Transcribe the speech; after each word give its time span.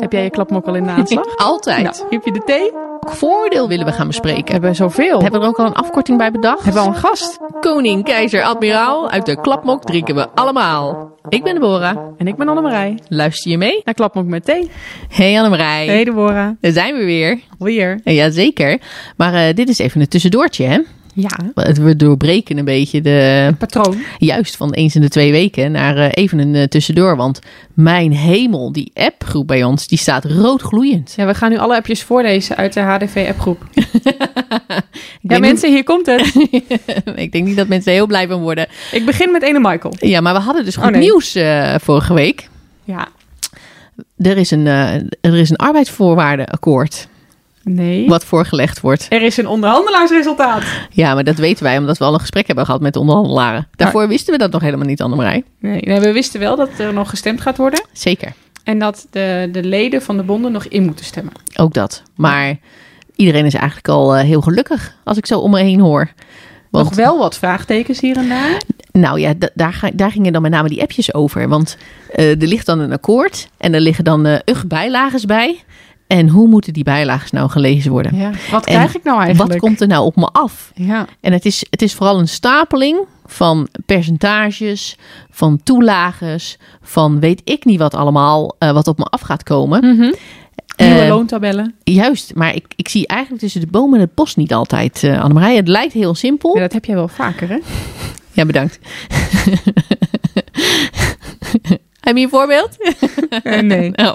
Heb 0.00 0.12
jij 0.12 0.22
je 0.22 0.30
klapmok 0.30 0.66
al 0.66 0.74
in 0.74 0.84
de 0.84 0.90
aanslag? 0.90 1.36
Altijd. 1.50 1.82
Nou, 1.82 1.96
heb 2.10 2.24
je 2.24 2.32
de 2.32 2.42
thee? 2.44 2.72
Voordeel 3.00 3.68
willen 3.68 3.86
we 3.86 3.92
gaan 3.92 4.06
bespreken. 4.06 4.52
Hebben 4.52 4.70
we 4.70 4.76
zoveel? 4.76 5.20
Hebben 5.20 5.40
we 5.40 5.46
er 5.46 5.52
ook 5.52 5.58
al 5.58 5.66
een 5.66 5.74
afkorting 5.74 6.18
bij 6.18 6.30
bedacht? 6.30 6.64
Hebben 6.64 6.82
we 6.82 6.88
al 6.88 6.94
een 6.94 7.00
gast? 7.00 7.38
Koning, 7.60 8.04
keizer, 8.04 8.42
admiraal, 8.42 9.10
uit 9.10 9.26
de 9.26 9.40
klapmok 9.40 9.84
drinken 9.84 10.14
we 10.14 10.28
allemaal. 10.34 11.16
Ik 11.28 11.44
ben 11.44 11.54
Deborah. 11.54 11.96
En 12.16 12.26
ik 12.26 12.36
ben 12.36 12.48
Annemarij. 12.48 12.98
Luister 13.08 13.50
je 13.50 13.58
mee? 13.58 13.80
Naar 13.84 13.94
klapmok 13.94 14.26
met 14.26 14.44
thee. 14.44 14.70
Hey 15.08 15.36
Annemarij. 15.36 15.86
Hey 15.86 16.04
Deborah. 16.04 16.50
Daar 16.60 16.72
zijn 16.72 16.94
we 16.96 17.04
weer. 17.04 17.40
Weer. 17.58 18.00
Ja, 18.04 18.30
zeker. 18.30 18.80
Maar 19.16 19.34
eh, 19.34 19.54
dit 19.54 19.68
is 19.68 19.78
even 19.78 20.00
een 20.00 20.08
tussendoortje, 20.08 20.64
hè? 20.64 20.78
Ja. 21.14 21.30
We 21.54 21.96
doorbreken 21.96 22.58
een 22.58 22.64
beetje 22.64 23.00
de... 23.00 23.54
Patroon. 23.58 23.96
Juist, 24.18 24.56
van 24.56 24.72
eens 24.72 24.94
in 24.94 25.00
de 25.00 25.08
twee 25.08 25.30
weken 25.30 25.72
naar 25.72 25.96
eh, 25.96 26.08
even 26.10 26.38
een 26.38 26.54
eh, 26.54 26.62
tussendoor. 26.62 27.16
Want 27.16 27.38
mijn 27.74 28.12
hemel, 28.12 28.72
die 28.72 28.90
appgroep 28.94 29.46
bij 29.46 29.64
ons, 29.64 29.86
die 29.86 29.98
staat 29.98 30.24
roodgloeiend. 30.24 31.12
Ja, 31.16 31.26
we 31.26 31.34
gaan 31.34 31.50
nu 31.50 31.58
alle 31.58 31.76
appjes 31.76 32.02
voorlezen 32.02 32.56
uit 32.56 32.72
de 32.72 32.80
HDV-appgroep. 32.80 33.64
Ja, 35.20 35.38
mensen, 35.38 35.70
hier 35.70 35.84
komt 35.84 36.06
het. 36.06 36.34
ik 37.14 37.32
denk 37.32 37.46
niet 37.46 37.56
dat 37.56 37.68
mensen 37.68 37.92
heel 37.92 38.06
blij 38.06 38.28
van 38.28 38.40
worden. 38.40 38.66
Ik 38.92 39.04
begin 39.04 39.30
met 39.32 39.42
ene 39.42 39.58
Michael. 39.60 39.94
Ja, 39.98 40.20
maar 40.20 40.34
we 40.34 40.40
hadden 40.40 40.64
dus 40.64 40.76
goed 40.76 40.84
Oh, 40.84 40.90
nee. 40.90 41.00
nieuws 41.00 41.34
eh, 41.34 41.74
vorige 41.80 42.14
week. 42.14 42.48
Ja. 42.84 43.08
Er 44.16 44.36
is 44.36 44.50
een, 44.50 44.66
er 45.20 45.36
is 45.36 45.50
een 45.50 45.56
arbeidsvoorwaardenakkoord 45.56 47.08
Nee. 47.74 48.08
wat 48.08 48.24
voorgelegd 48.24 48.80
wordt. 48.80 49.06
Er 49.08 49.22
is 49.22 49.36
een 49.36 49.46
onderhandelaarsresultaat. 49.46 50.62
Ja, 50.90 51.14
maar 51.14 51.24
dat 51.24 51.36
weten 51.36 51.64
wij 51.64 51.78
omdat 51.78 51.98
we 51.98 52.04
al 52.04 52.14
een 52.14 52.20
gesprek 52.20 52.46
hebben 52.46 52.64
gehad 52.64 52.80
met 52.80 52.92
de 52.92 52.98
onderhandelaren. 53.00 53.68
Daarvoor 53.76 54.08
wisten 54.08 54.32
we 54.32 54.38
dat 54.38 54.50
nog 54.52 54.62
helemaal 54.62 54.86
niet, 54.86 55.00
Annemarij. 55.02 55.42
Nee, 55.60 55.80
nee, 55.80 56.00
we 56.00 56.12
wisten 56.12 56.40
wel 56.40 56.56
dat 56.56 56.68
er 56.78 56.92
nog 56.92 57.10
gestemd 57.10 57.40
gaat 57.40 57.56
worden. 57.56 57.82
Zeker, 57.92 58.32
En 58.64 58.78
dat 58.78 59.06
de, 59.10 59.48
de 59.52 59.64
leden 59.64 60.02
van 60.02 60.16
de 60.16 60.22
bonden 60.22 60.52
nog 60.52 60.64
in 60.64 60.84
moeten 60.84 61.04
stemmen. 61.04 61.32
ook 61.56 61.74
dat. 61.74 62.02
Maar 62.16 62.56
iedereen 63.16 63.44
is 63.46 63.54
eigenlijk 63.54 63.88
al 63.88 64.16
eh, 64.16 64.24
heel 64.24 64.40
gelukkig 64.40 64.94
als 65.04 65.16
ik 65.16 65.26
zo 65.26 65.38
om 65.38 65.50
me 65.50 65.60
heen 65.60 65.80
hoor. 65.80 66.10
Want, 66.70 66.84
Nog 66.88 66.94
wel 66.94 67.18
wat 67.18 67.38
vraagtekens 67.38 68.00
hier 68.00 68.16
en 68.16 68.28
daar. 68.28 68.60
Nou 68.92 69.20
ja, 69.20 69.34
da- 69.38 69.50
daar, 69.54 69.90
daar 69.94 70.10
gingen 70.10 70.32
dan 70.32 70.42
met 70.42 70.50
name 70.50 70.68
die 70.68 70.80
appjes 70.82 71.14
over. 71.14 71.48
Want 71.48 71.76
eh, 72.14 72.30
er 72.30 72.46
ligt 72.46 72.66
dan 72.66 72.78
een 72.80 72.92
akkoord 72.92 73.48
en 73.58 73.74
er 73.74 73.80
liggen 73.80 74.04
dan 74.04 74.26
eh 74.26 74.38
ug 74.44 74.66
bijlages 74.66 75.24
bij. 75.24 75.62
En 76.08 76.28
hoe 76.28 76.48
moeten 76.48 76.72
die 76.72 76.84
bijlages 76.84 77.30
nou 77.30 77.50
gelezen 77.50 77.90
worden? 77.90 78.16
Ja. 78.16 78.30
Wat 78.50 78.66
En 78.66 78.74
krijg 78.74 78.96
ik 78.96 79.04
nou 79.04 79.20
eigenlijk? 79.20 79.52
Wat 79.52 79.60
komt 79.60 79.80
er 79.80 79.86
nou 79.86 80.04
op 80.04 80.16
me 80.16 80.26
af? 80.26 80.70
Ja. 80.74 81.06
En 81.20 81.32
het 81.32 81.44
is, 81.44 81.66
het 81.70 81.82
is 81.82 81.94
vooral 81.94 82.18
een 82.18 82.28
stapeling 82.28 82.98
van 83.26 83.68
percentages, 83.86 84.96
van 85.30 85.60
toelages, 85.62 86.58
van 86.82 87.20
weet 87.20 87.40
ik 87.44 87.64
niet 87.64 87.78
wat 87.78 87.94
allemaal, 87.94 88.56
eh, 88.58 88.72
wat 88.72 88.88
op 88.88 88.98
me 88.98 89.04
af 89.04 89.20
gaat 89.20 89.42
komen. 89.42 89.80
Mhm. 89.80 90.12
Nieuwe 90.76 91.00
Eh, 91.00 91.08
loontabellen. 91.08 91.74
Juist, 91.84 92.34
maar 92.34 92.54
ik, 92.54 92.64
ik 92.76 92.88
zie 92.88 93.06
eigenlijk 93.06 93.42
tussen 93.42 93.60
de 93.60 93.66
bomen 93.66 93.94
en 93.94 94.00
het 94.04 94.14
bos 94.14 94.34
niet 94.34 94.54
altijd, 94.54 95.04
eh 95.04 95.22
Annemarij. 95.22 95.56
Het 95.56 95.68
lijkt 95.68 95.92
heel 95.92 96.14
simpel. 96.14 96.54
Ja, 96.54 96.60
dat 96.60 96.72
heb 96.72 96.84
jij 96.84 96.94
wel 96.94 97.08
vaker, 97.08 97.48
hè? 97.48 97.58
Ja, 98.32 98.46
bedankt. 98.46 98.78
Heb 102.08 102.16
je 102.16 102.22
een 102.22 102.28
voorbeeld? 102.28 102.76
Eh, 103.42 103.60
nee. 103.60 103.92
Oh, 104.06 104.12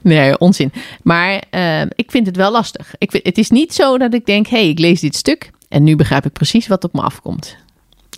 nee, 0.00 0.38
onzin. 0.38 0.72
Maar 1.02 1.42
eh, 1.50 1.80
ik 1.82 2.10
vind 2.10 2.26
het 2.26 2.36
wel 2.36 2.50
lastig. 2.50 2.94
Ik 2.98 3.10
vind, 3.10 3.24
het 3.26 3.38
is 3.38 3.50
niet 3.50 3.74
zo 3.74 3.98
dat 3.98 4.14
ik 4.14 4.26
denk, 4.26 4.46
hé, 4.46 4.58
hey, 4.58 4.68
ik 4.68 4.78
lees 4.78 5.00
dit 5.00 5.14
stuk 5.16 5.50
en 5.68 5.82
nu 5.84 5.96
begrijp 5.96 6.24
ik 6.26 6.32
precies 6.32 6.66
wat 6.66 6.84
op 6.84 6.92
me 6.92 7.00
afkomt. 7.00 7.56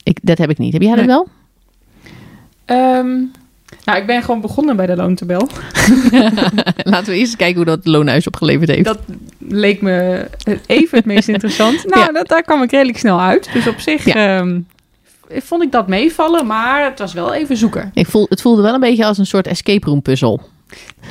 Ik, 0.02 0.18
dat 0.22 0.38
heb 0.38 0.50
ik 0.50 0.58
niet. 0.58 0.72
Heb 0.72 0.82
jij 0.82 0.94
dat 0.94 1.06
Nee. 1.06 1.06
wel? 1.06 1.28
Ehm, 2.64 3.08
nou, 3.84 3.98
ik 3.98 4.06
ben 4.06 4.22
gewoon 4.22 4.40
begonnen 4.40 4.76
bij 4.76 4.86
de 4.86 4.96
loontabel. 4.96 5.48
Laten 6.92 7.06
we 7.06 7.12
eerst 7.12 7.12
eens 7.12 7.36
kijken 7.36 7.56
hoe 7.56 7.64
dat 7.64 7.86
loonhuis 7.86 8.26
opgeleverd 8.26 8.68
heeft. 8.70 8.84
Dat 8.84 9.00
leek 9.38 9.82
me 9.82 10.26
even 10.66 10.96
het 10.98 11.06
meest 11.06 11.28
interessant. 11.34 11.84
Nou, 11.86 12.00
Ja. 12.00 12.12
dat, 12.12 12.28
daar 12.28 12.42
kwam 12.42 12.62
ik 12.62 12.70
redelijk 12.70 12.98
snel 12.98 13.20
uit. 13.20 13.52
Dus 13.52 13.66
op 13.66 13.80
zich 13.80 14.04
Ja. 14.04 14.38
ehm, 14.38 14.60
vond 15.32 15.62
ik 15.62 15.72
dat 15.72 15.88
meevallen, 15.88 16.46
maar 16.46 16.84
het 16.84 16.98
was 16.98 17.12
wel 17.12 17.32
even 17.34 17.56
zoeken. 17.56 17.90
Ik 17.94 18.06
voel, 18.06 18.26
het 18.28 18.40
voelde 18.40 18.62
wel 18.62 18.74
een 18.74 18.80
beetje 18.80 19.06
als 19.06 19.18
een 19.18 19.26
soort 19.26 19.46
escape 19.46 19.86
room 19.86 20.02
puzzel. 20.02 20.40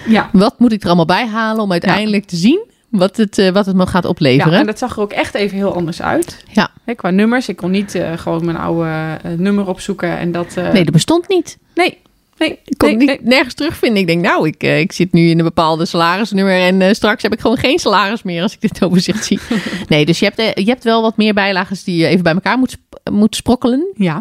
Ja. 0.07 0.29
Wat 0.31 0.59
moet 0.59 0.71
ik 0.71 0.81
er 0.81 0.87
allemaal 0.87 1.05
bij 1.05 1.27
halen 1.27 1.63
om 1.63 1.71
uiteindelijk 1.71 2.25
te 2.25 2.35
zien 2.35 2.67
wat 2.89 3.17
het, 3.17 3.37
eh, 3.37 3.49
wat 3.49 3.65
het 3.65 3.75
me 3.75 3.87
gaat 3.87 4.03
Ja, 4.03 4.09
opleveren? 4.09 4.59
en 4.59 4.65
dat 4.65 4.77
zag 4.79 4.95
er 4.95 5.01
ook 5.01 5.11
echt 5.11 5.33
even 5.33 5.57
heel 5.57 5.73
anders 5.73 6.01
uit. 6.01 6.43
Ja. 6.51 6.69
Qua 6.95 7.09
nummers. 7.09 7.49
Ik 7.49 7.55
kon 7.55 7.71
niet 7.71 7.95
eh, 7.95 8.17
gewoon 8.17 8.45
mijn 8.45 8.57
oude 8.57 9.17
eh, 9.23 9.31
nummer 9.37 9.67
opzoeken 9.67 10.17
en 10.17 10.31
dat... 10.31 10.55
Nee, 10.55 10.83
dat 10.83 10.93
bestond 10.93 11.27
niet. 11.27 11.57
nee, 11.75 11.97
nee, 12.39 12.59
Ik 12.65 12.77
kon 12.77 12.97
nee, 12.97 13.07
niet 13.07 13.23
nergens 13.23 13.53
terugvinden. 13.53 13.99
Ik 13.99 14.07
denk, 14.07 14.21
nou, 14.21 14.47
ik, 14.47 14.63
eh, 14.63 14.79
ik 14.79 14.91
zit 14.91 15.13
nu 15.13 15.29
in 15.29 15.37
een 15.37 15.45
bepaalde 15.45 15.85
salarisnummer 15.85 16.59
en 16.59 16.81
eh, 16.81 16.93
straks 16.93 17.23
heb 17.23 17.33
ik 17.33 17.39
gewoon 17.39 17.57
geen 17.57 17.79
salaris 17.79 18.23
meer 18.23 18.41
als 18.41 18.53
ik 18.53 18.61
dit 18.61 18.83
overzicht 18.85 19.25
zie. 19.25 19.39
nee, 19.89 20.05
dus 20.05 20.19
je 20.19 20.25
hebt, 20.25 20.39
eh, 20.39 20.65
je 20.65 20.71
hebt 20.71 20.83
wel 20.83 21.01
wat 21.01 21.17
meer 21.17 21.33
bijlagen 21.33 21.77
die 21.83 21.97
je 21.97 22.07
even 22.07 22.23
bij 22.23 22.33
elkaar 22.33 22.57
moet, 22.57 22.77
moet 23.11 23.35
sprokkelen. 23.35 23.93
Ja, 23.95 24.19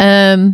Ehm, 0.00 0.50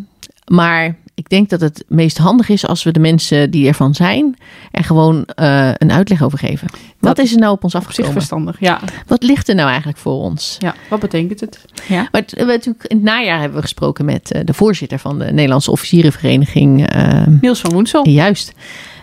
maar 0.47 0.97
ik 1.17 1.29
denk 1.29 1.49
dat 1.49 1.61
het 1.61 1.85
meest 1.89 2.19
handig 2.19 2.49
is 2.49 2.67
als 2.67 2.83
we 2.83 2.91
de 2.93 3.01
mensen 3.01 3.51
die 3.51 3.67
ervan 3.69 3.95
zijn 3.95 4.37
er 4.71 4.85
gewoon 4.85 5.25
eh, 5.25 5.71
een 5.75 5.93
uitleg 5.93 6.23
over 6.23 6.39
geven. 6.39 6.69
Wat 6.99 7.19
is 7.19 7.33
er 7.33 7.39
nou 7.39 7.53
op 7.53 7.65
ons 7.65 7.75
op 7.75 7.81
afgekomen? 7.81 8.13
verstandig. 8.13 8.57
Ja, 8.61 8.81
Wat 9.07 9.23
ligt 9.23 9.49
er 9.49 9.55
nou 9.55 9.69
eigenlijk 9.69 9.99
voor 9.99 10.21
ons? 10.23 10.57
ja. 10.59 10.75
wat 10.89 11.01
betekent 11.01 11.41
het? 11.41 11.65
Ja. 11.89 12.09
Maar 12.13 12.21
het- 12.21 12.33
we, 12.37 12.45
natuurlijk, 12.45 12.85
in 12.85 12.97
het 12.97 13.05
najaar 13.05 13.39
hebben 13.39 13.57
we 13.57 13.63
gesproken 13.63 14.05
met 14.05 14.31
eh, 14.33 14.41
de 14.45 14.55
voorzitter 14.55 14.99
van 14.99 15.19
de 15.19 15.33
Nederlandse 15.33 15.71
Officierenvereniging. 15.71 16.87
eh, 16.89 17.23
Niels 17.41 17.61
van 17.61 17.73
Woensel. 17.73 18.09
Juist. 18.09 18.53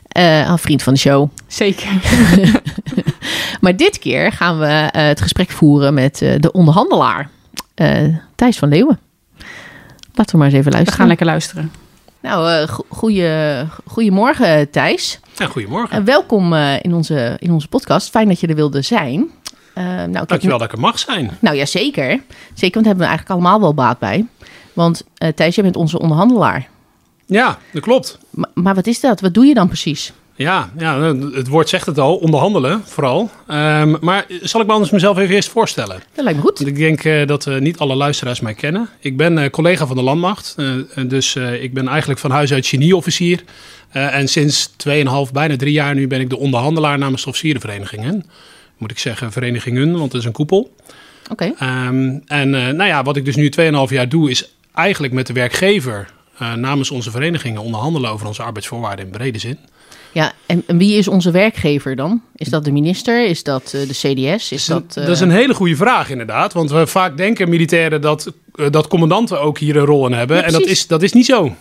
Eh, 0.08 0.48
een 0.48 0.58
vriend 0.58 0.84
van 0.84 0.94
de 0.94 1.00
show. 1.00 1.30
Zeker. 1.48 1.88
Maar 3.62 3.76
dit 3.78 4.00
keer 4.00 4.32
gaan 4.32 4.60
we 4.60 4.66
het 5.00 5.22
gesprek 5.22 5.50
voeren 5.50 5.94
met 5.94 6.18
de 6.18 6.50
onderhandelaar, 6.52 7.30
Thijs 8.36 8.58
van 8.58 8.70
Leeuwen. 8.70 9.00
Laten 10.14 10.32
we 10.32 10.38
maar 10.38 10.46
eens 10.48 10.56
even 10.56 10.66
We 10.66 10.72
luisteren. 10.72 11.00
gaan 11.00 11.08
lekker 11.08 11.26
luisteren. 11.26 11.72
Nou, 12.24 12.68
go- 12.68 12.86
goeie, 12.90 13.64
goedemorgen 13.86 14.70
Thijs. 14.70 15.20
Ja, 15.36 15.46
goedemorgen. 15.48 15.98
Eh, 15.98 16.04
welkom 16.04 16.54
eh, 16.54 16.74
in, 16.82 16.94
onze, 16.94 17.36
in 17.40 17.52
onze 17.52 17.68
podcast. 17.68 18.10
Fijn 18.10 18.28
dat 18.28 18.40
je 18.40 18.48
er 18.48 18.56
wilde 18.56 18.82
zijn. 18.82 19.32
Nou, 19.76 20.08
ik 20.10 20.14
heb- 20.16 20.28
Dankjewel 20.28 20.58
dat 20.58 20.68
ik 20.68 20.74
er 20.74 20.80
mag 20.80 21.00
zijn. 21.00 21.38
Nou 21.42 21.56
ja, 21.56 21.66
zeker. 21.66 22.08
Zeker, 22.08 22.24
want 22.54 22.74
daar 22.74 22.84
hebben 22.84 22.98
we 22.98 23.04
eigenlijk 23.06 23.30
allemaal 23.30 23.60
wel 23.60 23.74
baat 23.74 24.00
bij. 24.00 24.26
Want 24.74 25.04
Thijs, 25.36 25.56
jij 25.56 25.64
bent 25.64 25.76
onze 25.76 26.00
onderhandelaar. 26.00 26.68
Ja, 27.26 27.58
dat 27.72 27.82
klopt. 27.82 28.18
Maar 28.54 28.76
wat 28.76 28.88
is 28.88 29.00
dat? 29.00 29.22
Wat 29.22 29.34
doe 29.34 29.46
je 29.46 29.54
dan 29.54 29.68
precies? 29.68 30.14
Ja, 30.36 30.70
ja, 30.78 31.16
het 31.16 31.48
woord 31.48 31.70
zegt 31.70 31.86
het 31.86 32.00
al, 32.00 32.16
onderhandelen 32.16 32.82
vooral. 32.86 33.30
Ehm, 33.48 33.96
maar 34.02 34.26
zal 34.42 34.62
ik 34.62 34.68
me 34.68 34.74
anders 34.74 34.92
mezelf 34.92 35.18
even 35.18 35.36
eerst 35.36 35.50
voorstellen? 35.50 36.04
Dat 36.14 36.24
lijkt 36.24 36.40
me 36.40 36.46
goed. 36.46 36.58
Want 36.58 36.70
ik 36.70 36.78
denk 36.78 37.04
eh, 37.04 37.28
dat 37.28 37.48
eh, 37.48 37.58
niet 37.58 37.78
alle 37.78 37.96
luisteraars 37.96 38.40
mij 38.40 38.54
kennen. 38.54 38.90
Ik 39.00 39.18
ben 39.18 39.38
eh, 39.38 39.50
collega 39.50 39.88
van 39.88 39.96
de 39.96 40.02
landmacht, 40.02 40.56
dus 41.08 41.36
ik 41.36 41.74
ben 41.74 41.88
eigenlijk 41.88 42.20
van 42.20 42.32
huis 42.32 42.54
uit 42.54 42.68
genieofficier. 42.68 43.44
En 43.90 44.28
sinds 44.28 44.70
2,5, 44.70 45.32
bijna 45.34 45.56
drie 45.56 45.74
jaar 45.74 45.96
nu 45.96 46.08
ben 46.08 46.20
ik 46.20 46.30
de 46.30 46.38
onderhandelaar 46.38 46.98
namens 46.98 47.24
de 47.24 47.30
officierenverenigingen. 47.30 48.26
Moet 48.78 48.92
ik 48.92 49.00
zeggen 49.00 49.32
verenigingen, 49.32 49.92
want 49.92 50.12
het 50.12 50.22
is 50.22 50.28
een 50.28 50.34
koepel. 50.34 50.76
Oké. 51.32 51.54
Ehm, 51.58 52.20
en 52.26 52.50
nou 52.50 52.86
ja, 52.86 53.04
wat 53.04 53.16
ik 53.16 53.26
dus 53.26 53.36
nu 53.36 53.50
2,5 53.50 53.90
jaar 53.90 54.10
doe, 54.10 54.30
is 54.30 54.50
eigenlijk 54.74 55.14
met 55.14 55.28
de 55.28 55.34
werkgever 55.34 56.10
namens 56.56 56.92
onze 56.92 57.12
verenigingen 57.12 57.62
onderhandelen 57.62 58.12
over 58.12 58.28
onze 58.28 58.44
arbeidsvoorwaarden 58.44 59.06
in 59.06 59.12
brede 59.12 59.40
zin. 59.40 59.58
Ja, 60.14 60.34
en, 60.46 60.64
en 60.68 60.78
wie 60.78 60.98
is 60.98 61.08
onze 61.08 61.32
werkgever 61.32 61.96
dan? 61.96 62.22
Is 62.36 62.48
dat 62.48 62.66
de 62.66 62.72
minister? 62.72 63.28
Is 63.28 63.44
dat 63.44 63.74
eh, 63.74 63.88
de 63.88 63.94
CDS? 63.94 64.52
Is 64.52 64.66
dat, 64.66 64.84
eh, 64.88 65.06
Dat 65.06 65.16
is 65.16 65.20
een 65.20 65.32
hele 65.32 65.54
goede 65.54 65.76
vraag 65.76 66.10
inderdaad, 66.10 66.54
want 66.54 66.72
we 66.72 66.88
vaak 66.88 67.18
denken 67.18 67.50
militairen 67.50 68.02
dat, 68.02 68.34
eh, 68.56 68.66
dat 68.70 68.88
commandanten 68.88 69.42
ook 69.42 69.58
hier 69.58 69.76
een 69.76 69.86
rol 69.86 70.06
in 70.06 70.14
hebben. 70.14 70.38
Ja, 70.38 70.44
en 70.44 70.52
dat 70.52 70.66
is, 70.66 70.88
dat 70.88 71.02
is 71.02 71.14
niet 71.14 71.26
zo. 71.26 71.56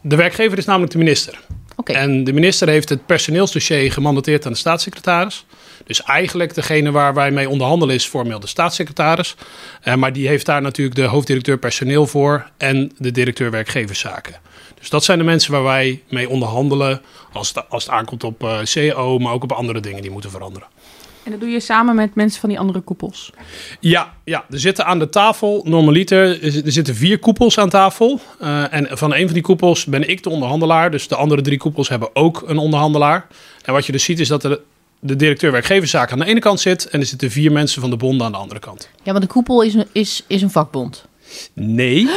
De 0.00 0.16
werkgever 0.16 0.58
is 0.58 0.64
namelijk 0.64 0.92
de 0.92 0.98
minister. 0.98 1.38
Oké. 1.76 1.92
En 1.92 2.24
de 2.24 2.32
minister 2.32 2.68
heeft 2.68 2.88
het 2.88 3.06
personeelsdossier 3.06 3.92
gemandateerd 3.92 4.46
aan 4.46 4.52
de 4.52 4.58
staatssecretaris. 4.58 5.44
Dus 5.86 6.02
eigenlijk 6.02 6.54
degene 6.54 6.90
waar 6.90 7.14
wij 7.14 7.30
mee 7.30 7.48
onderhandelen 7.48 7.94
is 7.94 8.06
formeel 8.06 8.40
de 8.40 8.46
staatssecretaris. 8.46 9.34
Maar 9.96 10.12
die 10.12 10.28
heeft 10.28 10.46
daar 10.46 10.62
natuurlijk 10.62 10.96
de 10.96 11.04
hoofddirecteur 11.04 11.58
personeel 11.58 12.06
voor 12.06 12.50
en 12.56 12.92
de 12.98 13.10
directeur 13.10 13.50
werkgeverszaken. 13.50 14.34
Dus 14.82 14.90
dat 14.90 15.04
zijn 15.04 15.18
de 15.18 15.24
mensen 15.24 15.52
waar 15.52 15.62
wij 15.62 16.02
mee 16.08 16.28
onderhandelen 16.28 17.00
als 17.32 17.48
het, 17.54 17.70
als 17.70 17.84
het 17.84 17.92
aankomt 17.92 18.24
op 18.24 18.42
eh 18.44 18.58
CO, 18.62 19.18
maar 19.18 19.32
ook 19.32 19.42
op 19.42 19.52
andere 19.52 19.80
dingen 19.80 20.02
die 20.02 20.10
moeten 20.10 20.30
veranderen. 20.30 20.68
En 21.22 21.30
dat 21.30 21.40
doe 21.40 21.48
je 21.48 21.60
samen 21.60 21.94
met 21.94 22.14
mensen 22.14 22.40
van 22.40 22.48
die 22.48 22.58
andere 22.58 22.80
koepels. 22.80 23.32
Ja, 23.80 24.14
ja, 24.24 24.44
er 24.50 24.60
zitten 24.60 24.86
aan 24.86 24.98
de 24.98 25.08
tafel, 25.08 25.62
normaliter, 25.64 26.44
er 26.64 26.72
zitten 26.72 26.94
vier 26.94 27.18
koepels 27.18 27.58
aan 27.58 27.68
tafel. 27.68 28.20
Eh, 28.40 28.72
en 28.72 28.98
van 28.98 29.14
een 29.14 29.24
van 29.24 29.34
die 29.34 29.42
koepels 29.42 29.84
ben 29.84 30.08
ik 30.08 30.22
de 30.22 30.30
onderhandelaar. 30.30 30.90
Dus 30.90 31.08
de 31.08 31.16
andere 31.16 31.42
drie 31.42 31.58
koepels 31.58 31.88
hebben 31.88 32.16
ook 32.16 32.42
een 32.46 32.58
onderhandelaar. 32.58 33.26
En 33.64 33.72
wat 33.72 33.86
je 33.86 33.92
dus 33.92 34.04
ziet 34.04 34.20
is 34.20 34.28
dat 34.28 34.44
er 34.44 34.60
de 34.98 35.16
directeur 35.16 35.52
werkgeverszaak 35.52 36.12
aan 36.12 36.18
de 36.18 36.24
ene 36.24 36.40
kant 36.40 36.60
zit... 36.60 36.88
en 36.88 37.00
er 37.00 37.06
zitten 37.06 37.30
vier 37.30 37.52
mensen 37.52 37.80
van 37.80 37.90
de 37.90 37.96
bonden 37.96 38.26
aan 38.26 38.32
de 38.32 38.38
andere 38.38 38.60
kant. 38.60 38.88
Ja, 39.02 39.12
want 39.12 39.24
de 39.24 39.30
koepel 39.30 39.62
is 39.62 39.74
een, 39.74 39.86
is, 39.92 40.24
is 40.26 40.42
een 40.42 40.50
vakbond. 40.50 41.04
Nee. 41.54 42.08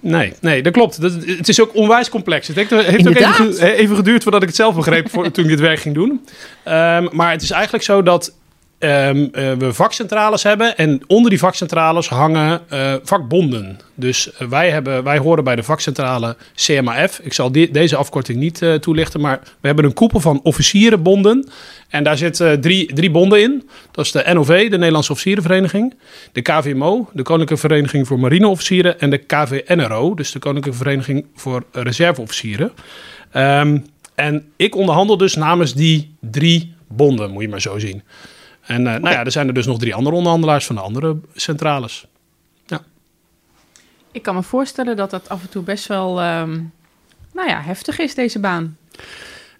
nee, 0.00 0.32
nee, 0.40 0.62
dat 0.62 0.72
klopt. 0.72 1.00
Dat, 1.00 1.12
het 1.26 1.48
is 1.48 1.60
ook 1.60 1.74
onwijs 1.74 2.08
complex. 2.08 2.46
Het 2.46 2.56
heeft, 2.56 2.70
heeft 2.70 3.08
ook 3.08 3.58
even 3.58 3.96
geduurd 3.96 4.22
voordat 4.22 4.42
ik 4.42 4.48
het 4.48 4.56
zelf 4.56 4.74
begreep 4.74 5.10
voor, 5.10 5.30
toen 5.30 5.44
ik 5.44 5.50
dit 5.50 5.60
werk 5.60 5.78
ging 5.78 5.94
doen. 5.94 6.26
Ehm, 6.64 7.08
maar 7.10 7.30
het 7.30 7.42
is 7.42 7.50
eigenlijk 7.50 7.84
zo 7.84 8.02
dat 8.02 8.32
ehm, 8.82 9.28
eh, 9.32 9.52
we 9.52 9.72
vakcentrales 9.72 10.42
hebben 10.42 10.76
en 10.76 11.00
onder 11.06 11.30
die 11.30 11.38
vakcentrales 11.38 12.08
hangen 12.08 12.60
eh, 12.68 12.94
vakbonden. 13.02 13.78
Dus 13.94 14.32
eh, 14.32 14.48
wij, 14.48 14.70
hebben, 14.70 15.04
wij 15.04 15.18
horen 15.18 15.44
bij 15.44 15.56
de 15.56 15.62
vakcentrale 15.62 16.36
CMAF. 16.54 17.18
Ik 17.18 17.32
zal 17.32 17.52
deze 17.52 17.96
afkorting 17.96 18.38
niet 18.38 18.62
toelichten, 18.80 19.20
maar 19.20 19.40
we 19.60 19.66
hebben 19.66 19.84
een 19.84 19.92
koepel 19.92 20.20
van 20.20 20.40
officierenbonden. 20.42 21.48
En 21.88 22.04
daar 22.04 22.16
zitten 22.16 22.60
drie, 22.60 22.94
drie 22.94 23.10
bonden 23.10 23.42
in. 23.42 23.68
Dat 23.90 24.04
is 24.04 24.12
de 24.12 24.30
NOV, 24.32 24.70
de 24.70 24.76
Nederlandse 24.76 25.12
Officierenvereniging. 25.12 25.94
De 26.32 26.42
KVMO, 26.42 27.08
de 27.12 27.22
Koninklijke 27.22 27.66
Vereniging 27.66 28.06
voor 28.06 28.18
Marineofficieren. 28.18 29.00
En 29.00 29.10
de 29.10 29.18
KVNRO, 29.18 30.14
dus 30.14 30.32
de 30.32 30.38
Koninklijke 30.38 30.78
Vereniging 30.78 31.26
voor 31.34 31.64
Reserveofficieren. 31.72 32.72
Ehm, 33.32 33.78
en 34.14 34.44
ik 34.56 34.76
onderhandel 34.76 35.16
dus 35.16 35.34
namens 35.34 35.74
die 35.74 36.14
drie 36.20 36.74
bonden, 36.88 37.30
moet 37.30 37.42
je 37.42 37.48
maar 37.48 37.60
zo 37.60 37.78
zien. 37.78 38.02
En 38.62 38.86
eh, 38.86 39.00
nou 39.00 39.14
ja, 39.14 39.24
er 39.24 39.30
zijn 39.32 39.48
er 39.48 39.54
dus 39.54 39.66
nog 39.66 39.78
drie 39.78 39.94
andere 39.94 40.16
onderhandelaars 40.16 40.66
van 40.66 40.74
de 40.74 40.80
andere 40.82 41.16
centrales. 41.34 42.06
Ik 44.12 44.22
kan 44.22 44.34
me 44.34 44.42
voorstellen 44.42 44.96
dat 44.96 45.10
dat 45.10 45.28
af 45.28 45.42
en 45.42 45.48
toe 45.48 45.62
best 45.62 45.86
wel, 45.86 46.20
ehm, 46.20 46.50
nou 47.32 47.48
ja, 47.48 47.60
heftig 47.60 47.98
is, 47.98 48.14
deze 48.14 48.38
baan. 48.40 48.76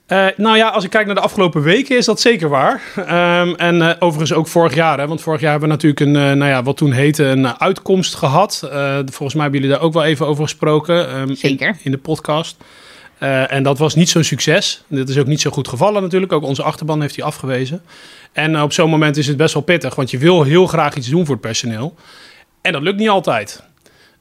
Eh, 0.07 0.27
nou 0.37 0.57
ja, 0.57 0.69
als 0.69 0.85
ik 0.85 0.91
kijk 0.91 1.07
naar 1.07 1.15
de 1.15 1.21
afgelopen 1.21 1.63
weken 1.63 1.97
is 1.97 2.05
dat 2.05 2.21
zeker 2.21 2.49
waar. 2.49 2.83
Ehm, 2.97 3.55
en 3.55 3.83
eh, 3.83 3.97
overigens 3.99 4.33
ook 4.39 4.47
vorig 4.49 4.75
jaar. 4.75 4.99
Hè, 4.99 5.07
want 5.07 5.21
vorig 5.21 5.41
jaar 5.41 5.51
hebben 5.51 5.69
we 5.69 5.75
natuurlijk 5.75 6.01
een, 6.01 6.17
eh, 6.17 6.37
nou 6.37 6.51
ja, 6.51 6.63
wat 6.63 6.77
toen 6.77 6.93
heette, 6.93 7.25
een 7.25 7.61
uitkomst 7.61 8.15
gehad. 8.15 8.69
Eh, 8.73 8.99
volgens 9.05 9.35
mij 9.35 9.43
hebben 9.43 9.61
jullie 9.61 9.77
daar 9.77 9.85
ook 9.85 9.93
wel 9.93 10.05
even 10.05 10.27
over 10.27 10.43
gesproken. 10.45 11.09
ehm, 11.09 11.29
in- 11.29 11.37
Zeker. 11.37 11.77
In, 11.83 11.91
de 11.91 11.99
podcast. 11.99 12.57
Eh, 13.23 13.53
en 13.53 13.63
dat 13.63 13.79
was 13.79 13.95
niet 13.95 14.09
zo'n 14.09 14.25
succes. 14.25 14.83
Dit 14.89 15.09
is 15.09 15.19
ook 15.19 15.27
niet 15.27 15.41
zo 15.41 15.51
goed 15.51 15.69
gevallen 15.69 16.03
natuurlijk. 16.03 16.33
Ook 16.33 16.43
onze 16.43 16.63
achterban 16.63 17.01
heeft 17.01 17.17
hij 17.17 17.25
afgewezen. 17.25 17.83
En 18.33 18.55
eh, 18.55 18.63
op 18.63 18.73
zo'n 18.73 18.91
moment 18.91 19.17
is 19.17 19.27
het 19.27 19.37
best 19.37 19.55
wel 19.55 19.63
pittig. 19.63 19.95
Want 19.95 20.11
je 20.11 20.19
wil 20.19 20.43
heel 20.43 20.67
graag 20.67 20.95
iets 20.95 21.09
doen 21.09 21.25
voor 21.25 21.35
het 21.35 21.45
personeel. 21.45 21.95
En 22.61 22.73
dat 22.73 22.83
lukt 22.83 22.99
niet 22.99 23.09
altijd. 23.09 23.63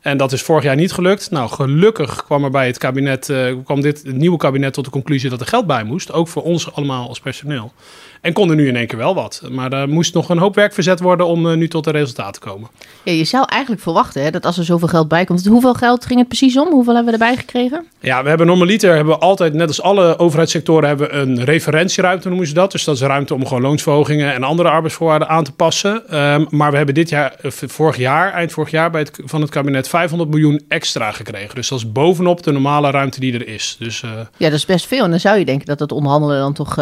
En 0.01 0.17
dat 0.17 0.31
is 0.31 0.41
vorig 0.41 0.63
jaar 0.63 0.75
niet 0.75 0.91
gelukt. 0.91 1.31
Nou, 1.31 1.49
gelukkig 1.49 2.23
kwam 2.23 2.43
er 2.43 2.49
bij 2.49 2.67
het 2.67 2.77
kabinet, 2.77 3.29
eh, 3.29 3.55
kwam 3.63 3.81
dit 3.81 4.03
het 4.03 4.15
nieuwe 4.15 4.37
kabinet 4.37 4.73
tot 4.73 4.85
de 4.85 4.91
conclusie 4.91 5.29
dat 5.29 5.41
er 5.41 5.47
geld 5.47 5.67
bij 5.67 5.83
moest. 5.83 6.11
Ook 6.11 6.27
voor 6.27 6.43
ons 6.43 6.73
allemaal 6.73 7.07
als 7.07 7.19
personeel. 7.19 7.73
En 8.21 8.33
kon 8.33 8.49
er 8.49 8.55
nu 8.55 8.67
in 8.67 8.75
één 8.75 8.87
keer 8.87 8.97
wel 8.97 9.15
wat. 9.15 9.41
Maar 9.51 9.73
er 9.73 9.89
moest 9.89 10.13
nog 10.13 10.29
een 10.29 10.37
hoop 10.37 10.55
werk 10.55 10.73
verzet 10.73 10.99
worden 10.99 11.25
om 11.27 11.49
eh, 11.49 11.57
nu 11.57 11.67
tot 11.67 11.83
de 11.83 11.91
resultaten 11.91 12.41
te 12.41 12.47
komen. 12.47 12.69
Ja, 13.03 13.11
je 13.11 13.23
zou 13.23 13.45
eigenlijk 13.47 13.81
verwachten 13.81 14.23
hè, 14.23 14.29
dat 14.29 14.45
als 14.45 14.57
er 14.57 14.63
zoveel 14.63 14.87
geld 14.87 15.07
bij 15.07 15.25
komt. 15.25 15.45
Hoeveel 15.45 15.73
geld 15.73 16.05
ging 16.05 16.19
het 16.19 16.27
precies 16.27 16.57
om? 16.57 16.71
Hoeveel 16.71 16.95
hebben 16.95 17.13
we 17.13 17.19
erbij 17.19 17.37
gekregen? 17.37 17.85
Ja, 17.99 18.23
we 18.23 18.29
hebben 18.29 18.47
normaliter 18.47 18.95
hebben 18.95 19.13
we 19.13 19.19
altijd, 19.19 19.53
net 19.53 19.67
als 19.67 19.81
alle 19.81 20.19
overheidssectoren, 20.19 20.87
hebben 20.87 21.09
we 21.09 21.13
een 21.13 21.43
referentieruimte, 21.43 22.27
noemen 22.27 22.47
ze 22.47 22.53
dat. 22.53 22.71
Dus 22.71 22.83
dat 22.83 22.95
is 22.95 23.01
ruimte 23.01 23.33
om 23.33 23.45
gewoon 23.45 23.61
loonsverhogingen 23.61 24.33
en 24.33 24.43
andere 24.43 24.69
arbeidsvoorwaarden 24.69 25.27
aan 25.27 25.43
te 25.43 25.51
passen. 25.51 26.09
Ehm, 26.09 26.45
maar 26.49 26.71
we 26.71 26.77
hebben 26.77 26.95
dit 26.95 27.09
jaar, 27.09 27.35
eh, 27.41 27.51
vorig 27.51 27.97
jaar, 27.97 28.33
eind 28.33 28.51
vorig 28.51 28.71
jaar, 28.71 28.91
bij 28.91 29.01
het, 29.01 29.19
van 29.25 29.41
het 29.41 29.49
kabinet 29.49 29.87
500 29.87 30.29
miljoen 30.29 30.61
extra 30.67 31.11
gekregen. 31.11 31.55
Dus 31.55 31.67
dat 31.67 31.77
is 31.77 31.91
bovenop 31.91 32.43
de 32.43 32.51
normale 32.51 32.91
ruimte 32.91 33.19
die 33.19 33.33
er 33.33 33.47
is. 33.47 33.75
Dus 33.79 34.03
eh, 34.03 34.09
Ja, 34.37 34.49
dat 34.49 34.57
is 34.57 34.65
best 34.65 34.87
veel. 34.87 35.03
En 35.03 35.09
dan 35.09 35.19
zou 35.19 35.37
je 35.37 35.45
denken 35.45 35.65
dat 35.65 35.79
het 35.79 35.91
onderhandelen 35.91 36.39
dan 36.39 36.53
toch 36.53 36.77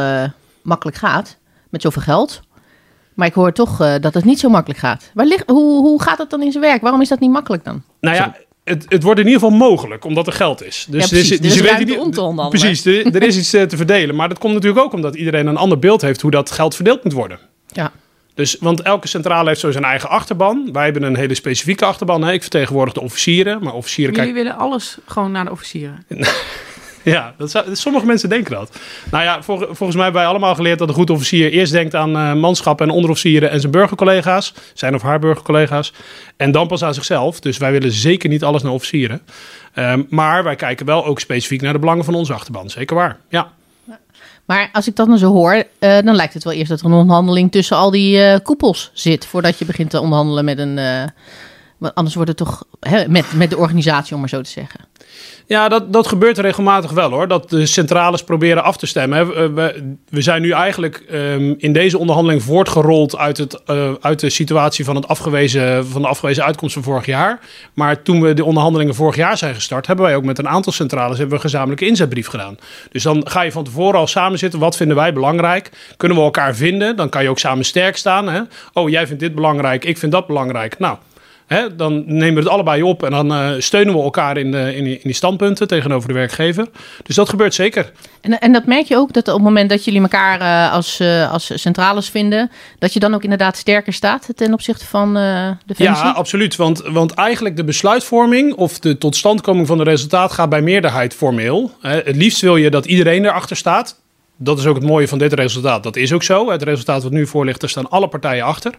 makkelijk 0.61 0.97
gaat. 0.97 1.37
Met 1.69 1.81
zoveel 1.81 2.01
geld. 2.01 2.41
Maar 3.13 3.27
ik 3.27 3.33
hoor 3.33 3.51
toch 3.53 3.81
eh, 3.81 3.93
dat 4.01 4.13
het 4.13 4.25
niet 4.25 4.39
zo 4.39 4.49
makkelijk 4.49 4.79
gaat. 4.79 5.11
Waar 5.13 5.25
ligt, 5.25 5.43
hoe, 5.49 5.81
hoe 5.81 6.01
gaat 6.01 6.17
het 6.17 6.29
dan 6.29 6.41
in 6.41 6.51
zijn 6.51 6.63
werk? 6.63 6.81
Waarom 6.81 7.01
is 7.01 7.09
dat 7.09 7.19
niet 7.19 7.31
makkelijk 7.31 7.63
dan? 7.63 7.83
Nou 8.01 8.15
ja, 8.15 8.35
het, 8.63 8.85
het 8.87 9.03
wordt 9.03 9.19
in 9.19 9.25
ieder 9.27 9.41
geval 9.41 9.57
mogelijk, 9.57 10.05
omdat 10.05 10.27
er 10.27 10.33
geld 10.33 10.63
is. 10.63 10.87
Dus, 10.89 11.01
Ja, 11.03 11.07
precies. 11.09 11.29
dus 11.29 11.39
Er 11.39 11.45
is 11.45 11.53
je 11.53 11.61
weet 11.61 11.71
ruimte 11.71 11.91
niet- 11.91 11.99
om 12.01 12.11
te 12.11 12.21
onderhandelen. 12.21 12.65
Precies, 12.73 12.85
er, 13.05 13.15
er 13.15 13.23
is 13.23 13.37
iets 13.37 13.53
eh, 13.53 13.63
te 13.63 13.77
verdelen. 13.77 14.15
Maar 14.15 14.29
dat 14.29 14.37
komt 14.39 14.53
natuurlijk 14.53 14.81
ook 14.85 14.93
omdat 14.93 15.15
iedereen 15.15 15.47
een 15.47 15.57
ander 15.57 15.79
beeld 15.79 16.01
heeft 16.01 16.21
hoe 16.21 16.31
dat 16.31 16.51
geld 16.51 16.75
verdeeld 16.75 17.03
moet 17.03 17.13
worden. 17.13 17.39
Ja. 17.67 17.91
Dus, 18.33 18.57
want 18.59 18.81
elke 18.81 19.07
centrale 19.07 19.47
heeft 19.47 19.59
zo 19.59 19.71
zijn 19.71 19.83
eigen 19.83 20.09
achterban. 20.09 20.69
Wij 20.71 20.83
hebben 20.83 21.03
een 21.03 21.15
hele 21.15 21.33
specifieke 21.35 21.85
achterban. 21.85 22.21
Hè. 22.23 22.31
Ik 22.31 22.41
vertegenwoordig 22.41 22.93
de 22.93 23.01
officieren, 23.01 23.63
maar 23.63 23.73
officieren 23.73 24.15
Jullie 24.15 24.31
kijken... 24.33 24.49
willen 24.51 24.65
alles 24.65 24.97
gewoon 25.05 25.31
naar 25.31 25.45
de 25.45 25.51
officieren. 25.51 26.05
Ja, 27.15 27.33
dat 27.37 27.65
sommige 27.71 28.05
mensen 28.05 28.29
denken 28.29 28.51
dat. 28.51 28.77
Nou 29.11 29.23
ja, 29.23 29.41
vol- 29.43 29.57
volgens 29.57 29.95
mij 29.95 30.03
hebben 30.03 30.21
wij 30.21 30.29
allemaal 30.29 30.55
geleerd 30.55 30.79
dat 30.79 30.87
een 30.89 30.93
goed 30.93 31.09
officier 31.09 31.51
eerst 31.51 31.71
denkt 31.71 31.95
aan 31.95 32.15
eh, 32.15 32.33
manschap 32.33 32.81
en 32.81 32.89
onderofficieren 32.89 33.49
en 33.49 33.59
zijn 33.59 33.71
burgercollega's, 33.71 34.53
zijn 34.73 34.95
of 34.95 35.01
haar 35.01 35.19
burgercollega's, 35.19 35.93
en 36.37 36.51
dan 36.51 36.67
pas 36.67 36.83
aan 36.83 36.93
zichzelf. 36.93 37.39
Dus 37.39 37.57
wij 37.57 37.71
willen 37.71 37.91
zeker 37.91 38.29
niet 38.29 38.43
alles 38.43 38.63
naar 38.63 38.71
officieren. 38.71 39.21
Ehm, 39.73 40.03
maar 40.09 40.43
wij 40.43 40.55
kijken 40.55 40.85
wel 40.85 41.05
ook 41.05 41.19
specifiek 41.19 41.61
naar 41.61 41.73
de 41.73 41.79
belangen 41.79 42.05
van 42.05 42.15
onze 42.15 42.33
achterban. 42.33 42.69
Zeker 42.69 42.95
waar. 42.95 43.17
Ja. 43.29 43.51
Maar 44.45 44.69
als 44.73 44.87
ik 44.87 44.95
dat 44.95 45.07
nou 45.07 45.19
zo 45.19 45.31
hoor, 45.31 45.63
eh, 45.79 45.97
dan 46.03 46.15
lijkt 46.15 46.33
het 46.33 46.43
wel 46.43 46.53
eerst 46.53 46.69
dat 46.69 46.79
er 46.79 46.85
een 46.85 46.91
onderhandeling 46.91 47.51
tussen 47.51 47.77
al 47.77 47.91
die 47.91 48.21
eh, 48.21 48.39
koepels 48.43 48.91
zit. 48.93 49.25
Voordat 49.25 49.59
je 49.59 49.65
begint 49.65 49.89
te 49.89 49.99
onderhandelen 49.99 50.45
met 50.45 50.57
een. 50.57 50.79
Want 51.79 51.95
anders 51.95 52.15
wordt 52.15 52.29
het 52.29 52.37
toch 52.37 52.63
met, 53.07 53.33
met 53.33 53.49
de 53.49 53.57
organisatie, 53.57 54.13
om 54.13 54.19
maar 54.19 54.29
zo 54.29 54.41
te 54.41 54.49
zeggen. 54.49 54.79
Ja, 55.49 55.69
dat, 55.69 55.93
dat 55.93 56.07
gebeurt 56.07 56.37
regelmatig 56.37 56.91
wel 56.91 57.09
hoor. 57.09 57.27
Dat 57.27 57.49
de 57.49 57.65
centrales 57.65 58.23
proberen 58.23 58.63
af 58.63 58.77
te 58.77 58.85
stemmen. 58.85 59.27
we, 59.55 59.95
we 60.09 60.21
zijn 60.21 60.41
nu 60.41 60.51
eigenlijk 60.51 61.03
ehm, 61.09 61.53
in 61.57 61.73
deze 61.73 61.97
onderhandeling 61.97 62.43
voortgerold 62.43 63.17
uit, 63.17 63.37
het, 63.37 63.63
eh, 63.63 63.91
uit 64.01 64.19
de 64.19 64.29
situatie 64.29 64.85
van, 64.85 64.95
het 64.95 65.07
afgewezen, 65.07 65.87
van 65.87 66.01
de 66.01 66.07
afgewezen 66.07 66.43
uitkomst 66.43 66.73
van 66.73 66.83
vorig 66.83 67.05
jaar. 67.05 67.39
Maar 67.73 68.01
toen 68.01 68.21
we 68.21 68.33
de 68.33 68.43
onderhandelingen 68.43 68.95
vorig 68.95 69.15
jaar 69.15 69.37
zijn 69.37 69.55
gestart, 69.55 69.87
hebben 69.87 70.05
wij 70.05 70.15
ook 70.15 70.23
met 70.23 70.37
een 70.37 70.47
aantal 70.47 70.73
centrales 70.73 71.17
hebben 71.17 71.29
we 71.29 71.43
een 71.43 71.49
gezamenlijke 71.49 71.85
inzetbrief 71.85 72.27
gedaan. 72.27 72.57
Dus 72.91 73.03
dan 73.03 73.21
ga 73.27 73.41
je 73.41 73.51
van 73.51 73.63
tevoren 73.63 73.99
al 73.99 74.07
samen 74.07 74.39
zitten. 74.39 74.59
Wat 74.59 74.75
vinden 74.75 74.95
wij 74.95 75.13
belangrijk? 75.13 75.71
Kunnen 75.97 76.17
we 76.17 76.23
elkaar 76.23 76.55
vinden? 76.55 76.95
Dan 76.95 77.09
kan 77.09 77.23
je 77.23 77.29
ook 77.29 77.39
samen 77.39 77.65
sterk 77.65 77.97
staan. 77.97 78.27
Hè? 78.27 78.41
Oh, 78.73 78.89
jij 78.89 79.07
vindt 79.07 79.21
dit 79.21 79.35
belangrijk, 79.35 79.85
ik 79.85 79.97
vind 79.97 80.11
dat 80.11 80.27
belangrijk. 80.27 80.79
Nou, 80.79 80.97
Hè, 81.49 81.75
dan 81.75 82.03
nemen 82.05 82.33
we 82.33 82.39
het 82.39 82.49
allebei 82.49 82.83
op 82.83 83.03
en 83.03 83.11
dan 83.11 83.33
eh, 83.33 83.49
steunen 83.57 83.93
we 83.93 84.01
elkaar 84.01 84.37
in, 84.37 84.51
de, 84.51 84.75
in, 84.75 84.83
die, 84.83 84.93
in 84.93 85.01
die 85.03 85.13
standpunten 85.13 85.67
tegenover 85.67 86.07
de 86.07 86.13
werkgever. 86.13 86.67
Dus 87.03 87.15
dat 87.15 87.29
gebeurt 87.29 87.53
zeker. 87.53 87.91
En, 88.21 88.39
en 88.39 88.51
dat 88.51 88.65
merk 88.65 88.85
je 88.85 88.95
ook 88.95 89.13
dat 89.13 89.27
op 89.27 89.33
het 89.33 89.43
moment 89.43 89.69
dat 89.69 89.85
jullie 89.85 90.01
elkaar 90.01 90.41
eh, 90.41 90.73
als, 90.73 90.99
eh, 90.99 91.31
als 91.31 91.61
centrales 91.61 92.09
vinden, 92.09 92.51
dat 92.79 92.93
je 92.93 92.99
dan 92.99 93.13
ook 93.13 93.23
inderdaad 93.23 93.57
sterker 93.57 93.93
staat 93.93 94.27
ten 94.35 94.53
opzichte 94.53 94.85
van 94.85 95.17
eh 95.17 95.49
Defensie? 95.65 96.05
Ja, 96.05 96.11
absoluut. 96.11 96.55
Want, 96.55 96.81
want 96.81 97.13
eigenlijk 97.13 97.55
de 97.55 97.63
besluitvorming 97.63 98.53
of 98.53 98.79
de 98.79 98.97
totstandkoming 98.97 99.67
van 99.67 99.79
het 99.79 99.87
resultaat 99.87 100.31
gaat 100.31 100.49
bij 100.49 100.61
meerderheid 100.61 101.13
formeel. 101.13 101.71
Hè, 101.81 102.01
het 102.01 102.15
liefst 102.15 102.41
wil 102.41 102.55
je 102.55 102.69
dat 102.69 102.85
iedereen 102.85 103.25
erachter 103.25 103.55
staat. 103.55 103.99
Dat 104.37 104.59
is 104.59 104.65
ook 104.65 104.75
het 104.75 104.85
mooie 104.85 105.07
van 105.07 105.17
dit 105.17 105.33
resultaat. 105.33 105.83
Dat 105.83 105.95
is 105.95 106.13
ook 106.13 106.23
zo. 106.23 106.51
Het 106.51 106.63
resultaat 106.63 107.03
wat 107.03 107.11
nu 107.11 107.27
voor 107.27 107.45
ligt, 107.45 107.59
daar 107.59 107.69
staan 107.69 107.89
alle 107.89 108.07
partijen 108.07 108.43
achter. 108.43 108.73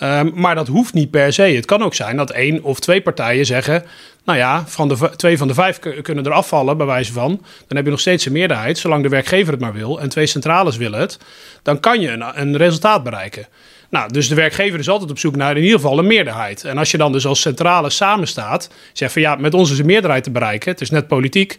Ehm, 0.00 0.30
maar 0.34 0.54
dat 0.54 0.68
hoeft 0.68 0.94
niet 0.94 1.10
per 1.10 1.32
se. 1.32 1.42
Het 1.42 1.64
kan 1.64 1.82
ook 1.82 1.94
zijn 1.94 2.16
dat 2.16 2.30
één 2.30 2.62
of 2.62 2.80
twee 2.80 3.00
partijen 3.00 3.46
zeggen... 3.46 3.84
nou 4.24 4.38
ja, 4.38 4.64
van 4.66 4.88
de, 4.88 5.10
twee 5.16 5.38
van 5.38 5.48
de 5.48 5.54
vijf 5.54 5.78
kunnen 5.78 6.24
er 6.24 6.32
afvallen, 6.32 6.76
bij 6.76 6.86
wijze 6.86 7.12
van. 7.12 7.28
Dan 7.66 7.76
heb 7.76 7.84
je 7.84 7.90
nog 7.90 8.00
steeds 8.00 8.26
een 8.26 8.32
meerderheid, 8.32 8.78
zolang 8.78 9.02
de 9.02 9.08
werkgever 9.08 9.52
het 9.52 9.60
maar 9.60 9.72
wil... 9.72 10.00
en 10.00 10.08
twee 10.08 10.26
centrales 10.26 10.76
willen 10.76 11.00
het, 11.00 11.18
dan 11.62 11.80
kan 11.80 12.00
je 12.00 12.08
een, 12.08 12.40
een 12.40 12.56
resultaat 12.56 13.02
bereiken. 13.02 13.46
Nou, 13.90 14.12
dus 14.12 14.28
de 14.28 14.34
werkgever 14.34 14.78
is 14.78 14.88
altijd 14.88 15.10
op 15.10 15.18
zoek 15.18 15.36
naar 15.36 15.56
in 15.56 15.62
ieder 15.62 15.80
geval 15.80 15.98
een 15.98 16.06
meerderheid. 16.06 16.64
En 16.64 16.78
als 16.78 16.90
je 16.90 16.98
dan 16.98 17.12
dus 17.12 17.26
als 17.26 17.40
centrale 17.40 17.90
samen 17.90 18.28
staat... 18.28 18.70
zegt 18.92 19.12
van 19.12 19.22
ja, 19.22 19.34
met 19.34 19.54
ons 19.54 19.70
is 19.70 19.78
een 19.78 19.86
meerderheid 19.86 20.24
te 20.24 20.30
bereiken. 20.30 20.70
Het 20.70 20.80
is 20.80 20.90
net 20.90 21.08
politiek. 21.08 21.58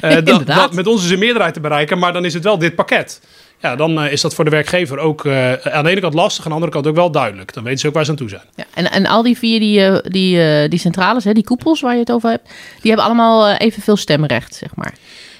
Dat, 0.24 0.46
dat, 0.46 0.72
met 0.72 0.86
ons 0.86 1.04
is 1.04 1.10
een 1.10 1.18
meerderheid 1.18 1.54
te 1.54 1.60
bereiken, 1.60 1.98
maar 1.98 2.12
dan 2.12 2.24
is 2.24 2.34
het 2.34 2.44
wel 2.44 2.58
dit 2.58 2.74
pakket. 2.74 3.20
Ja, 3.60 3.76
dan 3.76 4.00
eh, 4.00 4.12
is 4.12 4.20
dat 4.20 4.34
voor 4.34 4.44
de 4.44 4.50
werkgever 4.50 4.98
ook 4.98 5.24
eh, 5.24 5.52
aan 5.52 5.84
de 5.84 5.90
ene 5.90 6.00
kant 6.00 6.14
lastig, 6.14 6.44
aan 6.44 6.50
de 6.50 6.54
andere 6.54 6.72
kant 6.72 6.86
ook 6.86 6.94
wel 6.94 7.10
duidelijk. 7.10 7.54
Dan 7.54 7.64
weten 7.64 7.78
ze 7.78 7.86
ook 7.86 7.94
waar 7.94 8.04
ze 8.04 8.10
aan 8.10 8.16
toe 8.16 8.28
zijn. 8.28 8.42
Ja, 8.54 8.64
en, 8.74 8.90
en 8.90 9.06
al 9.06 9.22
die 9.22 9.38
vier 9.38 9.60
die, 9.60 9.84
eh, 9.84 9.98
die, 10.02 10.68
die 10.68 10.78
centrales, 10.78 11.24
hè, 11.24 11.32
die 11.32 11.44
koepels 11.44 11.80
waar 11.80 11.94
je 11.94 12.00
het 12.00 12.12
over 12.12 12.30
hebt, 12.30 12.48
die 12.80 12.90
hebben 12.90 13.04
allemaal 13.04 13.54
evenveel 13.54 13.96
stemrecht, 13.96 14.54
zeg 14.54 14.74
maar. 14.74 14.94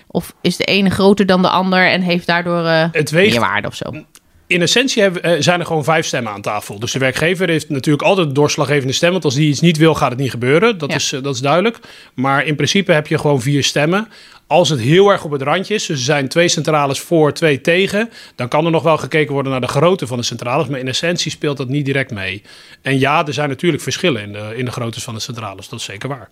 Of 0.07 0.35
is 0.41 0.57
de 0.57 0.65
ene 0.65 0.91
groter 0.91 1.27
dan 1.27 1.43
de 1.43 1.49
ander 1.49 1.87
en 1.87 2.01
heeft 2.01 2.27
daardoor 2.27 2.67
Het 2.67 3.11
weegt, 3.11 3.31
meerwaarde 3.31 3.69
of 3.69 3.75
zo? 3.75 4.05
In 4.51 4.63
essentie 4.63 5.03
hebben, 5.03 5.23
eh, 5.23 5.33
zijn 5.39 5.61
er 5.61 5.67
gewoon 5.67 5.85
vijf 5.85 6.07
stemmen 6.07 6.33
aan 6.33 6.41
tafel. 6.41 6.79
Dus 6.79 6.93
de 6.93 6.99
werkgever 6.99 7.49
heeft 7.49 7.69
natuurlijk 7.69 8.05
altijd 8.05 8.27
de 8.27 8.33
doorslaggevende 8.35 8.93
stem. 8.93 9.11
Want 9.11 9.25
als 9.25 9.35
die 9.35 9.49
iets 9.49 9.61
niet 9.61 9.77
wil, 9.77 9.95
gaat 9.95 10.11
het 10.11 10.19
niet 10.19 10.31
gebeuren. 10.31 10.79
Dat, 10.79 10.91
Ja. 10.91 10.97
is, 10.97 11.13
eh, 11.13 11.23
dat 11.23 11.35
is 11.35 11.41
duidelijk. 11.41 11.79
Maar 12.15 12.47
in 12.47 12.55
principe 12.57 12.93
heb 12.93 13.07
je 13.07 13.19
gewoon 13.19 13.41
vier 13.41 13.65
stemmen. 13.65 14.09
Als 14.47 14.69
het 14.69 14.81
heel 14.81 15.09
erg 15.11 15.25
op 15.25 15.31
het 15.31 15.43
randje 15.43 15.75
is, 15.75 15.87
dus 15.87 15.99
er 15.99 16.05
zijn 16.05 16.29
twee 16.29 16.49
centrales 16.49 17.01
voor, 17.01 17.33
twee 17.33 17.61
tegen, 17.61 18.11
dan 18.35 18.49
kan 18.49 18.65
er 18.65 18.71
nog 18.71 18.83
wel 18.83 18.97
gekeken 18.99 19.33
worden 19.33 19.53
naar 19.53 19.61
de 19.61 19.67
grootte 19.69 20.07
van 20.07 20.17
de 20.19 20.25
centrales. 20.25 20.67
Maar 20.67 20.79
in 20.79 20.89
essentie 20.89 21.31
speelt 21.31 21.57
dat 21.57 21.69
niet 21.69 21.85
direct 21.85 22.11
mee. 22.11 22.43
En 22.83 22.99
ja, 22.99 23.27
er 23.27 23.33
zijn 23.33 23.49
natuurlijk 23.49 23.83
verschillen 23.83 24.23
in 24.23 24.33
de, 24.33 24.53
in 24.57 24.65
de 24.65 24.71
groottes 24.71 25.03
van 25.05 25.15
de 25.15 25.21
centrales. 25.21 25.69
Dat 25.69 25.79
is 25.79 25.85
zeker 25.85 26.09
waar. 26.09 26.29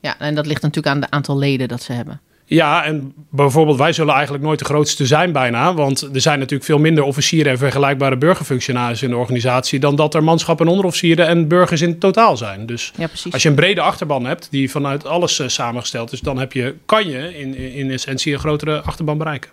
Ja, 0.00 0.18
en 0.18 0.34
dat 0.34 0.46
ligt 0.46 0.62
natuurlijk 0.62 0.94
aan 0.94 1.00
het 1.02 1.10
aantal 1.10 1.38
leden 1.38 1.68
dat 1.68 1.82
ze 1.82 1.92
hebben. 1.92 2.20
Ja, 2.48 2.84
en 2.84 3.14
bijvoorbeeld 3.30 3.78
wij 3.78 3.92
zullen 3.92 4.14
eigenlijk 4.14 4.44
nooit 4.44 4.58
de 4.58 4.64
grootste 4.64 5.06
zijn 5.06 5.32
bijna. 5.32 5.74
Want 5.74 6.02
er 6.14 6.20
zijn 6.20 6.38
natuurlijk 6.38 6.64
veel 6.64 6.78
minder 6.78 7.04
officieren 7.04 7.52
en 7.52 7.58
vergelijkbare 7.58 8.16
burgerfunctionarissen 8.16 9.06
in 9.06 9.12
de 9.12 9.20
organisatie... 9.20 9.78
dan 9.78 9.96
dat 9.96 10.14
er 10.14 10.24
manschap 10.24 10.60
en 10.60 10.68
onderofficieren 10.68 11.26
en 11.26 11.48
burgers 11.48 11.80
in 11.80 11.98
totaal 11.98 12.36
zijn. 12.36 12.66
Dus 12.66 12.92
Ja, 12.96 13.08
als 13.30 13.42
je 13.42 13.48
een 13.48 13.54
brede 13.54 13.80
achterban 13.80 14.26
hebt 14.26 14.48
die 14.50 14.70
vanuit 14.70 15.06
alles 15.06 15.38
eh, 15.38 15.48
samengesteld 15.48 16.12
is... 16.12 16.20
dan 16.20 16.38
heb 16.38 16.52
je, 16.52 16.74
kan 16.86 17.08
je 17.08 17.38
in, 17.38 17.56
in 17.56 17.90
essentie 17.90 18.32
een 18.32 18.38
grotere 18.38 18.80
achterban 18.80 19.18
bereiken. 19.18 19.50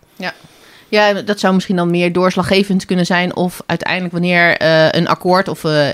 Ja, 0.90 1.14
dat 1.14 1.40
zou 1.40 1.54
misschien 1.54 1.76
dan 1.76 1.92
meer 1.92 2.14
doorslaggevend 2.14 2.86
kunnen 2.86 3.06
zijn. 3.06 3.36
Of 3.36 3.62
uiteindelijk 3.66 4.14
wanneer 4.14 4.58
eh, 4.58 4.88
een 4.92 5.08
akkoord, 5.08 5.48
of 5.48 5.64
eh, 5.64 5.88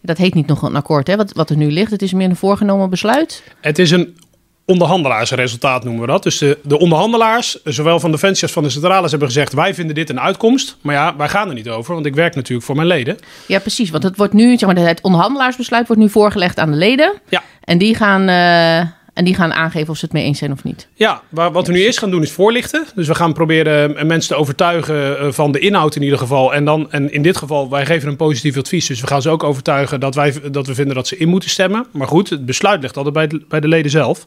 dat 0.00 0.18
heet 0.18 0.34
niet 0.34 0.46
nog 0.46 0.62
een 0.62 0.76
akkoord, 0.76 1.06
hè, 1.06 1.16
wat, 1.16 1.32
wat 1.32 1.50
er 1.50 1.56
nu 1.56 1.70
ligt. 1.70 1.90
Het 1.90 2.02
is 2.02 2.12
meer 2.12 2.28
een 2.28 2.36
voorgenomen 2.36 2.90
besluit. 2.90 3.42
Het 3.60 3.78
is 3.78 3.90
een 3.90 4.16
onderhandelaarsresultaat 4.66 5.84
noemen 5.84 6.02
we 6.02 6.06
dat. 6.06 6.22
Dus 6.22 6.38
de, 6.38 6.58
de 6.62 6.78
onderhandelaars, 6.78 7.62
zowel 7.64 8.00
van 8.00 8.10
Defensie 8.10 8.42
als 8.42 8.52
van 8.52 8.62
de 8.62 8.70
centrales, 8.70 9.10
hebben 9.10 9.28
gezegd... 9.28 9.52
wij 9.52 9.74
vinden 9.74 9.94
dit 9.94 10.10
een 10.10 10.20
uitkomst. 10.20 10.76
Maar 10.80 10.94
ja, 10.94 11.16
wij 11.16 11.28
gaan 11.28 11.48
er 11.48 11.54
niet 11.54 11.68
over, 11.68 11.94
want 11.94 12.06
ik 12.06 12.14
werk 12.14 12.34
natuurlijk 12.34 12.66
voor 12.66 12.76
mijn 12.76 12.88
leden. 12.88 13.18
Ja, 13.46 13.58
precies. 13.58 13.90
Want 13.90 14.02
het 14.02 14.16
wordt 14.16 14.32
nu, 14.32 14.58
zeg 14.58 14.74
maar, 14.74 14.86
het 14.86 15.00
onderhandelaarsbesluit 15.00 15.86
wordt 15.86 16.02
nu 16.02 16.08
voorgelegd 16.08 16.58
aan 16.58 16.70
de 16.70 16.76
leden. 16.76 17.12
Ja. 17.28 17.42
En 17.60 17.78
die 17.78 17.94
gaan, 17.94 18.28
eh, 18.28 18.90
en 19.14 19.24
die 19.24 19.34
gaan 19.34 19.52
aangeven 19.52 19.88
of 19.90 19.96
ze 19.98 20.04
het 20.04 20.14
mee 20.14 20.24
eens 20.24 20.38
zijn 20.38 20.52
of 20.52 20.64
niet. 20.64 20.88
Ja, 20.94 21.22
wa- 21.28 21.50
wat 21.50 21.66
we 21.66 21.72
nu 21.72 21.82
eerst 21.84 21.98
gaan 21.98 22.10
doen 22.10 22.22
is 22.22 22.30
voorlichten. 22.32 22.84
Dus 22.94 23.06
we 23.06 23.14
gaan 23.14 23.32
proberen 23.32 23.96
eh, 23.96 24.04
mensen 24.04 24.34
te 24.34 24.40
overtuigen 24.40 25.18
eh, 25.18 25.32
van 25.32 25.52
de 25.52 25.58
inhoud 25.58 25.96
in 25.96 26.02
ieder 26.02 26.18
geval. 26.18 26.54
En, 26.54 26.64
dan, 26.64 26.92
en 26.92 27.12
in 27.12 27.22
dit 27.22 27.36
geval, 27.36 27.70
wij 27.70 27.86
geven 27.86 28.08
een 28.08 28.16
positief 28.16 28.56
advies. 28.56 28.86
Dus 28.86 29.00
we 29.00 29.06
gaan 29.06 29.22
ze 29.22 29.30
ook 29.30 29.42
overtuigen 29.42 30.00
dat, 30.00 30.14
wij, 30.14 30.34
dat 30.50 30.66
we 30.66 30.74
vinden 30.74 30.94
dat 30.94 31.06
ze 31.08 31.16
in 31.16 31.28
moeten 31.28 31.50
stemmen. 31.50 31.86
Maar 31.90 32.08
goed, 32.08 32.30
het 32.30 32.46
besluit 32.46 32.82
ligt 32.82 32.96
altijd 32.96 33.14
bij 33.14 33.26
de, 33.26 33.42
bij 33.48 33.60
de 33.60 33.68
leden 33.68 33.90
zelf. 33.90 34.24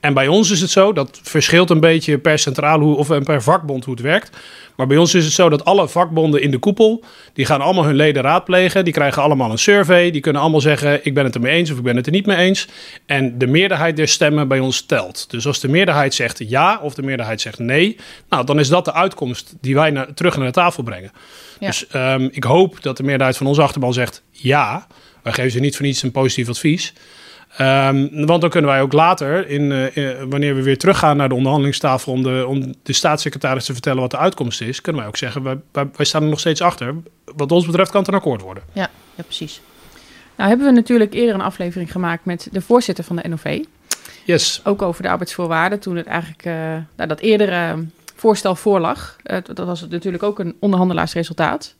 En 0.00 0.14
bij 0.14 0.28
ons 0.28 0.50
is 0.50 0.60
het 0.60 0.70
zo, 0.70 0.92
dat 0.92 1.20
verschilt 1.22 1.70
een 1.70 1.80
beetje 1.80 2.18
per 2.18 2.38
centraal 2.38 2.80
hoe, 2.80 2.96
of 2.96 3.08
per 3.24 3.42
vakbond 3.42 3.84
hoe 3.84 3.94
het 3.94 4.02
werkt. 4.02 4.36
Maar 4.76 4.86
bij 4.86 4.96
ons 4.96 5.14
is 5.14 5.24
het 5.24 5.32
zo 5.32 5.48
dat 5.48 5.64
alle 5.64 5.88
vakbonden 5.88 6.42
in 6.42 6.50
de 6.50 6.58
koepel, 6.58 7.04
die 7.32 7.44
gaan 7.44 7.60
allemaal 7.60 7.84
hun 7.84 7.94
leden 7.94 8.22
raadplegen. 8.22 8.84
Die 8.84 8.92
krijgen 8.92 9.22
allemaal 9.22 9.50
een 9.50 9.58
survey. 9.58 10.10
Die 10.10 10.20
kunnen 10.20 10.42
allemaal 10.42 10.60
zeggen, 10.60 11.00
ik 11.02 11.14
ben 11.14 11.24
het 11.24 11.34
er 11.34 11.40
mee 11.40 11.56
eens 11.56 11.70
of 11.70 11.76
ik 11.76 11.82
ben 11.82 11.96
het 11.96 12.06
er 12.06 12.12
niet 12.12 12.26
mee 12.26 12.36
eens. 12.36 12.68
En 13.06 13.38
de 13.38 13.46
meerderheid 13.46 13.96
der 13.96 14.08
stemmen 14.08 14.48
bij 14.48 14.58
ons 14.58 14.80
telt. 14.80 15.30
Dus 15.30 15.46
als 15.46 15.60
de 15.60 15.68
meerderheid 15.68 16.14
zegt 16.14 16.42
ja 16.48 16.80
of 16.82 16.94
de 16.94 17.02
meerderheid 17.02 17.40
zegt 17.40 17.58
nee, 17.58 17.96
nou 18.28 18.44
dan 18.44 18.58
is 18.58 18.68
dat 18.68 18.84
de 18.84 18.92
uitkomst 18.92 19.54
die 19.60 19.74
wij 19.74 19.90
naar, 19.90 20.14
terug 20.14 20.36
naar 20.36 20.46
de 20.46 20.52
tafel 20.52 20.82
brengen. 20.82 21.12
Ja. 21.60 21.66
Dus 21.66 21.86
ehm, 21.86 22.28
ik 22.30 22.44
hoop 22.44 22.82
dat 22.82 22.96
de 22.96 23.02
meerderheid 23.02 23.36
van 23.36 23.46
onze 23.46 23.62
achterban 23.62 23.92
zegt 23.92 24.22
ja. 24.30 24.86
Wij 25.22 25.32
geven 25.32 25.50
ze 25.50 25.60
niet 25.60 25.76
voor 25.76 25.86
niets 25.86 26.02
een 26.02 26.10
positief 26.10 26.48
advies. 26.48 26.92
Ehm, 27.56 28.26
want 28.26 28.40
dan 28.40 28.50
kunnen 28.50 28.70
wij 28.70 28.80
ook 28.80 28.92
later, 28.92 29.48
in, 29.48 29.72
eh, 29.72 30.10
eh, 30.10 30.18
wanneer 30.28 30.54
we 30.54 30.62
weer 30.62 30.78
teruggaan 30.78 31.16
naar 31.16 31.28
de 31.28 31.34
onderhandelingstafel 31.34 32.12
om 32.12 32.22
de, 32.22 32.44
om 32.48 32.74
de 32.82 32.92
staatssecretaris 32.92 33.64
te 33.64 33.72
vertellen 33.72 34.00
wat 34.00 34.10
de 34.10 34.18
uitkomst 34.18 34.60
is, 34.60 34.80
kunnen 34.80 35.00
wij 35.02 35.10
ook 35.10 35.16
zeggen, 35.16 35.42
wij, 35.42 35.58
wij, 35.72 35.88
wij 35.96 36.06
staan 36.06 36.22
er 36.22 36.28
nog 36.28 36.40
steeds 36.40 36.60
achter. 36.60 36.94
Wat 37.36 37.52
ons 37.52 37.66
betreft 37.66 37.90
kan 37.90 38.00
het 38.00 38.08
een 38.08 38.14
akkoord 38.14 38.40
worden. 38.40 38.62
Ja, 38.72 38.90
ja 39.14 39.22
precies. 39.22 39.60
Nou 40.36 40.48
hebben 40.48 40.66
we 40.66 40.72
natuurlijk 40.72 41.14
eerder 41.14 41.34
een 41.34 41.40
aflevering 41.40 41.92
gemaakt 41.92 42.24
met 42.24 42.48
de 42.52 42.60
voorzitter 42.60 43.04
van 43.04 43.16
de 43.16 43.28
NOV. 43.28 43.64
Yes. 44.24 44.60
Ook 44.64 44.82
over 44.82 45.02
de 45.02 45.08
arbeidsvoorwaarden. 45.08 45.80
Toen 45.80 45.96
het 45.96 46.06
eigenlijk 46.06 46.44
eh, 46.44 46.54
nou, 46.96 47.08
dat 47.08 47.20
eerdere 47.20 47.84
voorstel 48.14 48.54
voorlag. 48.54 49.16
Eh, 49.22 49.38
dat 49.54 49.66
was 49.66 49.88
natuurlijk 49.88 50.22
ook 50.22 50.38
een 50.38 50.56
onderhandelaarsresultaat. 50.58 51.74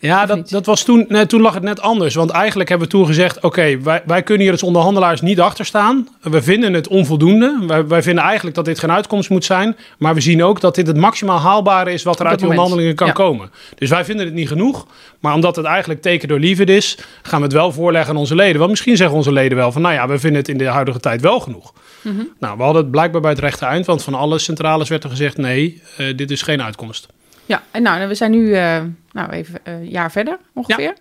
Ja, 0.00 0.22
Of 0.22 0.28
dat, 0.28 0.36
niet? 0.36 0.50
dat 0.50 0.66
was 0.66 0.82
toen, 0.82 1.04
nee, 1.08 1.26
toen 1.26 1.40
lag 1.40 1.54
het 1.54 1.62
net 1.62 1.80
anders. 1.80 2.14
Want 2.14 2.30
eigenlijk 2.30 2.68
hebben 2.68 2.86
we 2.88 2.92
toen 2.94 3.06
gezegd: 3.06 3.40
oké, 3.40 3.78
wij, 3.82 4.02
wij 4.06 4.22
kunnen 4.22 4.42
hier 4.42 4.52
als 4.52 4.62
onderhandelaars 4.62 5.20
niet 5.20 5.40
achter 5.40 5.64
staan. 5.64 6.08
We 6.20 6.42
vinden 6.42 6.72
het 6.72 6.88
onvoldoende. 6.88 7.58
Wij, 7.66 7.86
wij 7.86 8.02
vinden 8.02 8.24
eigenlijk 8.24 8.56
dat 8.56 8.64
dit 8.64 8.78
geen 8.78 8.90
uitkomst 8.92 9.30
moet 9.30 9.44
zijn. 9.44 9.76
Maar 9.98 10.14
we 10.14 10.20
zien 10.20 10.42
ook 10.42 10.60
dat 10.60 10.74
dit 10.74 10.86
het 10.86 10.96
maximaal 10.96 11.38
haalbare 11.38 11.92
is 11.92 12.02
wat 12.02 12.14
er 12.18 12.24
Op 12.24 12.26
uit 12.30 12.38
die 12.38 12.48
moment. 12.48 12.64
onderhandelingen 12.64 12.94
kan 12.96 13.06
Ja. 13.06 13.12
komen. 13.12 13.50
Dus 13.78 13.90
wij 13.90 14.04
vinden 14.04 14.26
het 14.26 14.34
niet 14.34 14.48
genoeg. 14.48 14.86
Maar 15.20 15.34
omdat 15.34 15.56
het 15.56 15.64
eigenlijk 15.64 16.02
teken 16.02 16.28
door 16.28 16.38
liefde 16.38 16.64
is, 16.76 16.98
gaan 17.22 17.38
we 17.38 17.44
het 17.44 17.54
wel 17.54 17.72
voorleggen 17.72 18.10
aan 18.14 18.20
onze 18.20 18.34
leden. 18.34 18.58
Want 18.58 18.70
misschien 18.70 18.96
zeggen 18.96 19.16
onze 19.16 19.32
leden 19.32 19.56
wel 19.56 19.72
van: 19.72 19.82
nou 19.82 19.94
ja, 19.94 20.08
we 20.08 20.18
vinden 20.18 20.38
het 20.40 20.48
in 20.48 20.58
de 20.58 20.66
huidige 20.66 21.00
tijd 21.00 21.20
wel 21.20 21.40
genoeg. 21.40 21.72
Mhm. 22.02 22.14
Nou, 22.40 22.56
we 22.56 22.62
hadden 22.62 22.82
het 22.82 22.90
blijkbaar 22.90 23.20
bij 23.20 23.30
het 23.30 23.40
rechte 23.40 23.64
eind. 23.64 23.86
Want 23.86 24.02
van 24.02 24.14
alle 24.14 24.38
centrales 24.38 24.88
werd 24.88 25.04
er 25.04 25.10
gezegd: 25.10 25.36
nee, 25.36 25.82
eh, 25.96 26.16
dit 26.16 26.30
is 26.30 26.42
geen 26.42 26.62
uitkomst. 26.62 27.06
Ja, 27.46 27.62
en 27.70 27.82
nou, 27.82 28.08
we 28.08 28.14
zijn 28.14 28.30
nu 28.30 28.54
eh, 28.54 28.82
nou, 29.12 29.30
even 29.30 29.60
eh, 29.62 29.74
een 29.74 29.88
jaar 29.88 30.10
verder 30.10 30.38
ongeveer. 30.52 30.94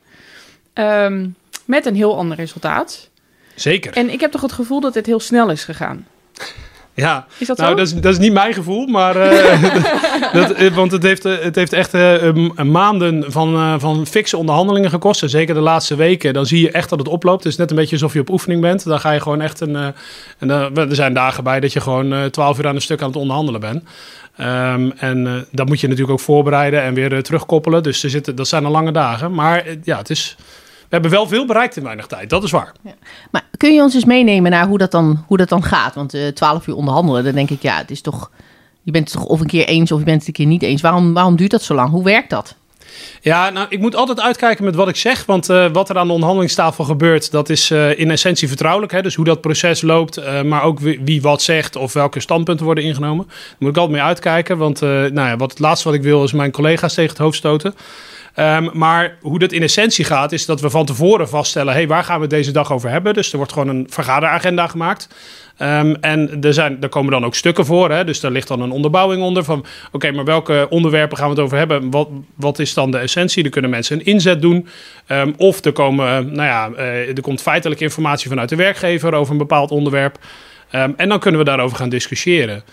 Ehm, 0.73 1.27
met 1.65 1.85
een 1.85 1.95
heel 1.95 2.17
ander 2.17 2.37
resultaat. 2.37 3.09
Zeker. 3.55 3.93
En 3.93 4.09
ik 4.09 4.19
heb 4.19 4.31
toch 4.31 4.41
het 4.41 4.51
gevoel 4.51 4.79
dat 4.79 4.93
dit 4.93 5.05
heel 5.05 5.19
snel 5.19 5.49
is 5.49 5.63
gegaan. 5.63 6.07
Ja, 6.95 7.25
Is 7.37 7.47
dat 7.47 7.57
nou, 7.57 7.69
zo? 7.69 7.75
dat 7.75 7.85
is, 7.87 7.93
dat 7.93 8.11
is 8.13 8.19
niet 8.19 8.33
mijn 8.33 8.53
gevoel, 8.53 8.87
maar. 8.87 9.15
eh, 9.15 9.63
dat, 10.33 10.51
eh, 10.51 10.75
want 10.75 10.91
het 10.91 11.03
heeft, 11.03 11.25
eh, 11.25 11.33
het 11.39 11.55
heeft 11.55 11.73
echt 11.73 11.93
maanden 12.63 13.31
van, 13.31 13.55
eh, 13.55 13.73
van 13.77 14.07
fikse 14.07 14.37
onderhandelingen 14.37 14.89
gekost. 14.89 15.21
En 15.23 15.29
zeker 15.29 15.53
de 15.55 15.59
laatste 15.61 15.95
weken, 15.95 16.33
dan 16.33 16.45
zie 16.45 16.61
je 16.61 16.71
echt 16.71 16.89
dat 16.89 16.99
het 16.99 17.07
oploopt. 17.07 17.43
Het 17.43 17.51
is 17.51 17.57
net 17.57 17.69
een 17.69 17.75
beetje 17.75 17.95
alsof 17.95 18.13
je 18.13 18.19
op 18.19 18.29
oefening 18.29 18.61
bent. 18.61 18.83
Dan 18.83 18.99
ga 18.99 19.11
je 19.11 19.19
gewoon 19.19 19.41
echt 19.41 19.59
een. 19.59 19.75
en 19.75 20.47
dan- 20.47 20.75
er 20.77 20.95
zijn 20.95 21.13
dagen 21.13 21.43
bij 21.43 21.59
dat 21.59 21.73
je 21.73 21.81
gewoon 21.81 22.29
twaalf 22.29 22.59
uur 22.59 22.67
aan 22.67 22.75
een 22.75 22.81
stuk 22.81 23.01
aan 23.01 23.07
het 23.07 23.17
onderhandelen 23.17 23.61
bent. 23.61 23.83
Ehm, 24.37 24.89
en 24.97 25.45
dat 25.51 25.67
moet 25.67 25.79
je 25.79 25.87
natuurlijk 25.87 26.13
ook 26.13 26.25
voorbereiden 26.25 26.81
en 26.83 26.93
weer 26.93 27.23
terugkoppelen. 27.23 27.83
Dus 27.83 28.03
er 28.03 28.09
zitten, 28.09 28.35
dat 28.35 28.47
zijn 28.47 28.65
al 28.65 28.71
lange 28.71 28.91
dagen. 28.91 29.33
Maar 29.33 29.63
ja, 29.83 29.97
het 29.97 30.09
is. 30.09 30.35
We 30.93 30.99
hebben 30.99 31.17
wel 31.17 31.27
veel 31.27 31.45
bereikt 31.45 31.77
in 31.77 31.83
weinig 31.83 32.07
tijd, 32.07 32.29
dat 32.29 32.43
is 32.43 32.51
waar. 32.51 32.71
Maar 33.31 33.45
kun 33.57 33.73
je 33.73 33.81
ons 33.81 33.93
eens 33.93 34.05
meenemen 34.05 34.51
naar 34.51 34.67
hoe 34.67 34.77
dat 34.77 34.91
dan, 34.91 35.23
hoe 35.27 35.37
dat 35.37 35.49
dan 35.49 35.63
gaat? 35.63 35.95
Want 35.95 36.13
eh 36.13 36.27
12 36.27 36.67
uur 36.67 36.75
onderhandelen, 36.75 37.23
dan 37.23 37.33
denk 37.33 37.49
ik, 37.49 37.61
ja, 37.61 37.77
het 37.77 37.91
is 37.91 38.01
toch. 38.01 38.31
Je 38.81 38.91
bent 38.91 39.11
het 39.11 39.19
toch 39.19 39.29
of 39.29 39.39
een 39.39 39.47
keer 39.47 39.67
eens 39.67 39.91
of 39.91 39.99
je 39.99 40.05
bent 40.05 40.19
het 40.19 40.27
een 40.27 40.33
keer 40.33 40.45
niet 40.45 40.63
eens. 40.63 40.81
Waarom, 40.81 41.13
waarom 41.13 41.35
duurt 41.35 41.51
dat 41.51 41.63
zo 41.63 41.73
lang? 41.73 41.89
Hoe 41.89 42.03
werkt 42.03 42.29
dat? 42.29 42.55
Ja, 43.21 43.49
nou, 43.49 43.65
ik 43.69 43.79
moet 43.79 43.95
altijd 43.95 44.21
uitkijken 44.21 44.63
met 44.63 44.75
wat 44.75 44.87
ik 44.87 44.95
zeg. 44.95 45.25
Want 45.25 45.49
eh, 45.49 45.71
wat 45.71 45.89
er 45.89 45.97
aan 45.97 46.07
de 46.07 46.13
onderhandelingstafel 46.13 46.83
gebeurt, 46.83 47.31
dat 47.31 47.49
is 47.49 47.71
eh, 47.71 47.99
in 47.99 48.11
essentie 48.11 48.47
vertrouwelijk. 48.47 48.91
Hè? 48.91 49.01
Dus 49.01 49.15
hoe 49.15 49.25
dat 49.25 49.41
proces 49.41 49.81
loopt, 49.81 50.43
maar 50.43 50.63
ook 50.63 50.79
wie, 50.79 51.01
wie 51.03 51.21
wat 51.21 51.41
zegt 51.41 51.75
of 51.75 51.93
welke 51.93 52.19
standpunten 52.19 52.65
worden 52.65 52.83
ingenomen. 52.83 53.25
Daar 53.27 53.55
moet 53.59 53.69
ik 53.69 53.77
altijd 53.77 53.97
mee 53.97 54.07
uitkijken. 54.07 54.57
Want 54.57 54.81
nou 54.81 55.13
ja, 55.13 55.37
wat 55.37 55.49
het 55.49 55.59
laatste 55.59 55.87
wat 55.87 55.97
ik 55.97 56.03
wil 56.03 56.23
is 56.23 56.33
mijn 56.33 56.51
collega's 56.51 56.93
tegen 56.93 57.09
het 57.09 57.19
hoofd 57.19 57.37
stoten. 57.37 57.75
Ehm, 58.33 58.69
maar 58.73 59.17
hoe 59.21 59.39
dat 59.39 59.51
in 59.51 59.61
essentie 59.61 60.05
gaat, 60.05 60.31
is 60.31 60.45
dat 60.45 60.61
we 60.61 60.69
van 60.69 60.85
tevoren 60.85 61.29
vaststellen: 61.29 61.73
hey, 61.73 61.87
waar 61.87 62.03
gaan 62.03 62.19
we 62.19 62.27
deze 62.27 62.51
dag 62.51 62.71
over 62.71 62.89
hebben? 62.89 63.13
Dus 63.13 63.31
er 63.31 63.37
wordt 63.37 63.53
gewoon 63.53 63.67
een 63.67 63.87
vergaderagenda 63.89 64.67
gemaakt. 64.67 65.07
Ehm, 65.57 65.95
en 66.01 66.41
er, 66.41 66.53
zijn, 66.53 66.77
er 66.81 66.89
komen 66.89 67.11
dan 67.11 67.25
ook 67.25 67.35
stukken 67.35 67.65
voor. 67.65 67.91
Hè? 67.91 68.03
Dus 68.03 68.19
daar 68.19 68.31
ligt 68.31 68.47
dan 68.47 68.61
een 68.61 68.71
onderbouwing 68.71 69.21
onder. 69.21 69.43
Van 69.43 69.65
oké, 69.91 70.11
maar 70.11 70.25
welke 70.25 70.67
onderwerpen 70.69 71.17
gaan 71.17 71.29
we 71.29 71.33
het 71.35 71.43
over 71.43 71.57
hebben? 71.57 71.91
Wat, 71.91 72.09
wat 72.35 72.59
is 72.59 72.73
dan 72.73 72.91
de 72.91 72.97
essentie? 72.97 73.43
Er 73.43 73.49
kunnen 73.49 73.69
mensen 73.69 73.99
een 73.99 74.05
inzet 74.05 74.41
doen. 74.41 74.67
Ehm, 75.07 75.31
of 75.37 75.65
er, 75.65 75.71
komen, 75.71 76.33
nou 76.33 76.47
ja, 76.47 76.71
eh, 76.71 77.07
er 77.07 77.21
komt 77.21 77.41
feitelijke 77.41 77.83
informatie 77.83 78.29
vanuit 78.29 78.49
de 78.49 78.55
werkgever 78.55 79.13
over 79.13 79.31
een 79.31 79.37
bepaald 79.37 79.71
onderwerp. 79.71 80.17
En 80.97 81.09
dan 81.09 81.19
kunnen 81.19 81.39
we 81.39 81.45
daarover 81.45 81.77
gaan 81.77 81.89
discussiëren. 81.89 82.63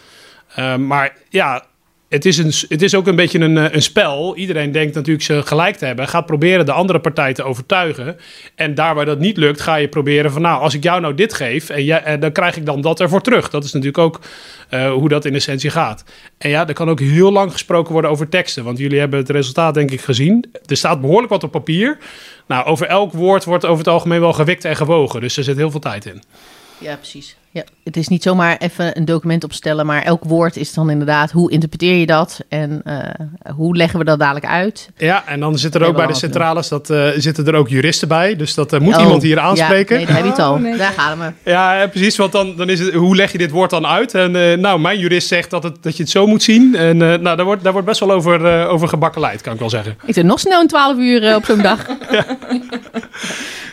Maar 0.79 1.17
ja, 1.29 1.65
het 2.11 2.25
is, 2.25 2.39
een, 2.39 2.53
het 2.69 2.83
is 2.83 2.95
ook 2.95 3.07
een 3.07 3.17
beetje 3.17 3.39
een, 3.39 3.59
eh, 3.59 3.75
een 3.75 3.83
spel. 3.83 4.37
Iedereen 4.37 4.73
denkt 4.73 4.95
natuurlijk 4.95 5.25
ze 5.25 5.43
gelijk 5.43 5.77
te 5.77 5.85
hebben. 5.85 6.09
Gaat 6.09 6.27
proberen 6.27 6.67
de 6.67 6.73
andere 6.73 7.01
partij 7.01 7.35
te 7.35 7.43
overtuigen. 7.43 8.17
En 8.55 8.75
daar 8.75 8.95
waar 8.95 9.05
dat 9.05 9.19
niet 9.19 9.37
lukt, 9.37 9.61
ga 9.61 9.75
je 9.75 9.89
proberen 9.89 10.33
van... 10.33 10.43
nou, 10.43 10.61
als 10.61 10.75
ik 10.75 10.83
jou 10.83 11.01
nou 11.01 11.15
dit 11.15 11.35
geef, 11.35 11.69
en 11.69 11.85
jij, 11.85 12.03
en 12.03 12.21
dan 12.21 12.33
krijg 12.33 12.57
ik 12.57 12.67
dan 12.67 12.81
dat 12.81 13.01
ervoor 13.01 13.21
terug. 13.21 13.51
Dat 13.51 13.65
is 13.65 13.73
natuurlijk 13.73 13.99
ook 13.99 14.21
eh, 14.69 14.93
hoe 14.93 15.09
dat 15.09 15.25
in 15.25 15.35
essentie 15.35 15.71
gaat. 15.71 16.05
En 16.39 16.51
ja, 16.51 16.69
er 16.69 16.75
kan 16.75 16.91
ook 16.91 17.01
heel 17.01 17.33
lang 17.33 17.53
gesproken 17.53 17.93
worden 17.93 18.11
over 18.11 18.29
teksten. 18.29 18.65
Want 18.65 18.79
jullie 18.79 18.99
hebben 18.99 19.19
het 19.19 19.31
resultaat 19.31 19.75
denk 19.75 19.91
ik 19.91 20.01
gezien. 20.01 20.45
Er 20.67 20.77
staat 20.77 21.01
behoorlijk 21.01 21.33
wat 21.33 21.45
op 21.45 21.51
papier. 21.51 21.99
Nou, 22.47 22.67
over 22.67 22.87
elk 22.87 23.13
woord 23.13 23.45
wordt 23.45 23.65
over 23.65 23.79
het 23.79 23.93
algemeen 23.93 24.21
wel 24.21 24.33
gewikt 24.33 24.65
en 24.65 24.77
gewogen. 24.77 25.21
Dus 25.21 25.37
er 25.37 25.45
zit 25.45 25.57
heel 25.57 25.71
veel 25.71 25.81
tijd 25.81 26.07
in. 26.07 26.23
Ja, 26.81 26.97
precies. 26.97 27.37
Ja, 27.53 27.63
het 27.85 27.97
is 27.97 28.09
niet 28.09 28.23
zomaar 28.23 28.57
even 28.57 28.97
een 28.97 29.05
document 29.05 29.45
opstellen, 29.45 29.87
maar 29.87 30.03
elk 30.03 30.25
woord 30.25 30.57
is 30.57 30.75
dan 30.75 30.91
inderdaad 30.91 31.31
hoe 31.31 31.51
interpreteer 31.51 31.95
je 31.95 32.07
dat 32.07 32.41
en 32.49 32.81
eh, 32.85 33.53
hoe 33.55 33.77
leggen 33.77 33.99
we 33.99 34.05
dat 34.05 34.19
dadelijk 34.19 34.47
uit? 34.47 34.91
Ja, 34.97 35.27
en 35.27 35.41
dan 35.41 35.59
zit 35.59 35.75
er 35.75 35.85
ook 35.85 35.97
bij 35.97 36.07
de 36.07 36.15
centrales, 36.15 36.69
dat, 36.69 36.91
eh, 36.91 37.09
zitten 37.17 37.47
er 37.47 37.55
ook 37.55 37.69
juristen 37.69 38.09
bij. 38.09 38.37
Dus 38.37 38.55
dat 38.55 38.73
eh, 38.73 38.81
moet 38.81 38.97
Oh, 38.97 39.03
iemand 39.03 39.23
hier 39.23 39.39
aanspreken. 39.39 40.01
Ja, 40.01 40.05
nee, 40.05 40.07
daar 40.07 40.17
heb 40.17 40.25
je 40.25 40.31
het 40.31 40.41
al. 40.41 40.55
Oh, 40.55 40.61
nee. 40.61 40.77
Daar 40.77 40.93
gaan 40.93 41.19
we. 41.19 41.51
Ja, 41.51 41.87
precies. 41.87 42.17
Want 42.17 42.33
dan, 42.33 42.57
dan 42.57 42.69
is 42.69 42.81
het, 42.81 42.95
hoe 42.95 43.17
leg 43.17 43.33
je 43.33 43.39
dit 43.39 43.51
woord 43.51 43.71
dan 43.71 43.87
uit? 43.87 44.15
En 44.15 44.37
eh, 44.37 44.59
nou, 44.59 44.81
mijn 44.81 44.99
jurist 44.99 45.29
zegt 45.29 45.51
dat, 45.51 45.63
het, 45.63 45.83
dat 45.83 45.97
je 45.97 46.03
het 46.03 46.13
zo 46.13 46.27
moet 46.27 46.43
zien. 46.43 46.75
En 46.75 47.03
eh, 47.03 47.19
nou, 47.19 47.37
daar 47.37 47.45
wordt, 47.45 47.63
daar 47.63 47.73
wordt 47.73 47.87
best 47.87 48.01
wel 48.01 48.11
over, 48.13 48.47
eh 48.47 48.73
over 48.73 48.89
gebakkeleid, 48.89 49.41
kan 49.41 49.53
ik 49.53 49.59
wel 49.59 49.71
zeggen. 49.71 49.97
Ik 50.05 50.15
zit 50.15 50.25
nog 50.25 50.41
snel 50.41 50.61
een 50.61 50.67
12 50.69 50.97
uur 50.97 51.35
op 51.37 51.45
zo'n 51.45 51.63
dag. 51.63 51.87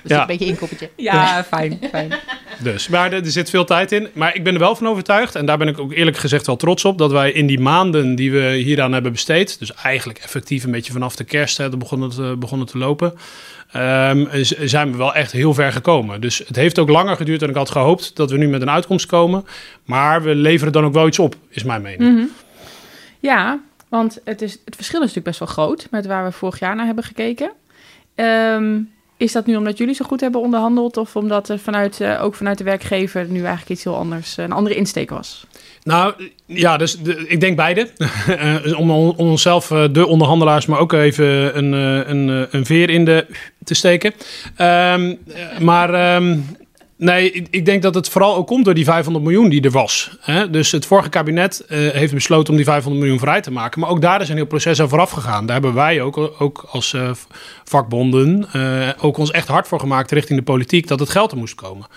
Dus 0.08 0.16
Ja. 0.18 0.22
een 0.22 0.28
beetje 0.28 0.46
inkoppertje. 0.46 0.90
Ja, 0.96 1.44
fijn, 1.44 1.80
fijn. 1.92 2.14
Dus, 2.64 2.88
maar 2.88 3.12
er, 3.14 3.24
er 3.24 3.32
zit 3.32 3.50
veel 3.50 3.66
tijd 3.66 3.92
in. 3.92 4.08
Maar 4.14 4.36
ik 4.36 4.44
ben 4.44 4.54
er 4.54 4.60
wel 4.60 4.76
van 4.76 4.88
overtuigd, 4.88 5.36
en 5.36 5.46
daar 5.46 5.58
ben 5.58 5.68
ik 5.68 5.80
ook 5.80 5.92
eerlijk 5.94 6.18
gezegd 6.18 6.46
wel 6.46 6.56
trots 6.56 6.86
op, 6.86 6.98
dat 6.98 7.12
wij 7.12 7.32
in 7.32 7.48
die 7.48 7.60
maanden 7.60 8.16
die 8.16 8.32
we 8.32 8.54
hieraan 8.64 8.94
hebben 8.94 9.12
besteed, 9.12 9.60
dus 9.60 9.74
eigenlijk 9.74 10.20
effectief 10.20 10.64
een 10.64 10.72
beetje 10.72 10.92
vanaf 10.92 11.16
de 11.16 11.24
kerst, 11.24 11.58
hè, 11.58 11.70
begonnen 11.70 12.10
het, 12.10 12.20
eh, 12.20 12.34
begonnen 12.34 12.68
te 12.68 12.78
lopen, 12.78 13.14
ehm, 13.72 14.44
z- 14.44 14.52
zijn 14.64 14.92
we 14.92 14.98
wel 14.98 15.14
echt 15.16 15.32
heel 15.32 15.54
ver 15.54 15.72
gekomen. 15.72 16.22
Dus 16.22 16.38
het 16.48 16.56
heeft 16.56 16.80
ook 16.80 16.90
langer 16.90 17.16
geduurd 17.16 17.40
dan 17.40 17.50
ik 17.50 17.56
had 17.56 17.70
gehoopt 17.72 18.16
dat 18.16 18.32
we 18.32 18.38
nu 18.38 18.48
met 18.48 18.62
een 18.62 18.70
uitkomst 18.70 19.06
komen. 19.06 19.46
Maar 19.86 20.22
we 20.24 20.36
leveren 20.36 20.74
dan 20.74 20.86
ook 20.86 20.94
wel 20.94 21.08
iets 21.08 21.20
op, 21.20 21.36
is 21.50 21.64
mijn 21.64 21.82
mening. 21.82 22.14
Mhm. 22.14 22.26
Ja, 23.20 23.60
want 23.90 24.20
het, 24.24 24.42
is, 24.42 24.52
het 24.66 24.76
verschil 24.76 25.00
is 25.02 25.06
natuurlijk 25.14 25.26
best 25.38 25.40
wel 25.40 25.66
groot 25.66 25.88
met 25.92 26.06
waar 26.06 26.24
we 26.26 26.32
vorig 26.32 26.60
jaar 26.60 26.76
naar 26.76 26.86
hebben 26.86 27.04
gekeken. 27.04 27.52
Ehm, 28.16 28.80
is 29.18 29.32
dat 29.32 29.46
nu 29.46 29.56
omdat 29.56 29.78
jullie 29.78 29.96
zo 29.96 30.06
goed 30.06 30.22
hebben 30.22 30.42
onderhandeld 30.42 30.98
of 30.98 31.16
omdat 31.16 31.50
er 31.50 31.60
vanuit, 31.60 32.02
eh, 32.02 32.24
ook 32.24 32.36
vanuit 32.36 32.58
de 32.58 32.64
werkgever 32.64 33.26
nu 33.26 33.40
eigenlijk 33.40 33.70
iets 33.70 33.84
heel 33.84 33.96
anders, 33.96 34.38
eh, 34.38 34.46
een 34.46 34.52
andere 34.52 34.76
insteek 34.76 35.10
was? 35.10 35.46
Nou 35.84 36.14
ja, 36.46 36.78
dus 36.78 36.98
ik 37.28 37.40
denk 37.40 37.56
beide. 37.56 37.90
Eh, 38.28 38.80
om, 38.80 38.92
onszelf, 38.92 39.68
de 39.92 40.08
onderhandelaars, 40.08 40.66
maar 40.66 40.80
ook 40.80 40.94
even 40.94 41.58
een, 41.58 41.72
een, 42.10 42.48
een 42.52 42.66
veer 42.66 42.90
in 42.90 43.06
de 43.06 43.26
te 43.68 43.74
steken. 43.74 44.14
Ehm, 44.56 45.16
eh, 45.28 45.60
maar 45.60 45.94
ehm, 45.94 46.38
nee, 46.98 47.32
ik, 47.50 47.66
denk 47.66 47.82
dat 47.82 47.96
het 47.96 48.10
vooral 48.10 48.36
ook 48.36 48.48
komt 48.48 48.66
door 48.66 48.74
die 48.74 48.86
500 48.86 49.26
miljoen 49.26 49.50
die 49.50 49.62
er 49.62 49.72
was. 49.72 50.18
Dus 50.52 50.72
het 50.72 50.86
vorige 50.86 51.10
kabinet 51.10 51.66
eh, 51.68 51.78
heeft 51.78 52.14
besloten 52.14 52.50
om 52.50 52.56
die 52.56 52.66
500 52.66 53.02
miljoen 53.04 53.20
vrij 53.20 53.42
te 53.42 53.52
maken. 53.52 53.80
Maar 53.80 53.90
ook 53.90 54.02
daar 54.02 54.22
is 54.22 54.30
een 54.30 54.36
heel 54.36 54.46
proces 54.46 54.82
aan 54.82 54.90
vooraf 54.90 55.10
gegaan. 55.10 55.46
Daar 55.46 55.56
hebben 55.56 55.74
wij 55.74 56.02
ook, 56.02 56.18
ook 56.40 56.66
als 56.70 56.94
eh, 56.94 57.12
vakbonden 57.64 58.48
eh, 58.54 58.90
ook 59.02 59.18
ons 59.18 59.32
echt 59.32 59.48
hard 59.48 59.68
voor 59.68 59.80
gemaakt 59.80 60.12
richting 60.12 60.40
de 60.40 60.46
politiek 60.46 60.88
dat 60.88 61.00
het 61.00 61.10
geld 61.10 61.32
er 61.32 61.38
moest 61.38 61.56
komen. 61.56 61.88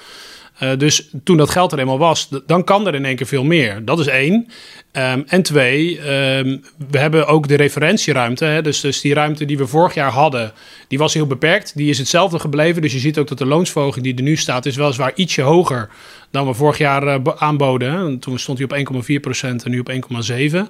Eh, 0.61 0.79
dus 0.79 1.11
toen 1.25 1.37
dat 1.37 1.51
geld 1.51 1.73
er 1.73 1.79
eenmaal 1.79 1.99
was, 1.99 2.29
dan 2.47 2.65
kan 2.65 2.87
er 2.87 2.95
in 2.95 3.05
één 3.05 3.17
keer 3.17 3.27
veel 3.27 3.45
meer. 3.45 3.85
Dat 3.85 3.99
is 3.99 4.07
één. 4.07 4.47
Ehm, 4.93 5.23
en 5.27 5.43
twee, 5.43 5.99
ehm, 5.99 6.59
we 6.91 6.99
hebben 6.99 7.27
ook 7.27 7.49
de 7.49 7.55
referentieruimte. 7.55 8.45
Hè? 8.45 8.63
Dus, 8.63 8.81
dus 8.81 9.01
die 9.01 9.15
ruimte 9.15 9.45
die 9.45 9.59
we 9.59 9.67
vorig 9.67 9.95
jaar 9.95 10.11
hadden, 10.11 10.53
die 10.89 10.99
was 10.99 11.15
heel 11.15 11.27
beperkt. 11.27 11.77
Die 11.77 11.91
is 11.91 11.99
hetzelfde 11.99 12.39
gebleven. 12.39 12.83
Dus 12.83 12.93
je 12.93 12.99
ziet 12.99 13.19
ook 13.19 13.29
dat 13.29 13.39
de 13.39 13.47
loonsverhoging 13.47 14.05
die 14.05 14.17
er 14.17 14.23
nu 14.23 14.37
staat, 14.37 14.67
is 14.67 14.77
weliswaar 14.77 15.13
ietsje 15.15 15.43
hoger 15.43 15.89
dan 16.31 16.47
we 16.47 16.55
vorig 16.55 16.79
jaar 16.79 17.07
eh, 17.07 17.19
aanboden. 17.37 18.19
Toen 18.19 18.39
stond 18.39 18.59
hij 18.59 18.67
op 18.67 19.03
1,4% 19.03 19.65
en 19.65 19.71
nu 19.71 19.79
op 19.79 19.91
1,7%. 19.91 20.69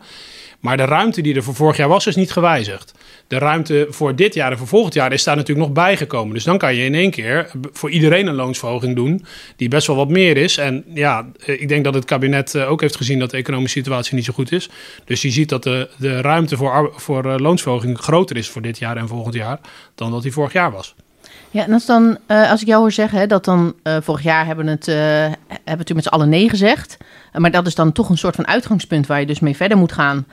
Maar 0.60 0.76
de 0.76 0.84
ruimte 0.84 1.22
die 1.22 1.34
er 1.34 1.42
voor 1.42 1.54
vorig 1.54 1.76
jaar 1.76 1.88
was, 1.88 2.06
is 2.06 2.16
niet 2.16 2.32
gewijzigd. 2.32 2.94
De 3.26 3.38
ruimte 3.38 3.86
voor 3.90 4.16
dit 4.16 4.34
jaar 4.34 4.50
en 4.50 4.58
voor 4.58 4.66
volgend 4.66 4.94
jaar 4.94 5.12
is 5.12 5.24
daar 5.24 5.36
natuurlijk 5.36 5.66
nog 5.66 5.76
bijgekomen. 5.76 6.34
Dus 6.34 6.44
dan 6.44 6.58
kan 6.58 6.74
je 6.74 6.84
in 6.84 6.94
één 6.94 7.10
keer 7.10 7.50
voor 7.72 7.90
iedereen 7.90 8.26
een 8.26 8.34
loonsverhoging 8.34 8.96
doen, 8.96 9.24
die 9.56 9.68
best 9.68 9.86
wel 9.86 9.96
wat 9.96 10.08
meer 10.08 10.36
is. 10.36 10.56
En 10.56 10.84
ja, 10.94 11.30
eh, 11.46 11.60
ik 11.60 11.68
denk 11.68 11.84
dat 11.84 11.94
het 11.94 12.04
kabinet 12.04 12.54
eh, 12.54 12.70
ook 12.70 12.80
heeft 12.80 12.96
gezien 12.96 13.18
dat 13.18 13.30
de 13.30 13.36
economische 13.36 13.78
situatie 13.78 14.14
niet 14.14 14.24
zo 14.24 14.32
goed 14.32 14.52
is. 14.52 14.68
Dus 15.04 15.22
je 15.22 15.30
ziet 15.30 15.48
dat 15.48 15.62
de, 15.62 15.88
de 15.96 16.20
ruimte 16.20 16.56
voor, 16.56 16.92
voor 16.96 17.24
eh, 17.24 17.38
loonsverhoging 17.38 17.98
groter 17.98 18.36
is 18.36 18.48
voor 18.48 18.62
dit 18.62 18.78
jaar 18.78 18.96
en 18.96 19.08
volgend 19.08 19.34
jaar 19.34 19.60
dan 19.94 20.10
dat 20.10 20.22
die 20.22 20.32
vorig 20.32 20.52
jaar 20.52 20.70
was. 20.72 20.94
Ja, 21.52 21.64
en 21.64 21.72
als, 21.72 21.86
dan, 21.86 22.18
eh, 22.26 22.50
als 22.50 22.60
ik 22.60 22.66
jou 22.66 22.80
hoor 22.80 22.92
zeggen, 22.92 23.28
dat 23.28 23.44
dan 23.44 23.74
eh, 23.82 23.96
vorig 24.00 24.22
jaar 24.22 24.46
hebben 24.46 24.66
het, 24.66 24.88
eh, 24.88 24.96
hebben 25.64 25.94
met 25.94 26.04
z'n 26.04 26.08
allen 26.08 26.28
nee 26.28 26.48
gezegd. 26.48 26.96
Maar 27.32 27.50
dat 27.50 27.66
is 27.66 27.74
dan 27.74 27.92
toch 27.92 28.08
een 28.08 28.18
soort 28.18 28.34
van 28.34 28.46
uitgangspunt 28.46 29.06
waar 29.06 29.20
je 29.20 29.26
dus 29.26 29.40
mee 29.40 29.56
verder 29.56 29.76
moet 29.78 29.92
gaan 29.92 30.26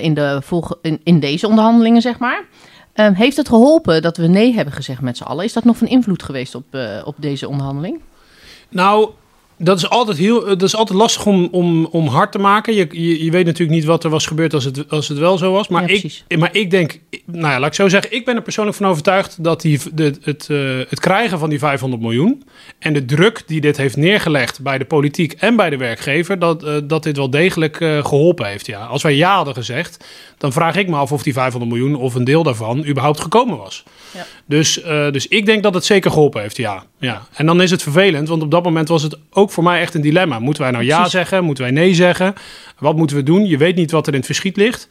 in, 0.00 0.14
de 0.14 0.38
volge- 0.42 0.78
in, 0.82 1.00
in 1.04 1.20
deze 1.20 1.48
onderhandelingen, 1.48 2.02
zeg 2.02 2.18
maar. 2.18 2.44
Eh, 2.92 3.08
heeft 3.12 3.36
het 3.36 3.48
geholpen 3.48 4.02
dat 4.02 4.16
we 4.16 4.26
nee 4.26 4.54
hebben 4.54 4.74
gezegd 4.74 5.00
met 5.00 5.16
z'n 5.16 5.22
allen? 5.24 5.44
Is 5.44 5.52
dat 5.52 5.64
nog 5.64 5.76
van 5.76 5.86
invloed 5.86 6.22
geweest 6.22 6.54
op, 6.54 6.64
op 7.04 7.14
deze 7.18 7.48
onderhandeling? 7.48 8.00
Nou, 8.68 9.10
dat 9.58 9.76
is 9.76 9.88
altijd, 9.88 10.18
heel, 10.18 10.42
eh, 10.42 10.48
dat 10.48 10.62
is 10.62 10.76
altijd 10.76 10.98
lastig 10.98 11.26
om, 11.26 11.48
om, 11.50 11.86
om 11.86 12.06
hard 12.06 12.32
te 12.32 12.38
maken. 12.38 12.74
Je, 12.74 12.86
je, 12.90 13.24
je 13.24 13.30
weet 13.30 13.44
natuurlijk 13.44 13.78
niet 13.78 13.84
wat 13.84 14.04
er 14.04 14.10
was 14.10 14.26
gebeurd 14.26 14.54
als 14.54 14.64
het, 14.64 14.90
als 14.90 15.08
het 15.08 15.18
wel 15.18 15.38
zo 15.38 15.52
was. 15.52 15.68
Maar, 15.68 15.90
Ja, 15.92 16.10
ik, 16.26 16.38
maar 16.38 16.54
ik 16.56 16.70
denk, 16.70 17.00
nou 17.24 17.52
ja, 17.52 17.58
laat 17.58 17.68
ik 17.68 17.74
zo 17.74 17.88
zeggen, 17.88 18.12
ik 18.12 18.24
ben 18.24 18.36
er 18.36 18.42
persoonlijk 18.42 18.76
van 18.76 18.86
overtuigd 18.86 19.44
dat 19.44 19.60
die, 19.60 19.80
de, 19.92 20.14
het, 20.22 20.50
eh, 20.50 20.58
het 20.88 21.00
krijgen 21.00 21.38
van 21.38 21.48
die 21.48 21.58
500 21.58 22.02
miljoen 22.02 22.42
en 22.78 22.92
de 22.92 23.04
druk 23.04 23.42
die 23.46 23.60
dit 23.60 23.76
heeft 23.76 23.96
neergelegd 23.96 24.62
bij 24.62 24.78
de 24.78 24.84
politiek 24.84 25.32
en 25.32 25.56
bij 25.56 25.70
de 25.70 25.76
werkgever, 25.76 26.38
dat, 26.38 26.62
eh, 26.62 26.74
dat 26.84 27.02
dit 27.02 27.16
wel 27.16 27.30
degelijk 27.30 27.80
eh, 27.80 28.04
geholpen 28.04 28.46
heeft. 28.46 28.66
Ja. 28.66 28.84
Als 28.84 29.02
wij 29.02 29.14
ja 29.14 29.34
hadden 29.34 29.54
gezegd, 29.54 30.04
dan 30.38 30.52
vraag 30.52 30.76
ik 30.76 30.88
me 30.88 30.96
af 30.96 31.12
of 31.12 31.22
die 31.22 31.32
500 31.32 31.72
miljoen 31.72 31.94
of 31.94 32.14
een 32.14 32.24
deel 32.24 32.42
daarvan 32.42 32.86
überhaupt 32.86 33.20
gekomen 33.20 33.56
was. 33.56 33.84
Ja. 34.10 34.26
Dus, 34.46 34.82
dus 35.10 35.28
ik 35.28 35.46
denk 35.46 35.62
dat 35.62 35.74
het 35.74 35.84
zeker 35.84 36.10
geholpen 36.10 36.40
heeft, 36.40 36.56
ja. 36.56 36.84
ja. 36.98 37.26
En 37.34 37.46
dan 37.46 37.62
is 37.62 37.70
het 37.70 37.82
vervelend, 37.82 38.28
want 38.28 38.42
op 38.42 38.50
dat 38.50 38.64
moment 38.64 38.88
was 38.88 39.02
het 39.02 39.18
ook 39.30 39.45
voor 39.52 39.64
mij 39.64 39.80
echt 39.80 39.94
een 39.94 40.00
dilemma. 40.00 40.38
Moeten 40.38 40.62
wij 40.62 40.72
nou 40.72 40.84
ja 40.84 40.94
Precies. 40.94 41.12
zeggen? 41.12 41.44
Moeten 41.44 41.64
wij 41.64 41.72
nee 41.72 41.94
zeggen? 41.94 42.34
Wat 42.78 42.96
moeten 42.96 43.16
we 43.16 43.22
doen? 43.22 43.46
Je 43.46 43.56
weet 43.56 43.76
niet 43.76 43.90
wat 43.90 44.06
er 44.06 44.12
in 44.12 44.18
het 44.18 44.26
verschiet 44.26 44.56
ligt. 44.56 44.88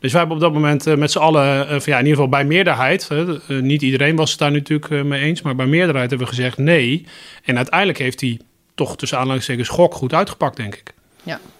Dus 0.00 0.12
wij 0.12 0.20
hebben 0.20 0.36
op 0.36 0.42
dat 0.42 0.52
moment 0.52 0.86
eh, 0.86 0.96
met 0.96 1.10
z'n 1.10 1.18
allen, 1.18 1.68
eh, 1.68 1.80
van, 1.80 1.92
ja, 1.92 1.98
in 1.98 2.06
ieder 2.06 2.22
geval 2.22 2.28
bij 2.28 2.44
meerderheid, 2.44 3.08
eh, 3.10 3.58
niet 3.60 3.82
iedereen 3.82 4.16
was 4.16 4.30
het 4.30 4.38
daar 4.38 4.52
natuurlijk 4.52 5.04
mee 5.04 5.22
eens, 5.22 5.42
maar 5.42 5.54
bij 5.56 5.66
meerderheid 5.66 6.10
hebben 6.10 6.28
we 6.28 6.34
gezegd 6.34 6.58
nee. 6.58 7.06
En 7.44 7.56
uiteindelijk 7.56 7.98
heeft 7.98 8.20
hij 8.20 8.40
toch 8.74 8.96
tussen 8.96 9.18
aanhalingstekens 9.18 9.68
gok 9.68 9.94
goed 9.94 10.14
uitgepakt, 10.14 10.56
denk 10.56 10.74
ik. 10.74 10.92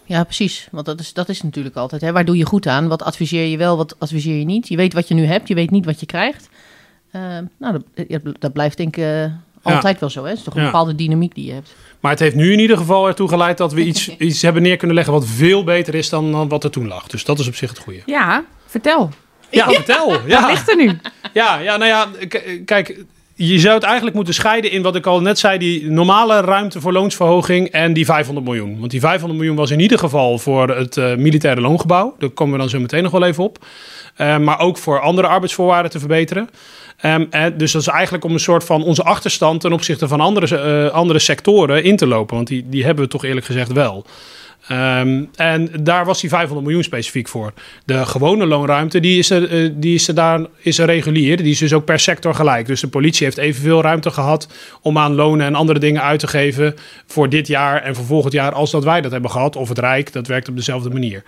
Ja, 0.04 0.24
precies. 0.24 0.68
Want 0.70 0.86
dat 0.86 1.00
is, 1.00 1.12
dat 1.12 1.28
is 1.28 1.42
natuurlijk 1.42 1.76
altijd. 1.76 2.00
Hè. 2.00 2.12
Waar 2.12 2.24
doe 2.24 2.36
je 2.36 2.46
goed 2.46 2.66
aan? 2.66 2.88
Wat 2.88 3.02
adviseer 3.02 3.46
je 3.46 3.56
wel, 3.56 3.76
wat 3.76 3.94
adviseer 3.98 4.38
je 4.38 4.44
niet? 4.44 4.68
Je 4.68 4.76
weet 4.76 4.92
wat 4.92 5.08
je 5.08 5.14
nu 5.14 5.24
hebt, 5.24 5.48
je 5.48 5.54
weet 5.54 5.70
niet 5.70 5.84
wat 5.84 6.00
je 6.00 6.06
krijgt. 6.06 6.48
Nou, 7.58 7.72
dat, 7.72 7.84
ja, 8.08 8.18
dat 8.38 8.52
blijft 8.52 8.76
denk 8.76 8.96
ik 8.96 9.30
altijd 9.62 10.00
wel 10.00 10.10
zo. 10.10 10.22
Hè? 10.22 10.28
Het 10.28 10.38
is 10.38 10.44
toch 10.44 10.54
een 10.54 10.60
Ja. 10.60 10.66
bepaalde 10.66 10.94
dynamiek 10.94 11.34
die 11.34 11.46
je 11.46 11.52
hebt. 11.52 11.74
Maar 12.00 12.10
het 12.10 12.20
heeft 12.20 12.34
nu 12.34 12.52
in 12.52 12.58
ieder 12.58 12.76
geval 12.76 13.06
ertoe 13.06 13.28
geleid 13.28 13.58
dat 13.58 13.72
we 13.72 13.84
iets, 13.90 14.16
iets 14.18 14.42
hebben 14.42 14.62
neer 14.62 14.76
kunnen 14.76 14.96
leggen 14.96 15.14
wat 15.14 15.26
veel 15.26 15.64
beter 15.64 15.94
is 15.94 16.08
dan, 16.08 16.32
dan 16.32 16.48
wat 16.48 16.64
er 16.64 16.70
toen 16.70 16.88
lag. 16.88 17.06
Dus 17.06 17.24
dat 17.24 17.38
is 17.38 17.48
op 17.48 17.54
zich 17.54 17.68
het 17.70 17.78
goede. 17.78 18.00
Ja, 18.06 18.44
vertel. 18.66 19.10
Ja, 19.50 19.70
vertel. 19.70 20.06
Wat 20.12 20.20
Ja. 20.26 20.46
ligt 20.46 20.70
er 20.70 20.76
nu? 20.76 20.98
Ja, 21.32 21.58
ja, 21.58 21.76
nou 21.76 21.90
ja, 21.90 22.06
kijk, 22.64 23.04
je 23.34 23.58
zou 23.58 23.74
het 23.74 23.82
eigenlijk 23.82 24.16
moeten 24.16 24.34
scheiden 24.34 24.70
in 24.70 24.82
wat 24.82 24.96
ik 24.96 25.06
al 25.06 25.20
net 25.20 25.38
zei, 25.38 25.58
die 25.58 25.90
normale 25.90 26.40
ruimte 26.40 26.80
voor 26.80 26.92
loonsverhoging 26.92 27.68
en 27.68 27.92
die 27.92 28.04
500 28.04 28.46
miljoen. 28.46 28.78
Want 28.78 28.90
die 28.90 29.00
500 29.00 29.38
miljoen 29.38 29.56
was 29.56 29.70
in 29.70 29.80
ieder 29.80 29.98
geval 29.98 30.38
voor 30.38 30.68
het 30.68 30.96
eh, 30.96 31.14
militaire 31.14 31.60
loongebouw. 31.60 32.14
Daar 32.18 32.28
komen 32.30 32.52
we 32.52 32.58
dan 32.60 32.68
zo 32.68 32.80
meteen 32.80 33.02
nog 33.02 33.12
wel 33.12 33.24
even 33.24 33.44
op. 33.44 33.66
Eh, 34.16 34.38
maar 34.38 34.58
ook 34.58 34.78
voor 34.78 35.00
andere 35.00 35.26
arbeidsvoorwaarden 35.28 35.90
te 35.90 35.98
verbeteren. 35.98 36.48
Ehm, 37.00 37.50
dus 37.56 37.72
dat 37.72 37.82
is 37.82 37.88
eigenlijk 37.88 38.24
om 38.24 38.32
een 38.32 38.40
soort 38.40 38.64
van 38.64 38.82
onze 38.82 39.02
achterstand 39.02 39.60
ten 39.60 39.72
opzichte 39.72 40.08
van 40.08 40.20
andere, 40.20 40.58
eh, 40.58 40.94
andere 40.94 41.18
sectoren 41.18 41.84
in 41.84 41.96
te 41.96 42.06
lopen. 42.06 42.36
Want 42.36 42.48
die, 42.48 42.68
die 42.68 42.84
hebben 42.84 43.04
we 43.04 43.10
toch 43.10 43.24
eerlijk 43.24 43.46
gezegd 43.46 43.72
wel. 43.72 44.06
Ehm, 44.68 45.24
en 45.34 45.70
daar 45.82 46.04
was 46.04 46.20
die 46.20 46.30
500 46.30 46.66
miljoen 46.66 46.84
specifiek 46.84 47.28
voor. 47.28 47.52
De 47.84 48.06
gewone 48.06 48.46
loonruimte, 48.46 49.00
die 49.00 49.18
is 49.18 49.30
er, 49.30 49.50
eh, 49.50 49.70
die 49.74 49.94
is 49.94 50.08
er 50.08 50.14
daar 50.14 50.46
is 50.58 50.78
er 50.78 50.86
regulier. 50.86 51.36
Die 51.36 51.52
is 51.52 51.58
dus 51.58 51.72
ook 51.72 51.84
per 51.84 52.00
sector 52.00 52.34
gelijk. 52.34 52.66
Dus 52.66 52.80
de 52.80 52.88
politie 52.88 53.24
heeft 53.24 53.38
evenveel 53.38 53.82
ruimte 53.82 54.10
gehad 54.10 54.48
om 54.82 54.98
aan 54.98 55.14
lonen 55.14 55.46
en 55.46 55.54
andere 55.54 55.78
dingen 55.78 56.02
uit 56.02 56.20
te 56.20 56.26
geven 56.26 56.74
voor 57.06 57.28
dit 57.28 57.46
jaar 57.46 57.82
en 57.82 57.94
voor 57.94 58.04
volgend 58.04 58.32
jaar 58.32 58.52
als 58.52 58.70
dat 58.70 58.84
wij 58.84 59.00
dat 59.00 59.12
hebben 59.12 59.30
gehad. 59.30 59.56
Of 59.56 59.68
het 59.68 59.78
Rijk, 59.78 60.12
dat 60.12 60.26
werkt 60.26 60.48
op 60.48 60.56
dezelfde 60.56 60.90
manier. 60.90 61.22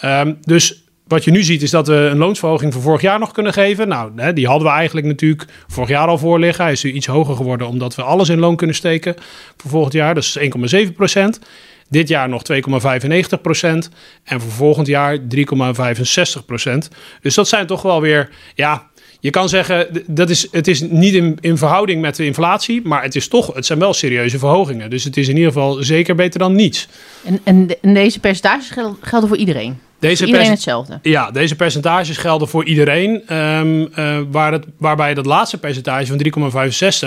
Ehm, 0.00 0.32
dus 0.40 0.82
wat 1.10 1.24
je 1.24 1.30
nu 1.30 1.42
ziet 1.42 1.62
is 1.62 1.70
dat 1.70 1.86
we 1.86 1.94
een 1.94 2.18
loonsverhoging 2.18 2.72
voor 2.72 2.82
vorig 2.82 3.00
jaar 3.00 3.18
nog 3.18 3.32
kunnen 3.32 3.52
geven. 3.52 3.88
Nou, 3.88 4.32
die 4.32 4.46
hadden 4.46 4.68
we 4.68 4.74
eigenlijk 4.74 5.06
natuurlijk 5.06 5.44
vorig 5.66 5.88
jaar 5.88 6.06
al 6.06 6.18
voor 6.18 6.38
liggen. 6.38 6.64
Hij 6.64 6.72
is 6.72 6.82
nu 6.82 6.92
iets 6.92 7.06
hoger 7.06 7.36
geworden 7.36 7.66
omdat 7.66 7.94
we 7.94 8.02
alles 8.02 8.28
in 8.28 8.38
loon 8.38 8.56
kunnen 8.56 8.76
steken 8.76 9.14
voor 9.56 9.70
volgend 9.70 9.92
jaar. 9.92 10.14
Dus 10.14 10.38
1,7 10.38 10.92
procent. 10.96 11.40
Dit 11.88 12.08
jaar 12.08 12.28
nog 12.28 12.42
2,95 12.52 13.40
procent. 13.42 13.90
En 14.24 14.40
voor 14.40 14.50
volgend 14.50 14.86
jaar 14.86 15.18
3,65 15.18 16.44
procent. 16.46 16.88
Dus 17.20 17.34
dat 17.34 17.48
zijn 17.48 17.66
toch 17.66 17.82
wel 17.82 18.00
weer, 18.00 18.28
ja... 18.54 18.89
Je 19.20 19.30
kan 19.30 19.48
zeggen, 19.48 20.02
dat 20.06 20.30
is, 20.30 20.48
het 20.50 20.68
is 20.68 20.80
niet 20.80 21.14
in, 21.14 21.38
in 21.40 21.56
verhouding 21.56 22.00
met 22.00 22.16
de 22.16 22.24
inflatie, 22.24 22.80
maar 22.84 23.02
het, 23.02 23.16
is 23.16 23.28
toch, 23.28 23.54
het 23.54 23.66
zijn 23.66 23.78
wel 23.78 23.92
serieuze 23.94 24.38
verhogingen. 24.38 24.90
Dus 24.90 25.04
het 25.04 25.16
is 25.16 25.28
in 25.28 25.34
ieder 25.36 25.52
geval 25.52 25.82
zeker 25.82 26.14
beter 26.14 26.38
dan 26.38 26.54
niets. 26.54 26.88
En, 27.24 27.40
en, 27.44 27.66
de- 27.66 27.78
en 27.82 27.94
deze 27.94 28.20
percentages 28.20 28.70
gel- 28.70 28.96
gelden 29.00 29.28
voor 29.28 29.38
iedereen. 29.38 29.78
Deze 29.98 30.16
Voor 30.16 30.26
iedereen 30.26 30.50
hetzelfde. 30.50 30.98
Ja, 31.02 31.30
deze 31.30 31.56
percentages 31.56 32.16
gelden 32.16 32.48
voor 32.48 32.64
iedereen. 32.64 33.22
ehm, 33.26 33.86
eh, 33.94 34.18
waar 34.30 34.52
het, 34.52 34.64
waarbij 34.78 35.14
dat 35.14 35.26
laatste 35.26 35.58
percentage 35.58 36.06
van 36.06 36.16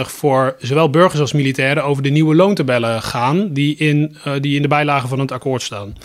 3,65 0.06 0.12
voor 0.12 0.56
zowel 0.60 0.89
burgers 0.89 1.21
als 1.21 1.34
militairen 1.34 1.84
over 1.84 2.04
de 2.04 2.10
nieuwe 2.10 2.36
loontabellen 2.36 3.02
gaan, 3.02 3.54
die 3.54 3.76
in, 3.76 4.15
eh, 4.23 4.34
die 4.41 4.56
in 4.56 4.62
de 4.62 4.67
bijlage 4.67 5.08
van 5.08 5.19
het 5.19 5.32
akkoord 5.32 5.62
staan. 5.62 5.95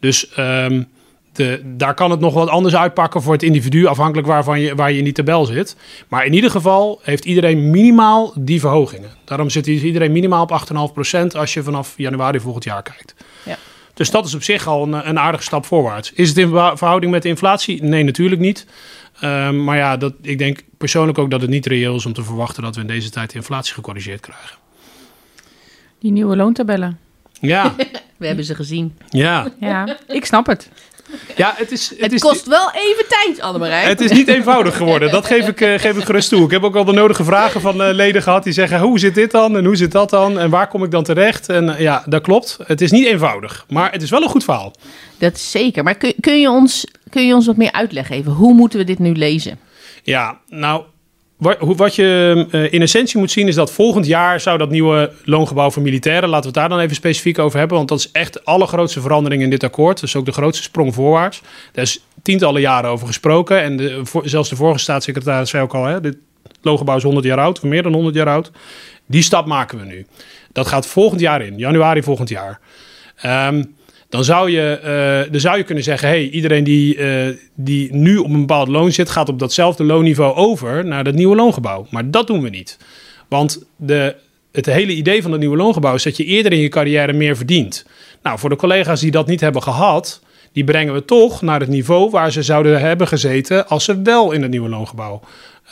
Dus 0.00 0.28
ehm, 0.30 0.82
de, 1.32 1.60
daar 1.64 1.94
kan 1.94 2.10
het 2.10 2.20
nog 2.20 2.34
wat 2.34 2.48
anders 2.48 2.76
uitpakken 2.76 3.22
voor 3.22 3.32
het 3.32 3.42
individu, 3.42 3.86
afhankelijk 3.86 4.26
waarvan 4.26 4.60
je, 4.60 4.74
waar 4.74 4.92
je 4.92 4.98
in 4.98 5.04
die 5.04 5.12
tabel 5.12 5.44
zit. 5.44 5.76
Maar 6.08 6.26
in 6.26 6.34
ieder 6.34 6.50
geval 6.50 7.00
heeft 7.02 7.24
iedereen 7.24 7.70
minimaal 7.70 8.32
die 8.38 8.60
verhogingen. 8.60 9.10
Daarom 9.24 9.50
zit 9.50 9.66
iedereen 9.66 10.12
minimaal 10.12 10.42
op 10.42 10.66
8,5% 11.12 11.26
als 11.36 11.54
je 11.54 11.62
vanaf 11.62 11.94
januari 11.96 12.40
volgend 12.40 12.64
jaar 12.64 12.82
kijkt. 12.82 13.14
Ja. 13.44 13.56
Dus 13.94 14.10
dat 14.10 14.26
is 14.26 14.34
op 14.34 14.42
zich 14.42 14.66
al 14.66 14.82
een, 14.82 15.08
een 15.08 15.18
aardige 15.18 15.42
stap 15.42 15.66
voorwaarts. 15.66 16.12
Is 16.12 16.28
het 16.28 16.38
in 16.38 16.48
verhouding 16.50 17.12
met 17.12 17.22
de 17.22 17.28
inflatie? 17.28 17.82
Nee, 17.82 18.02
natuurlijk 18.04 18.40
niet. 18.40 18.66
Ehm, 19.20 19.64
maar 19.64 19.76
ja, 19.76 19.96
dat, 19.96 20.14
ik 20.22 20.38
denk 20.38 20.62
persoonlijk 20.78 21.18
ook 21.18 21.30
dat 21.30 21.40
het 21.40 21.50
niet 21.50 21.66
reëel 21.66 21.94
is 21.94 22.06
om 22.06 22.12
te 22.12 22.22
verwachten 22.22 22.62
dat 22.62 22.74
we 22.74 22.80
in 22.80 22.86
deze 22.86 23.10
tijd 23.10 23.30
de 23.30 23.36
inflatie 23.36 23.74
gecorrigeerd 23.74 24.20
krijgen. 24.20 24.56
Die 25.98 26.12
nieuwe 26.12 26.36
loontabellen. 26.36 26.98
Ja, 27.40 27.74
We 28.22 28.26
hebben 28.28 28.44
ze 28.44 28.54
gezien. 28.54 28.96
ja. 29.08 29.52
Ja, 29.60 29.98
ik 30.08 30.24
snap 30.24 30.46
het. 30.46 30.68
Ja 31.36 31.54
het, 31.56 31.72
is, 31.72 31.88
het, 31.90 32.00
Het, 32.00 32.12
is, 32.12 32.20
kost 32.20 32.46
wel 32.46 32.70
even 32.72 33.04
tijd, 33.08 33.40
Annemarij. 33.40 33.82
het 33.82 34.00
is 34.00 34.10
niet 34.10 34.28
eenvoudig 34.28 34.76
geworden. 34.76 35.10
Dat 35.10 35.26
geef 35.26 35.48
ik, 35.48 35.60
eh, 35.60 35.78
geef 35.78 35.96
ik 35.96 36.04
gerust 36.04 36.28
toe. 36.28 36.44
Ik 36.44 36.50
heb 36.50 36.62
ook 36.62 36.76
al 36.76 36.84
de 36.84 36.92
nodige 36.92 37.24
vragen 37.24 37.60
van 37.60 37.82
eh, 37.82 37.94
leden 37.94 38.22
gehad 38.22 38.44
die 38.44 38.52
zeggen: 38.52 38.80
hoe 38.80 38.98
zit 38.98 39.14
dit 39.14 39.30
dan 39.30 39.56
en 39.56 39.64
hoe 39.64 39.76
zit 39.76 39.92
dat 39.92 40.10
dan 40.10 40.38
en 40.38 40.50
waar 40.50 40.68
kom 40.68 40.84
ik 40.84 40.90
dan 40.90 41.04
terecht? 41.04 41.48
En 41.48 41.68
eh, 41.74 41.80
ja, 41.80 42.02
dat 42.06 42.22
klopt. 42.22 42.58
Het 42.66 42.80
is 42.80 42.90
niet 42.90 43.06
eenvoudig, 43.06 43.64
maar 43.68 43.92
het 43.92 44.02
is 44.02 44.10
wel 44.10 44.22
een 44.22 44.28
goed 44.28 44.44
verhaal. 44.44 44.72
Dat 45.18 45.34
is 45.34 45.50
zeker. 45.50 45.84
Maar 45.84 45.94
kun, 45.94 46.14
kun, 46.20 46.40
je 46.40 46.50
ons, 46.50 46.86
kun 47.10 47.26
je 47.26 47.34
ons 47.34 47.46
wat 47.46 47.56
meer 47.56 47.72
uitleggen 47.72 48.16
even? 48.16 48.32
Hoe 48.32 48.54
moeten 48.54 48.78
we 48.78 48.84
dit 48.84 48.98
nu 48.98 49.14
lezen? 49.14 49.58
Ja, 50.02 50.38
nou, 50.48 50.82
wat, 51.42 51.76
wat 51.76 51.94
je 51.94 52.46
eh, 52.50 52.72
in 52.72 52.82
essentie 52.82 53.18
moet 53.18 53.30
zien 53.30 53.48
is 53.48 53.54
dat 53.54 53.72
volgend 53.72 54.06
jaar 54.06 54.40
zou 54.40 54.58
dat 54.58 54.70
nieuwe 54.70 55.12
loongebouw 55.24 55.70
voor 55.70 55.82
militairen, 55.82 56.28
laten 56.28 56.40
we 56.40 56.46
het 56.46 56.68
daar 56.68 56.68
dan 56.68 56.84
even 56.84 56.96
specifiek 56.96 57.38
over 57.38 57.58
hebben, 57.58 57.76
want 57.76 57.88
dat 57.88 57.98
is 57.98 58.10
echt 58.10 58.32
de 58.32 58.40
allergrootste 58.44 59.00
verandering 59.00 59.42
in 59.42 59.50
dit 59.50 59.64
akkoord. 59.64 60.02
Is 60.02 60.16
ook 60.16 60.24
de 60.24 60.32
grootste 60.32 60.62
sprong 60.62 60.94
voorwaarts. 60.94 61.42
Daar 61.72 61.84
is 61.84 62.04
tientallen 62.22 62.60
jaren 62.60 62.90
over 62.90 63.06
gesproken 63.06 63.62
en 63.62 63.76
de, 63.76 64.02
zelfs 64.22 64.48
de 64.48 64.56
vorige 64.56 64.78
staatssecretaris 64.78 65.50
zei 65.50 65.62
ook 65.62 65.74
al, 65.74 65.84
hè, 65.84 66.00
dit 66.00 66.16
loongebouw 66.60 66.96
is 66.96 67.02
100 67.02 67.26
jaar 67.26 67.38
oud, 67.38 67.56
of 67.56 67.62
meer 67.62 67.82
dan 67.82 67.92
100 67.92 68.14
jaar 68.14 68.28
oud. 68.28 68.50
Die 69.06 69.22
stap 69.22 69.46
maken 69.46 69.78
we 69.78 69.84
nu. 69.84 70.06
Dat 70.52 70.66
gaat 70.66 70.86
volgend 70.86 71.20
jaar 71.20 71.42
in, 71.42 71.58
januari 71.58 72.02
volgend 72.02 72.28
jaar. 72.28 72.60
Ehm, 73.16 73.64
dan 74.12 74.24
zou 74.24 74.50
je, 74.50 74.70
eh, 74.72 75.32
dan 75.32 75.40
zou 75.40 75.56
je 75.56 75.62
kunnen 75.62 75.84
zeggen: 75.84 76.08
hey, 76.08 76.28
iedereen 76.28 76.64
die, 76.64 76.96
eh, 76.96 77.34
die 77.54 77.94
nu 77.94 78.16
op 78.16 78.26
een 78.26 78.40
bepaald 78.40 78.68
loon 78.68 78.92
zit, 78.92 79.10
gaat 79.10 79.28
op 79.28 79.38
datzelfde 79.38 79.84
loonniveau 79.84 80.34
over 80.34 80.84
naar 80.84 81.04
dat 81.04 81.14
nieuwe 81.14 81.36
loongebouw. 81.36 81.86
Maar 81.90 82.10
dat 82.10 82.26
doen 82.26 82.42
we 82.42 82.48
niet. 82.48 82.78
Want 83.28 83.64
de, 83.76 84.14
het 84.52 84.66
hele 84.66 84.94
idee 84.94 85.22
van 85.22 85.30
het 85.30 85.40
nieuwe 85.40 85.56
loongebouw 85.56 85.94
is 85.94 86.02
dat 86.02 86.16
je 86.16 86.24
eerder 86.24 86.52
in 86.52 86.58
je 86.58 86.68
carrière 86.68 87.12
meer 87.12 87.36
verdient. 87.36 87.86
Nou, 88.22 88.38
voor 88.38 88.48
de 88.48 88.56
collega's 88.56 89.00
die 89.00 89.10
dat 89.10 89.26
niet 89.26 89.40
hebben 89.40 89.62
gehad, 89.62 90.22
die 90.52 90.64
brengen 90.64 90.94
we 90.94 91.04
toch 91.04 91.42
naar 91.42 91.60
het 91.60 91.68
niveau 91.68 92.10
waar 92.10 92.32
ze 92.32 92.42
zouden 92.42 92.80
hebben 92.80 93.08
gezeten 93.08 93.68
als 93.68 93.84
ze 93.84 94.02
wel 94.02 94.32
in 94.32 94.42
het 94.42 94.50
nieuwe 94.50 94.68
loongebouw 94.68 95.20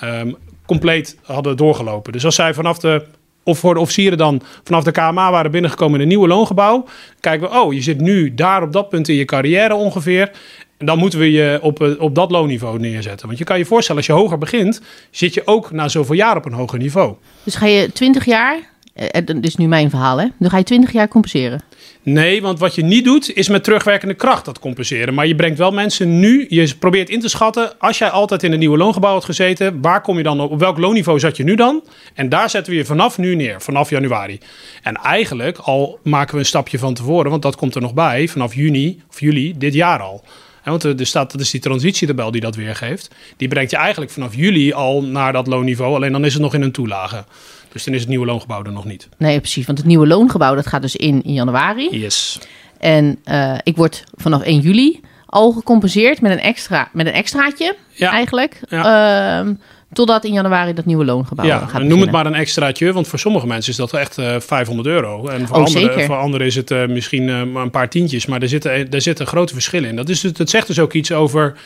ehm, 0.00 0.32
compleet 0.66 1.16
hadden 1.22 1.56
doorgelopen. 1.56 2.12
Dus 2.12 2.24
als 2.24 2.34
zij 2.34 2.54
vanaf 2.54 2.78
de 2.78 3.04
of 3.42 3.58
voor 3.58 3.74
de 3.74 3.80
officieren 3.80 4.18
dan 4.18 4.42
vanaf 4.64 4.84
de 4.84 4.90
KMA 4.90 5.30
waren 5.30 5.50
binnengekomen 5.50 5.94
in 5.94 6.00
een 6.00 6.08
nieuwe 6.08 6.28
loongebouw. 6.28 6.84
Kijken 7.20 7.50
we, 7.50 7.60
oh, 7.60 7.72
je 7.72 7.82
zit 7.82 8.00
nu 8.00 8.34
daar 8.34 8.62
op 8.62 8.72
dat 8.72 8.88
punt 8.88 9.08
in 9.08 9.14
je 9.14 9.24
carrière 9.24 9.74
ongeveer. 9.74 10.30
En 10.78 10.86
dan 10.86 10.98
moeten 10.98 11.18
we 11.18 11.30
je 11.30 11.58
op, 11.62 11.82
eh, 11.82 12.00
op 12.00 12.14
dat 12.14 12.30
loonniveau 12.30 12.78
neerzetten. 12.78 13.26
Want 13.26 13.38
je 13.38 13.44
kan 13.44 13.58
je 13.58 13.64
voorstellen, 13.64 13.96
als 13.96 14.10
je 14.10 14.12
hoger 14.12 14.38
begint, 14.38 14.80
zit 15.10 15.34
je 15.34 15.46
ook 15.46 15.70
na 15.70 15.88
zoveel 15.88 16.14
jaar 16.14 16.36
op 16.36 16.44
een 16.44 16.52
hoger 16.52 16.78
niveau. 16.78 17.14
Dus 17.42 17.54
ga 17.54 17.66
je 17.66 17.92
20 17.92 18.24
jaar, 18.24 18.58
eh, 18.94 19.24
dit 19.24 19.44
is 19.44 19.56
nu 19.56 19.66
mijn 19.66 19.90
verhaal 19.90 20.20
hè, 20.20 20.26
dan 20.38 20.50
ga 20.50 20.56
je 20.56 20.64
20 20.64 20.92
jaar 20.92 21.08
compenseren. 21.08 21.62
Nee, 22.02 22.42
want 22.42 22.58
wat 22.58 22.74
je 22.74 22.82
niet 22.82 23.04
doet, 23.04 23.34
is 23.34 23.48
met 23.48 23.64
terugwerkende 23.64 24.14
kracht 24.14 24.44
dat 24.44 24.58
compenseren. 24.58 25.14
Maar 25.14 25.26
je 25.26 25.34
brengt 25.34 25.58
wel 25.58 25.70
mensen 25.70 26.18
nu, 26.20 26.46
je 26.48 26.74
probeert 26.78 27.10
in 27.10 27.20
te 27.20 27.28
schatten, 27.28 27.78
als 27.78 27.98
jij 27.98 28.10
altijd 28.10 28.42
in 28.42 28.52
een 28.52 28.58
nieuwe 28.58 28.76
loongebouw 28.76 29.12
had 29.12 29.24
gezeten, 29.24 29.80
waar 29.80 30.00
kom 30.00 30.16
je 30.16 30.22
dan 30.22 30.40
op? 30.40 30.50
Op 30.50 30.58
welk 30.58 30.78
loonniveau 30.78 31.18
zat 31.18 31.36
je 31.36 31.44
nu 31.44 31.54
dan? 31.54 31.82
En 32.14 32.28
daar 32.28 32.50
zetten 32.50 32.72
we 32.72 32.78
je 32.78 32.84
vanaf 32.84 33.18
nu 33.18 33.34
neer, 33.34 33.60
vanaf 33.60 33.90
januari. 33.90 34.38
En 34.82 34.94
eigenlijk 34.94 35.58
al 35.58 35.98
maken 36.02 36.34
we 36.34 36.40
een 36.40 36.46
stapje 36.46 36.78
van 36.78 36.94
tevoren, 36.94 37.30
want 37.30 37.42
dat 37.42 37.56
komt 37.56 37.74
er 37.74 37.80
nog 37.80 37.94
bij, 37.94 38.28
vanaf 38.28 38.54
juni 38.54 39.02
of 39.10 39.20
juli 39.20 39.54
dit 39.58 39.74
jaar 39.74 40.00
al. 40.00 40.24
Want 40.64 40.84
er 40.84 41.06
staat, 41.06 41.32
dat 41.32 41.40
is 41.40 41.50
die 41.50 41.60
transitietabel 41.60 42.30
die 42.30 42.40
dat 42.40 42.56
weergeeft. 42.56 43.10
Die 43.36 43.48
brengt 43.48 43.70
je 43.70 43.76
eigenlijk 43.76 44.12
vanaf 44.12 44.34
juli 44.34 44.72
al 44.72 45.02
naar 45.02 45.32
dat 45.32 45.46
loonniveau, 45.46 45.94
alleen 45.94 46.12
dan 46.12 46.24
is 46.24 46.32
het 46.32 46.42
nog 46.42 46.54
in 46.54 46.62
een 46.62 46.72
toelage. 46.72 47.24
Dus 47.72 47.84
dan 47.84 47.94
is 47.94 48.00
het 48.00 48.08
nieuwe 48.08 48.26
loongebouw 48.26 48.64
er 48.64 48.72
nog 48.72 48.84
niet. 48.84 49.08
Nee, 49.18 49.40
precies, 49.40 49.66
want 49.66 49.78
het 49.78 49.86
nieuwe 49.86 50.06
loongebouw 50.06 50.54
dat 50.54 50.66
gaat 50.66 50.82
dus 50.82 50.96
in 50.96 51.22
in 51.22 51.32
januari. 51.32 51.88
Yes. 52.00 52.38
En 52.78 53.18
eh, 53.24 53.54
ik 53.62 53.76
word 53.76 54.04
vanaf 54.14 54.42
1 54.42 54.60
juli 54.60 55.00
al 55.26 55.52
gecompenseerd 55.52 56.20
met 56.20 56.32
een, 56.32 56.40
extra, 56.40 56.88
met 56.92 57.06
een 57.06 57.12
extraatje 57.12 57.76
Ja. 57.92 58.10
eigenlijk. 58.10 58.60
Ehm, 58.68 59.54
totdat 59.92 60.24
in 60.24 60.32
januari 60.32 60.72
dat 60.74 60.84
nieuwe 60.84 61.04
loongebouw 61.04 61.46
Ja, 61.46 61.58
gaat 61.58 61.62
noem 61.72 61.74
het 61.80 61.88
beginnen. 61.88 62.12
maar 62.12 62.26
een 62.26 62.34
extraatje, 62.34 62.92
want 62.92 63.08
voor 63.08 63.18
sommige 63.18 63.46
mensen 63.46 63.70
is 63.70 63.76
dat 63.78 63.92
echt 63.94 64.18
eh 64.18 64.36
500 64.40 64.88
euro. 64.88 65.28
En 65.28 65.46
voor, 65.46 65.56
Oh, 65.56 65.64
anderen, 65.64 66.04
voor 66.04 66.16
anderen 66.16 66.46
is 66.46 66.54
het 66.56 66.70
eh, 66.70 66.86
misschien 66.86 67.52
maar 67.52 67.62
een 67.62 67.70
paar 67.70 67.88
tientjes, 67.88 68.26
maar 68.26 68.42
er 68.42 68.48
zitten, 68.48 68.90
er 68.90 69.00
zitten 69.00 69.26
grote 69.26 69.52
verschillen 69.52 69.88
in. 69.88 69.96
Dat, 69.96 70.08
is, 70.08 70.22
het 70.22 70.38
het 70.38 70.50
zegt 70.50 70.66
dus 70.66 70.78
ook 70.78 70.92
iets 70.92 71.12
over. 71.12 71.56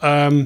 ehm, 0.00 0.44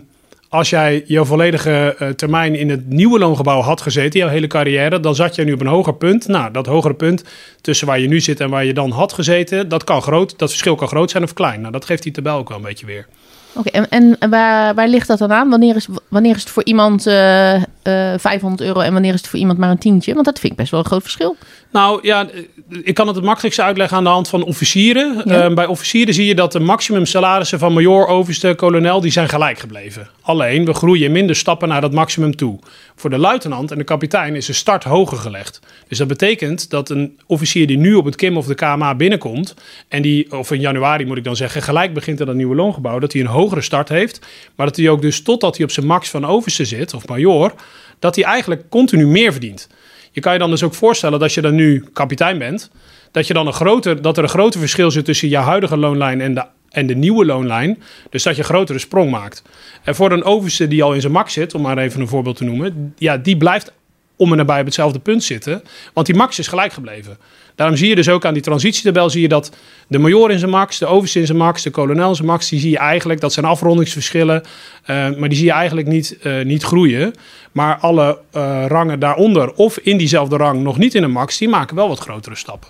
als 0.52 0.70
jij 0.70 1.04
je 1.06 1.24
volledige 1.24 1.94
eh, 1.98 2.08
termijn 2.08 2.54
in 2.54 2.70
het 2.70 2.88
nieuwe 2.88 3.18
loongebouw 3.18 3.60
had 3.60 3.80
gezeten, 3.80 4.20
jouw 4.20 4.28
hele 4.28 4.46
carrière, 4.46 5.00
dan 5.00 5.14
zat 5.14 5.34
je 5.34 5.44
nu 5.44 5.52
op 5.52 5.60
een 5.60 5.66
hoger 5.66 5.94
punt. 5.94 6.28
Nou, 6.28 6.52
dat 6.52 6.66
hogere 6.66 6.94
punt 6.94 7.24
tussen 7.60 7.86
waar 7.86 8.00
je 8.00 8.08
nu 8.08 8.20
zit 8.20 8.40
en 8.40 8.50
waar 8.50 8.64
je 8.64 8.74
dan 8.74 8.90
had 8.90 9.12
gezeten, 9.12 9.68
dat 9.68 9.84
kan 9.84 10.02
groot, 10.02 10.38
dat 10.38 10.50
verschil 10.50 10.74
kan 10.74 10.88
groot 10.88 11.10
zijn 11.10 11.22
of 11.22 11.32
klein. 11.32 11.60
Nou, 11.60 11.72
dat 11.72 11.84
geeft 11.84 12.02
die 12.02 12.12
tabel 12.12 12.36
ook 12.36 12.48
wel 12.48 12.56
een 12.56 12.64
beetje 12.64 12.86
weer. 12.86 13.06
Oké, 13.54 13.68
en, 13.68 14.18
en 14.18 14.30
waar, 14.30 14.74
waar 14.74 14.88
ligt 14.88 15.08
dat 15.08 15.18
dan 15.18 15.32
aan? 15.32 15.50
Wanneer 15.50 15.76
is, 15.76 15.88
wanneer 16.08 16.34
is 16.34 16.40
het 16.40 16.50
voor 16.50 16.64
iemand 16.64 17.06
eh, 17.06 17.54
eh, 17.54 18.18
500 18.18 18.60
euro 18.60 18.80
en 18.80 18.92
wanneer 18.92 19.14
is 19.14 19.20
het 19.20 19.28
voor 19.28 19.38
iemand 19.38 19.58
maar 19.58 19.70
een 19.70 19.78
tientje? 19.78 20.14
Want 20.14 20.26
dat 20.26 20.38
vind 20.38 20.52
ik 20.52 20.58
best 20.58 20.70
wel 20.70 20.80
een 20.80 20.86
groot 20.86 21.02
verschil. 21.02 21.36
Nou 21.72 21.98
ja, 22.02 22.28
eh, 22.28 22.78
ik 22.82 22.94
kan 22.94 23.06
het 23.06 23.16
het 23.16 23.24
makkelijkste 23.24 23.62
uitleggen 23.62 23.96
aan 23.96 24.04
de 24.04 24.10
hand 24.10 24.28
van 24.28 24.44
officieren. 24.44 25.22
Ja. 25.24 25.48
Eh, 25.48 25.54
bij 25.54 25.66
officieren 25.66 26.14
zie 26.14 26.26
je 26.26 26.34
dat 26.34 26.52
de 26.52 26.60
maximum 26.60 27.06
salarissen 27.06 27.58
van 27.58 27.72
major, 27.72 28.06
overste, 28.06 28.54
kolonel, 28.56 29.00
die 29.00 29.10
zijn 29.10 29.28
gelijk 29.28 29.58
gebleven. 29.58 30.08
Alleen, 30.20 30.64
we 30.64 30.74
groeien 30.74 31.04
in 31.04 31.12
minder 31.12 31.36
stappen 31.36 31.68
naar 31.68 31.80
dat 31.80 31.92
maximum 31.92 32.36
toe. 32.36 32.58
Voor 32.96 33.10
de 33.10 33.18
luitenant 33.18 33.70
en 33.70 33.78
de 33.78 33.84
kapitein 33.84 34.36
is 34.36 34.46
de 34.46 34.52
start 34.52 34.84
hoger 34.84 35.18
gelegd. 35.18 35.60
Dus 35.88 35.98
dat 35.98 36.08
betekent 36.08 36.70
dat 36.70 36.90
een 36.90 37.18
officier 37.26 37.66
die 37.66 37.78
nu 37.78 37.94
op 37.94 38.04
het 38.04 38.16
KIM 38.16 38.36
of 38.36 38.46
de 38.46 38.54
KMA 38.54 38.94
binnenkomt... 38.94 39.54
en 39.88 40.02
die, 40.02 40.38
of 40.38 40.50
in 40.50 40.60
januari 40.60 41.06
moet 41.06 41.16
ik 41.16 41.24
dan 41.24 41.36
zeggen, 41.36 41.62
gelijk 41.62 41.94
begint 41.94 42.20
aan 42.20 42.26
dat 42.26 42.34
nieuwe 42.34 42.54
loongebouw... 42.54 42.98
dat 42.98 43.12
hij 43.12 43.22
een 43.22 43.28
hogere 43.42 43.60
start 43.60 43.88
heeft, 43.88 44.26
maar 44.56 44.66
dat 44.66 44.76
hij 44.76 44.88
ook 44.88 45.02
dus 45.02 45.22
totdat 45.22 45.56
hij 45.56 45.64
op 45.64 45.70
zijn 45.70 45.86
max 45.86 46.10
van 46.10 46.26
overste 46.26 46.64
zit, 46.64 46.94
of 46.94 47.06
major... 47.06 47.54
dat 47.98 48.14
hij 48.14 48.24
eigenlijk 48.24 48.68
continu 48.68 49.06
meer 49.06 49.32
verdient. 49.32 49.68
Je 50.10 50.20
kan 50.20 50.32
je 50.32 50.38
dan 50.38 50.50
dus 50.50 50.62
ook 50.62 50.74
voorstellen 50.74 51.18
dat 51.18 51.34
je 51.34 51.40
dan 51.40 51.54
nu 51.54 51.84
kapitein 51.92 52.38
bent, 52.38 52.70
dat, 53.10 53.26
je 53.26 53.34
dan 53.34 53.46
een 53.46 53.52
groter, 53.52 54.02
dat 54.02 54.16
er 54.16 54.22
een 54.22 54.28
groter 54.28 54.60
verschil 54.60 54.90
zit 54.90 55.04
tussen 55.04 55.28
jouw 55.28 55.42
huidige 55.42 55.76
loonlijn 55.76 56.20
en 56.20 56.34
de, 56.34 56.44
en 56.70 56.86
de 56.86 56.94
nieuwe 56.94 57.24
loonlijn. 57.24 57.82
Dus 58.10 58.22
dat 58.22 58.36
je 58.36 58.42
grotere 58.42 58.78
sprong 58.78 59.10
maakt. 59.10 59.42
En 59.82 59.94
voor 59.94 60.12
een 60.12 60.24
overste 60.24 60.68
die 60.68 60.82
al 60.82 60.94
in 60.94 61.00
zijn 61.00 61.12
max 61.12 61.32
zit, 61.32 61.54
om 61.54 61.62
maar 61.62 61.78
even 61.78 62.00
een 62.00 62.08
voorbeeld 62.08 62.36
te 62.36 62.44
noemen, 62.44 62.94
ja, 62.98 63.16
die 63.16 63.36
blijft 63.36 63.72
om 64.16 64.30
en 64.30 64.36
nabij 64.36 64.60
op 64.60 64.64
hetzelfde 64.64 64.98
punt 64.98 65.24
zitten, 65.24 65.62
want 65.92 66.06
die 66.06 66.16
max 66.16 66.38
is 66.38 66.48
gelijk 66.48 66.72
gebleven. 66.72 67.18
Daarom 67.54 67.76
zie 67.76 67.88
je 67.88 67.94
dus 67.94 68.08
ook 68.08 68.24
aan 68.24 68.32
die 68.34 68.42
transitietabel 68.42 69.10
zie 69.10 69.22
je 69.22 69.28
dat 69.28 69.52
de 69.88 69.98
major 69.98 70.30
in 70.30 70.38
zijn 70.38 70.50
max, 70.50 70.78
de 70.78 70.86
overste 70.86 71.20
in 71.20 71.26
zijn 71.26 71.38
max, 71.38 71.62
de 71.62 71.70
kolonel 71.70 72.08
in 72.08 72.14
zijn 72.14 72.28
max, 72.28 72.48
die 72.48 72.60
zie 72.60 72.70
je 72.70 72.78
eigenlijk, 72.78 73.20
dat 73.20 73.32
zijn 73.32 73.46
afrondingsverschillen, 73.46 74.42
eh, 74.84 74.96
maar 74.96 75.28
die 75.28 75.38
zie 75.38 75.46
je 75.46 75.52
eigenlijk 75.52 75.86
niet, 75.86 76.18
eh, 76.22 76.44
niet 76.44 76.62
groeien. 76.62 77.14
Maar 77.52 77.76
alle 77.76 78.18
eh, 78.30 78.64
rangen 78.68 78.98
daaronder 78.98 79.52
of 79.54 79.78
in 79.78 79.96
diezelfde 79.96 80.36
rang 80.36 80.62
nog 80.62 80.78
niet 80.78 80.94
in 80.94 81.02
een 81.02 81.10
max, 81.10 81.38
die 81.38 81.48
maken 81.48 81.76
wel 81.76 81.88
wat 81.88 81.98
grotere 81.98 82.36
stappen. 82.36 82.68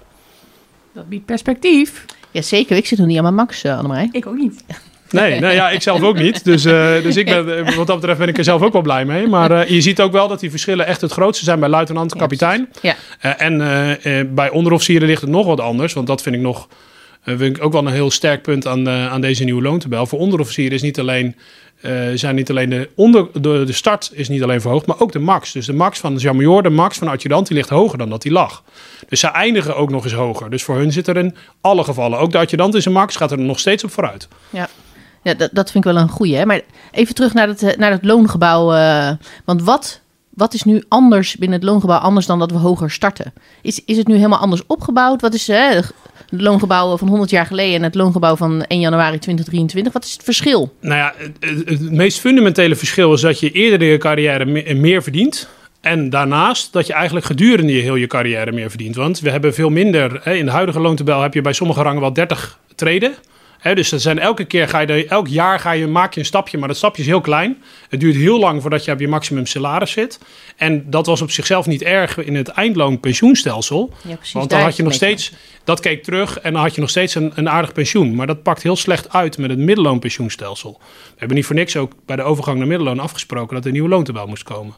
Dat 0.92 1.08
biedt 1.08 1.24
perspectief. 1.24 2.04
Jazeker, 2.30 2.76
ik 2.76 2.86
zit 2.86 2.98
nog 2.98 3.06
niet 3.06 3.16
aan 3.16 3.22
mijn 3.22 3.34
max, 3.34 3.64
uh, 3.64 3.76
Annemarij. 3.76 4.08
Ik 4.12 4.26
ook 4.26 4.36
niet. 4.36 4.64
Nee, 5.12 5.40
nee 5.40 5.54
ja, 5.54 5.70
ik 5.70 5.82
zelf 5.82 6.02
ook 6.02 6.18
niet. 6.18 6.44
Dus, 6.44 6.64
eh, 6.64 7.02
dus 7.02 7.16
ik 7.16 7.24
ben, 7.24 7.66
eh, 7.66 7.76
wat 7.76 7.86
dat 7.86 7.96
betreft 7.96 8.18
ben 8.18 8.28
ik 8.28 8.38
er 8.38 8.44
zelf 8.44 8.62
ook 8.62 8.72
wel 8.72 8.82
blij 8.82 9.04
mee. 9.04 9.26
Maar 9.26 9.50
eh, 9.50 9.68
je 9.68 9.80
ziet 9.80 10.00
ook 10.00 10.12
wel 10.12 10.28
dat 10.28 10.40
die 10.40 10.50
verschillen 10.50 10.86
echt 10.86 11.00
het 11.00 11.12
grootste 11.12 11.44
zijn 11.44 11.60
bij 11.60 11.68
luitenant 11.68 12.12
en 12.12 12.18
kapitein. 12.18 12.68
Ja, 12.82 12.96
en 13.36 13.58
bij 14.34 14.50
onderofficieren 14.50 15.08
ligt 15.08 15.20
het 15.20 15.30
nog 15.30 15.46
wat 15.46 15.60
anders. 15.60 15.92
Want 15.92 16.06
dat 16.06 16.22
vind 16.22 16.34
ik 16.34 16.40
nog 16.40 16.68
vind 17.24 17.56
ik 17.56 17.64
ook 17.64 17.72
wel 17.72 17.86
een 17.86 17.92
heel 17.92 18.10
sterk 18.10 18.42
punt 18.42 18.66
aan, 18.66 18.88
aan 18.88 19.20
deze 19.20 19.44
nieuwe 19.44 19.62
loontabel. 19.62 20.06
Voor 20.06 20.18
onderofficieren 20.18 20.72
is 20.72 20.82
niet 20.82 20.98
alleen, 20.98 21.36
zijn 22.14 22.34
niet 22.34 22.50
alleen 22.50 22.70
de, 22.70 22.88
onder, 22.94 23.26
de, 23.32 23.62
de 23.66 23.72
start 23.72 24.10
is 24.14 24.28
niet 24.28 24.42
alleen 24.42 24.60
verhoogd, 24.60 24.86
maar 24.86 25.00
ook 25.00 25.12
de 25.12 25.18
max. 25.18 25.52
Dus 25.52 25.66
de 25.66 25.72
max 25.72 25.98
van 25.98 26.14
de 26.14 26.20
Jean-Major, 26.20 26.62
de 26.62 26.70
max 26.70 26.98
van 26.98 27.06
de 27.06 27.12
adjudant, 27.12 27.46
die 27.46 27.56
ligt 27.56 27.68
hoger 27.68 27.98
dan 27.98 28.10
dat 28.10 28.22
die 28.22 28.32
lag. 28.32 28.62
Dus 29.08 29.20
zij 29.20 29.30
eindigen 29.30 29.76
ook 29.76 29.90
nog 29.90 30.04
eens 30.04 30.12
hoger. 30.12 30.50
Dus 30.50 30.62
voor 30.62 30.76
hun 30.76 30.92
zit 30.92 31.06
er 31.06 31.16
in 31.16 31.34
alle 31.60 31.84
gevallen, 31.84 32.18
ook 32.18 32.32
de 32.32 32.38
adjudant 32.38 32.74
in 32.74 32.82
zijn 32.82 32.94
max, 32.94 33.16
gaat 33.16 33.30
er 33.30 33.38
nog 33.38 33.58
steeds 33.58 33.84
op 33.84 33.90
vooruit. 33.90 34.28
ja. 34.50 34.68
Ja 35.22 35.34
dat, 35.34 35.50
dat 35.52 35.70
vind 35.70 35.84
ik 35.86 35.92
wel 35.92 36.02
een 36.02 36.08
goeie. 36.08 36.36
Hè? 36.36 36.46
Maar 36.46 36.60
even 36.90 37.14
terug 37.14 37.34
naar 37.34 37.48
het, 37.48 37.62
eh, 37.62 37.76
naar 37.76 37.90
het 37.90 38.04
loongebouw. 38.04 38.72
eh, 38.72 39.10
want 39.44 39.62
wat, 39.62 40.00
wat 40.30 40.54
is 40.54 40.62
nu 40.62 40.82
anders 40.88 41.36
binnen 41.36 41.58
het 41.60 41.68
loongebouw 41.68 41.98
anders 41.98 42.26
dan 42.26 42.38
dat 42.38 42.50
we 42.50 42.56
hoger 42.58 42.90
starten? 42.90 43.32
Is, 43.62 43.82
is 43.84 43.96
het 43.96 44.06
nu 44.06 44.14
helemaal 44.14 44.38
anders 44.38 44.66
opgebouwd? 44.66 45.20
Wat 45.20 45.34
is 45.34 45.48
eh, 45.48 45.68
het 45.70 45.92
loongebouw 46.40 46.96
van 46.96 47.08
100 47.08 47.30
jaar 47.30 47.46
geleden 47.46 47.74
en 47.74 47.82
het 47.82 47.94
loongebouw 47.94 48.36
van 48.36 48.62
1 48.64 48.80
januari 48.80 49.18
2023? 49.18 49.92
Wat 49.92 50.04
is 50.04 50.12
het 50.12 50.22
verschil? 50.22 50.74
Nou 50.80 50.96
ja, 50.96 51.14
het, 51.40 51.90
meest 51.90 52.20
fundamentele 52.20 52.76
verschil 52.76 53.12
is 53.12 53.20
dat 53.20 53.40
je 53.40 53.50
eerder 53.50 53.82
in 53.82 53.88
je 53.92 53.98
carrière 53.98 54.44
me- 54.44 54.74
meer 54.74 55.02
verdient. 55.02 55.48
En 55.80 56.10
daarnaast 56.10 56.72
dat 56.72 56.86
je 56.86 56.92
eigenlijk 56.92 57.26
gedurende 57.26 57.72
je 57.72 57.80
heel 57.82 57.94
je 57.94 58.06
carrière 58.06 58.52
meer 58.52 58.68
verdient. 58.68 58.96
Want 58.96 59.20
we 59.20 59.30
hebben 59.30 59.54
veel 59.54 59.70
minder. 59.70 60.20
Hè, 60.22 60.34
in 60.34 60.44
de 60.44 60.50
huidige 60.50 60.80
loontabel 60.80 61.20
heb 61.22 61.34
je 61.34 61.40
bij 61.40 61.52
sommige 61.52 61.82
rangen 61.82 62.00
wel 62.00 62.12
30 62.12 62.58
treden. 62.74 63.14
Dus 63.62 63.88
zijn 63.88 64.18
elke 64.18 64.44
keer 64.44 64.68
ga 64.68 64.80
je 64.80 65.06
elk 65.06 65.28
jaar 65.28 65.60
ga 65.60 65.72
je, 65.72 65.86
maak 65.86 66.14
je 66.14 66.20
een 66.20 66.26
stapje, 66.26 66.58
maar 66.58 66.68
dat 66.68 66.76
stapje 66.76 67.02
is 67.02 67.08
heel 67.08 67.20
klein. 67.20 67.62
Het 67.88 68.00
duurt 68.00 68.16
heel 68.16 68.38
lang 68.38 68.60
voordat 68.60 68.84
je 68.84 68.92
op 68.92 69.00
je 69.00 69.08
maximum 69.08 69.46
salaris 69.46 69.90
zit. 69.90 70.18
En 70.56 70.90
dat 70.90 71.06
was 71.06 71.22
op 71.22 71.30
zichzelf 71.30 71.66
niet 71.66 71.82
erg 71.82 72.18
in 72.18 72.34
het 72.34 72.48
eindloonpensioenstelsel. 72.48 73.92
Ja, 74.08 74.14
precies. 74.14 74.32
Want 74.32 74.50
dan 74.50 74.60
had 74.60 74.76
je 74.76 74.82
nog 74.82 74.92
steeds, 74.92 75.32
dat 75.64 75.80
keek 75.80 76.02
terug 76.02 76.38
en 76.38 76.52
dan 76.52 76.62
had 76.62 76.74
je 76.74 76.80
nog 76.80 76.90
steeds 76.90 77.14
een, 77.14 77.32
een 77.34 77.48
aardig 77.48 77.72
pensioen. 77.72 78.14
Maar 78.14 78.26
dat 78.26 78.42
pakt 78.42 78.62
heel 78.62 78.76
slecht 78.76 79.12
uit 79.12 79.38
met 79.38 79.50
het 79.50 79.58
middelloonpensioenstelsel. 79.58 80.78
We 80.80 81.14
hebben 81.16 81.36
niet 81.36 81.46
voor 81.46 81.56
niks 81.56 81.76
ook 81.76 81.92
bij 82.06 82.16
de 82.16 82.22
overgang 82.22 82.58
naar 82.58 82.66
middelloon 82.66 82.98
afgesproken 82.98 83.54
dat 83.54 83.60
er 83.60 83.66
een 83.66 83.72
nieuwe 83.72 83.88
loontabel 83.88 84.26
moest 84.26 84.42
komen. 84.42 84.74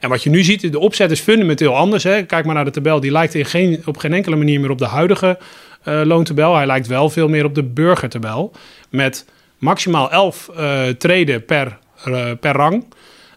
En 0.00 0.08
wat 0.08 0.22
je 0.22 0.30
nu 0.30 0.42
ziet, 0.42 0.72
de 0.72 0.78
opzet 0.78 1.10
is 1.10 1.20
fundamenteel 1.20 1.76
anders. 1.76 2.04
Hè. 2.04 2.22
Kijk 2.22 2.44
maar 2.44 2.54
naar 2.54 2.64
de 2.64 2.70
tabel, 2.70 3.00
die 3.00 3.12
lijkt 3.12 3.34
in 3.34 3.44
geen, 3.44 3.82
op 3.84 3.96
geen 3.96 4.12
enkele 4.12 4.36
manier 4.36 4.60
meer 4.60 4.70
op 4.70 4.78
de 4.78 4.86
huidige 4.86 5.38
eh, 5.86 6.00
loontabel. 6.04 6.54
Hij 6.54 6.66
lijkt 6.66 6.86
wel 6.86 7.10
veel 7.10 7.28
meer 7.28 7.44
op 7.44 7.54
de 7.54 7.62
burgertabel. 7.62 8.52
Met 8.88 9.24
maximaal 9.58 10.10
11 10.10 10.48
eh 10.48 10.88
treden 10.88 11.44
per, 11.44 11.78
eh, 12.04 12.30
per 12.40 12.52
rang. 12.52 12.84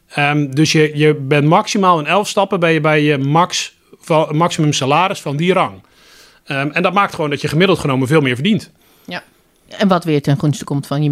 Ehm, 0.10 0.50
dus 0.52 0.72
je, 0.72 0.92
je 0.94 1.14
bent 1.14 1.46
maximaal 1.46 2.00
in 2.00 2.06
11 2.06 2.28
stappen 2.28 2.60
ben 2.60 2.72
je 2.72 2.82
bij 2.82 3.04
je 3.04 3.18
max, 3.18 3.76
van, 4.00 4.36
maximum 4.36 4.74
salaris 4.74 5.22
van 5.22 5.36
die 5.38 5.54
rang. 5.54 5.82
Ehm, 6.44 6.70
en 6.70 6.82
dat 6.82 6.94
maakt 6.94 7.16
gewoon 7.16 7.30
dat 7.30 7.42
je 7.42 7.48
gemiddeld 7.48 7.80
genomen 7.80 8.08
veel 8.08 8.22
meer 8.22 8.36
verdient. 8.36 8.72
En 9.70 9.88
wat 9.88 10.04
weer 10.04 10.22
ten 10.22 10.40
gunste 10.40 10.64
komt 10.64 10.88
van 10.88 11.04
je 11.04 11.10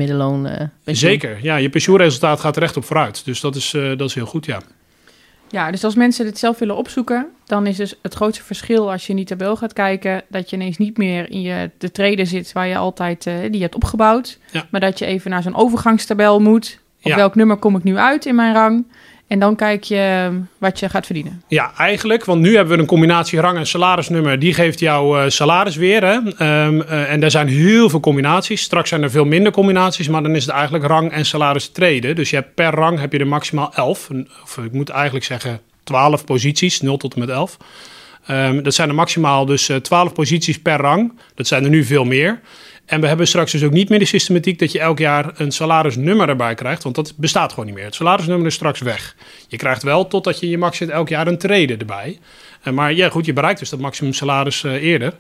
pensioen. 0.84 1.10
Zeker, 1.10 1.38
ja, 1.42 1.56
je 1.56 1.70
pensioenresultaat 1.70 2.40
gaat 2.40 2.56
er 2.56 2.64
echt 2.64 2.78
op 2.78 2.86
vooruit. 2.86 3.26
Dus 3.26 3.40
dat 3.40 3.56
is, 3.56 3.72
dat 3.72 4.02
is 4.02 4.14
heel 4.14 4.26
goed, 4.26 4.46
ja. 4.46 4.62
Ja, 5.50 5.72
dus 5.72 5.84
als 5.84 5.96
mensen 5.96 6.26
dit 6.26 6.38
zelf 6.38 6.60
willen 6.60 6.76
opzoeken, 6.78 7.28
dan 7.46 7.68
is 7.68 7.76
dus 7.78 7.96
het 8.02 8.14
grootste 8.14 8.44
verschil 8.44 8.92
als 8.92 9.04
je 9.04 9.10
in 9.10 9.16
die 9.16 9.26
tabel 9.26 9.56
gaat 9.56 9.74
kijken, 9.74 10.22
dat 10.30 10.50
je 10.50 10.56
ineens 10.56 10.78
niet 10.78 10.98
meer 10.98 11.30
in 11.32 11.42
je, 11.42 11.72
de 11.78 11.92
treden 11.92 12.28
zit 12.28 12.52
waar 12.52 12.68
je 12.68 12.78
altijd, 12.78 13.26
eh, 13.26 13.34
die 13.42 13.52
je 13.56 13.62
hebt 13.62 13.76
opgebouwd, 13.76 14.38
Ja. 14.52 14.66
maar 14.72 14.82
dat 14.82 15.00
je 15.00 15.06
even 15.06 15.32
naar 15.32 15.44
zo'n 15.44 15.56
overgangstabel 15.56 16.40
moet. 16.40 16.80
Op 17.02 17.12
Ja. 17.12 17.16
welk 17.16 17.36
nummer 17.36 17.58
kom 17.58 17.76
ik 17.76 17.84
nu 17.84 17.98
uit 17.98 18.26
in 18.26 18.36
mijn 18.36 18.54
rang? 18.54 18.86
En 19.28 19.40
dan 19.40 19.56
kijk 19.56 19.84
je 19.84 20.28
eh, 20.30 20.36
wat 20.58 20.80
je 20.80 20.90
gaat 20.90 21.06
verdienen. 21.06 21.42
Ja, 21.48 21.72
eigenlijk, 21.78 22.26
want 22.26 22.42
nu 22.42 22.56
hebben 22.56 22.76
we 22.76 22.82
een 22.82 22.88
combinatie 22.88 23.40
rang 23.40 23.58
en 23.58 23.68
salarisnummer. 23.68 24.40
Die 24.40 24.54
geeft 24.54 24.80
jouw 24.80 25.18
eh, 25.20 25.30
salaris 25.30 25.76
weer. 25.76 26.04
Hè? 26.04 26.18
Ehm, 26.38 26.82
eh, 26.82 27.12
en 27.12 27.24
er 27.24 27.32
zijn 27.32 27.48
heel 27.48 27.90
veel 27.90 28.00
combinaties. 28.00 28.62
Straks 28.62 28.90
zijn 28.90 29.04
er 29.04 29.12
veel 29.12 29.26
minder 29.26 29.52
combinaties, 29.52 30.08
maar 30.08 30.24
dan 30.24 30.36
is 30.36 30.46
het 30.46 30.54
eigenlijk 30.54 30.86
rang 30.86 31.12
en 31.12 31.26
salaris 31.26 31.70
treden. 31.70 32.16
Dus 32.16 32.30
je 32.30 32.36
hebt 32.36 32.54
per 32.56 32.70
rang 32.74 33.00
heb 33.00 33.12
je 33.12 33.20
er 33.20 33.28
maximaal 33.28 33.72
11. 33.76 34.10
Een- 34.10 34.30
Of 34.44 34.58
ik 34.58 34.72
moet 34.72 34.90
eigenlijk 34.90 35.26
zeggen 35.26 35.60
12 35.84 36.26
posities, 36.26 36.82
0 36.82 36.98
tot 36.98 37.14
en 37.14 37.20
met 37.20 37.30
11. 37.30 37.58
Ehm, 38.26 38.62
dat 38.64 38.74
zijn 38.74 38.90
er 38.90 38.96
maximaal 38.96 39.46
dus 39.46 39.70
eh, 39.70 39.76
12 39.78 40.14
posities 40.14 40.60
per 40.62 40.78
rang. 40.78 41.14
Dat 41.36 41.48
zijn 41.48 41.64
er 41.64 41.70
nu 41.70 41.84
veel 41.84 42.04
meer. 42.06 42.40
En 42.88 43.02
we 43.02 43.08
hebben 43.08 43.28
straks 43.28 43.52
dus 43.52 43.64
ook 43.64 43.72
niet 43.72 43.90
meer 43.90 44.00
de 44.00 44.06
systematiek 44.06 44.60
dat 44.60 44.72
je 44.72 44.80
elk 44.80 45.00
jaar 45.00 45.32
een 45.36 45.52
salarisnummer 45.52 46.30
erbij 46.30 46.56
krijgt. 46.56 46.84
Want 46.84 46.96
dat 46.96 47.14
bestaat 47.18 47.50
gewoon 47.50 47.66
niet 47.66 47.76
meer. 47.76 47.84
Het 47.84 47.96
salarisnummer 47.96 48.48
is 48.48 48.54
straks 48.54 48.80
weg. 48.80 49.16
Je 49.48 49.58
krijgt 49.58 49.84
wel, 49.84 50.08
totdat 50.08 50.40
je 50.40 50.50
je 50.50 50.58
max 50.58 50.78
zit, 50.78 50.90
elk 50.90 51.10
jaar 51.10 51.28
een 51.28 51.38
trede 51.38 51.78
erbij. 51.78 52.20
Eh, 52.62 52.74
maar 52.74 52.94
ja, 52.94 53.10
goed, 53.10 53.26
je 53.26 53.34
bereikt 53.34 53.60
dus 53.60 53.70
dat 53.70 53.80
maximum 53.80 54.14
salaris 54.14 54.64
eh, 54.64 54.74
eerder. 54.74 55.14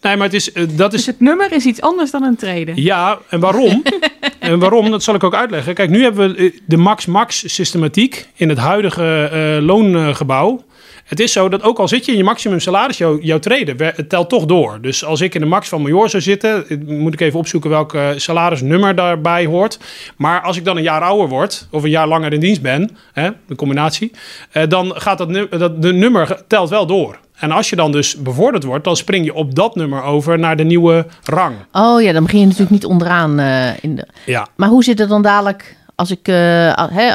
Nee, 0.00 0.16
maar 0.16 0.26
het 0.26 0.34
is, 0.34 0.52
eh, 0.52 0.64
dat 0.70 0.90
Dus 0.90 1.00
is... 1.00 1.06
het 1.06 1.20
nummer 1.20 1.52
is 1.52 1.64
iets 1.64 1.80
anders 1.80 2.10
dan 2.10 2.22
een 2.22 2.36
treden. 2.36 2.82
Ja, 2.82 3.18
en 3.28 3.40
waarom? 3.40 3.82
en 4.38 4.58
waarom, 4.58 4.90
dat 4.90 5.02
zal 5.02 5.14
ik 5.14 5.24
ook 5.24 5.34
uitleggen. 5.34 5.74
Kijk, 5.74 5.90
nu 5.90 6.02
hebben 6.02 6.34
we 6.34 6.60
de 6.66 6.76
max-max 6.76 7.54
systematiek 7.54 8.28
in 8.34 8.48
het 8.48 8.58
huidige 8.58 9.58
loongebouw. 9.62 10.64
Het 11.08 11.20
is 11.20 11.32
zo 11.32 11.48
dat 11.48 11.62
ook 11.62 11.78
al 11.78 11.88
zit 11.88 12.04
je 12.04 12.12
in 12.12 12.18
je 12.18 12.24
maximum 12.24 12.60
salaris, 12.60 12.98
jouw, 12.98 13.18
jouw 13.20 13.38
treden, 13.38 13.76
het 13.96 14.08
telt 14.08 14.28
toch 14.28 14.44
door. 14.44 14.78
Dus 14.80 15.04
als 15.04 15.20
ik 15.20 15.34
in 15.34 15.40
de 15.40 15.46
max 15.46 15.68
van 15.68 15.82
major 15.82 16.10
zou 16.10 16.22
zitten, 16.22 16.68
eh, 16.68 16.78
moet 16.86 17.12
ik 17.12 17.20
even 17.20 17.38
opzoeken 17.38 17.70
welk 17.70 17.94
eh, 17.94 18.08
salarisnummer 18.16 18.94
daarbij 18.94 19.46
hoort. 19.46 19.78
Maar 20.16 20.40
als 20.42 20.56
ik 20.56 20.64
dan 20.64 20.76
een 20.76 20.82
jaar 20.82 21.02
ouder 21.02 21.28
word, 21.28 21.66
of 21.70 21.82
een 21.82 21.90
jaar 21.90 22.08
langer 22.08 22.32
in 22.32 22.40
dienst 22.40 22.62
ben, 22.62 22.96
hè, 23.12 23.30
de 23.46 23.54
combinatie, 23.54 24.10
eh, 24.50 24.62
dan 24.68 24.92
gaat 24.94 25.18
dat, 25.18 25.50
dat 25.50 25.82
de 25.82 25.92
nummer 25.92 26.42
telt 26.46 26.68
wel 26.70 26.86
door. 26.86 27.18
En 27.34 27.50
als 27.50 27.70
je 27.70 27.76
dan 27.76 27.92
dus 27.92 28.16
bevorderd 28.16 28.64
wordt, 28.64 28.84
dan 28.84 28.96
spring 28.96 29.24
je 29.24 29.34
op 29.34 29.54
dat 29.54 29.74
nummer 29.74 30.02
over 30.02 30.38
naar 30.38 30.56
de 30.56 30.64
nieuwe 30.64 31.06
rang. 31.24 31.54
Oh 31.72 32.02
ja, 32.02 32.12
dan 32.12 32.22
begin 32.22 32.38
je 32.40 32.44
natuurlijk 32.44 32.70
niet 32.72 32.84
onderaan. 32.84 33.40
in 33.80 33.96
de... 33.96 34.06
Ja, 34.26 34.46
Maar 34.56 34.68
hoe 34.68 34.84
zit 34.84 34.98
het 34.98 35.08
dan 35.08 35.22
dadelijk 35.22 35.76
als 35.94 36.10
ik... 36.10 36.28
al- 36.74 36.88
hè, 36.90 37.08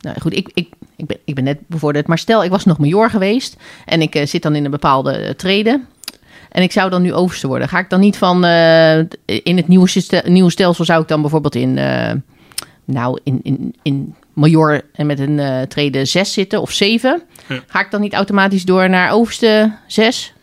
nou 0.00 0.20
goed, 0.20 0.36
ik, 0.36 0.50
ik, 0.54 0.68
ik, 1.04 1.16
ben, 1.16 1.18
ik 1.24 1.34
ben 1.34 1.44
net 1.44 1.58
bevorderd. 1.66 2.06
Maar 2.06 2.18
stel, 2.18 2.44
ik 2.44 2.50
was 2.50 2.64
nog 2.64 2.78
major 2.78 3.10
geweest. 3.10 3.56
En 3.84 4.02
ik 4.02 4.14
eh, 4.14 4.26
zit 4.26 4.42
dan 4.42 4.54
in 4.54 4.64
een 4.64 4.70
bepaalde 4.70 5.12
eh, 5.12 5.30
treden. 5.30 5.86
En 6.50 6.62
ik 6.62 6.72
zou 6.72 6.90
dan 6.90 7.02
nu 7.02 7.12
overste 7.12 7.46
worden. 7.46 7.68
Ga 7.68 7.78
ik 7.78 7.90
dan 7.90 8.00
niet 8.00 8.16
van... 8.16 8.44
eh, 8.44 8.98
in 9.24 9.56
het 9.56 9.68
nieuwe, 9.68 9.88
syste- 9.88 10.22
nieuwe 10.26 10.50
stelsel 10.50 10.84
zou 10.84 11.02
ik 11.02 11.08
dan 11.08 11.20
bijvoorbeeld 11.20 11.54
in... 11.54 11.74
nou, 12.84 13.20
in, 13.22 13.40
in, 13.42 13.74
in 13.82 14.14
major 14.32 14.82
en 14.92 15.06
met 15.06 15.18
een 15.18 15.38
eh 15.38 15.62
treden 15.62 16.06
6 16.06 16.32
zitten 16.32 16.60
of 16.60 16.70
7. 16.70 17.22
Ja. 17.48 17.60
Ga 17.66 17.80
ik 17.80 17.90
dan 17.90 18.00
niet 18.00 18.14
automatisch 18.14 18.64
door 18.64 18.90
naar 18.90 19.12
overste 19.12 19.72
6? 19.86 20.33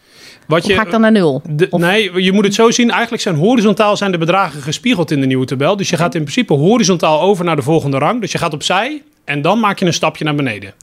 Wat 0.52 0.66
Of 0.66 0.74
ga 0.74 0.82
ik 0.86 0.92
dan 0.92 1.02
naar 1.02 1.12
0? 1.12 1.42
De- 1.50 1.68
nee, 1.72 2.24
je 2.24 2.32
moet 2.32 2.44
het 2.44 2.54
zo 2.54 2.72
zien. 2.72 2.90
Eigenlijk 2.92 3.22
zijn 3.22 3.36
horizontaal 3.36 3.98
zijn 3.98 4.12
de 4.12 4.18
bedragen 4.18 4.62
gespiegeld 4.62 5.12
in 5.12 5.20
de 5.20 5.26
nieuwe 5.28 5.46
tabel. 5.46 5.76
Dus 5.78 5.90
je 5.90 5.98
gaat 5.98 6.16
in 6.16 6.22
principe 6.22 6.54
horizontaal 6.54 7.22
over 7.22 7.46
naar 7.46 7.56
de 7.56 7.62
volgende 7.62 7.98
rang. 7.98 8.22
Dus 8.22 8.32
je 8.32 8.38
gaat 8.38 8.54
opzij 8.54 9.02
en 9.26 9.42
dan 9.42 9.60
maak 9.60 9.80
je 9.80 9.86
een 9.86 9.94
stapje 9.94 10.24
naar 10.24 10.36
beneden. 10.36 10.74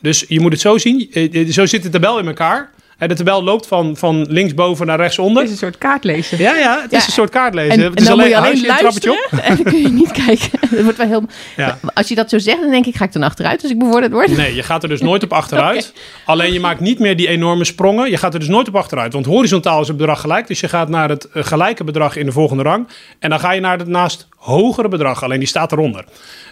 Dus 0.00 0.24
je 0.28 0.40
moet 0.40 0.52
het 0.52 0.60
zo 0.60 0.78
zien. 0.78 1.08
Eh, 1.12 1.34
eh, 1.40 1.48
Zo 1.48 1.66
zit 1.66 1.82
de 1.82 1.88
tabel 1.88 2.18
in 2.18 2.26
elkaar. 2.26 2.70
De 3.08 3.14
tabel 3.14 3.42
loopt 3.42 3.66
van, 3.66 3.96
van 3.96 4.26
linksboven 4.28 4.86
naar 4.86 4.98
rechtsonder. 4.98 5.42
Het 5.42 5.46
is 5.46 5.60
een 5.60 5.66
soort 5.66 5.78
kaartlezen. 5.78 6.38
Ja, 6.38 6.54
ja, 6.54 6.80
het 6.82 6.92
is 6.92 6.98
Ja. 6.98 7.06
een 7.06 7.12
soort 7.12 7.30
kaartlezen. 7.30 7.72
En, 7.72 7.80
het 7.80 7.94
en 7.94 8.02
is 8.02 8.08
dan 8.08 8.18
moet 8.18 8.26
je 8.28 8.36
alleen 8.36 8.66
luisteren 8.66 9.16
op. 9.32 9.38
en 9.42 9.56
dan 9.56 9.64
kun 9.64 9.80
je 9.82 9.88
niet 9.88 10.10
kijken. 10.12 10.50
Dat 10.70 10.82
wordt 10.82 10.98
wel 10.98 11.06
heel... 11.06 11.22
Ja. 11.56 11.78
Als 11.94 12.08
je 12.08 12.14
dat 12.14 12.30
zo 12.30 12.38
zegt, 12.38 12.60
dan 12.60 12.70
denk 12.70 12.86
ik, 12.86 12.96
ga 12.96 13.04
ik 13.04 13.12
dan 13.12 13.22
achteruit 13.22 13.62
als 13.62 13.70
ik 13.70 13.78
bevorderd 13.78 14.12
word? 14.12 14.36
Nee, 14.36 14.54
je 14.54 14.62
gaat 14.62 14.82
er 14.82 14.88
dus 14.88 15.00
nooit 15.10 15.22
op 15.22 15.32
achteruit. 15.32 15.92
Alleen 16.24 16.52
je 16.52 16.60
maakt 16.60 16.80
niet 16.80 16.98
meer 16.98 17.16
die 17.16 17.28
enorme 17.28 17.64
sprongen. 17.64 18.10
Je 18.10 18.16
gaat 18.16 18.34
er 18.34 18.40
dus 18.40 18.48
nooit 18.48 18.68
op 18.68 18.76
achteruit. 18.76 19.12
Want 19.12 19.26
horizontaal 19.26 19.80
is 19.80 19.88
het 19.88 19.96
bedrag 19.96 20.20
gelijk. 20.20 20.46
Dus 20.46 20.60
je 20.60 20.68
gaat 20.68 20.88
naar 20.88 21.08
het 21.08 21.28
eh, 21.28 21.44
gelijke 21.44 21.84
bedrag 21.84 22.16
in 22.16 22.26
de 22.26 22.32
volgende 22.32 22.62
rang. 22.62 22.88
En 23.18 23.30
dan 23.30 23.40
ga 23.40 23.52
je 23.52 23.60
naar 23.60 23.78
het 23.78 23.88
naast 23.88 24.28
hogere 24.44 24.88
bedrag. 24.88 25.22
Alleen 25.22 25.38
die 25.38 25.48
staat 25.48 25.72
eronder. 25.72 26.04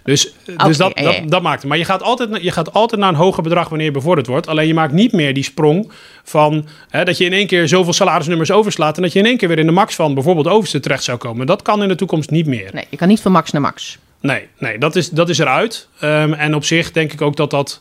Dus, 0.04 0.32
eh, 0.46 0.66
dus 0.66 0.76
dat, 0.76 0.96
dat, 0.96 1.14
ja. 1.14 1.20
dat 1.26 1.42
maakt 1.42 1.60
het. 1.60 1.68
Maar 1.68 1.78
je 1.78 1.84
gaat, 1.84 2.02
altijd, 2.02 2.42
je 2.42 2.50
gaat 2.50 2.72
altijd 2.72 3.00
naar 3.00 3.10
een 3.10 3.14
hoger 3.14 3.42
bedrag 3.42 3.68
wanneer 3.68 3.86
je 3.86 3.92
bevorderd 3.92 4.26
wordt. 4.26 4.48
Alleen 4.48 4.66
je 4.66 4.74
maakt 4.74 4.92
niet 4.92 5.12
meer 5.12 5.34
die 5.34 5.44
sprong 5.44 5.92
van 6.22 6.66
hè, 6.88 7.04
dat 7.04 7.18
je 7.18 7.24
in 7.24 7.32
één 7.32 7.46
keer 7.46 7.68
zoveel 7.68 7.92
salarisnummers 7.92 8.50
overslaat. 8.50 8.96
En 8.96 9.02
dat 9.02 9.12
je 9.12 9.18
in 9.18 9.26
één 9.26 9.36
keer 9.36 9.48
weer 9.48 9.58
in 9.58 9.66
de 9.66 9.72
max 9.72 9.94
van 9.94 10.14
bijvoorbeeld 10.14 10.48
overste 10.48 10.80
terecht 10.80 11.04
zou 11.04 11.18
komen. 11.18 11.46
Dat 11.46 11.62
kan 11.62 11.82
in 11.82 11.88
de 11.88 11.94
toekomst 11.94 12.30
niet 12.30 12.46
meer. 12.46 12.70
Nee, 12.72 12.84
je 12.88 12.96
kan 12.96 13.08
niet 13.08 13.20
van 13.20 13.32
max 13.32 13.50
naar 13.50 13.62
max. 13.62 13.98
Nee, 14.20 14.48
nee 14.58 14.78
dat, 14.78 14.96
is, 14.96 15.10
dat 15.10 15.28
is 15.28 15.38
eruit. 15.38 15.88
Ehm, 16.00 16.32
en 16.32 16.54
op 16.54 16.64
zich 16.64 16.92
denk 16.92 17.12
ik 17.12 17.20
ook 17.20 17.36
dat 17.36 17.50
dat... 17.50 17.80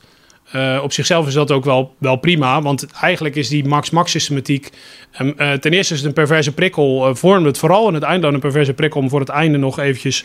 eh, 0.52 0.80
op 0.84 0.94
zichzelf 0.94 1.28
is 1.28 1.34
dat 1.34 1.52
ook 1.52 1.64
wel, 1.64 1.96
wel 1.98 2.16
prima. 2.16 2.62
Want 2.62 2.86
eigenlijk 2.92 3.36
is 3.36 3.50
die 3.50 3.66
max-max 3.66 4.12
systematiek... 4.12 4.70
ehm, 5.12 5.32
eh, 5.38 5.52
ten 5.52 5.72
eerste 5.72 5.94
is 5.94 6.00
het 6.00 6.08
een 6.08 6.14
perverse 6.14 6.54
prikkel. 6.54 7.08
eh 7.08 7.16
vormt 7.16 7.46
het 7.46 7.58
vooral 7.58 7.88
in 7.88 7.94
het 7.94 8.04
eindloon 8.04 8.34
een 8.34 8.40
perverse 8.40 8.74
prikkel... 8.74 9.02
om 9.02 9.10
voor 9.10 9.20
het 9.20 9.30
einde 9.30 9.58
nog 9.58 9.80
eventjes 9.80 10.24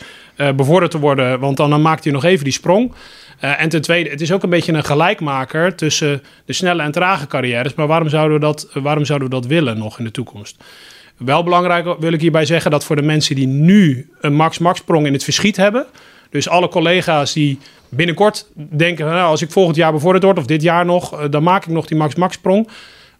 bevorderd 0.56 0.90
te 0.90 0.98
worden. 0.98 1.40
Want 1.40 1.56
dan, 1.56 1.70
dan 1.70 1.82
maakt 1.82 2.04
hij 2.04 2.12
nog 2.12 2.24
even 2.24 2.44
die 2.44 2.52
sprong. 2.52 2.92
En 3.40 3.68
ten 3.68 3.82
tweede, 3.82 4.10
het 4.10 4.20
is 4.20 4.32
ook 4.32 4.42
een 4.42 4.50
beetje 4.50 4.72
een 4.72 4.84
gelijkmaker... 4.84 5.74
tussen 5.74 6.22
de 6.44 6.52
snelle 6.52 6.82
en 6.82 6.92
trage 6.92 7.26
carrières. 7.26 7.74
Maar 7.74 7.86
waarom 7.86 8.08
zouden 8.08 8.38
we 8.38 8.44
dat, 8.44 8.68
waarom 8.72 9.04
zouden 9.04 9.28
we 9.28 9.34
dat 9.34 9.46
willen 9.46 9.78
nog 9.78 9.98
in 9.98 10.04
de 10.04 10.10
toekomst? 10.10 10.64
Wel 11.16 11.42
belangrijk 11.42 11.96
wil 11.98 12.12
ik 12.12 12.20
hierbij 12.20 12.44
zeggen 12.44 12.70
dat 12.70 12.84
voor 12.84 12.96
de 12.96 13.02
mensen 13.02 13.34
die 13.34 13.46
nu 13.46 14.10
een 14.20 14.34
max-max 14.34 14.78
sprong 14.78 15.06
in 15.06 15.12
het 15.12 15.24
verschiet 15.24 15.56
hebben. 15.56 15.86
Dus 16.36 16.48
alle 16.48 16.68
collega's 16.68 17.32
die 17.32 17.58
binnenkort 17.88 18.46
denken, 18.54 19.06
nou, 19.06 19.28
als 19.30 19.42
ik 19.42 19.50
volgend 19.50 19.76
jaar 19.76 19.92
bevorderd 19.92 20.24
word 20.24 20.38
of 20.38 20.46
dit 20.46 20.62
jaar 20.62 20.84
nog, 20.84 21.20
eh, 21.20 21.30
dan 21.30 21.42
maak 21.42 21.64
ik 21.64 21.72
nog 21.72 21.86
die 21.86 21.96
max-max 21.96 22.34
sprong. 22.34 22.68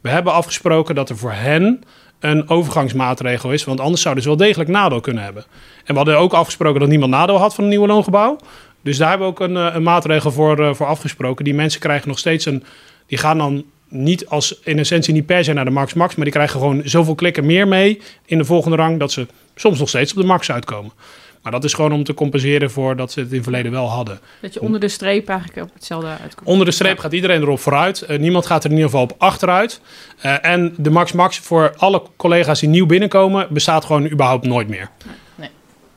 We 0.01 0.09
hebben 0.09 0.33
afgesproken 0.33 0.95
dat 0.95 1.09
er 1.09 1.17
voor 1.17 1.33
hen 1.33 1.83
een 2.21 2.49
overgangsmaatregel 2.49 3.53
is, 3.53 3.65
want 3.65 3.81
anders 3.81 4.03
zouden 4.03 4.23
ze 4.23 4.29
wel 4.29 4.39
degelijk 4.39 4.71
nadeel 4.71 5.01
kunnen 5.01 5.23
hebben. 5.23 5.45
En 5.85 5.93
we 5.93 5.95
hadden 5.95 6.19
ook 6.19 6.33
afgesproken 6.33 6.81
dat 6.81 6.89
niemand 6.89 7.11
nadeel 7.11 7.39
had 7.39 7.55
van 7.55 7.65
een 7.65 7.71
nieuwe 7.71 7.87
loongebouw. 7.87 8.39
Dus 8.83 8.97
daar 8.97 9.09
hebben 9.09 9.27
we 9.27 9.33
ook 9.33 9.41
een, 9.41 9.57
eh, 9.57 9.75
een 9.75 9.83
maatregel 9.83 10.31
voor, 10.31 10.59
eh, 10.59 10.75
voor 10.75 10.87
afgesproken. 10.87 11.45
Die 11.45 11.55
mensen 11.55 11.81
krijgen 11.81 12.09
nog 12.09 12.19
steeds 12.19 12.47
een, 12.47 12.65
die 13.07 13.19
gaan 13.19 13.39
dan 13.39 13.65
niet 13.89 14.27
als 14.27 14.61
in 14.65 14.79
essentie 14.79 15.15
niet 15.15 15.27
per 15.27 15.45
se 15.45 15.53
naar 15.53 15.65
de 15.65 15.71
max-max, 15.71 16.15
maar 16.15 16.25
die 16.25 16.35
krijgen 16.35 16.61
gewoon 16.61 16.83
zoveel 16.85 17.15
klikken 17.15 17.47
meer 17.47 17.69
mee 17.69 18.01
in 18.25 18.39
de 18.39 18.45
volgende 18.45 18.77
rang 18.77 18.99
dat 18.99 19.13
ze 19.13 19.27
soms 19.55 19.79
nog 19.79 19.89
steeds 19.89 20.13
op 20.13 20.21
de 20.21 20.27
max 20.27 20.51
uitkomen. 20.51 20.93
Maar 21.47 21.55
dat 21.55 21.65
is 21.65 21.75
gewoon 21.75 21.93
om 21.93 22.05
te 22.05 22.15
compenseren 22.15 22.71
voor 22.71 22.97
dat 22.97 23.13
ze 23.13 23.21
het 23.21 23.29
in 23.29 23.35
het 23.35 23.43
verleden 23.43 23.73
wel 23.73 23.89
hadden. 23.89 24.21
Dat 24.41 24.55
je 24.55 24.61
onder 24.61 24.81
de 24.81 24.89
streep 24.89 25.29
eigenlijk 25.29 25.69
op 25.69 25.75
hetzelfde 25.75 26.09
uitkomt. 26.09 26.49
Onder 26.49 26.67
de 26.67 26.73
streep 26.73 26.99
gaat 26.99 27.13
iedereen 27.13 27.43
erop 27.43 27.61
vooruit. 27.61 28.03
Eh, 28.03 28.19
niemand 28.19 28.47
gaat 28.47 28.65
er 28.65 28.71
in 28.71 28.77
ieder 28.77 28.91
geval 28.91 29.05
op 29.05 29.15
achteruit. 29.19 29.81
Eh, 30.21 30.45
en 30.45 30.75
de 30.77 30.91
max-max 30.91 31.39
voor 31.39 31.75
alle 31.77 32.03
collega's 32.17 32.61
die 32.61 32.69
nieuw 32.69 32.87
binnenkomen 32.87 33.47
bestaat 33.51 33.85
gewoon 33.85 34.11
überhaupt 34.11 34.47
nooit 34.47 34.69
meer. 34.69 34.91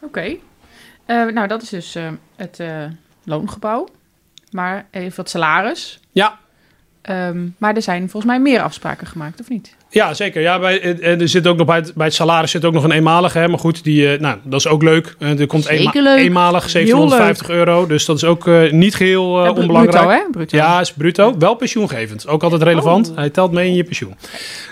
Oké. 0.02 0.36
Eh, 1.06 1.26
nou, 1.26 1.48
dat 1.48 1.62
is 1.62 1.70
dus 1.70 1.98
het 2.36 2.64
loongebouw. 3.24 3.88
Maar 4.52 4.88
even 4.92 5.18
wat 5.18 5.30
salaris. 5.30 6.00
Ja, 6.12 6.40
Ehm, 7.10 7.48
maar 7.58 7.76
er 7.76 7.82
zijn 7.82 8.10
volgens 8.10 8.32
mij 8.32 8.40
meer 8.40 8.62
afspraken 8.62 9.08
gemaakt, 9.08 9.40
of 9.40 9.50
niet? 9.50 9.76
Ja, 9.92 10.14
zeker. 10.14 10.42
Ja, 10.42 10.60
bij, 10.60 10.82
en 11.02 11.22
er 11.22 11.28
zit 11.30 11.48
ook 11.48 11.58
nog 11.58 11.66
bij 11.68 11.76
het, 11.76 11.94
bij 11.96 12.06
het 12.06 12.16
salaris 12.16 12.52
zit 12.52 12.66
ook 12.66 12.74
nog 12.74 12.84
een 12.84 12.92
eenmalige. 12.92 13.38
Hè? 13.40 13.48
Maar 13.48 13.60
goed, 13.60 13.84
die, 13.84 14.12
eh, 14.14 14.20
nou, 14.20 14.38
dat 14.44 14.60
is 14.60 14.68
ook 14.68 14.84
leuk. 14.84 15.16
Eh, 15.20 15.40
er 15.40 15.48
komt 15.48 15.68
eenma- 15.68 15.92
leuk. 15.94 16.18
eenmalig 16.18 16.70
750 16.70 17.50
euro. 17.50 17.88
Dus 17.88 18.06
dat 18.06 18.16
is 18.16 18.24
ook 18.24 18.48
eh, 18.48 18.72
niet 18.72 18.96
geheel 18.96 19.46
eh, 19.46 19.54
br- 19.54 19.60
onbelangrijk. 19.60 19.92
bruto, 20.06 20.10
hè? 20.10 20.30
Bruto. 20.32 20.58
Ja, 20.58 20.80
is 20.80 20.94
bruto. 20.94 21.36
Wel 21.40 21.56
pensioengevend. 21.56 22.28
Ook 22.28 22.44
altijd 22.44 22.62
relevant. 22.62 23.12
Hij 23.16 23.30
telt 23.30 23.52
mee 23.52 23.68
in 23.68 23.76
je 23.76 23.84
pensioen. 23.84 24.16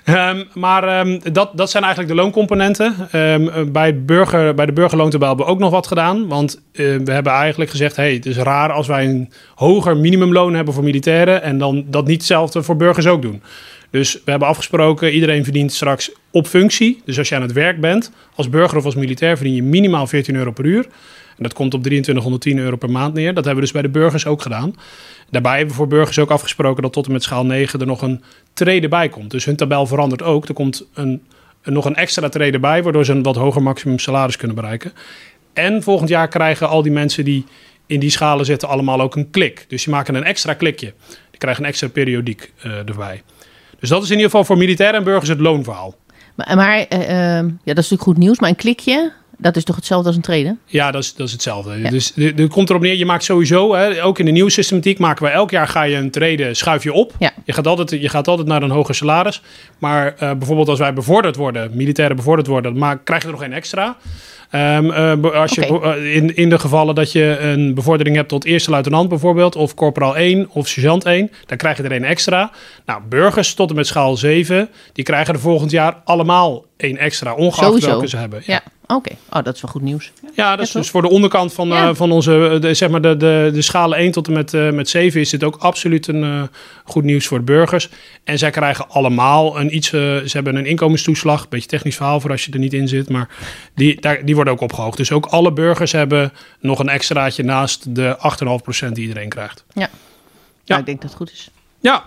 Ehm, 0.06 0.44
maar 0.54 0.84
ehm, 0.88 1.20
dat, 1.32 1.50
dat 1.54 1.70
zijn 1.72 1.84
eigenlijk 1.84 2.14
de 2.16 2.22
looncomponenten. 2.22 2.96
Eh, 3.12 3.36
bij, 3.68 4.04
burger, 4.04 4.54
bij 4.54 4.66
de 4.66 4.74
burgerloontabel 4.74 5.28
hebben 5.28 5.46
we 5.46 5.52
ook 5.52 5.60
nog 5.60 5.72
wat 5.72 5.88
gedaan. 5.88 6.28
Want 6.28 6.62
eh, 6.74 6.86
we 7.04 7.12
hebben 7.12 7.34
eigenlijk 7.34 7.70
gezegd... 7.72 7.96
Hey, 7.96 8.14
het 8.14 8.26
is 8.26 8.38
raar 8.38 8.72
als 8.72 8.88
wij 8.88 9.06
een 9.06 9.32
hoger 9.56 9.98
minimumloon 9.98 10.54
hebben 10.54 10.74
voor 10.74 10.84
militairen... 10.84 11.42
en 11.42 11.58
dan 11.58 11.86
dat 11.88 12.06
niet 12.08 12.18
hetzelfde 12.18 12.64
voor 12.64 12.76
burgers 12.78 13.08
ook 13.08 13.22
doen. 13.22 13.42
Dus 13.90 14.14
we 14.14 14.32
hebben 14.32 14.48
afgesproken, 14.48 15.12
iedereen 15.12 15.44
verdient 15.44 15.74
straks 15.74 16.12
op 16.32 16.48
functie. 16.48 17.02
Dus 17.06 17.18
als 17.18 17.30
je 17.30 17.36
aan 17.36 17.42
het 17.42 17.52
werk 17.54 17.80
bent, 17.80 18.12
als 18.36 18.50
burger 18.50 18.78
of 18.78 18.86
als 18.86 18.96
militair, 18.96 19.36
verdien 19.38 19.56
je 19.56 19.64
minimaal 19.64 20.08
14 20.08 20.36
euro 20.36 20.52
per 20.52 20.66
uur. 20.66 20.88
En 21.38 21.44
dat 21.44 21.54
komt 21.54 21.74
op 21.74 21.84
2310 21.84 22.58
euro 22.58 22.76
per 22.76 22.90
maand 22.90 23.14
neer. 23.14 23.34
Dat 23.34 23.46
hebben 23.46 23.56
we 23.56 23.62
dus 23.62 23.72
bij 23.72 23.82
de 23.82 23.90
burgers 23.90 24.26
ook 24.26 24.42
gedaan. 24.42 24.76
Daarbij 25.30 25.52
hebben 25.52 25.70
we 25.70 25.78
voor 25.78 25.88
burgers 25.88 26.20
ook 26.20 26.32
afgesproken 26.32 26.84
dat 26.84 26.94
tot 26.94 27.06
en 27.06 27.12
met 27.12 27.24
schaal 27.24 27.46
9 27.46 27.80
er 27.80 27.86
nog 27.86 28.02
een 28.02 28.24
trede 28.54 28.88
bij 28.88 29.10
komt. 29.10 29.32
Dus 29.32 29.46
hun 29.46 29.56
tabel 29.56 29.86
verandert 29.86 30.22
ook. 30.22 30.48
Er 30.48 30.54
komt 30.54 30.88
een, 30.94 31.24
nog 31.64 31.86
een 31.86 31.96
extra 31.96 32.30
trede 32.30 32.60
bij, 32.60 32.84
waardoor 32.84 33.06
ze 33.06 33.12
een 33.12 33.24
wat 33.24 33.36
hoger 33.36 33.64
maximum 33.64 34.00
salaris 34.00 34.38
kunnen 34.38 34.56
bereiken. 34.56 34.94
En 35.54 35.84
volgend 35.84 36.10
jaar 36.10 36.28
krijgen 36.28 36.70
al 36.70 36.82
die 36.82 36.92
mensen 36.92 37.26
die 37.26 37.46
in 37.86 38.00
die 38.00 38.10
schalen 38.10 38.46
zitten 38.46 38.68
allemaal 38.68 39.02
ook 39.02 39.16
een 39.16 39.30
klik. 39.30 39.66
Dus 39.68 39.84
die 39.84 39.94
maken 39.94 40.16
een 40.16 40.24
extra 40.24 40.54
klikje. 40.54 40.94
Die 41.30 41.40
krijgen 41.40 41.64
een 41.64 41.70
extra 41.70 41.88
periodiek 41.88 42.52
eh, 42.62 42.78
erbij. 42.78 43.24
Dus 43.80 43.90
dat 43.90 44.04
is 44.04 44.10
in 44.10 44.16
ieder 44.16 44.30
geval 44.30 44.46
voor 44.46 44.58
militairen 44.58 44.96
en 44.96 45.04
burgers 45.04 45.30
het 45.30 45.40
loonverhaal. 45.40 45.96
Maar, 46.36 46.56
maar 46.56 46.78
eh, 46.78 47.38
ehm, 47.38 47.46
ja, 47.46 47.74
dat 47.74 47.84
is 47.84 47.90
natuurlijk 47.90 48.02
goed 48.02 48.18
nieuws. 48.18 48.40
Maar 48.40 48.50
een 48.50 48.56
klikje, 48.56 49.12
dat 49.38 49.56
is 49.56 49.64
toch 49.64 49.76
hetzelfde 49.76 50.08
als 50.08 50.16
een 50.16 50.22
treden? 50.22 50.60
Ja, 50.66 50.92
dat 50.92 51.04
is, 51.04 51.14
dat 51.14 51.28
is 51.28 51.34
hetzelfde. 51.34 51.80
Ja. 51.80 51.90
Dus 51.90 52.16
er 52.16 52.40
er 52.40 52.48
komt 52.48 52.70
erop 52.70 52.82
neer, 52.82 52.96
je 52.96 53.06
maakt 53.06 53.24
sowieso, 53.24 53.76
hè, 53.76 54.04
ook 54.04 54.20
in 54.20 54.26
de 54.26 54.32
nieuwe 54.32 54.50
systematiek 54.50 55.00
maken 55.00 55.26
we 55.26 55.32
elk 55.32 55.52
jaar 55.52 55.68
ga 55.68 55.84
je 55.84 55.96
een 55.96 56.12
trede, 56.12 56.54
schuif 56.54 56.84
je 56.84 56.94
op. 56.94 57.14
Ja. 57.20 57.32
Je, 57.46 57.54
gaat 57.54 57.68
altijd, 57.68 58.02
je 58.02 58.10
gaat 58.10 58.28
altijd 58.28 58.48
naar 58.48 58.62
een 58.62 58.70
hoger 58.70 58.96
salaris. 58.96 59.42
Maar 59.78 60.16
eh, 60.18 60.32
bijvoorbeeld 60.32 60.70
als 60.70 60.80
wij 60.80 60.94
bevorderd 60.94 61.36
worden, 61.36 61.72
militairen 61.74 62.16
bevorderd 62.16 62.48
worden, 62.48 62.78
maar 62.78 62.98
krijg 62.98 63.22
je 63.22 63.28
er 63.28 63.34
nog 63.34 63.44
geen 63.44 63.54
extra. 63.54 63.98
Ehm, 64.50 64.92
eh, 64.92 65.34
als 65.34 65.52
je, 65.52 65.66
eh, 65.66 66.16
in, 66.16 66.36
in 66.36 66.50
de 66.50 66.60
gevallen 66.60 66.96
dat 66.96 67.12
je 67.12 67.38
een 67.40 67.74
bevordering 67.74 68.16
hebt 68.16 68.30
tot 68.30 68.46
eerste 68.46 68.70
luitenant 68.70 69.10
bijvoorbeeld, 69.10 69.56
of 69.56 69.74
corporaal 69.74 70.18
1 70.18 70.50
of 70.50 70.68
sergeant 70.68 71.06
1, 71.06 71.32
dan 71.46 71.58
krijg 71.58 71.78
je 71.78 71.84
er 71.84 71.92
één 71.92 72.04
extra. 72.04 72.52
Nou, 72.86 73.02
burgers 73.10 73.54
tot 73.54 73.70
en 73.70 73.76
met 73.76 73.88
schaal 73.88 74.18
7, 74.18 74.70
die 74.94 75.04
krijgen 75.04 75.34
er 75.34 75.40
volgend 75.40 75.72
jaar 75.72 76.02
allemaal 76.04 76.66
één 76.78 76.98
extra, 76.98 77.34
ongeacht 77.34 77.68
Sowieso. 77.68 77.88
welke 77.88 78.08
ze 78.08 78.18
hebben. 78.18 78.42
Ja, 78.46 78.62
oké. 78.88 79.12
Oh, 79.30 79.44
dat 79.44 79.56
is 79.56 79.62
wel 79.62 79.72
goed 79.72 79.82
nieuws. 79.82 80.12
Ja, 80.36 80.56
dat 80.56 80.66
is 80.66 80.72
Ja, 80.74 80.80
dus 80.80 80.90
voor 80.90 81.02
de 81.02 81.10
onderkant 81.10 81.54
van, 81.54 81.68
Ja. 81.68 81.88
eh, 81.90 81.96
van 81.96 82.12
onze, 82.12 82.50
eh, 82.54 82.62
de, 82.62 82.74
zeg 82.74 82.90
maar 82.90 83.02
de, 83.02 83.18
de, 83.18 83.50
de 83.54 83.62
schalen 83.62 83.98
1 83.98 84.12
tot 84.12 84.28
en 84.28 84.34
met, 84.34 84.54
eh, 84.54 84.70
met 84.72 84.90
7 84.90 85.20
is 85.22 85.30
dit 85.30 85.44
ook 85.44 85.56
absoluut 85.56 86.08
een 86.08 86.50
goed 86.84 87.04
nieuws 87.04 87.28
voor 87.28 87.38
de 87.38 87.44
burgers. 87.44 87.90
En 88.24 88.38
zij 88.38 88.50
krijgen 88.50 88.90
allemaal 88.90 89.60
een 89.60 89.76
iets, 89.76 89.88
ze 89.90 90.30
hebben 90.32 90.56
een 90.56 90.66
inkomenstoeslag, 90.66 91.42
een 91.42 91.48
beetje 91.50 91.68
technisch 91.68 91.96
verhaal 91.96 92.20
voor 92.20 92.32
als 92.32 92.46
je 92.46 92.52
er 92.52 92.60
niet 92.60 92.74
in 92.74 92.88
zit, 92.88 93.10
maar 93.10 93.30
die, 93.76 94.02
daar, 94.02 94.26
die 94.26 94.36
worden 94.36 94.54
ook 94.54 94.62
opgehoogd. 94.62 94.98
Dus 94.98 95.12
ook 95.12 95.26
alle 95.26 95.52
burgers 95.52 95.92
hebben 95.92 96.34
nog 96.60 96.80
een 96.80 96.90
extraatje 96.90 97.44
naast 97.44 97.96
de 97.96 98.18
8,5% 98.88 98.92
die 98.92 99.08
iedereen 99.08 99.30
krijgt. 99.30 99.64
Ja. 99.74 99.82
Ja. 99.82 99.90
Nou, 100.66 100.80
ik 100.80 100.86
denk 100.86 101.02
dat 101.02 101.10
het 101.10 101.18
goed 101.20 101.32
is. 101.32 101.50
Ja, 101.80 102.04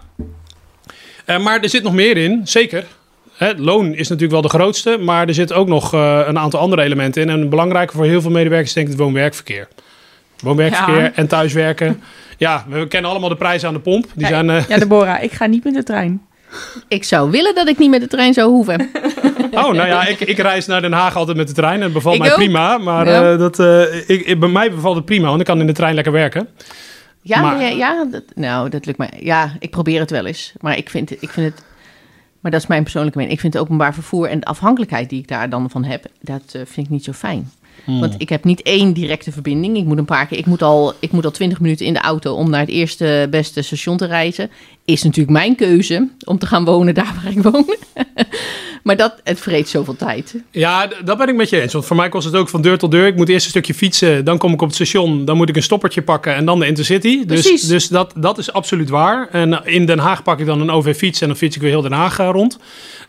maar 1.39 1.61
er 1.61 1.69
zit 1.69 1.83
nog 1.83 1.93
meer 1.93 2.17
in, 2.17 2.41
zeker. 2.45 2.87
Hè, 3.41 3.53
loon 3.57 3.87
is 3.95 4.09
natuurlijk 4.09 4.33
wel 4.33 4.43
de 4.43 4.49
grootste, 4.49 4.97
maar 5.01 5.29
er 5.29 5.35
zitten 5.35 5.57
ook 5.57 5.69
nog 5.69 5.95
eh, 5.95 6.21
een 6.27 6.39
aantal 6.39 6.61
andere 6.61 6.83
elementen 6.83 7.23
in. 7.23 7.29
En 7.29 7.49
belangrijker 7.49 7.97
voor 7.97 8.05
heel 8.05 8.21
veel 8.21 8.31
medewerkers 8.31 8.69
is 8.69 8.75
denk 8.75 8.87
ik 8.87 8.93
het 8.93 9.03
woon-werkverkeer. 9.03 9.69
Woon-werkverkeer 10.43 11.03
Ja. 11.03 11.13
en 11.15 11.27
thuiswerken. 11.27 12.01
Ja, 12.39 12.65
we 12.69 12.87
kennen 12.89 13.11
allemaal 13.11 13.29
de 13.29 13.37
prijzen 13.37 13.69
aan 13.69 13.75
de 13.75 13.81
pomp. 13.81 14.07
Die 14.15 14.23
Ja, 14.23 14.29
zijn, 14.29 14.51
eh, 14.51 14.69
Ja, 14.69 14.79
Deborah, 14.79 15.23
ik 15.23 15.33
ga 15.33 15.47
niet 15.47 15.65
met 15.65 15.75
de 15.75 15.83
trein. 15.83 16.21
Ik 16.89 17.05
zou 17.05 17.31
willen 17.31 17.55
dat 17.55 17.69
ik 17.69 17.79
niet 17.79 17.91
met 17.91 18.01
de 18.01 18.07
trein 18.07 18.33
zou 18.35 18.51
hoeven. 18.51 18.81
oh, 19.53 19.63
nou 19.73 19.87
ja, 19.87 20.07
ik, 20.07 20.21
ik 20.21 20.39
reis 20.39 20.67
naar 20.67 20.81
Den 20.83 20.93
Haag 20.93 21.17
altijd 21.17 21.37
met 21.37 21.49
de 21.49 21.55
trein 21.55 21.75
en 21.77 21.83
het 21.83 21.93
bevalt 21.93 22.15
Ik 22.15 22.21
mij 22.21 22.31
ook. 22.31 22.37
prima. 22.37 22.79
Maar 22.79 23.07
Ja. 23.09 23.33
eh, 23.33 23.39
dat, 23.39 23.59
eh, 23.59 23.81
ik, 24.09 24.27
ik- 24.27 24.41
bij 24.41 24.49
mij 24.49 24.71
bevalt 24.71 24.97
het 24.97 25.05
prima, 25.05 25.29
want 25.29 25.41
ik 25.41 25.47
kan 25.47 25.61
in 25.61 25.67
de 25.67 25.73
trein 25.73 25.95
lekker 25.95 26.13
werken. 26.13 26.49
Ja, 27.23 27.41
Maar- 27.41 27.53
maar, 27.57 27.63
ja, 27.63 27.69
ja 27.77 28.05
dat, 28.11 28.23
nou, 28.35 28.69
dat 28.69 28.87
lukt 28.87 28.99
mij. 28.99 29.11
Ja, 29.21 29.53
ik 29.59 29.71
probeer 29.71 30.01
het 30.01 30.11
wel 30.11 30.27
eens. 30.27 30.53
Maar 30.61 30.77
ik 30.77 30.91
vind, 30.91 31.23
ik 31.23 31.31
vind 31.31 31.55
het... 31.55 31.65
Maar 32.41 32.51
dat 32.51 32.61
is 32.61 32.67
mijn 32.67 32.83
persoonlijke 32.83 33.19
mening. 33.19 33.37
Ik 33.37 33.43
vind 33.43 33.53
het 33.53 33.63
openbaar 33.63 33.95
vervoer 33.95 34.29
en 34.29 34.41
de 34.41 34.47
afhankelijkheid 34.47 35.09
die 35.09 35.19
ik 35.19 35.29
daar 35.29 35.51
dan 35.51 35.71
van 35.71 35.85
heb... 35.85 36.07
dat 36.21 36.43
eh, 36.53 36.63
vind 36.65 36.87
ik 36.87 36.93
niet 36.93 37.05
zo 37.05 37.13
fijn. 37.13 37.51
Hmm. 37.85 38.01
Want 38.01 38.15
ik 38.19 38.29
heb 38.29 38.45
niet 38.45 38.63
één 38.63 38.93
directe 38.93 39.33
verbinding. 39.33 39.77
Ik 39.77 39.85
moet 39.85 39.99
een 39.99 40.05
paar 40.05 40.27
keer... 40.27 40.39
Ik 40.39 40.47
moet 40.47 40.63
al, 40.63 40.95
ik 40.99 41.13
moet 41.13 41.25
al 41.25 41.31
twintig 41.31 41.61
minuten 41.61 41.87
in 41.87 41.93
de 41.93 42.01
auto 42.01 42.35
om 42.35 42.51
naar 42.51 42.61
het 42.61 42.69
eerste 42.69 43.27
beste 43.31 43.63
station 43.63 43.97
te 43.97 44.07
reizen. 44.07 44.51
Is 44.91 45.03
natuurlijk 45.03 45.37
mijn 45.39 45.55
keuze 45.55 46.09
om 46.25 46.39
te 46.39 46.47
gaan 46.47 46.65
wonen 46.65 46.95
daar 46.95 47.15
waar 47.23 47.33
ik 47.33 47.43
woon. 47.43 47.77
maar 48.83 48.97
dat, 48.97 49.21
het 49.25 49.41
vreet 49.41 49.69
zoveel 49.69 49.97
tijd. 49.97 50.35
Ja, 50.51 50.89
dat 51.05 51.19
ben 51.19 51.29
ik 51.29 51.35
met 51.35 51.49
je 51.49 51.61
eens. 51.61 51.73
Want 51.73 51.87
voor 51.87 51.97
mij 51.97 52.09
kost 52.09 52.27
het 52.27 52.35
ook 52.35 52.49
van 52.49 52.63
deur 52.63 52.79
tot 52.79 52.91
deur. 52.91 53.07
Ik 53.07 53.17
moet 53.17 53.29
eerst 53.29 53.45
een 53.45 53.51
stukje 53.51 53.75
fietsen, 53.75 54.25
dan 54.25 54.39
kom 54.39 54.53
ik 54.53 54.61
op 54.63 54.67
het 54.67 54.77
station. 54.77 55.25
Dan 55.25 55.37
moet 55.37 55.49
ik 55.49 55.57
een 55.57 55.63
stoppertje 55.63 56.03
pakken 56.03 56.35
en 56.35 56.45
dan 56.45 56.59
de 56.59 56.67
Intercity. 56.67 57.25
Dus, 57.25 57.41
Precies. 57.41 57.67
dus 57.67 57.89
dat, 57.89 58.13
dat 58.17 58.39
is 58.39 58.53
absoluut 58.53 58.89
waar. 58.89 59.29
En 59.31 59.65
in 59.65 59.87
Den 59.87 59.99
Haag 59.99 60.23
pak 60.23 60.41
ik 60.41 60.47
dan 60.47 60.61
een 60.61 60.71
OV-fiets 60.71 61.21
en 61.21 61.29
dan 61.29 61.37
fiets 61.37 61.57
ik 61.57 61.63
weer 61.63 61.71
heel 61.71 61.83
Den 61.83 61.93
Haag 61.93 62.19
eh, 62.19 62.29
rond. 62.33 62.59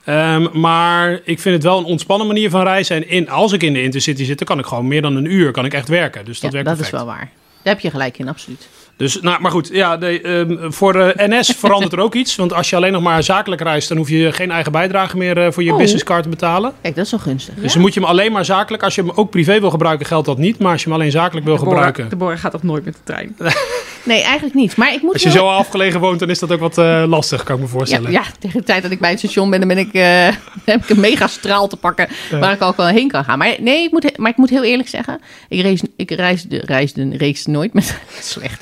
Ehm, 0.03 0.59
maar 0.59 1.21
ik 1.23 1.39
vind 1.39 1.55
het 1.55 1.63
wel 1.63 1.77
een 1.77 1.85
ontspannen 1.85 2.27
manier 2.27 2.49
van 2.49 2.63
reizen. 2.63 2.95
En 2.95 3.09
in, 3.09 3.29
als 3.29 3.51
ik 3.51 3.63
in 3.63 3.73
de 3.73 3.83
Intercity 3.83 4.23
zit, 4.23 4.37
dan 4.37 4.47
kan 4.47 4.59
ik 4.59 4.65
gewoon 4.65 4.87
meer 4.87 5.01
dan 5.01 5.15
een 5.15 5.31
uur 5.31 5.51
kan 5.51 5.65
ik 5.65 5.73
echt 5.73 5.87
werken. 5.87 6.25
Dus 6.25 6.39
dat 6.39 6.51
ja, 6.51 6.63
werkt 6.63 6.77
dat 6.77 6.85
is 6.85 6.91
wel 6.91 7.05
waar. 7.05 7.29
Daar 7.63 7.73
heb 7.73 7.79
je 7.79 7.89
gelijk 7.89 8.17
in, 8.17 8.27
absoluut. 8.27 8.67
Dus, 9.01 9.21
nou, 9.21 9.41
maar 9.41 9.51
goed, 9.51 9.69
ja, 9.73 9.97
de, 9.97 10.21
ehm, 10.21 10.71
voor 10.71 10.93
de 10.93 11.13
NS 11.17 11.53
verandert 11.59 11.93
er 11.93 11.99
ook 11.99 12.15
iets. 12.15 12.35
Want 12.35 12.53
als 12.53 12.69
je 12.69 12.75
alleen 12.75 12.91
nog 12.91 13.01
maar 13.01 13.23
zakelijk 13.23 13.61
reist, 13.61 13.87
dan 13.87 13.97
hoef 13.97 14.09
je 14.09 14.31
geen 14.31 14.51
eigen 14.51 14.71
bijdrage 14.71 15.17
meer 15.17 15.37
eh, 15.45 15.51
voor 15.51 15.63
je 15.63 15.71
Oh. 15.71 15.77
businesscard 15.77 16.23
te 16.23 16.29
betalen. 16.29 16.73
Kijk, 16.81 16.95
dat 16.95 17.05
is 17.05 17.11
wel 17.11 17.19
gunstig. 17.19 17.53
Dus 17.55 17.73
dan 17.73 17.81
moet 17.81 17.93
je 17.93 17.99
hem 17.99 18.09
alleen 18.09 18.31
maar 18.31 18.45
zakelijk. 18.45 18.83
Als 18.83 18.95
je 18.95 19.01
hem 19.01 19.11
ook 19.15 19.29
privé 19.29 19.59
wil 19.59 19.69
gebruiken, 19.69 20.05
geldt 20.05 20.25
dat 20.25 20.37
niet. 20.37 20.59
Maar 20.59 20.71
als 20.71 20.83
je 20.83 20.89
hem 20.89 20.97
alleen 20.99 21.11
zakelijk 21.11 21.45
wil 21.45 21.57
gebruiken. 21.57 22.09
Deborah 22.09 22.37
gaat 22.37 22.51
toch 22.51 22.63
nooit 22.63 22.85
met 22.85 22.93
de 22.93 22.99
trein? 23.03 23.35
Nee, 24.03 24.21
eigenlijk 24.21 24.55
niet. 24.55 24.75
Maar 24.75 24.93
ik 24.93 25.01
moet 25.01 25.13
Als 25.13 25.21
je 25.23 25.29
wel- 25.31 25.37
zo 25.37 25.47
afgelegen 25.47 25.99
woont, 25.99 26.19
dan 26.19 26.29
is 26.29 26.39
dat 26.39 26.51
ook 26.51 26.59
wat 26.59 26.77
eh, 26.77 27.03
lastig, 27.07 27.43
kan 27.43 27.55
ik 27.55 27.61
me 27.61 27.67
Ja, 27.67 27.73
voorstellen. 27.73 28.11
ja, 28.11 28.23
tegen 28.39 28.59
de 28.59 28.65
tijd 28.65 28.81
dat 28.81 28.91
ik 28.91 28.99
bij 28.99 29.09
het 29.09 29.19
station 29.19 29.49
ben, 29.49 29.59
dan, 29.59 29.67
ben 29.67 29.77
ik, 29.77 29.93
eh, 29.93 30.01
dan 30.65 30.75
heb 30.75 30.83
ik 30.83 30.89
een 30.89 30.99
mega 30.99 31.27
straal 31.27 31.67
te 31.67 31.77
pakken 31.77 32.07
waar 32.39 32.51
ik 32.53 32.61
ook 32.61 32.77
wel 32.77 32.87
heen 32.87 33.07
kan 33.07 33.23
gaan. 33.23 33.37
Maar 33.37 33.55
nee, 33.59 33.83
ik 33.83 33.91
moet, 33.91 34.17
maar 34.17 34.31
ik 34.31 34.37
moet 34.37 34.49
heel 34.49 34.63
eerlijk 34.63 34.89
zeggen, 34.89 35.19
ik, 35.49 35.61
reis, 35.61 35.81
ik 35.95 36.11
reisde, 36.11 36.61
reisde, 36.65 37.17
reisde 37.17 37.49
nooit 37.51 37.73
met... 37.73 37.97
Slecht. 38.21 38.61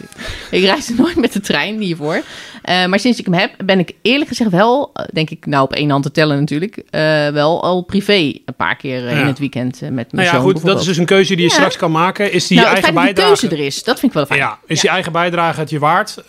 Ik 0.52 0.63
reisde 0.63 0.94
nooit 1.02 1.15
met 1.15 1.34
de 1.34 1.39
trein 1.39 1.80
hiervoor. 1.80 2.22
Eh, 2.62 2.86
maar 2.86 3.00
sinds 3.00 3.20
ik 3.20 3.26
hem 3.26 3.34
heb, 3.34 3.52
ben 3.65 3.80
ik 3.80 3.92
eerlijk 4.02 4.28
gezegd 4.28 4.50
wel, 4.52 4.92
eh, 4.94 5.06
denk 5.13 5.30
ik 5.30 5.46
nou 5.46 5.63
op 5.63 5.74
één 5.74 5.89
hand 5.89 6.04
te 6.04 6.12
tellen 6.12 6.39
natuurlijk, 6.39 6.84
eh, 6.89 7.28
wel 7.28 7.63
al 7.63 7.82
privé 7.82 8.13
een 8.46 8.56
paar 8.58 8.76
keer 8.76 9.04
Ja. 9.04 9.10
in 9.10 9.26
het 9.26 9.39
weekend 9.39 9.82
met 9.82 9.92
mijn 9.92 10.08
Nou 10.12 10.24
ja, 10.26 10.34
goed, 10.34 10.65
dat 10.65 10.80
is 10.80 10.86
dus 10.86 10.98
een 10.98 11.06
keuze 11.06 11.36
die 11.36 11.44
je 11.44 11.50
Ja. 11.50 11.56
straks 11.56 11.78
kan 11.78 11.92
maken. 11.92 12.32
Is 12.32 12.48
die 12.48 12.58
nou, 12.58 12.70
eigen 12.70 12.94
dat 12.94 13.04
die 13.04 13.13
bijdrage... 13.13 13.39
keuze 13.39 13.56
er 13.56 13.65
is, 13.65 13.84
dat 13.84 14.00
vind 14.00 14.12
ik 14.12 14.18
wel 14.18 14.26
fijn. 14.26 14.39
Ja, 14.39 14.60
is 14.65 14.82
je 14.82 14.89
eigen 14.89 15.12
bijdrage 15.12 15.60
het 15.60 15.70
je 15.70 15.80
waard? 15.80 16.24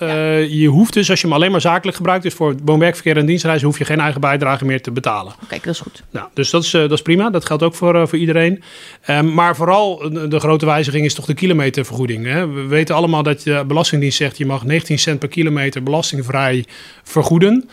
Je 0.49 0.67
hoeft 0.67 0.93
dus, 0.93 1.11
als 1.11 1.21
je 1.21 1.27
hem 1.27 1.37
alleen 1.37 1.51
maar 1.51 1.61
zakelijk 1.61 1.97
gebruikt, 1.97 2.23
dus 2.23 2.35
voor 2.35 2.55
woon-werkverkeer 2.65 3.17
en 3.17 3.27
dienstreizen, 3.27 3.67
hoef 3.67 3.79
je 3.79 3.85
geen 3.85 4.01
eigen 4.01 4.21
bijdrage 4.21 4.65
meer 4.65 4.83
te 4.83 4.91
betalen. 4.91 5.33
Kijk, 5.49 5.65
dat 5.65 5.75
is 5.75 5.81
goed. 5.81 6.03
Nou, 6.11 6.27
dus 6.35 6.51
dat 6.51 6.63
is, 6.63 6.71
dat 6.71 6.93
is 6.93 7.03
prima. 7.03 7.31
Dat 7.31 7.47
geldt 7.47 7.63
ook 7.63 7.75
voor, 7.75 8.09
voor 8.09 8.19
iedereen. 8.19 8.63
Ehm, 9.03 9.35
maar 9.35 9.57
vooral 9.57 10.11
de 10.29 10.41
grote 10.41 10.67
wijziging 10.67 11.05
is 11.05 11.15
toch 11.15 11.25
de 11.25 11.35
kilometervergoeding. 11.35 12.27
Hè? 12.27 12.49
We 12.49 12.67
weten 12.67 12.95
allemaal 12.95 13.23
dat 13.23 13.41
de 13.41 13.65
Belastingdienst 13.81 14.19
zegt... 14.19 14.38
je 14.38 14.47
mag 14.47 14.64
19 14.64 14.99
cent 14.99 15.19
per 15.19 15.29
kilometer 15.29 15.83
belastingvrij 15.83 16.64
vergoeden. 17.03 17.69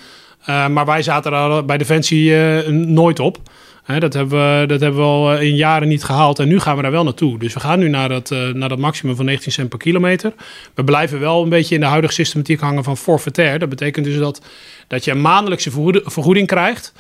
Eh, 0.46 0.68
maar 0.68 0.86
wij 0.86 1.02
zaten 1.02 1.32
daar 1.32 1.66
bij 1.66 1.78
Defensie 1.78 2.38
eh, 2.38 2.68
nooit 2.72 3.20
op. 3.20 3.38
Hè, 3.84 4.00
dat, 4.00 4.14
hebben 4.14 4.60
we, 4.60 4.68
dat 4.68 4.80
hebben 4.80 5.00
we 5.00 5.06
al 5.06 5.34
eh, 5.34 5.42
in 5.42 5.56
jaren 5.56 5.88
niet 5.88 6.04
gehaald. 6.04 6.40
En 6.40 6.48
nu 6.48 6.60
gaan 6.60 6.76
we 6.76 6.82
daar 6.82 6.92
wel 6.92 7.04
naartoe. 7.04 7.40
Dus 7.40 7.54
we 7.54 7.60
gaan 7.60 7.80
nu 7.80 7.90
naar 7.90 8.10
dat, 8.10 8.30
naar 8.54 8.70
dat 8.70 8.78
maximum 8.78 9.16
van 9.16 9.26
19 9.26 9.52
cent 9.52 9.70
per 9.70 9.80
kilometer. 9.80 10.34
We 10.74 10.84
blijven 10.84 11.20
wel 11.20 11.44
een 11.44 11.50
beetje 11.50 11.76
in 11.76 11.82
de 11.82 11.88
huidige 11.88 12.14
systematiek 12.14 12.60
hangen 12.60 12.84
van 12.84 12.98
forfaitair. 12.98 13.60
Dat 13.60 13.70
betekent 13.70 14.06
dus 14.06 14.18
dat, 14.18 14.42
dat 14.88 15.06
je 15.06 15.12
een 15.12 15.22
maandelijkse 15.22 15.72
vergoed- 15.72 16.02
vergoeding 16.04 16.48
krijgt... 16.48 16.94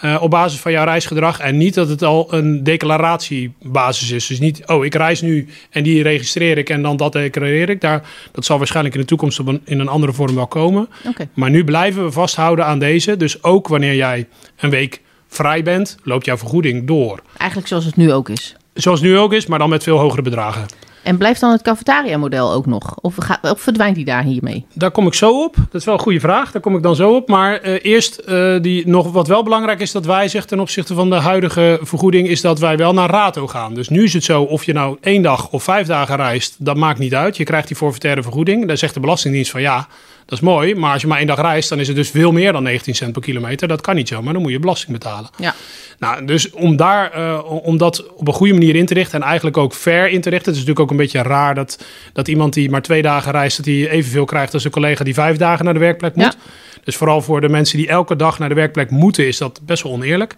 eh, 0.00 0.22
op 0.22 0.30
basis 0.30 0.60
van 0.60 0.72
jouw 0.72 0.84
reisgedrag. 0.84 1.38
En 1.40 1.56
niet 1.56 1.74
dat 1.74 1.88
het 1.88 2.02
al 2.02 2.34
een 2.34 2.64
declaratiebasis 2.64 4.10
is. 4.10 4.26
Dus 4.26 4.40
niet, 4.40 4.66
oh, 4.66 4.84
ik 4.84 4.94
reis 4.94 5.20
nu 5.20 5.48
en 5.70 5.82
die 5.82 6.02
registreer 6.02 6.58
ik 6.58 6.70
en 6.70 6.82
dan 6.82 6.96
dat 6.96 7.12
declareer 7.12 7.68
ik. 7.68 7.80
Daar, 7.80 8.08
dat 8.32 8.44
zal 8.44 8.58
waarschijnlijk 8.58 8.94
in 8.94 9.00
de 9.00 9.06
toekomst 9.06 9.40
op 9.40 9.46
een, 9.46 9.60
in 9.64 9.80
een 9.80 9.88
andere 9.88 10.12
vorm 10.12 10.34
wel 10.34 10.46
komen. 10.46 10.88
Maar 11.34 11.50
nu 11.50 11.64
blijven 11.64 12.04
we 12.04 12.10
vasthouden 12.10 12.66
aan 12.66 12.78
deze. 12.78 13.16
Dus 13.16 13.42
ook 13.42 13.68
wanneer 13.68 13.94
jij 13.94 14.26
een 14.56 14.70
week 14.70 15.00
vrij 15.28 15.62
bent, 15.62 15.96
loopt 16.02 16.24
jouw 16.24 16.36
vergoeding 16.36 16.86
door. 16.86 17.22
Eigenlijk 17.36 17.68
zoals 17.68 17.84
het 17.84 17.96
nu 17.96 18.12
ook 18.12 18.28
is. 18.28 18.56
Zoals 18.74 19.00
nu 19.00 19.18
ook 19.18 19.32
is, 19.32 19.46
maar 19.46 19.58
dan 19.58 19.68
met 19.68 19.82
veel 19.82 19.98
hogere 19.98 20.22
bedragen. 20.22 20.66
En 21.02 21.16
blijft 21.16 21.40
dan 21.40 21.52
het 21.52 21.62
cafetaria-model 21.62 22.52
ook 22.52 22.66
nog? 22.66 22.94
Of, 23.00 23.16
of 23.42 23.60
verdwijnt 23.60 23.96
die 23.96 24.04
daar 24.04 24.22
hiermee? 24.22 24.66
Daar 24.72 24.90
kom 24.90 25.06
ik 25.06 25.14
zo 25.14 25.42
op. 25.42 25.54
Dat 25.54 25.80
is 25.80 25.84
wel 25.84 25.94
een 25.94 26.00
goede 26.00 26.20
vraag. 26.20 26.52
Daar 26.52 26.62
kom 26.62 26.76
ik 26.76 26.82
dan 26.82 26.96
zo 26.96 27.14
op. 27.14 27.28
Maar 27.28 27.60
eh, 27.60 27.78
eerst, 27.82 28.18
eh, 28.18 28.60
die, 28.60 28.88
nog 28.88 29.12
wat 29.12 29.28
wel 29.28 29.42
belangrijk 29.42 29.80
is 29.80 29.92
dat 29.92 30.06
wij 30.06 30.28
zeggen 30.28 30.50
ten 30.50 30.60
opzichte 30.60 30.94
van 30.94 31.10
de 31.10 31.16
huidige 31.16 31.78
vergoeding, 31.82 32.28
is 32.28 32.40
dat 32.40 32.58
wij 32.58 32.76
wel 32.76 32.92
naar 32.92 33.10
rato 33.10 33.46
gaan. 33.46 33.74
Dus 33.74 33.88
nu 33.88 34.04
is 34.04 34.12
het 34.12 34.24
zo, 34.24 34.42
of 34.42 34.64
je 34.64 34.72
nou 34.72 34.96
één 35.00 35.22
dag 35.22 35.48
of 35.50 35.62
vijf 35.62 35.86
dagen 35.86 36.16
reist, 36.16 36.54
dat 36.58 36.76
maakt 36.76 36.98
niet 36.98 37.14
uit. 37.14 37.36
Je 37.36 37.44
krijgt 37.44 37.68
die 37.68 37.76
forfaitaire 37.76 38.22
vergoeding. 38.22 38.66
Daar 38.66 38.76
zegt 38.76 38.94
de 38.94 39.00
Belastingdienst 39.00 39.50
van 39.50 39.60
ja, 39.60 39.88
dat 40.30 40.38
is 40.38 40.44
mooi. 40.44 40.74
Maar 40.74 40.92
als 40.92 41.02
je 41.02 41.08
maar 41.08 41.18
één 41.18 41.26
dag 41.26 41.40
reist, 41.40 41.68
dan 41.68 41.80
is 41.80 41.86
het 41.86 41.96
dus 41.96 42.10
veel 42.10 42.32
meer 42.32 42.52
dan 42.52 42.62
19 42.62 42.94
cent 42.94 43.12
per 43.12 43.22
kilometer. 43.22 43.68
Dat 43.68 43.80
kan 43.80 43.94
niet 43.94 44.08
zo, 44.08 44.22
maar 44.22 44.32
dan 44.32 44.42
moet 44.42 44.50
je 44.50 44.58
belasting 44.58 44.92
betalen. 44.92 45.30
Ja. 45.36 45.54
Nou, 46.00 46.24
dus 46.24 46.50
om, 46.50 46.76
daar, 46.76 47.12
eh, 47.12 47.64
om 47.64 47.76
dat 47.76 48.12
op 48.14 48.28
een 48.28 48.34
goede 48.34 48.52
manier 48.52 48.74
in 48.74 48.86
te 48.86 48.94
richten 48.94 49.20
en 49.20 49.26
eigenlijk 49.26 49.56
ook 49.56 49.74
fair 49.74 50.08
in 50.08 50.20
te 50.20 50.30
richten. 50.30 50.52
Het 50.52 50.60
is 50.60 50.66
natuurlijk 50.66 50.80
ook 50.80 50.90
een 50.90 50.96
beetje 50.96 51.22
raar 51.22 51.54
dat, 51.54 51.84
dat 52.12 52.28
iemand 52.28 52.52
die 52.52 52.70
maar 52.70 52.82
twee 52.82 53.02
dagen 53.02 53.32
reist, 53.32 53.56
dat 53.56 53.66
hij 53.66 53.88
evenveel 53.88 54.24
krijgt 54.24 54.54
als 54.54 54.64
een 54.64 54.70
collega 54.70 55.04
die 55.04 55.14
vijf 55.14 55.36
dagen 55.36 55.64
naar 55.64 55.74
de 55.74 55.80
werkplek 55.80 56.14
moet. 56.14 56.36
Dus 56.84 56.96
vooral 56.96 57.22
voor 57.22 57.40
de 57.40 57.48
mensen 57.48 57.78
die 57.78 57.88
elke 57.88 58.16
dag 58.16 58.38
naar 58.38 58.48
de 58.48 58.54
werkplek 58.54 58.90
moeten, 58.90 59.26
is 59.26 59.38
dat 59.38 59.60
best 59.62 59.82
wel 59.82 59.92
oneerlijk. 59.92 60.36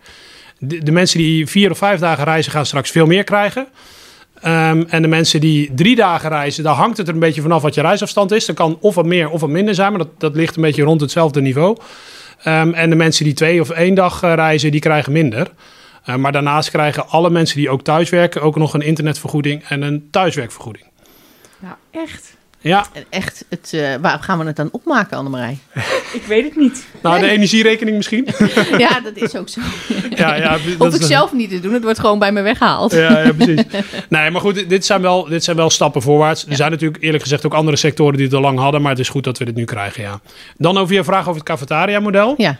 De, 0.58 0.82
de 0.82 0.92
mensen 0.92 1.18
die 1.18 1.46
vier 1.46 1.70
of 1.70 1.78
vijf 1.78 2.00
dagen 2.00 2.24
reizen, 2.24 2.52
gaan 2.52 2.66
straks 2.66 2.90
veel 2.90 3.06
meer 3.06 3.24
krijgen. 3.24 3.66
Ehm, 4.40 4.82
en 4.88 5.02
de 5.02 5.08
mensen 5.08 5.40
die 5.40 5.70
drie 5.74 5.96
dagen 5.96 6.28
reizen, 6.28 6.64
daar 6.64 6.74
hangt 6.74 6.96
het 6.96 7.08
er 7.08 7.14
een 7.14 7.20
beetje 7.20 7.42
vanaf 7.42 7.62
wat 7.62 7.74
je 7.74 7.80
reisafstand 7.80 8.32
is. 8.32 8.46
Dat 8.46 8.56
kan 8.56 8.78
of 8.80 8.94
wat 8.94 9.06
meer 9.06 9.30
of 9.30 9.40
wat 9.40 9.50
minder 9.50 9.74
zijn, 9.74 9.90
maar 9.90 9.98
dat, 9.98 10.20
dat 10.20 10.34
ligt 10.34 10.56
een 10.56 10.62
beetje 10.62 10.82
rond 10.82 11.00
hetzelfde 11.00 11.40
niveau. 11.40 11.76
Ehm, 12.42 12.72
en 12.72 12.90
de 12.90 12.96
mensen 12.96 13.24
die 13.24 13.34
twee 13.34 13.60
of 13.60 13.70
één 13.70 13.94
dag 13.94 14.22
eh, 14.22 14.34
reizen, 14.34 14.70
die 14.70 14.80
krijgen 14.80 15.12
minder. 15.12 15.50
Eh, 16.04 16.16
maar 16.16 16.32
daarnaast 16.32 16.70
krijgen 16.70 17.08
alle 17.08 17.30
mensen 17.30 17.56
die 17.56 17.70
ook 17.70 17.82
thuiswerken 17.82 18.42
ook 18.42 18.56
nog 18.56 18.74
een 18.74 18.80
internetvergoeding 18.80 19.64
en 19.68 19.82
een 19.82 20.08
thuiswerkvergoeding. 20.10 20.86
Nou, 21.58 21.74
echt. 21.90 22.36
Ja, 22.62 22.86
En 22.92 23.04
Echt, 23.10 23.44
het, 23.48 23.70
eh, 23.72 23.94
waar 24.00 24.18
gaan 24.18 24.38
we 24.38 24.44
het 24.44 24.56
dan 24.56 24.68
opmaken, 24.72 25.16
Annemarij? 25.16 25.58
Ik 26.12 26.22
weet 26.26 26.44
het 26.44 26.56
niet. 26.56 26.86
nou 27.02 27.20
de 27.20 27.28
energierekening 27.28 27.96
misschien. 27.96 28.26
ja, 28.78 29.00
dat 29.00 29.16
is 29.16 29.36
ook 29.36 29.48
zo. 29.48 29.60
ja, 30.16 30.34
ja, 30.34 30.50
dat 30.50 30.60
Hoef 30.78 30.88
is- 30.88 30.94
ik 30.94 31.02
zelf 31.02 31.32
niet 31.32 31.50
te 31.50 31.60
doen, 31.60 31.72
het 31.72 31.82
wordt 31.82 31.98
gewoon 31.98 32.18
bij 32.18 32.32
me 32.32 32.42
weggehaald. 32.42 32.92
Ja, 32.92 33.18
ja, 33.22 33.32
precies. 33.32 33.64
Nee, 34.08 34.30
maar 34.30 34.40
goed, 34.40 34.68
dit 34.68 34.84
zijn 34.86 35.00
wel, 35.02 35.24
dit 35.24 35.44
zijn 35.44 35.56
wel 35.56 35.70
stappen 35.70 36.02
voorwaarts. 36.02 36.46
Er 36.48 36.56
zijn 36.56 36.70
natuurlijk 36.70 37.02
eerlijk 37.02 37.22
gezegd 37.22 37.46
ook 37.46 37.54
andere 37.54 37.76
sectoren 37.76 38.16
die 38.16 38.24
het 38.26 38.34
al 38.34 38.40
lang 38.40 38.58
hadden, 38.58 38.82
maar 38.82 38.90
het 38.90 39.00
is 39.00 39.08
goed 39.08 39.24
dat 39.24 39.38
we 39.38 39.44
dit 39.44 39.54
nu 39.54 39.64
krijgen, 39.64 40.02
ja. 40.02 40.20
Dan 40.56 40.78
over 40.78 40.94
je 40.94 41.04
vraag 41.04 41.20
over 41.22 41.34
het 41.34 41.42
cafetaria-model. 41.48 42.34
Ja, 42.36 42.56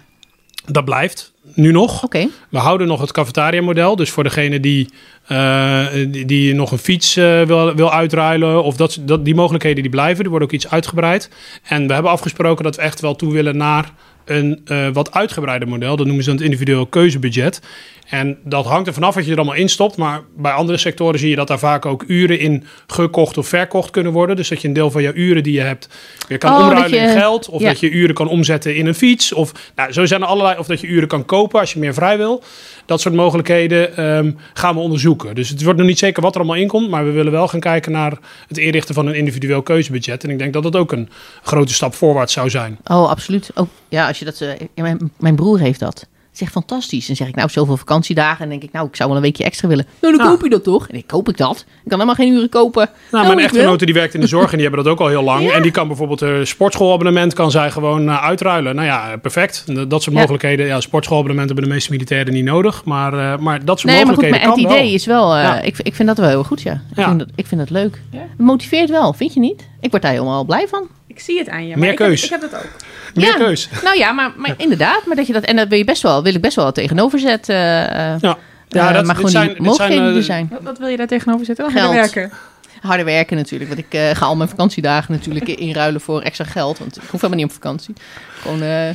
Dat 0.66 0.84
blijft 0.84 1.32
nu 1.54 1.72
nog. 1.72 2.00
We 2.48 2.58
houden 2.58 2.86
nog 2.86 3.00
het 3.00 3.12
cafetaria-model. 3.12 3.96
Dus 3.96 4.10
voor 4.10 4.24
degene 4.24 4.60
die, 4.60 4.88
eh, 5.26 5.86
die, 6.08 6.24
die 6.24 6.54
nog 6.54 6.72
een 6.72 6.78
fiets 6.78 7.16
eh, 7.16 7.42
wil, 7.42 7.74
wil 7.74 7.92
uitruilen, 7.92 8.62
of 8.62 8.76
dat, 8.76 8.98
dat, 9.00 9.24
die 9.24 9.34
mogelijkheden 9.34 9.82
die 9.82 9.90
blijven. 9.90 10.24
Er 10.24 10.30
wordt 10.30 10.44
ook 10.44 10.52
iets 10.52 10.70
uitgebreid. 10.70 11.30
En 11.62 11.86
we 11.86 11.92
hebben 11.92 12.12
afgesproken 12.12 12.64
dat 12.64 12.76
we 12.76 12.82
echt 12.82 13.00
wel 13.00 13.16
toe 13.16 13.32
willen 13.32 13.56
naar 13.56 13.92
een 14.24 14.60
eh, 14.64 14.88
wat 14.92 15.12
uitgebreider 15.12 15.68
model. 15.68 15.96
Dat 15.96 16.06
noemen 16.06 16.24
ze 16.24 16.30
dan 16.30 16.38
het 16.38 16.48
individueel 16.48 16.86
keuzebudget. 16.86 17.60
En 18.08 18.38
dat 18.44 18.64
hangt 18.64 18.86
er 18.86 18.94
vanaf 18.94 19.14
wat 19.14 19.24
je 19.24 19.30
er 19.30 19.36
allemaal 19.36 19.54
instopt. 19.54 19.96
Maar 19.96 20.20
bij 20.36 20.52
andere 20.52 20.78
sectoren 20.78 21.18
zie 21.18 21.30
je 21.30 21.36
dat 21.36 21.48
daar 21.48 21.58
vaak 21.58 21.86
ook 21.86 22.04
uren 22.06 22.38
in 22.38 22.64
gekocht 22.86 23.38
of 23.38 23.46
verkocht 23.48 23.90
kunnen 23.90 24.12
worden. 24.12 24.36
Dus 24.36 24.48
dat 24.48 24.62
je 24.62 24.68
een 24.68 24.74
deel 24.74 24.90
van 24.90 25.02
je 25.02 25.12
uren 25.12 25.42
die 25.42 25.52
je 25.52 25.60
hebt 25.60 25.88
weer 26.28 26.38
kan 26.38 26.52
Oh, 26.52 26.66
omruilen 26.66 27.00
in 27.00 27.08
geld. 27.08 27.48
Of 27.48 27.60
ja. 27.60 27.68
dat 27.68 27.80
je 27.80 27.90
uren 27.90 28.14
kan 28.14 28.28
omzetten 28.28 28.76
in 28.76 28.86
een 28.86 28.94
fiets. 28.94 29.32
Of 29.32 29.52
nou, 29.76 29.92
zo 29.92 30.06
zijn 30.06 30.20
er 30.22 30.26
allerlei. 30.26 30.58
Of 30.58 30.66
dat 30.66 30.80
je 30.80 30.86
uren 30.86 31.08
kan 31.08 31.24
kopen 31.24 31.60
als 31.60 31.72
je 31.72 31.78
meer 31.78 31.94
vrij 31.94 32.16
wil. 32.16 32.42
Dat 32.86 33.00
soort 33.00 33.14
mogelijkheden 33.14 33.96
ehm, 33.96 34.32
gaan 34.52 34.74
we 34.74 34.80
onderzoeken. 34.80 35.34
Dus 35.34 35.48
het 35.48 35.62
wordt 35.62 35.78
nog 35.78 35.88
niet 35.88 35.98
zeker 35.98 36.22
wat 36.22 36.34
er 36.34 36.40
allemaal 36.40 36.58
in 36.58 36.68
komt. 36.68 36.90
Maar 36.90 37.04
we 37.04 37.10
willen 37.10 37.32
wel 37.32 37.48
gaan 37.48 37.60
kijken 37.60 37.92
naar 37.92 38.18
het 38.48 38.58
inrichten 38.58 38.94
van 38.94 39.06
een 39.06 39.14
individueel 39.14 39.62
keuzebudget. 39.62 40.24
En 40.24 40.30
ik 40.30 40.38
denk 40.38 40.52
dat 40.52 40.62
dat 40.62 40.76
ook 40.76 40.92
een 40.92 41.08
grote 41.42 41.74
stap 41.74 41.94
voorwaarts 41.94 42.32
zou 42.32 42.50
zijn. 42.50 42.78
Oh, 42.84 43.08
absoluut. 43.08 43.50
Ook, 43.54 43.68
ja, 43.88 44.06
als 44.06 44.18
je 44.18 44.24
dat... 44.24 44.40
eh, 44.40 44.92
mijn 45.18 45.36
broer 45.36 45.58
heeft 45.58 45.80
dat. 45.80 46.06
Het 46.32 46.40
is 46.40 46.46
echt 46.46 46.56
fantastisch. 46.56 47.08
En 47.08 47.16
zeg 47.16 47.28
ik, 47.28 47.34
nou, 47.34 47.48
zoveel 47.50 47.76
vakantiedagen. 47.76 48.44
En 48.44 48.48
denk 48.50 48.62
ik, 48.62 48.72
nou, 48.72 48.86
ik 48.86 48.96
zou 48.96 49.08
wel 49.08 49.16
een 49.18 49.24
weekje 49.24 49.44
extra 49.44 49.68
willen. 49.68 49.86
Nou, 50.00 50.16
dan 50.16 50.26
Ja. 50.26 50.32
koop 50.32 50.42
je 50.42 50.48
dat 50.50 50.64
toch? 50.64 50.88
En 50.88 50.96
ik 50.96 51.06
koop 51.06 51.28
ik 51.28 51.36
dat. 51.36 51.56
Ik 51.58 51.64
kan 51.88 51.92
helemaal 52.00 52.14
geen 52.14 52.32
uren 52.32 52.48
kopen. 52.48 52.88
Nou, 53.10 53.24
Oh, 53.24 53.30
mijn 53.34 53.44
echtgenote 53.44 53.84
die 53.84 53.94
werkt 53.94 54.14
in 54.14 54.20
de 54.20 54.26
zorg 54.26 54.50
en 54.50 54.56
die 54.58 54.66
hebben 54.66 54.84
dat 54.84 54.92
ook 54.92 55.00
al 55.00 55.06
heel 55.08 55.22
lang. 55.22 55.42
Ja. 55.48 55.52
En 55.52 55.62
die 55.62 55.70
kan 55.70 55.86
bijvoorbeeld 55.86 56.20
een 56.20 56.46
sportschoolabonnement 56.46 57.34
kan 57.34 57.50
zij 57.50 57.70
gewoon 57.70 58.08
eh, 58.08 58.24
uitruilen. 58.24 58.74
Nou 58.74 58.86
ja, 58.86 59.16
perfect. 59.16 59.64
Dat 59.90 60.02
soort 60.02 60.16
mogelijkheden. 60.16 60.66
Ja, 60.66 60.80
sportschoolabonnementen 60.80 61.54
hebben 61.54 61.70
de 61.70 61.74
meeste 61.76 61.92
militairen 61.92 62.32
niet 62.32 62.44
nodig. 62.44 62.84
Maar, 62.84 63.12
eh, 63.32 63.38
maar 63.38 63.64
dat 63.64 63.80
soort 63.80 63.92
Nee, 63.94 64.04
maar 64.04 64.14
goed, 64.14 64.22
mogelijkheden 64.22 64.30
maar 64.30 64.56
het 64.56 64.66
kan 64.66 64.76
idee 64.78 64.86
wel. 64.86 64.94
is 64.94 65.06
wel... 65.06 65.34
eh, 65.34 65.42
Ja. 65.42 65.60
ik, 65.60 65.78
ik 65.78 65.94
vind 65.94 66.08
dat 66.08 66.18
wel 66.18 66.28
heel 66.28 66.44
goed, 66.44 66.62
ja. 66.62 66.72
Ik, 66.72 66.96
Ja. 66.96 67.06
vind, 67.06 67.18
dat, 67.18 67.28
ik 67.34 67.46
vind 67.46 67.60
dat 67.60 67.70
leuk. 67.70 68.00
Ja. 68.10 68.18
Het 68.18 68.38
motiveert 68.46 68.90
wel, 68.90 69.12
vind 69.12 69.34
je 69.34 69.40
niet? 69.40 69.68
Ik 69.80 69.90
word 69.90 70.02
daar 70.02 70.12
helemaal 70.12 70.44
blij 70.44 70.68
van. 70.68 70.86
Ik 71.14 71.20
zie 71.20 71.38
het 71.38 71.48
aan 71.48 71.62
je. 71.62 71.68
Meer 71.68 71.78
maar 71.78 71.88
ik 71.88 71.98
heb- 71.98 72.08
keus. 72.08 72.24
Ik 72.24 72.30
heb, 72.30 72.40
dat 72.40 72.54
ook. 72.54 72.66
Meer 73.14 73.26
Ja. 73.26 73.34
keus. 73.34 73.68
Nou 73.84 73.98
ja, 73.98 74.12
maar, 74.12 74.32
maar 74.36 74.54
inderdaad. 74.56 75.06
Maar 75.06 75.16
dat 75.16 75.26
je 75.26 75.32
dat, 75.32 75.44
en 75.44 75.56
dat 75.56 75.68
wil, 75.68 75.78
je 75.78 75.84
best 75.84 76.02
wel, 76.02 76.22
wil 76.22 76.34
ik 76.34 76.40
best 76.40 76.56
wel 76.56 76.72
tegenover 76.72 77.18
zetten. 77.18 77.54
eh, 77.54 77.82
eh, 78.14 78.20
Ja. 78.20 78.30
eh, 78.30 78.34
Ja, 78.68 78.92
dat, 78.92 79.04
maar 79.04 79.14
gewoon 79.14 79.30
zijn, 79.30 79.48
die 79.52 79.62
mogelijkheden 79.62 80.04
zijn, 80.06 80.16
eh, 80.18 80.22
zijn. 80.24 80.48
Wat, 80.50 80.62
wat 80.62 80.78
wil 80.78 80.88
je 80.88 80.96
daar 80.96 81.06
tegenover 81.06 81.44
zetten? 81.46 81.64
Oh, 81.64 81.72
Geld. 81.72 81.84
harder 81.84 82.02
werken. 82.02 82.32
Harder 82.80 83.04
werken 83.04 83.36
natuurlijk. 83.36 83.70
Want 83.74 83.82
ik 83.86 83.94
eh, 83.94 84.10
ga 84.16 84.26
al 84.26 84.36
mijn 84.36 84.48
vakantiedagen 84.48 85.12
natuurlijk 85.12 85.48
inruilen 85.48 86.00
voor 86.00 86.20
extra 86.22 86.44
geld. 86.44 86.78
Want 86.78 86.96
ik 86.96 87.02
hoef 87.10 87.20
helemaal 87.20 87.36
niet 87.42 87.46
op 87.46 87.52
vakantie. 87.62 87.94
Gewoon 88.42 88.62
eh 88.62 88.88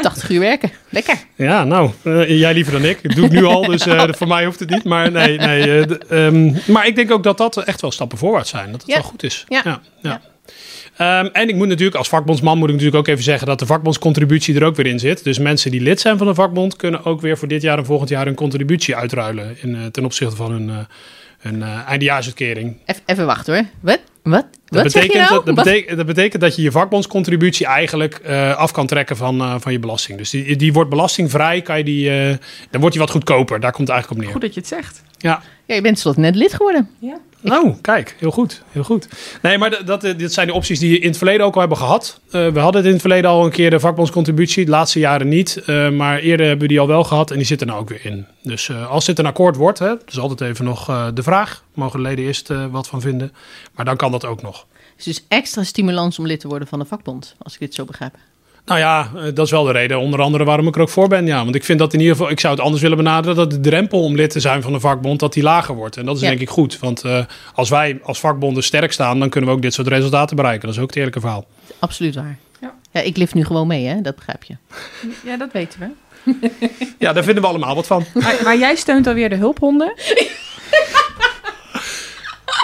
80 0.00 0.30
uur 0.30 0.40
werken. 0.40 0.70
Lekker. 0.88 1.14
Ja, 1.34 1.64
nou, 1.64 1.90
jij 2.26 2.54
liever 2.54 2.72
dan 2.72 2.84
ik. 2.84 2.98
Ik 3.02 3.14
doe 3.14 3.24
het 3.24 3.32
nu 3.32 3.44
al, 3.44 3.62
dus 3.66 3.86
eh, 3.86 4.02
voor 4.10 4.28
mij 4.28 4.44
hoeft 4.44 4.60
het 4.60 4.70
niet. 4.70 4.84
Maar, 4.84 5.10
nee, 5.10 5.38
nee, 5.38 5.84
eh, 5.84 6.26
ehm, 6.26 6.52
maar 6.72 6.86
ik 6.86 6.96
denk 6.96 7.10
ook 7.10 7.22
dat 7.22 7.38
dat 7.38 7.56
echt 7.64 7.80
wel 7.80 7.90
stappen 7.90 8.18
voorwaarts 8.18 8.50
zijn. 8.50 8.70
Dat 8.70 8.80
het 8.80 8.90
Ja. 8.90 8.94
wel 8.94 9.04
goed 9.04 9.22
is. 9.22 9.44
Ja. 9.48 9.60
ja. 9.64 9.80
Ja. 10.02 10.20
Ehm, 10.98 11.26
en 11.32 11.48
ik 11.48 11.54
moet 11.54 11.68
natuurlijk, 11.68 11.96
als 11.96 12.08
vakbondsman 12.08 12.58
moet 12.58 12.68
ik 12.68 12.74
natuurlijk 12.74 13.00
ook 13.00 13.08
even 13.08 13.24
zeggen 13.24 13.46
dat 13.46 13.58
de 13.58 13.66
vakbondscontributie 13.66 14.56
er 14.56 14.64
ook 14.64 14.76
weer 14.76 14.86
in 14.86 14.98
zit. 14.98 15.24
Dus 15.24 15.38
mensen 15.38 15.70
die 15.70 15.80
lid 15.80 16.00
zijn 16.00 16.18
van 16.18 16.28
een 16.28 16.34
vakbond 16.34 16.76
kunnen 16.76 17.04
ook 17.04 17.20
weer 17.20 17.38
voor 17.38 17.48
dit 17.48 17.62
jaar 17.62 17.78
en 17.78 17.84
volgend 17.84 18.08
jaar 18.08 18.26
een 18.26 18.34
contributie 18.34 18.96
uitruilen 18.96 19.56
in, 19.60 19.76
eh, 19.76 19.84
ten 19.86 20.04
opzichte 20.04 20.36
van 20.36 20.50
hun, 20.50 20.68
eh, 20.68 20.76
hun 21.38 21.62
eh, 21.62 21.88
eindejaarsuitkering. 21.88 22.76
Even, 22.84 23.02
even 23.06 23.26
wachten 23.26 23.54
hoor. 23.54 23.64
Wat? 23.80 24.00
Wat? 24.22 24.46
Dat 24.64 24.82
Wat 24.82 24.92
zeg 24.92 25.02
je 25.02 25.08
betekent, 25.08 25.30
nou? 25.30 25.44
dat, 25.44 25.54
betekent, 25.54 25.96
dat 25.96 26.06
betekent 26.06 26.42
dat 26.42 26.56
je 26.56 26.62
je 26.62 26.70
vakbondscontributie 26.70 27.66
eigenlijk 27.66 28.14
eh, 28.14 28.56
af 28.56 28.72
kan 28.72 28.86
trekken 28.86 29.16
van, 29.16 29.40
eh, 29.40 29.54
van 29.58 29.72
je 29.72 29.78
belasting. 29.78 30.18
Dus 30.18 30.30
die, 30.30 30.56
die 30.56 30.72
wordt 30.72 30.90
belastingvrij, 30.90 31.62
kan 31.62 31.78
je 31.78 31.84
die, 31.84 32.10
eh, 32.10 32.36
dan 32.70 32.80
wordt 32.80 32.96
die 32.96 33.04
wat 33.04 33.10
goedkoper. 33.10 33.60
Daar 33.60 33.72
komt 33.72 33.88
het 33.88 33.96
eigenlijk 33.96 34.10
op 34.10 34.26
neer. 34.26 34.34
Goed 34.34 34.42
dat 34.46 34.54
je 34.54 34.60
het 34.60 34.68
zegt. 34.68 35.02
Ja. 35.18 35.42
Ja, 35.64 35.74
je 35.74 35.80
bent 35.80 35.94
tenslotte 35.94 36.20
net 36.20 36.34
lid 36.34 36.54
geworden. 36.54 36.88
Ja. 36.98 37.18
Nou, 37.40 37.74
kijk, 37.80 38.16
heel 38.18 38.30
goed. 38.30 38.62
Heel 38.68 38.82
goed. 38.82 39.08
Nee, 39.42 39.58
maar 39.58 39.70
dat, 39.70 39.86
dat, 39.86 40.04
eh, 40.04 40.18
dit 40.18 40.32
zijn 40.32 40.46
de 40.46 40.52
opties 40.52 40.78
die 40.78 40.90
we 40.90 40.98
in 40.98 41.08
het 41.08 41.16
verleden 41.16 41.46
ook 41.46 41.54
al 41.54 41.60
hebben 41.60 41.78
gehad. 41.78 42.20
Eh, 42.30 42.48
we 42.48 42.58
hadden 42.58 42.76
het 42.76 42.84
in 42.84 42.92
het 42.92 43.00
verleden 43.00 43.30
al 43.30 43.44
een 43.44 43.50
keer 43.50 43.70
de 43.70 43.80
vakbondscontributie, 43.80 44.64
de 44.64 44.70
laatste 44.70 44.98
jaren 44.98 45.28
niet. 45.28 45.56
Eh, 45.56 45.90
maar 45.90 46.18
eerder 46.18 46.46
hebben 46.46 46.66
we 46.66 46.72
die 46.72 46.80
al 46.80 46.86
wel 46.86 47.04
gehad 47.04 47.30
en 47.30 47.36
die 47.36 47.46
zitten 47.46 47.66
er 47.66 47.72
nou 47.72 47.84
ook 47.84 47.90
weer 47.90 48.12
in. 48.12 48.26
Dus 48.42 48.72
als 48.72 49.04
dit 49.04 49.18
een 49.18 49.26
akkoord 49.26 49.56
wordt, 49.56 49.78
hè, 49.78 49.88
dat 49.88 50.08
is 50.08 50.18
altijd 50.18 50.50
even 50.50 50.64
nog 50.64 51.10
de 51.14 51.22
vraag. 51.22 51.64
Mogen 51.74 52.02
de 52.02 52.08
leden 52.08 52.24
eerst 52.24 52.52
wat 52.70 52.88
van 52.88 53.00
vinden. 53.00 53.32
Maar 53.74 53.84
dan 53.84 53.96
kan 53.96 54.10
dat 54.10 54.24
ook 54.24 54.42
nog. 54.42 54.66
Dus 54.96 55.04
dus 55.04 55.24
extra 55.28 55.62
stimulans 55.62 56.18
om 56.18 56.26
lid 56.26 56.40
te 56.40 56.48
worden 56.48 56.68
van 56.68 56.78
de 56.78 56.84
vakbond. 56.84 57.34
Als 57.38 57.54
ik 57.54 57.60
dit 57.60 57.74
zo 57.74 57.84
begrijp. 57.84 58.14
Nou 58.68 58.80
ja, 58.80 59.10
eh, 59.16 59.22
dat 59.34 59.44
is 59.46 59.50
wel 59.50 59.64
de 59.64 59.72
reden, 59.72 59.98
onder 59.98 60.20
andere 60.20 60.44
waarom 60.44 60.66
ik 60.66 60.74
er 60.74 60.80
ook 60.80 60.88
voor 60.88 61.08
ben. 61.08 61.26
Ja, 61.26 61.42
want 61.44 61.54
ik 61.54 61.64
vind 61.64 61.78
dat 61.78 61.92
in 61.92 61.98
ieder 62.00 62.16
geval, 62.16 62.30
ik 62.30 62.40
zou 62.40 62.54
het 62.54 62.62
anders 62.62 62.82
willen 62.82 62.96
benaderen, 62.96 63.36
dat 63.36 63.50
de 63.50 63.60
drempel 63.60 64.02
om 64.04 64.14
lid 64.14 64.30
te 64.30 64.40
zijn 64.40 64.62
van 64.62 64.74
een 64.74 64.80
vakbond, 64.80 65.20
dat 65.20 65.32
die 65.32 65.42
lager 65.42 65.74
wordt. 65.74 65.96
En 65.96 66.06
dat 66.06 66.16
is 66.16 66.22
Ja. 66.22 66.28
denk 66.28 66.40
ik 66.40 66.48
goed. 66.48 66.78
Want 66.78 67.02
eh, 67.04 67.24
als 67.54 67.68
wij 67.68 68.00
als 68.02 68.20
vakbonden 68.20 68.62
sterk 68.62 68.92
staan, 68.92 69.18
dan 69.18 69.28
kunnen 69.28 69.50
we 69.50 69.56
ook 69.56 69.62
dit 69.62 69.74
soort 69.74 69.86
resultaten 69.88 70.36
bereiken. 70.36 70.66
Dat 70.66 70.76
is 70.76 70.80
ook 70.82 70.86
het 70.88 70.96
eerlijke 70.96 71.20
verhaal. 71.20 71.46
Absoluut 71.78 72.14
waar. 72.14 72.38
Ja. 72.60 72.74
Ja, 72.90 73.00
ik 73.00 73.16
lift 73.16 73.34
nu 73.34 73.44
gewoon 73.44 73.66
mee, 73.66 73.86
hè? 73.86 74.00
Dat 74.00 74.14
begrijp 74.16 74.42
je. 74.44 74.56
Ja, 75.24 75.36
dat 75.36 75.52
weten 75.52 75.80
we. 75.80 75.86
Ja, 76.98 77.12
daar 77.12 77.24
vinden 77.24 77.42
we 77.42 77.48
allemaal 77.48 77.74
wat 77.74 77.86
van. 77.86 78.04
Maar, 78.14 78.36
maar 78.44 78.58
jij 78.58 78.74
steunt 78.76 79.06
alweer 79.06 79.28
de 79.28 79.36
hulphonden. 79.36 79.92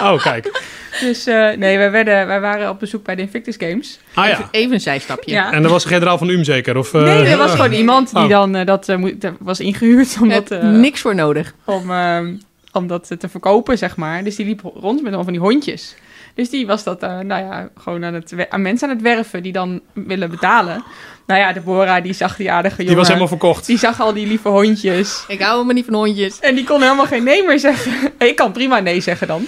Oh, 0.01 0.21
kijk. 0.21 0.61
Dus 0.99 1.25
eh, 1.25 1.51
nee, 1.51 1.77
wij, 1.77 1.91
werden, 1.91 2.27
wij 2.27 2.39
waren 2.39 2.69
op 2.69 2.79
bezoek 2.79 3.03
bij 3.03 3.15
de 3.15 3.21
Invictus 3.21 3.55
Games. 3.57 3.99
Ah 4.13 4.25
Even, 4.27 4.39
ja. 4.43 4.47
even 4.51 4.73
een 4.73 4.81
zijstapje. 4.81 5.31
Ja. 5.31 5.51
En 5.51 5.61
dat 5.61 5.71
was 5.71 5.83
de 5.83 5.89
generaal 5.89 6.17
van 6.17 6.29
UM 6.29 6.43
zeker? 6.43 6.77
Of, 6.77 6.93
eh, 6.93 7.01
nee, 7.01 7.25
er 7.25 7.37
was 7.37 7.51
gewoon 7.51 7.71
iemand 7.71 8.13
die 8.13 8.23
Oh. 8.23 8.29
dan 8.29 8.55
eh, 8.55 8.65
dat 8.65 8.91
was 9.39 9.59
ingehuurd 9.59 10.17
om 10.21 10.29
dat, 10.29 10.51
eh, 10.51 10.69
niks 10.69 11.01
voor 11.01 11.15
nodig. 11.15 11.53
om, 11.65 11.91
ehm, 11.91 12.33
om 12.71 12.87
dat 12.87 13.15
te 13.19 13.29
verkopen, 13.29 13.77
zeg 13.77 13.95
maar. 13.95 14.23
Dus 14.23 14.35
die 14.35 14.45
liep 14.45 14.61
rond 14.61 14.95
met 14.95 15.05
allemaal 15.05 15.23
van 15.23 15.33
die 15.33 15.41
hondjes. 15.41 15.95
Dus 16.35 16.49
die 16.49 16.67
was 16.67 16.83
dat, 16.83 17.03
eh, 17.03 17.19
nou 17.19 17.43
ja, 17.43 17.69
gewoon 17.77 18.05
aan, 18.05 18.13
het, 18.13 18.33
aan 18.49 18.61
mensen 18.61 18.89
aan 18.89 18.93
het 18.95 19.03
werven 19.03 19.43
die 19.43 19.51
dan 19.51 19.81
willen 19.93 20.29
betalen. 20.29 20.83
Nou 21.27 21.39
ja, 21.39 21.53
Deborah, 21.53 22.03
die 22.03 22.13
zag 22.13 22.35
die 22.35 22.51
aardige 22.51 22.75
jongen. 22.75 22.87
Die 22.87 22.95
was 22.95 23.07
helemaal 23.07 23.27
verkocht. 23.27 23.65
Die 23.65 23.77
zag 23.77 24.01
al 24.01 24.13
die 24.13 24.27
lieve 24.27 24.49
hondjes. 24.49 25.23
Ik 25.27 25.39
hou 25.39 25.51
helemaal 25.51 25.73
niet 25.73 25.85
van 25.85 25.93
hondjes. 25.93 26.39
En 26.39 26.55
die 26.55 26.63
kon 26.63 26.81
helemaal 26.81 27.05
geen 27.05 27.23
nee 27.23 27.43
meer 27.43 27.59
zeggen. 27.59 27.91
Ik 28.17 28.35
kan 28.35 28.51
prima 28.51 28.79
nee 28.79 29.01
zeggen 29.01 29.27
dan. 29.27 29.47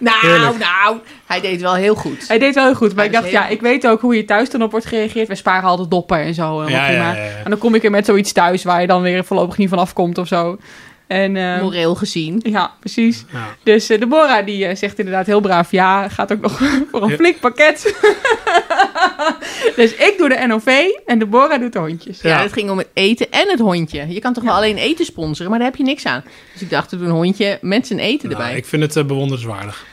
Nou, 0.00 0.16
Heerlijk. 0.20 0.58
nou. 0.58 0.98
Hij 1.26 1.40
deed 1.40 1.60
wel 1.60 1.74
heel 1.74 1.94
goed. 1.94 2.28
Hij 2.28 2.38
deed 2.38 2.54
wel 2.54 2.64
heel 2.64 2.74
goed. 2.74 2.94
Maar 2.94 3.04
ik 3.04 3.12
dacht, 3.12 3.30
ja, 3.30 3.48
ik 3.48 3.60
weet 3.60 3.86
ook 3.86 4.00
hoe 4.00 4.16
je 4.16 4.24
thuis 4.24 4.50
dan 4.50 4.62
op 4.62 4.70
wordt 4.70 4.86
gereageerd. 4.86 5.28
We 5.28 5.34
sparen 5.34 5.68
altijd 5.68 5.90
doppen 5.90 6.18
en 6.18 6.34
zo. 6.34 6.60
helemaal 6.60 6.68
Ja, 6.68 6.86
ja, 6.86 6.86
prima. 6.86 7.12
ja, 7.14 7.24
ja. 7.24 7.30
En 7.44 7.50
dan 7.50 7.58
kom 7.58 7.74
ik 7.74 7.84
er 7.84 7.90
met 7.90 8.04
zoiets 8.06 8.32
thuis 8.32 8.64
waar 8.64 8.80
je 8.80 8.86
dan 8.86 9.02
weer 9.02 9.24
voorlopig 9.24 9.56
niet 9.56 9.68
van 9.68 9.78
afkomt 9.78 10.18
of 10.18 10.26
zo. 10.26 10.58
En, 11.06 11.34
uh, 11.34 11.60
Moreel 11.60 11.94
gezien. 11.94 12.40
Ja, 12.44 12.72
precies. 12.80 13.24
Ja. 13.32 13.56
Dus 13.62 13.90
uh, 13.90 13.98
Deborah 13.98 14.46
die 14.46 14.68
uh, 14.68 14.74
zegt 14.74 14.98
inderdaad 14.98 15.26
heel 15.26 15.40
braaf... 15.40 15.70
ja, 15.70 16.08
gaat 16.08 16.32
ook 16.32 16.40
nog 16.40 16.60
voor 16.90 17.02
een 17.02 17.10
flink 17.10 17.40
pakket. 17.40 17.82
dus 19.76 19.94
ik 19.94 20.14
doe 20.18 20.28
de 20.28 20.46
NOV 20.46 20.86
en 21.06 21.18
Deborah 21.18 21.60
doet 21.60 21.72
de 21.72 21.78
hondjes. 21.78 22.20
Ja, 22.20 22.42
het 22.42 22.52
ging 22.52 22.70
om 22.70 22.78
het 22.78 22.88
eten 22.92 23.30
en 23.30 23.48
het 23.48 23.60
hondje. 23.60 24.08
Je 24.08 24.20
kan 24.20 24.32
toch 24.32 24.44
wel 24.44 24.54
alleen 24.54 24.76
eten 24.76 25.04
sponsoren, 25.04 25.50
maar 25.50 25.58
daar 25.58 25.68
heb 25.68 25.78
je 25.78 25.84
niks 25.84 26.06
aan. 26.06 26.24
Dus 26.52 26.62
ik 26.62 26.70
dacht, 26.70 26.90
we 26.90 26.96
doen 26.96 27.06
een 27.06 27.12
hondje 27.12 27.58
met 27.60 27.86
zijn 27.86 27.98
eten 27.98 28.28
Nou, 28.28 28.42
erbij. 28.42 28.56
ik 28.56 28.64
vind 28.64 28.82
het 28.82 28.96
uh, 28.96 29.04
bewonderenswaardig. 29.04 29.84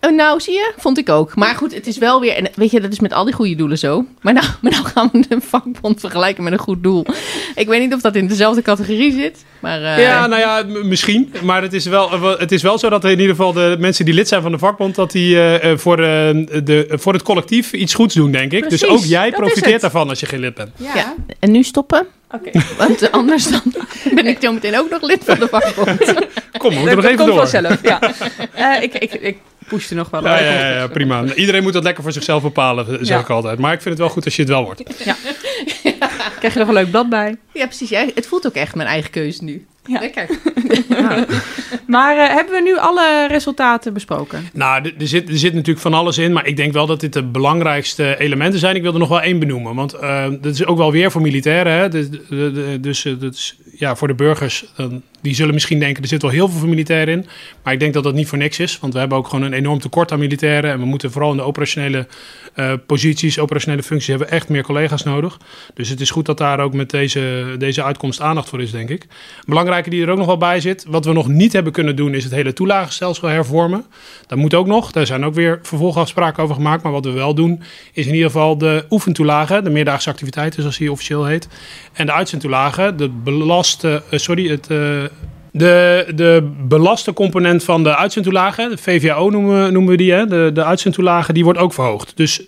Oh, 0.00 0.14
nou, 0.14 0.40
zie 0.40 0.54
je? 0.54 0.72
Vond 0.76 0.98
ik 0.98 1.08
ook. 1.08 1.36
Maar 1.36 1.54
goed, 1.54 1.74
het 1.74 1.86
is 1.86 1.98
wel 1.98 2.20
weer... 2.20 2.34
En 2.34 2.50
weet 2.54 2.70
je, 2.70 2.80
dat 2.80 2.92
is 2.92 3.00
met 3.00 3.12
al 3.12 3.24
die 3.24 3.34
goede 3.34 3.54
doelen 3.54 3.78
zo. 3.78 4.04
Maar 4.20 4.32
nou, 4.32 4.46
maar 4.62 4.72
nou 4.72 4.84
gaan 4.84 5.08
we 5.12 5.24
een 5.28 5.42
vakbond 5.42 6.00
vergelijken 6.00 6.44
met 6.44 6.52
een 6.52 6.58
goed 6.58 6.82
doel. 6.82 7.06
Ik 7.54 7.68
weet 7.68 7.80
niet 7.80 7.94
of 7.94 8.00
dat 8.00 8.14
in 8.14 8.26
dezelfde 8.26 8.62
categorie 8.62 9.12
zit, 9.12 9.44
maar... 9.60 9.80
Uh... 9.80 9.98
Ja, 9.98 10.26
nou 10.26 10.40
ja, 10.40 10.82
misschien. 10.82 11.32
Maar 11.42 11.62
het 11.62 11.72
is, 11.72 11.86
wel, 11.86 12.36
het 12.38 12.52
is 12.52 12.62
wel 12.62 12.78
zo 12.78 12.88
dat 12.88 13.04
in 13.04 13.10
ieder 13.10 13.28
geval 13.28 13.52
de 13.52 13.76
mensen 13.78 14.04
die 14.04 14.14
lid 14.14 14.28
zijn 14.28 14.42
van 14.42 14.52
de 14.52 14.58
vakbond... 14.58 14.94
dat 14.94 15.10
die 15.10 15.34
uh, 15.34 15.76
voor, 15.76 15.96
de, 15.96 16.86
voor 16.90 17.12
het 17.12 17.22
collectief 17.22 17.72
iets 17.72 17.94
goeds 17.94 18.14
doen, 18.14 18.30
denk 18.30 18.52
ik. 18.52 18.60
Precies, 18.60 18.80
dus 18.80 18.90
ook 18.90 19.04
jij 19.04 19.30
profiteert 19.30 19.80
daarvan 19.80 20.08
als 20.08 20.20
je 20.20 20.26
geen 20.26 20.40
lid 20.40 20.54
bent. 20.54 20.70
Ja. 20.76 20.94
ja. 20.94 21.14
En 21.38 21.50
nu 21.50 21.62
stoppen? 21.62 22.06
Oké. 22.30 22.48
Okay. 22.48 22.62
Want 22.78 23.12
anders 23.12 23.50
dan 23.50 23.62
ben 24.14 24.26
ik 24.26 24.38
zo 24.40 24.52
meteen 24.52 24.78
ook 24.78 24.90
nog 24.90 25.02
lid 25.02 25.24
van 25.24 25.38
de 25.38 25.48
vakbond. 25.48 26.14
Kom, 26.58 26.70
we 26.70 26.76
moeten 26.78 26.96
nog 26.96 27.04
even 27.04 27.16
komt 27.16 27.28
door. 27.28 27.36
vanzelf, 27.36 27.82
ja. 27.82 28.00
uh, 28.58 28.82
ik, 28.86 28.94
ik, 28.94 29.12
ik 29.12 29.36
pushte 29.68 29.94
nog 29.94 30.10
wel. 30.10 30.24
Ja, 30.24 30.38
ja, 30.38 30.70
ja, 30.70 30.86
prima. 30.86 31.24
Iedereen 31.34 31.62
moet 31.62 31.72
dat 31.72 31.82
lekker 31.82 32.02
voor 32.02 32.12
zichzelf 32.12 32.42
bepalen, 32.42 32.86
zeg 32.86 33.08
Ja. 33.08 33.18
ik 33.18 33.30
altijd. 33.30 33.58
Maar 33.58 33.72
ik 33.72 33.82
vind 33.82 33.94
het 33.94 34.02
wel 34.02 34.12
goed 34.12 34.24
als 34.24 34.36
je 34.36 34.42
het 34.42 34.50
wel 34.50 34.64
wordt. 34.64 34.82
Ja. 35.04 35.16
Krijg 36.38 36.52
je 36.52 36.58
nog 36.58 36.68
een 36.68 36.74
leuk 36.74 36.90
blad 36.90 37.08
bij. 37.08 37.36
Ja, 37.52 37.66
precies. 37.66 37.88
Ja, 37.88 38.04
het 38.14 38.26
voelt 38.26 38.46
ook 38.46 38.54
echt 38.54 38.74
mijn 38.74 38.88
eigen 38.88 39.10
keuze 39.10 39.44
nu. 39.44 39.66
Ja. 39.86 40.00
Lekker. 40.00 40.28
Maar 41.86 42.16
uh, 42.16 42.34
hebben 42.34 42.54
we 42.54 42.60
nu 42.60 42.78
alle 42.78 43.26
resultaten 43.28 43.92
besproken? 43.92 44.48
Nou, 44.52 44.84
er, 44.84 44.94
er 44.98 45.08
zit, 45.08 45.28
er 45.28 45.38
zit 45.38 45.52
natuurlijk 45.52 45.80
van 45.80 45.94
alles 45.94 46.18
in. 46.18 46.32
Maar 46.32 46.46
ik 46.46 46.56
denk 46.56 46.72
wel 46.72 46.86
dat 46.86 47.00
dit 47.00 47.12
de 47.12 47.22
belangrijkste 47.22 48.18
elementen 48.18 48.58
zijn. 48.60 48.76
Ik 48.76 48.82
wil 48.82 48.92
er 48.92 48.98
nog 48.98 49.08
wel 49.08 49.20
één 49.20 49.38
benoemen. 49.38 49.74
Want 49.74 49.94
uh, 49.94 50.26
dat 50.40 50.54
is 50.54 50.64
ook 50.64 50.78
wel 50.78 50.92
weer 50.92 51.10
voor 51.10 51.20
militairen. 51.20 51.72
Hè? 51.72 51.88
Dus, 51.88 52.06
dus 52.80 53.04
uh, 53.04 53.20
dat 53.20 53.34
is, 53.34 53.56
ja, 53.76 53.96
voor 53.96 54.08
de 54.08 54.14
burgers, 54.14 54.64
dan, 54.76 55.02
die 55.20 55.34
zullen 55.34 55.54
misschien 55.54 55.78
denken... 55.78 56.02
er 56.02 56.08
zit 56.08 56.22
wel 56.22 56.30
heel 56.30 56.48
veel 56.48 56.68
militairen 56.68 57.14
in. 57.14 57.26
Maar 57.62 57.72
ik 57.72 57.80
denk 57.80 57.94
dat 57.94 58.02
dat 58.02 58.14
niet 58.14 58.28
voor 58.28 58.38
niks 58.38 58.58
is. 58.58 58.78
Want 58.78 58.92
we 58.92 58.98
hebben 58.98 59.18
ook 59.18 59.28
gewoon 59.28 59.44
een 59.44 59.52
enorm 59.52 59.78
tekort 59.78 60.12
aan 60.12 60.18
militairen. 60.18 60.70
En 60.70 60.78
we 60.78 60.84
moeten 60.84 61.10
vooral 61.10 61.30
in 61.30 61.36
de 61.36 61.42
operationele 61.42 62.06
uh, 62.54 62.72
posities, 62.86 63.38
operationele 63.38 63.82
functies... 63.82 64.08
hebben 64.08 64.28
we 64.28 64.34
echt 64.34 64.48
meer 64.48 64.62
collega's 64.62 65.02
nodig. 65.02 65.38
Dus 65.74 65.88
het 65.88 66.00
is 66.00 66.10
goed 66.10 66.26
dat 66.26 66.38
daar 66.38 66.60
ook 66.60 66.74
met 66.74 66.90
deze, 66.90 67.54
deze 67.58 67.82
uitkomst 67.82 68.20
aandacht 68.20 68.48
voor 68.48 68.62
is, 68.62 68.70
denk 68.70 68.88
ik. 68.88 69.06
Belangrijke 69.46 69.90
die 69.90 70.02
er 70.02 70.10
ook 70.10 70.18
nog 70.18 70.26
wel 70.26 70.38
bij 70.38 70.60
zit... 70.60 70.84
wat 70.88 71.04
we 71.04 71.12
nog 71.12 71.28
niet 71.28 71.52
hebben 71.52 71.72
kunnen 71.72 71.96
doen... 71.96 72.14
is 72.14 72.24
het 72.24 72.32
hele 72.32 72.52
toelagenstelsel 72.52 73.28
hervormen. 73.28 73.84
Dat 74.26 74.38
moet 74.38 74.54
ook 74.54 74.66
nog. 74.66 74.92
Daar 74.92 75.06
zijn 75.06 75.24
ook 75.24 75.34
weer 75.34 75.58
vervolgafspraken 75.62 76.42
over 76.42 76.54
gemaakt. 76.54 76.82
Maar 76.82 76.92
wat 76.92 77.04
we 77.04 77.10
wel 77.10 77.34
doen, 77.34 77.62
is 77.92 78.06
in 78.06 78.14
ieder 78.14 78.30
geval 78.30 78.58
de 78.58 78.84
oefentoelagen... 78.90 79.64
de 79.64 79.70
meerdaagse 79.70 80.10
activiteiten, 80.10 80.60
zoals 80.60 80.78
die 80.78 80.92
officieel 80.92 81.24
heet... 81.24 81.48
en 81.92 82.06
de 82.06 82.12
uitzendtoelagen, 82.12 82.96
de 82.96 83.08
belaste... 83.08 84.02
Uh, 84.10 84.18
sorry, 84.18 84.48
het... 84.48 84.70
Uh, 84.70 85.07
de, 85.52 86.06
de 86.14 86.50
belaste 86.68 87.12
component 87.12 87.64
van 87.64 87.82
de 87.82 87.96
uitzendtoelagen, 87.96 88.70
de 88.70 88.76
VVAO 88.76 89.30
noemen, 89.30 89.72
noemen 89.72 89.90
we 89.90 89.96
die, 89.96 90.12
hè? 90.12 90.26
De, 90.26 90.50
de 90.54 90.64
uitzendtoelagen, 90.64 91.34
die 91.34 91.44
wordt 91.44 91.58
ook 91.58 91.72
verhoogd. 91.72 92.16
Dus 92.16 92.42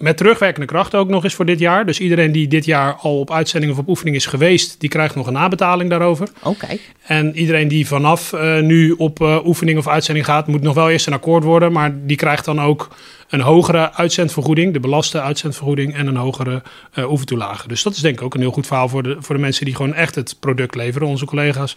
met 0.00 0.16
terugwerkende 0.16 0.66
kracht 0.66 0.94
ook 0.94 1.08
nog 1.08 1.24
eens 1.24 1.34
voor 1.34 1.44
dit 1.44 1.58
jaar. 1.58 1.86
Dus 1.86 2.00
iedereen 2.00 2.32
die 2.32 2.48
dit 2.48 2.64
jaar 2.64 2.94
al 2.94 3.20
op 3.20 3.32
uitzending 3.32 3.72
of 3.72 3.78
op 3.78 3.88
oefening 3.88 4.16
is 4.16 4.26
geweest, 4.26 4.80
die 4.80 4.88
krijgt 4.88 5.14
nog 5.14 5.26
een 5.26 5.32
nabetaling 5.32 5.90
daarover. 5.90 6.28
Oké. 6.38 6.48
Okay. 6.48 6.80
En 7.06 7.36
iedereen 7.36 7.68
die 7.68 7.86
vanaf 7.86 8.32
uh, 8.32 8.60
nu 8.60 8.90
op 8.90 9.20
uh, 9.20 9.46
oefening 9.46 9.78
of 9.78 9.88
uitzending 9.88 10.26
gaat, 10.26 10.46
moet 10.46 10.62
nog 10.62 10.74
wel 10.74 10.90
eerst 10.90 11.06
een 11.06 11.12
akkoord 11.12 11.44
worden. 11.44 11.72
Maar 11.72 11.92
die 12.06 12.16
krijgt 12.16 12.44
dan 12.44 12.60
ook 12.60 12.88
een 13.28 13.40
hogere 13.40 13.92
uitzendvergoeding, 13.92 14.72
de 14.72 14.80
belaste 14.80 15.20
uitzendvergoeding 15.20 15.94
en 15.94 16.06
een 16.06 16.16
hogere 16.16 16.62
uh, 16.94 17.10
oefentoelage. 17.10 17.68
Dus 17.68 17.82
dat 17.82 17.94
is 17.94 18.00
denk 18.00 18.14
ik 18.18 18.22
ook 18.22 18.34
een 18.34 18.40
heel 18.40 18.50
goed 18.50 18.66
verhaal 18.66 18.88
voor 18.88 19.02
de, 19.02 19.16
voor 19.18 19.34
de 19.34 19.40
mensen 19.40 19.64
die 19.64 19.74
gewoon 19.74 19.94
echt 19.94 20.14
het 20.14 20.36
product 20.40 20.74
leveren. 20.74 21.08
Onze 21.08 21.24
collega's 21.24 21.76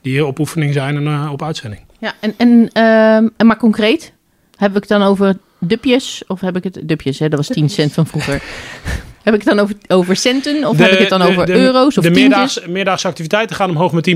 die 0.00 0.12
hier 0.12 0.26
op 0.26 0.38
oefening 0.38 0.72
zijn 0.72 0.96
en 0.96 1.06
uh, 1.06 1.32
op 1.32 1.42
uitzending. 1.42 1.82
Ja, 1.98 2.12
en, 2.20 2.34
en, 2.36 2.70
uh, 2.76 3.16
en 3.16 3.46
maar 3.46 3.56
concreet, 3.56 4.12
heb 4.56 4.70
ik 4.70 4.80
het 4.80 4.88
dan 4.88 5.02
over 5.02 5.36
dupjes 5.66 6.22
of 6.26 6.40
heb 6.40 6.56
ik 6.56 6.64
het 6.64 6.80
dupjes? 6.82 7.18
Hè? 7.18 7.28
Dat 7.28 7.38
was 7.38 7.48
10 7.56 7.68
cent 7.68 7.92
van 7.92 8.06
vroeger. 8.06 8.42
Heb 9.24 9.34
ik 9.34 9.40
het 9.40 9.48
dan 9.48 9.58
over, 9.58 9.74
over 9.88 10.16
centen 10.16 10.64
of 10.68 10.76
de, 10.76 10.82
heb 10.82 10.92
ik 10.92 10.98
het 10.98 11.08
dan 11.08 11.22
over 11.22 11.46
de, 11.46 11.52
euro's 11.52 11.98
of 11.98 12.04
De 12.04 12.60
meerdaagse, 12.68 13.08
activiteiten 13.08 13.56
gaan 13.56 13.70
omhoog 13.70 13.92
met 13.92 14.10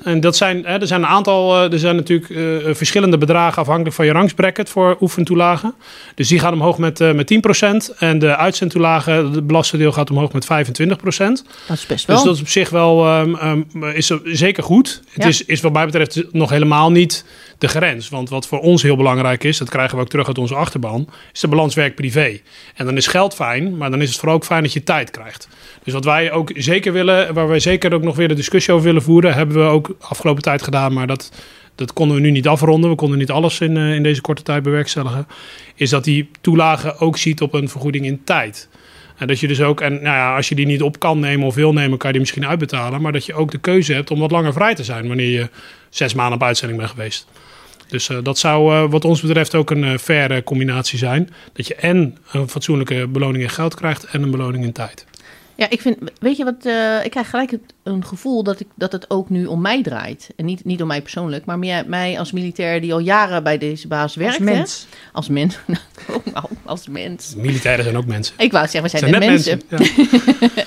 10%. 0.00 0.02
En 0.02 0.20
dat 0.20 0.36
zijn, 0.36 0.64
hè, 0.64 0.80
er 0.80 0.86
zijn 0.86 1.02
een 1.02 1.08
aantal, 1.08 1.64
uh, 1.64 1.72
er 1.72 1.78
zijn 1.78 1.96
natuurlijk 1.96 2.30
uh, 2.30 2.74
verschillende 2.74 3.18
bedragen 3.18 3.62
afhankelijk 3.62 3.94
van 3.94 4.06
je 4.06 4.12
rangsbracket 4.12 4.68
voor 4.68 4.96
oefentoelagen. 5.00 5.74
Dus 6.14 6.28
die 6.28 6.38
gaan 6.38 6.52
omhoog 6.52 6.78
met, 6.78 7.00
uh, 7.00 7.12
met 7.12 7.34
10%. 7.92 7.96
En 7.98 8.18
de 8.18 8.36
uitzendtoelagen, 8.36 9.32
het 9.32 9.46
belastendeel 9.46 9.92
gaat 9.92 10.10
omhoog 10.10 10.32
met 10.32 10.44
25%. 10.44 10.48
Dat 11.66 11.76
is 11.76 11.86
best 11.86 12.06
wel. 12.06 12.16
Dus 12.16 12.24
dat 12.24 12.34
is 12.34 12.40
op 12.40 12.48
zich 12.48 12.70
wel, 12.70 13.18
um, 13.18 13.36
um, 13.74 13.84
is 13.84 14.10
zeker 14.24 14.62
goed. 14.62 15.02
Het 15.12 15.22
Ja. 15.22 15.28
is, 15.28 15.44
is 15.44 15.60
wat 15.60 15.72
mij 15.72 15.84
betreft 15.84 16.22
nog 16.32 16.50
helemaal 16.50 16.90
niet 16.90 17.24
de 17.58 17.68
grens. 17.68 18.08
Want 18.08 18.28
wat 18.28 18.46
voor 18.46 18.60
ons 18.60 18.82
heel 18.82 18.96
belangrijk 18.96 19.44
is, 19.44 19.58
dat 19.58 19.68
krijgen 19.68 19.96
we 19.96 20.02
ook 20.02 20.08
terug 20.08 20.26
uit 20.26 20.38
onze 20.38 20.54
achterban, 20.54 21.08
is 21.32 21.40
de 21.40 21.48
balans 21.48 21.74
werk-privé. 21.74 22.40
En 22.74 22.84
dan 22.84 22.96
is 22.96 23.06
geld 23.06 23.34
fijn, 23.34 23.76
maar 23.76 23.90
dan 23.90 24.02
is 24.02 24.08
het 24.08 24.18
vooral 24.18 24.36
ook 24.36 24.44
fijn 24.44 24.62
dat 24.62 24.72
je 24.72 24.82
tijd 24.82 25.10
krijgt. 25.10 25.48
Dus 25.84 25.92
wat 25.92 26.04
wij 26.04 26.32
ook 26.32 26.50
zeker 26.54 26.92
willen, 26.92 27.34
waar 27.34 27.48
wij 27.48 27.60
zeker 27.60 27.94
ook 27.94 28.02
nog 28.02 28.16
weer 28.16 28.28
de 28.28 28.34
discussie 28.34 28.72
over 28.72 28.86
willen 28.86 29.02
voeren, 29.02 29.34
hebben 29.34 29.56
we 29.56 29.62
ook 29.62 29.96
afgelopen 30.00 30.42
tijd 30.42 30.62
gedaan, 30.62 30.92
maar 30.92 31.06
dat, 31.06 31.32
dat 31.74 31.92
konden 31.92 32.16
we 32.16 32.22
nu 32.22 32.30
niet 32.30 32.48
afronden. 32.48 32.90
We 32.90 32.96
konden 32.96 33.18
niet 33.18 33.30
alles 33.30 33.60
in, 33.60 33.76
uh, 33.76 33.94
in 33.94 34.02
deze 34.02 34.20
korte 34.20 34.42
tijd 34.42 34.62
bewerkstelligen. 34.62 35.26
Is 35.74 35.90
dat 35.90 36.04
die 36.04 36.30
toelage 36.40 36.98
ook 36.98 37.18
ziet 37.18 37.40
op 37.42 37.54
een 37.54 37.68
vergoeding 37.68 38.04
in 38.04 38.24
tijd. 38.24 38.68
En 39.16 39.26
dat 39.26 39.40
je 39.40 39.46
dus 39.46 39.60
ook, 39.60 39.80
en 39.80 39.92
nou 39.92 40.04
ja, 40.16 40.36
als 40.36 40.48
je 40.48 40.54
die 40.54 40.66
niet 40.66 40.82
op 40.82 40.98
kan 40.98 41.18
nemen 41.18 41.46
of 41.46 41.54
wil 41.54 41.72
nemen, 41.72 41.98
kan 41.98 42.06
je 42.06 42.12
die 42.12 42.20
misschien 42.20 42.46
uitbetalen. 42.46 43.02
Maar 43.02 43.12
dat 43.12 43.26
je 43.26 43.34
ook 43.34 43.50
de 43.50 43.58
keuze 43.58 43.92
hebt 43.92 44.10
om 44.10 44.18
wat 44.18 44.30
langer 44.30 44.52
vrij 44.52 44.74
te 44.74 44.84
zijn 44.84 45.08
wanneer 45.08 45.30
je 45.30 45.48
zes 45.88 46.14
maanden 46.14 46.34
op 46.34 46.42
uitzending 46.42 46.78
bent 46.78 46.90
geweest. 46.90 47.26
Dus 47.88 48.08
uh, 48.08 48.18
dat 48.22 48.38
zou 48.38 48.72
uh, 48.72 48.90
wat 48.90 49.04
ons 49.04 49.20
betreft 49.20 49.54
ook 49.54 49.70
een 49.70 49.84
uh, 49.84 49.98
faire 49.98 50.44
combinatie 50.44 50.98
zijn. 50.98 51.30
Dat 51.52 51.66
je 51.66 51.74
en 51.74 52.16
een 52.32 52.48
fatsoenlijke 52.48 53.06
beloning 53.06 53.42
in 53.42 53.50
geld 53.50 53.74
krijgt 53.74 54.04
en 54.04 54.22
een 54.22 54.30
beloning 54.30 54.64
in 54.64 54.72
tijd. 54.72 55.06
Ja, 55.56 55.70
ik 55.70 55.80
vind, 55.80 55.96
weet 56.20 56.36
je 56.36 56.44
wat, 56.44 56.66
uh, 56.66 57.04
ik 57.04 57.10
krijg 57.10 57.30
gelijk 57.30 57.50
het, 57.50 57.60
een 57.82 58.04
gevoel 58.04 58.42
dat, 58.42 58.60
ik, 58.60 58.66
dat 58.74 58.92
het 58.92 59.10
ook 59.10 59.30
nu 59.30 59.46
om 59.46 59.60
mij 59.60 59.82
draait. 59.82 60.30
En 60.36 60.44
niet, 60.44 60.64
niet 60.64 60.82
om 60.82 60.86
mij 60.86 61.02
persoonlijk, 61.02 61.44
maar 61.44 61.58
meer, 61.58 61.84
mij 61.86 62.18
als 62.18 62.32
militair 62.32 62.80
die 62.80 62.92
al 62.92 62.98
jaren 62.98 63.42
bij 63.42 63.58
deze 63.58 63.88
baas 63.88 64.14
werkt. 64.14 64.34
Als 64.34 64.44
mens. 64.44 64.86
Hè? 64.90 64.96
Als 65.12 65.28
mens. 65.28 65.58
oh, 66.34 66.44
als 66.64 66.88
mens. 66.88 67.34
Militairen 67.36 67.84
zijn 67.84 67.96
ook 67.96 68.06
mensen. 68.06 68.34
Ik 68.38 68.52
wou 68.52 68.68
zeggen, 68.68 68.82
we 68.82 68.88
zijn, 68.98 69.10
zijn 69.10 69.20
net 69.20 69.30
mensen. 69.30 69.62
mensen. 69.68 70.52
Ja. 70.54 70.64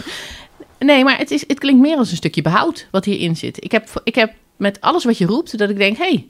nee, 0.94 1.04
maar 1.04 1.18
het, 1.18 1.32
is, 1.32 1.44
het 1.48 1.60
klinkt 1.60 1.82
meer 1.82 1.98
als 1.98 2.12
een 2.12 2.18
stukje 2.18 2.42
behoud 2.42 2.88
wat 2.92 3.06
hierin 3.06 3.36
zit. 3.36 3.64
Ik 3.64 3.72
heb, 3.72 4.02
ik 4.04 4.16
heb 4.16 4.34
met 4.58 4.82
alles 4.82 5.04
wat 5.04 5.18
je 5.18 5.26
roept, 5.26 5.58
dat 5.58 5.70
ik 5.70 5.78
denk, 5.78 5.98
hé, 5.98 6.04
hey, 6.04 6.28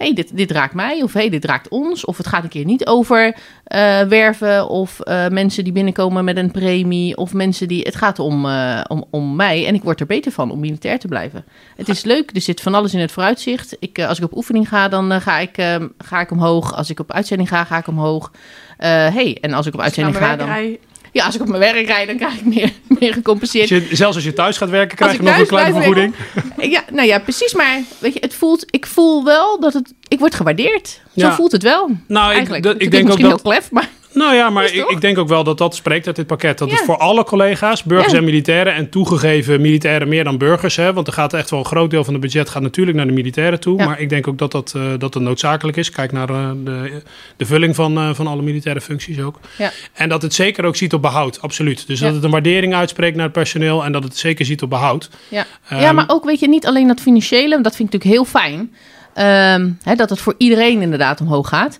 hey, 0.00 0.14
dit, 0.14 0.36
dit 0.36 0.50
raakt 0.50 0.74
mij 0.74 1.02
of 1.02 1.12
hey, 1.12 1.28
dit 1.28 1.44
raakt 1.44 1.68
ons. 1.68 2.04
Of 2.04 2.16
het 2.16 2.26
gaat 2.26 2.42
een 2.42 2.48
keer 2.48 2.64
niet 2.64 2.86
over 2.86 3.26
uh, 3.26 4.00
werven 4.00 4.68
of 4.68 4.98
uh, 5.04 5.28
mensen 5.28 5.64
die 5.64 5.72
binnenkomen 5.72 6.24
met 6.24 6.36
een 6.36 6.50
premie. 6.50 7.16
Of 7.16 7.32
mensen 7.32 7.68
die... 7.68 7.82
Het 7.82 7.96
gaat 7.96 8.18
om, 8.18 8.46
uh, 8.46 8.80
om, 8.88 9.04
om 9.10 9.36
mij 9.36 9.66
en 9.66 9.74
ik 9.74 9.82
word 9.82 10.00
er 10.00 10.06
beter 10.06 10.32
van 10.32 10.50
om 10.50 10.60
militair 10.60 10.98
te 10.98 11.08
blijven. 11.08 11.44
Het 11.76 11.88
is 11.88 12.04
leuk, 12.04 12.30
er 12.34 12.40
zit 12.40 12.60
van 12.60 12.74
alles 12.74 12.94
in 12.94 13.00
het 13.00 13.12
vooruitzicht. 13.12 13.76
Ik, 13.78 14.02
als 14.02 14.18
ik 14.18 14.24
op 14.24 14.36
oefening 14.36 14.68
ga, 14.68 14.88
dan 14.88 15.20
ga, 15.20 15.38
ik, 15.38 15.78
ga 15.98 16.20
ik 16.20 16.30
omhoog. 16.30 16.74
Als 16.74 16.90
ik 16.90 17.00
op 17.00 17.12
uitzending 17.12 17.48
ga, 17.48 17.64
ga 17.64 17.78
ik 17.78 17.86
omhoog. 17.86 18.32
hey, 18.76 19.38
en 19.40 19.52
als 19.52 19.66
ik 19.66 19.74
op 19.74 19.80
uitzending 19.80 20.16
ga, 20.16 20.36
dan... 20.36 20.76
Ja, 21.12 21.24
als 21.24 21.34
ik 21.34 21.40
op 21.40 21.48
mijn 21.48 21.60
werk 21.60 21.86
rijd, 21.86 22.06
dan 22.06 22.16
krijg 22.16 22.34
ik 22.34 22.44
meer, 22.44 22.72
meer 23.00 23.12
gecompenseerd. 23.12 23.70
Als 23.70 23.80
je, 23.88 23.96
zelfs 23.96 24.14
als 24.16 24.24
je 24.24 24.32
thuis 24.32 24.56
gaat 24.56 24.70
werken, 24.70 24.96
krijg 24.96 25.12
je 25.16 25.22
nog 25.22 25.38
een 25.38 25.46
kleine 25.46 25.72
vergoeding. 25.74 26.14
Werken, 26.34 26.70
ja, 26.70 26.84
nou 26.92 27.06
ja, 27.06 27.18
precies. 27.18 27.54
Maar 27.54 27.80
weet 27.98 28.12
je, 28.14 28.20
het 28.20 28.34
voelt, 28.34 28.64
ik 28.70 28.86
voel 28.86 29.24
wel 29.24 29.60
dat 29.60 29.72
het, 29.72 29.92
ik 30.08 30.18
word 30.18 30.34
gewaardeerd. 30.34 30.88
Zo 30.88 31.26
Ja. 31.26 31.34
voelt 31.34 31.52
het 31.52 31.62
wel. 31.62 31.90
Nou, 32.06 32.32
Eigenlijk. 32.32 32.64
ik, 32.64 32.72
Het 32.72 32.82
ik 32.82 32.90
denk 32.90 33.10
ook 33.10 33.20
dat... 33.20 33.26
heel 33.28 33.38
klef, 33.40 33.70
maar 33.70 33.88
Nou 34.12 34.34
ja, 34.34 34.50
maar 34.50 34.64
ik, 34.64 34.88
ik 34.88 35.00
denk 35.00 35.18
ook 35.18 35.28
wel 35.28 35.44
dat 35.44 35.58
dat 35.58 35.74
spreekt 35.74 36.06
uit 36.06 36.16
dit 36.16 36.26
pakket. 36.26 36.58
Dat 36.58 36.70
het 36.70 36.78
Ja. 36.78 36.84
voor 36.84 36.96
alle 36.96 37.24
collega's, 37.24 37.82
burgers 37.82 38.12
Ja. 38.12 38.18
en 38.18 38.24
militairen... 38.24 38.74
en 38.74 38.88
toegegeven 38.90 39.60
militairen 39.60 40.08
meer 40.08 40.24
dan 40.24 40.38
burgers... 40.38 40.76
Hè, 40.76 40.92
want 40.92 41.06
er 41.06 41.12
gaat 41.12 41.32
echt 41.32 41.50
wel 41.50 41.58
een 41.58 41.64
groot 41.64 41.90
deel 41.90 42.04
van 42.04 42.12
het 42.12 42.22
budget 42.22 42.48
gaat 42.48 42.62
natuurlijk 42.62 42.96
naar 42.96 43.06
de 43.06 43.12
militairen 43.12 43.60
toe. 43.60 43.78
Ja. 43.78 43.84
Maar 43.84 44.00
ik 44.00 44.08
denk 44.08 44.28
ook 44.28 44.38
dat 44.38 44.52
dat, 44.52 44.72
eh, 44.76 44.82
dat 44.98 45.14
noodzakelijk 45.14 45.76
is. 45.76 45.90
Kijk 45.90 46.12
naar 46.12 46.30
eh, 46.30 46.50
de, 46.64 47.02
de 47.36 47.46
vulling 47.46 47.74
van, 47.74 47.98
eh, 47.98 48.14
van 48.14 48.26
alle 48.26 48.42
militaire 48.42 48.80
functies 48.80 49.20
ook. 49.20 49.38
Ja. 49.58 49.70
En 49.92 50.08
dat 50.08 50.22
het 50.22 50.34
zeker 50.34 50.64
ook 50.64 50.76
ziet 50.76 50.92
op 50.94 51.02
behoud, 51.02 51.40
absoluut. 51.40 51.86
Dus 51.86 52.00
dat 52.00 52.14
het 52.14 52.24
een 52.24 52.30
waardering 52.30 52.74
uitspreekt 52.74 53.16
naar 53.16 53.24
het 53.24 53.34
personeel... 53.34 53.84
en 53.84 53.92
dat 53.92 54.04
het 54.04 54.16
zeker 54.16 54.44
ziet 54.44 54.62
op 54.62 54.70
behoud. 54.70 55.10
Ja. 55.28 55.46
Ehm, 55.68 55.80
ja, 55.80 55.92
maar 55.92 56.04
ook 56.08 56.24
weet 56.24 56.40
je, 56.40 56.48
niet 56.48 56.66
alleen 56.66 56.86
dat 56.86 57.00
financiële, 57.00 57.60
dat 57.60 57.76
vind 57.76 57.94
ik 57.94 57.94
natuurlijk 57.94 58.32
heel 58.32 58.40
fijn. 58.40 58.74
Ehm, 59.14 59.70
hè, 59.82 59.94
dat 59.94 60.10
het 60.10 60.20
voor 60.20 60.34
iedereen 60.38 60.82
inderdaad 60.82 61.20
omhoog 61.20 61.48
gaat. 61.48 61.78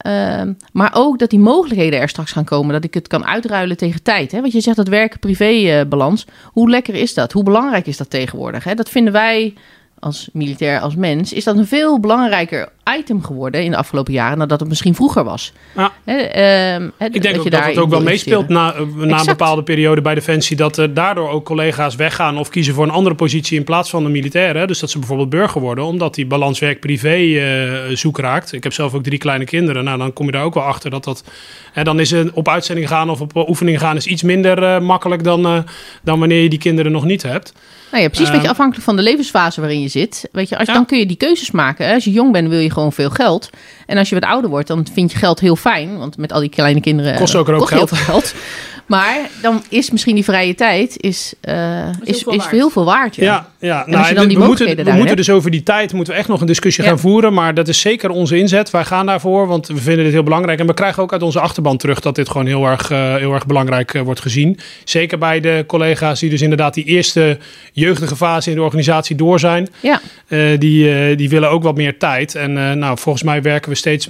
Ehm, 0.00 0.52
maar 0.72 0.90
ook 0.94 1.18
dat 1.18 1.30
die 1.30 1.38
mogelijkheden 1.38 2.00
er 2.00 2.08
straks 2.08 2.32
gaan 2.32 2.44
komen. 2.44 2.72
Dat 2.72 2.84
ik 2.84 2.94
het 2.94 3.08
kan 3.08 3.26
uitruilen 3.26 3.76
tegen 3.76 4.02
tijd. 4.02 4.32
Hè? 4.32 4.40
Want 4.40 4.52
je 4.52 4.60
zegt 4.60 4.76
dat 4.76 4.88
werk-privé-balans. 4.88 6.26
Hoe 6.44 6.70
lekker 6.70 6.94
is 6.94 7.14
dat? 7.14 7.32
Hoe 7.32 7.42
belangrijk 7.42 7.86
is 7.86 7.96
dat 7.96 8.10
tegenwoordig? 8.10 8.64
Hè? 8.64 8.74
Dat 8.74 8.88
vinden 8.88 9.12
wij 9.12 9.54
als 10.00 10.28
militair, 10.32 10.80
als 10.80 10.94
mens, 10.94 11.32
is 11.32 11.44
dat 11.44 11.56
een 11.56 11.66
veel 11.66 12.00
belangrijker 12.00 12.68
item 12.98 13.24
geworden 13.24 13.64
in 13.64 13.70
de 13.70 13.76
afgelopen 13.76 14.12
jaren 14.12 14.38
dan 14.38 14.48
dat 14.48 14.60
het 14.60 14.68
misschien 14.68 14.94
vroeger 14.94 15.24
was. 15.24 15.52
Ja. 15.76 15.92
Ehm, 16.04 16.88
Ik 17.12 17.22
denk 17.22 17.36
ook 17.36 17.44
je 17.44 17.50
dat 17.50 17.64
het 17.64 17.78
ook 17.78 17.90
wel 17.90 18.02
meespeelt 18.02 18.48
na, 18.48 18.74
eh, 18.74 18.80
na 18.96 19.18
een 19.18 19.26
bepaalde 19.26 19.62
periode 19.62 20.00
bij 20.00 20.14
Defensie. 20.14 20.56
Dat 20.56 20.76
er 20.76 20.94
daardoor 20.94 21.28
ook 21.28 21.44
collega's 21.44 21.94
weggaan 21.94 22.38
of 22.38 22.48
kiezen 22.48 22.74
voor 22.74 22.84
een 22.84 22.90
andere 22.90 23.14
positie 23.14 23.58
in 23.58 23.64
plaats 23.64 23.90
van 23.90 24.02
de 24.02 24.08
militairen. 24.10 24.66
Dus 24.66 24.78
dat 24.78 24.90
ze 24.90 24.98
bijvoorbeeld 24.98 25.30
burger 25.30 25.60
worden, 25.60 25.84
omdat 25.84 26.14
die 26.14 26.26
balans 26.26 26.58
werk-privé 26.58 27.16
eh, 27.16 27.96
zoek 27.96 28.18
raakt. 28.18 28.52
Ik 28.52 28.62
heb 28.62 28.72
zelf 28.72 28.94
ook 28.94 29.02
drie 29.02 29.18
kleine 29.18 29.44
kinderen. 29.44 29.84
Nou, 29.84 29.98
dan 29.98 30.12
kom 30.12 30.26
je 30.26 30.32
daar 30.32 30.44
ook 30.44 30.54
wel 30.54 30.62
achter 30.62 30.90
dat 30.90 31.04
dat. 31.04 31.24
Hè, 31.72 31.82
dan 31.82 32.00
is 32.00 32.14
op 32.32 32.48
uitzending 32.48 32.88
gaan 32.88 33.10
of 33.10 33.20
op 33.20 33.36
eh, 33.36 33.48
oefening 33.48 33.78
gaan 33.78 33.96
is 33.96 34.06
iets 34.06 34.22
minder 34.22 34.82
makkelijk 34.82 35.24
dan, 35.24 35.64
dan 36.02 36.18
wanneer 36.18 36.42
je 36.42 36.48
die 36.48 36.58
kinderen 36.58 36.92
nog 36.92 37.04
niet 37.04 37.22
hebt. 37.22 37.52
Nou 37.90 38.02
ja, 38.02 38.08
precies. 38.08 38.30
Weet 38.30 38.42
je, 38.42 38.48
afhankelijk 38.48 38.84
van 38.84 38.96
de 38.96 39.02
levensfase 39.02 39.60
waarin 39.60 39.80
je 39.80 39.88
zit. 39.88 40.28
Weet 40.32 40.48
je, 40.48 40.58
als, 40.58 40.66
Ja. 40.68 40.74
dan 40.74 40.86
kun 40.86 40.98
je 40.98 41.06
die 41.06 41.16
keuzes 41.16 41.50
maken. 41.50 41.86
hè. 41.86 41.94
Als 41.94 42.04
je 42.04 42.10
jong 42.10 42.32
bent, 42.32 42.48
wil 42.48 42.58
je 42.58 42.70
gewoon 42.70 42.92
veel 42.92 43.10
geld. 43.10 43.50
En 43.86 43.98
als 43.98 44.08
je 44.08 44.14
wat 44.14 44.24
ouder 44.24 44.50
wordt, 44.50 44.68
dan 44.68 44.86
vind 44.92 45.12
je 45.12 45.18
geld 45.18 45.40
heel 45.40 45.56
fijn. 45.56 45.98
Want 45.98 46.16
met 46.16 46.32
al 46.32 46.40
die 46.40 46.48
kleine 46.48 46.80
kinderen 46.80 47.16
Kost 47.16 47.34
ook 47.34 47.48
er 47.48 47.54
ook 47.54 47.60
kost 47.60 47.70
heel 47.72 47.86
geld. 47.86 47.98
veel 47.98 48.04
geld. 48.14 48.34
Maar 48.90 49.28
dan 49.42 49.62
is 49.68 49.90
misschien 49.90 50.14
die 50.14 50.24
vrije 50.24 50.54
tijd 50.54 51.00
is, 51.00 51.34
eh, 51.40 51.88
is, 52.04 52.22
veel 52.22 52.32
is 52.32 52.38
waard. 52.38 52.50
heel 52.50 52.70
veel 52.70 52.84
waard. 52.84 53.16
Ja. 53.16 53.48
Ja, 53.58 53.84
ja. 53.88 53.98
als 53.98 54.08
je 54.08 54.14
dan 54.14 54.22
en 54.22 54.28
die 54.28 54.38
we 54.38 54.44
moeten, 54.44 54.48
mogelijkheden 54.48 54.84
we 54.92 54.98
moeten 54.98 55.16
dus 55.16 55.30
over 55.30 55.50
die 55.50 55.62
tijd 55.62 55.92
moeten 55.92 56.12
we 56.12 56.18
echt 56.18 56.28
nog 56.28 56.40
een 56.40 56.46
discussie 56.46 56.84
Ja. 56.84 56.90
gaan 56.90 56.98
voeren. 56.98 57.32
Maar 57.32 57.54
dat 57.54 57.68
is 57.68 57.80
zeker 57.80 58.10
onze 58.10 58.38
inzet. 58.38 58.70
Wij 58.70 58.84
gaan 58.84 59.06
daarvoor, 59.06 59.46
want 59.46 59.66
we 59.66 59.76
vinden 59.76 60.04
dit 60.04 60.12
heel 60.12 60.22
belangrijk. 60.22 60.60
En 60.60 60.66
we 60.66 60.74
krijgen 60.74 61.02
ook 61.02 61.12
uit 61.12 61.22
onze 61.22 61.40
achterban 61.40 61.76
terug 61.76 62.00
dat 62.00 62.14
dit 62.14 62.28
gewoon 62.28 62.46
heel 62.46 62.66
erg, 62.66 62.90
eh, 62.90 63.14
heel 63.14 63.34
erg 63.34 63.46
belangrijk 63.46 63.94
eh, 63.94 64.02
wordt 64.02 64.20
gezien. 64.20 64.58
Zeker 64.84 65.18
bij 65.18 65.40
de 65.40 65.64
collega's 65.66 66.20
die 66.20 66.30
dus 66.30 66.42
inderdaad 66.42 66.74
die 66.74 66.84
eerste 66.84 67.38
jeugdige 67.72 68.16
fase 68.16 68.50
in 68.50 68.56
de 68.56 68.62
organisatie 68.62 69.16
door 69.16 69.38
zijn. 69.38 69.68
Ja. 69.80 70.00
Eh, 70.28 70.58
die, 70.58 71.14
die 71.16 71.28
willen 71.28 71.50
ook 71.50 71.62
wat 71.62 71.76
meer 71.76 71.98
tijd. 71.98 72.34
En 72.34 72.58
eh, 72.58 72.72
nou, 72.72 72.98
volgens 72.98 73.24
mij 73.24 73.42
werken 73.42 73.70
we 73.70 73.76
steeds, 73.76 74.08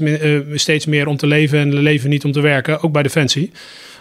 steeds 0.55 0.87
meer 0.87 1.07
om 1.07 1.16
te 1.16 1.26
leven 1.26 1.59
en 1.59 1.74
leven 1.74 2.11
niet 2.11 2.24
om 2.24 2.33
te 2.33 2.41
werken. 2.41 2.83
Ook 2.83 2.93
bij 2.93 3.03
Defensie. 3.03 3.51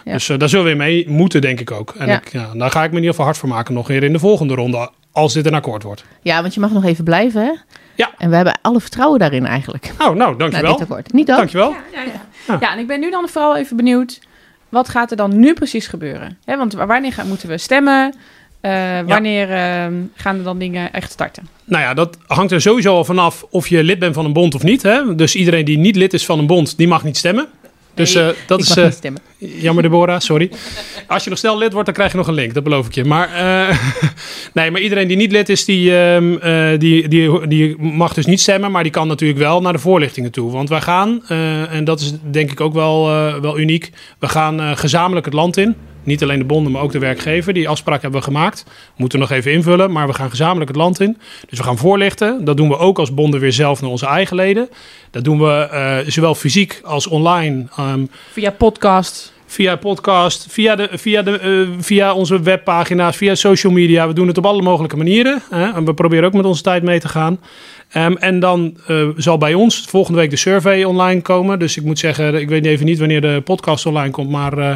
Ja. 0.04 0.12
Dus 0.12 0.28
eh, 0.28 0.38
daar 0.38 0.48
zullen 0.48 0.66
we 0.70 0.74
mee 0.74 1.08
moeten, 1.08 1.40
denk 1.40 1.60
ik 1.60 1.70
ook. 1.70 1.94
En 1.98 2.06
Ja. 2.06 2.16
ik, 2.16 2.32
ja, 2.32 2.50
daar 2.54 2.70
ga 2.70 2.78
ik 2.84 2.90
me 2.90 2.96
in 2.96 3.02
ieder 3.02 3.10
geval 3.10 3.24
hard 3.24 3.36
voor 3.38 3.48
maken 3.48 3.74
nog 3.74 3.86
weer 3.86 4.02
in 4.02 4.12
de 4.12 4.18
volgende 4.18 4.54
ronde. 4.54 4.90
Als 5.12 5.32
dit 5.32 5.46
een 5.46 5.54
akkoord 5.54 5.82
wordt. 5.82 6.04
ja, 6.22 6.40
want 6.40 6.54
je 6.54 6.60
mag 6.60 6.70
nog 6.70 6.84
even 6.84 7.04
blijven. 7.04 7.42
Hè? 7.42 7.52
Ja. 7.94 8.10
En 8.18 8.30
we 8.30 8.36
hebben 8.36 8.58
alle 8.62 8.80
vertrouwen 8.80 9.18
daarin 9.18 9.46
eigenlijk. 9.46 9.92
Oh, 9.92 9.98
nou, 9.98 10.14
Nou, 10.16 10.36
dankjewel. 10.36 10.72
dit 10.72 10.80
akkoord. 10.80 11.12
Niet 11.12 11.26
dat? 11.26 11.36
dankjewel. 11.36 11.70
Ja, 11.70 12.00
ja, 12.04 12.12
ja. 12.46 12.56
ja, 12.60 12.72
en 12.72 12.78
ik 12.78 12.86
ben 12.86 13.00
nu 13.00 13.10
dan 13.10 13.28
vooral 13.28 13.56
even 13.56 13.76
benieuwd. 13.76 14.20
Wat 14.68 14.88
gaat 14.88 15.10
er 15.10 15.16
dan 15.16 15.38
nu 15.40 15.54
precies 15.54 15.86
gebeuren? 15.86 16.38
Hè, 16.44 16.56
want 16.56 16.72
wa- 16.72 16.86
wanneer 16.86 17.12
gaan, 17.12 17.28
moeten 17.28 17.48
we 17.48 17.58
stemmen? 17.58 18.14
Eh, 18.60 19.00
wanneer 19.06 19.50
ehm, 19.50 19.94
gaan 20.14 20.36
er 20.38 20.42
dan 20.44 20.58
dingen 20.58 20.92
echt 20.92 21.12
starten? 21.12 21.48
Nou 21.64 21.82
ja, 21.82 21.94
dat 21.94 22.18
hangt 22.26 22.52
er 22.52 22.60
sowieso 22.60 22.94
al 22.94 23.04
vanaf 23.04 23.44
of 23.50 23.68
je 23.68 23.82
lid 23.84 23.98
bent 23.98 24.14
van 24.14 24.24
een 24.24 24.32
bond 24.32 24.54
of 24.54 24.62
niet. 24.62 24.82
Hè? 24.82 25.14
Dus 25.14 25.34
iedereen 25.34 25.64
die 25.64 25.78
niet 25.78 25.96
lid 25.96 26.12
is 26.12 26.24
van 26.26 26.38
een 26.38 26.46
bond, 26.46 26.76
die 26.76 26.88
mag 26.88 27.04
niet 27.04 27.16
stemmen. 27.16 27.46
Dus 27.94 28.14
eh, 28.14 28.28
dat 28.46 28.58
ik 28.58 28.64
is 28.64 28.68
mag 28.68 28.78
eh, 28.78 28.84
niet 28.84 28.94
stemmen. 28.94 29.20
jammer, 29.38 29.82
Deborah, 29.82 30.20
sorry. 30.20 30.50
Als 31.06 31.24
je 31.24 31.30
nog 31.30 31.38
snel 31.38 31.58
lid 31.58 31.72
wordt, 31.72 31.86
dan 31.86 31.94
krijg 31.94 32.10
je 32.10 32.16
nog 32.16 32.26
een 32.26 32.34
link, 32.34 32.54
dat 32.54 32.64
beloof 32.64 32.86
ik 32.86 32.94
je. 32.94 33.04
Maar, 33.04 33.32
eh, 33.32 33.76
nee, 34.54 34.70
maar 34.70 34.80
iedereen 34.80 35.08
die 35.08 35.16
niet 35.16 35.32
lid 35.32 35.48
is, 35.48 35.64
die, 35.64 35.96
ehm, 35.96 36.36
eh, 36.36 36.78
die, 36.78 37.08
die, 37.08 37.46
die 37.46 37.76
mag 37.78 38.14
dus 38.14 38.26
niet 38.26 38.40
stemmen. 38.40 38.70
Maar 38.70 38.82
die 38.82 38.92
kan 38.92 39.08
natuurlijk 39.08 39.38
wel 39.38 39.60
naar 39.60 39.72
de 39.72 39.78
voorlichtingen 39.78 40.30
toe. 40.30 40.50
Want 40.50 40.68
wij 40.68 40.80
gaan, 40.80 41.26
en 41.68 41.84
dat 41.84 42.00
is 42.00 42.12
denk 42.30 42.50
ik 42.50 42.60
ook 42.60 42.72
wel, 42.72 43.04
wel 43.40 43.58
uniek, 43.58 43.90
we 44.18 44.28
gaan 44.28 44.76
gezamenlijk 44.76 45.26
het 45.26 45.34
land 45.34 45.56
in. 45.56 45.76
Niet 46.02 46.22
alleen 46.22 46.38
de 46.38 46.44
bonden, 46.44 46.72
maar 46.72 46.82
ook 46.82 46.92
de 46.92 46.98
werkgever. 46.98 47.52
Die 47.52 47.68
afspraak 47.68 48.02
hebben 48.02 48.20
we 48.20 48.26
gemaakt. 48.26 48.64
Moeten 48.96 49.18
we 49.18 49.24
nog 49.24 49.36
even 49.36 49.52
invullen, 49.52 49.92
maar 49.92 50.06
we 50.06 50.12
gaan 50.12 50.30
gezamenlijk 50.30 50.68
het 50.70 50.76
land 50.78 51.00
in. 51.00 51.18
Dus 51.48 51.58
we 51.58 51.64
gaan 51.64 51.78
voorlichten. 51.78 52.44
Dat 52.44 52.56
doen 52.56 52.68
we 52.68 52.76
ook 52.78 52.98
als 52.98 53.14
bonden 53.14 53.40
weer 53.40 53.52
zelf 53.52 53.80
naar 53.80 53.90
onze 53.90 54.06
eigen 54.06 54.36
leden. 54.36 54.68
Dat 55.10 55.24
doen 55.24 55.38
we 55.38 55.52
eh, 55.52 55.98
zowel 56.06 56.34
fysiek 56.34 56.80
als 56.84 57.06
online. 57.06 57.66
ehm, 57.76 58.04
Via 58.32 58.50
podcast. 58.50 59.32
Via 59.50 59.76
podcast, 59.76 60.46
via, 60.48 60.76
de, 60.76 60.88
via, 60.92 61.22
de, 61.22 61.38
eh, 61.38 61.82
via 61.82 62.14
onze 62.14 62.42
webpagina's, 62.42 63.16
via 63.16 63.34
social 63.34 63.72
media. 63.72 64.06
We 64.08 64.12
doen 64.12 64.26
het 64.26 64.38
op 64.38 64.46
alle 64.46 64.62
mogelijke 64.62 64.96
manieren. 64.96 65.42
Hè? 65.50 65.72
En 65.72 65.84
we 65.84 65.94
proberen 65.94 66.24
ook 66.24 66.32
met 66.32 66.44
onze 66.44 66.62
tijd 66.62 66.82
mee 66.82 67.00
te 67.00 67.08
gaan. 67.08 67.40
Ehm, 67.88 68.12
en 68.12 68.40
dan 68.40 68.76
eh, 68.86 69.08
zal 69.16 69.38
bij 69.38 69.54
ons 69.54 69.84
volgende 69.88 70.18
week 70.18 70.30
de 70.30 70.36
survey 70.36 70.84
online 70.84 71.20
komen. 71.20 71.58
Dus 71.58 71.76
ik 71.76 71.84
moet 71.84 71.98
zeggen, 71.98 72.40
ik 72.40 72.48
weet 72.48 72.66
even 72.66 72.86
niet 72.86 72.98
wanneer 72.98 73.20
de 73.20 73.40
podcast 73.44 73.86
online 73.86 74.10
komt. 74.10 74.30
Maar 74.30 74.58
eh, 74.58 74.74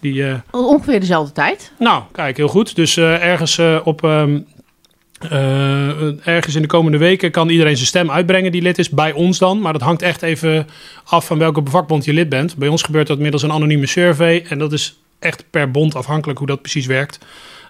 die, 0.00 0.24
Ongeveer 0.50 1.00
dezelfde 1.00 1.32
tijd. 1.32 1.72
nou, 1.78 2.02
kijk, 2.12 2.36
heel 2.36 2.48
goed. 2.48 2.76
Dus 2.76 2.96
ergens 2.96 3.60
op. 3.84 4.04
ehm, 4.04 4.38
eh, 5.30 6.26
ergens 6.34 6.54
in 6.54 6.62
de 6.62 6.68
komende 6.68 6.98
weken 6.98 7.30
kan 7.30 7.48
iedereen 7.48 7.76
zijn 7.76 7.86
stem 7.86 8.10
uitbrengen 8.10 8.52
die 8.52 8.62
lid 8.62 8.78
is, 8.78 8.90
bij 8.90 9.12
ons 9.12 9.38
dan. 9.38 9.60
Maar 9.60 9.72
dat 9.72 9.82
hangt 9.82 10.02
echt 10.02 10.22
even 10.22 10.66
af 11.04 11.26
van 11.26 11.38
welke 11.38 11.62
vakbond 11.64 12.04
je 12.04 12.12
lid 12.12 12.28
bent. 12.28 12.56
Bij 12.56 12.68
ons 12.68 12.82
gebeurt 12.82 13.06
dat 13.06 13.18
middels 13.18 13.42
een 13.42 13.52
anonieme 13.52 13.86
survey. 13.86 14.44
En 14.48 14.58
dat 14.58 14.72
is 14.72 14.98
echt 15.18 15.44
per 15.50 15.70
bond 15.70 15.94
afhankelijk 15.94 16.38
hoe 16.38 16.46
dat 16.46 16.60
precies 16.60 16.86
werkt. 16.86 17.18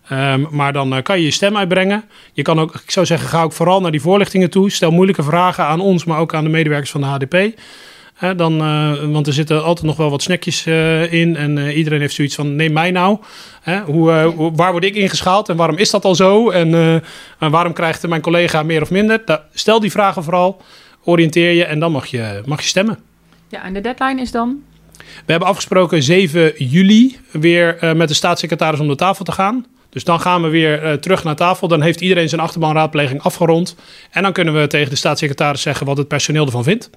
Ehm, 0.08 0.44
maar 0.50 0.72
dan 0.72 0.94
eh, 0.94 1.02
kan 1.02 1.18
je 1.18 1.24
je 1.24 1.30
stem 1.30 1.56
uitbrengen. 1.56 2.04
Je 2.32 2.42
kan 2.42 2.60
ook, 2.60 2.74
ik 2.74 2.90
zou 2.90 3.06
zeggen, 3.06 3.28
ga 3.28 3.42
ook 3.42 3.52
vooral 3.52 3.80
naar 3.80 3.90
die 3.90 4.00
voorlichtingen 4.00 4.50
toe. 4.50 4.70
Stel 4.70 4.90
moeilijke 4.90 5.22
vragen 5.22 5.64
aan 5.64 5.80
ons, 5.80 6.04
maar 6.04 6.18
ook 6.18 6.34
aan 6.34 6.44
de 6.44 6.50
medewerkers 6.50 6.90
van 6.90 7.00
de 7.00 7.06
HDP. 7.06 7.58
Hè, 8.16 8.34
dan, 8.34 8.60
eh, 8.60 9.04
want 9.04 9.26
er 9.26 9.32
zitten 9.32 9.64
altijd 9.64 9.86
nog 9.86 9.96
wel 9.96 10.10
wat 10.10 10.22
snackjes 10.22 10.66
eh, 10.66 11.12
in. 11.12 11.36
En 11.36 11.58
eh, 11.58 11.76
iedereen 11.76 12.00
heeft 12.00 12.14
zoiets 12.14 12.34
van: 12.34 12.56
neem 12.56 12.72
mij 12.72 12.90
nou. 12.90 13.18
Hè, 13.60 13.80
hoe, 13.80 14.52
waar 14.54 14.72
word 14.72 14.84
ik 14.84 14.94
ingeschaald 14.94 15.48
en 15.48 15.56
waarom 15.56 15.76
is 15.76 15.90
dat 15.90 16.04
al 16.04 16.14
zo? 16.14 16.50
En, 16.50 16.74
en 17.38 17.50
waarom 17.50 17.72
krijgt 17.72 18.06
mijn 18.06 18.20
collega 18.20 18.62
meer 18.62 18.82
of 18.82 18.90
minder? 18.90 19.22
Da- 19.24 19.44
stel 19.52 19.80
die 19.80 19.90
vragen 19.90 20.24
vooral. 20.24 20.62
Oriënteer 21.04 21.52
je 21.52 21.64
en 21.64 21.78
dan 21.78 21.92
mag 21.92 22.06
je, 22.06 22.42
mag 22.46 22.60
je 22.60 22.66
stemmen. 22.66 22.98
Ja, 23.48 23.64
en 23.64 23.74
de 23.74 23.80
deadline 23.80 24.20
is 24.20 24.30
dan? 24.30 24.62
We 24.98 25.32
hebben 25.32 25.48
afgesproken 25.48 26.02
7 26.02 26.52
juli 26.56 27.18
weer 27.30 27.92
met 27.96 28.08
de 28.08 28.14
staatssecretaris 28.14 28.80
om 28.80 28.88
de 28.88 28.94
tafel 28.94 29.24
te 29.24 29.32
gaan. 29.32 29.66
Dus 29.90 30.04
dan 30.04 30.20
gaan 30.20 30.42
we 30.42 30.48
weer 30.48 31.00
terug 31.00 31.24
naar 31.24 31.36
tafel. 31.36 31.68
Dan 31.68 31.82
heeft 31.82 32.00
iedereen 32.00 32.28
zijn 32.28 32.40
achterbanraadpleging 32.40 33.22
afgerond. 33.22 33.76
En 34.10 34.22
dan 34.22 34.32
kunnen 34.32 34.60
we 34.60 34.66
tegen 34.66 34.90
de 34.90 34.96
staatssecretaris 34.96 35.62
zeggen 35.62 35.86
wat 35.86 35.96
het 35.96 36.08
personeel 36.08 36.44
ervan 36.44 36.64
vindt. 36.64 36.90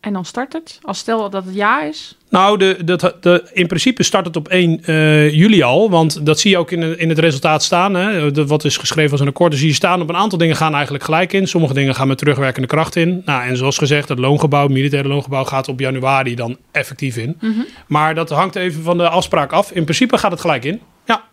En 0.00 0.12
dan 0.12 0.24
start 0.24 0.52
het? 0.52 0.78
Als 0.82 0.98
stel 0.98 1.30
dat 1.30 1.44
het 1.44 1.54
ja 1.54 1.82
is? 1.82 2.16
Nou, 2.28 2.58
de, 2.58 2.84
de, 2.84 3.14
de, 3.20 3.50
in 3.52 3.66
principe 3.66 4.02
start 4.02 4.26
het 4.26 4.36
op 4.36 4.48
1 4.48 4.84
eh, 4.84 5.34
juli 5.34 5.62
al. 5.62 5.90
Want 5.90 6.26
dat 6.26 6.40
zie 6.40 6.50
je 6.50 6.58
ook 6.58 6.70
in, 6.70 6.98
in 6.98 7.08
het 7.08 7.18
resultaat 7.18 7.62
staan. 7.62 7.94
Hè. 7.94 8.30
De, 8.30 8.46
wat 8.46 8.64
is 8.64 8.76
geschreven 8.76 9.12
als 9.12 9.20
een 9.20 9.28
akkoord. 9.28 9.50
Dus 9.50 9.60
zie 9.60 9.68
je 9.68 9.74
staan 9.74 10.02
op 10.02 10.08
een 10.08 10.16
aantal 10.16 10.38
dingen 10.38 10.56
gaan 10.56 10.74
eigenlijk 10.74 11.04
gelijk 11.04 11.32
in. 11.32 11.48
Sommige 11.48 11.74
dingen 11.74 11.94
gaan 11.94 12.08
met 12.08 12.18
terugwerkende 12.18 12.68
kracht 12.68 12.96
in. 12.96 13.22
Nou, 13.24 13.42
en 13.42 13.56
zoals 13.56 13.78
gezegd, 13.78 14.08
het 14.08 14.18
loongebouw, 14.18 14.62
het 14.62 14.72
militaire 14.72 15.08
loongebouw 15.08 15.44
gaat 15.44 15.68
op 15.68 15.80
januari 15.80 16.34
dan 16.34 16.56
effectief 16.70 17.16
in. 17.16 17.38
Maar 17.86 18.14
dat 18.14 18.30
hangt 18.30 18.56
even 18.56 18.82
van 18.82 18.98
de 18.98 19.08
afspraak 19.08 19.52
af. 19.52 19.70
In 19.72 19.84
principe 19.84 20.18
gaat 20.18 20.30
het 20.30 20.40
gelijk 20.40 20.64
in. 20.64 20.80
Ja, 21.04 21.24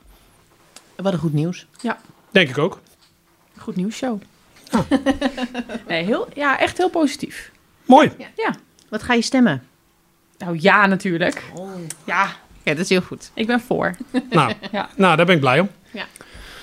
Wat 0.96 1.14
een 1.14 1.20
goed 1.20 1.34
nieuws. 1.34 1.66
denk 2.32 2.50
ik 2.50 2.58
ook. 2.58 2.80
Goed 3.58 3.76
nieuws 3.76 3.96
show. 3.96 4.22
nee, 5.88 6.04
heel, 6.04 6.28
ja, 6.34 6.60
echt 6.60 6.78
heel 6.78 6.90
positief. 6.90 7.54
Mooi. 7.86 8.12
Ja. 8.36 8.56
Wat 8.90 9.04
ga 9.04 9.14
je 9.14 9.22
stemmen? 9.22 9.64
Nou 10.38 10.58
ja, 10.60 10.86
natuurlijk. 10.86 11.44
Ja, 12.06 12.28
Ja, 12.64 12.72
dat 12.72 12.78
is 12.80 12.90
heel 12.90 13.02
goed. 13.02 13.32
ik 13.34 13.48
ben 13.48 13.60
voor. 13.62 13.96
Nou, 14.30 14.54
Ja. 14.72 14.90
nou, 14.96 15.16
daar 15.16 15.26
ben 15.26 15.36
ik 15.36 15.42
blij 15.42 15.60
om. 15.60 15.70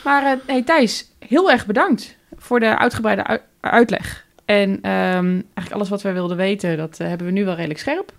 Maar 0.04 0.24
eh, 0.32 0.38
hey, 0.46 0.62
Thijs, 0.62 1.08
heel 1.18 1.50
erg 1.50 1.66
bedankt 1.66 2.16
voor 2.38 2.60
de 2.60 2.78
uitgebreide 2.78 3.24
ui- 3.24 3.40
uitleg. 3.60 4.26
En 4.44 4.78
ehm, 4.82 5.24
eigenlijk 5.30 5.72
alles 5.72 5.88
wat 5.88 6.02
wij 6.02 6.12
wilden 6.12 6.36
weten, 6.36 6.76
dat 6.76 7.00
eh, 7.00 7.08
hebben 7.08 7.26
we 7.26 7.32
nu 7.32 7.44
wel 7.44 7.54
redelijk 7.54 7.80
scherp. 7.80 8.12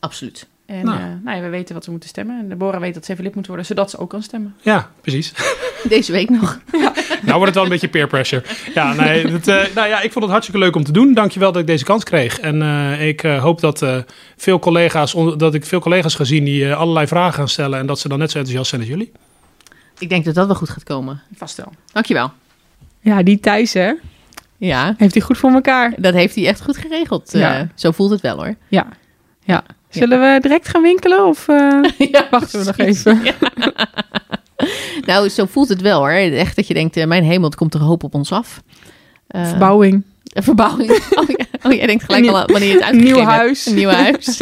Absoluut. 0.00 0.46
En 0.66 0.84
Nou. 0.84 0.98
nou. 0.98 1.10
nou 1.24 1.36
ja, 1.36 1.42
we 1.42 1.48
weten 1.48 1.74
wat 1.74 1.84
we 1.84 1.90
moeten 1.90 2.08
stemmen. 2.08 2.38
En 2.38 2.48
Deborah 2.48 2.80
weet 2.80 2.94
dat 2.94 3.04
ze 3.04 3.12
even 3.12 3.24
lid 3.24 3.34
moet 3.34 3.46
worden, 3.46 3.66
zodat 3.66 3.90
ze 3.90 3.98
ook 3.98 4.10
kan 4.10 4.22
stemmen. 4.22 4.54
Ja, 4.62 4.90
precies. 5.00 5.32
Deze 5.88 6.12
week 6.12 6.30
nog. 6.30 6.58
Nou 7.24 7.36
wordt 7.36 7.54
het 7.54 7.54
wel 7.54 7.64
een 7.64 7.80
beetje 7.80 7.98
peer 7.98 8.06
pressure. 8.06 8.42
Ja, 8.74 8.92
nee, 8.92 9.26
het, 9.26 9.48
eh, 9.48 9.64
nou 9.74 9.88
ja, 9.88 10.00
ik 10.00 10.12
vond 10.12 10.24
het 10.24 10.32
hartstikke 10.32 10.60
leuk 10.60 10.76
om 10.76 10.84
te 10.84 10.92
doen. 10.92 11.14
Dankjewel 11.14 11.52
dat 11.52 11.60
ik 11.60 11.66
deze 11.66 11.84
kans 11.84 12.04
kreeg. 12.04 12.40
En 12.40 12.62
eh, 12.62 13.08
ik 13.08 13.22
eh, 13.22 13.42
hoop 13.42 13.60
dat, 13.60 13.82
eh, 13.82 13.96
veel 14.36 14.58
collega's, 14.58 15.12
dat 15.36 15.54
ik 15.54 15.64
veel 15.64 15.80
collega's 15.80 16.14
ga 16.14 16.24
zien 16.24 16.44
die 16.44 16.68
eh, 16.68 16.76
allerlei 16.78 17.06
vragen 17.06 17.32
gaan 17.34 17.48
stellen. 17.48 17.78
En 17.78 17.86
dat 17.86 17.98
ze 17.98 18.08
dan 18.08 18.18
net 18.18 18.30
zo 18.30 18.38
enthousiast 18.38 18.70
zijn 18.70 18.80
als 18.80 18.90
jullie. 18.90 19.12
Ik 19.98 20.08
denk 20.08 20.24
dat 20.24 20.34
dat 20.34 20.46
wel 20.46 20.54
goed 20.56 20.70
gaat 20.70 20.82
komen. 20.84 21.20
Vast 21.36 21.56
wel. 21.56 21.72
Dankjewel. 21.92 22.32
Ja, 23.00 23.22
die 23.22 23.40
Thijs, 23.40 23.72
hè? 23.72 23.92
Ja, 24.56 24.94
Heeft 24.98 25.14
hij 25.14 25.22
goed 25.22 25.38
voor 25.38 25.50
elkaar. 25.50 25.92
dat 25.96 26.14
heeft 26.14 26.34
hij 26.34 26.46
echt 26.46 26.62
goed 26.62 26.76
geregeld. 26.76 27.32
Ja. 27.32 27.58
Eh, 27.58 27.66
zo 27.74 27.90
voelt 27.90 28.10
het 28.10 28.20
wel 28.20 28.36
hoor. 28.36 28.54
Ja. 28.68 28.86
ja. 29.44 29.64
Zullen 29.94 30.20
we 30.20 30.40
direct 30.40 30.68
gaan 30.68 30.82
winkelen 30.82 31.24
of 31.26 31.48
eh, 31.48 31.78
ja, 32.12 32.26
wachten 32.30 32.58
we 32.60 32.64
nog 32.66 32.76
even? 32.78 33.20
Nou, 35.06 35.28
zo 35.28 35.44
voelt 35.46 35.68
het 35.68 35.80
wel 35.80 35.98
hoor. 35.98 36.10
Echt 36.10 36.56
dat 36.56 36.66
je 36.66 36.74
denkt, 36.74 36.96
eh, 36.96 37.06
mijn 37.06 37.24
hemel, 37.24 37.44
het 37.48 37.54
komt 37.58 37.74
er 37.74 37.80
een 37.80 37.86
hoop 37.86 38.02
op 38.04 38.14
ons 38.14 38.32
af. 38.32 38.62
Eh, 39.26 39.48
Verbouwing. 39.48 40.04
Een 40.32 40.42
verbouwing. 40.42 40.90
Oh, 41.14 41.24
ja. 41.28 41.44
oh, 41.62 41.72
jij 41.72 41.86
denkt 41.86 42.04
gelijk 42.04 42.26
al 42.26 42.32
wanneer 42.46 42.68
je 42.68 42.74
het 42.74 42.82
uitgegeven 42.82 43.14
nieuw 43.16 43.24
huis. 43.24 43.66
Nieuw 43.66 43.88
huis. 43.88 44.40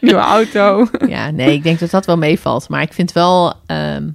Nieuwe 0.00 0.20
auto. 0.20 0.86
ja, 1.08 1.30
nee, 1.30 1.52
ik 1.52 1.62
denk 1.62 1.78
dat 1.78 1.90
dat 1.90 2.06
wel 2.06 2.16
meevalt. 2.16 2.68
Maar 2.68 2.82
ik 2.82 2.92
vind 2.92 3.12
wel, 3.12 3.52
ehm, 3.66 4.08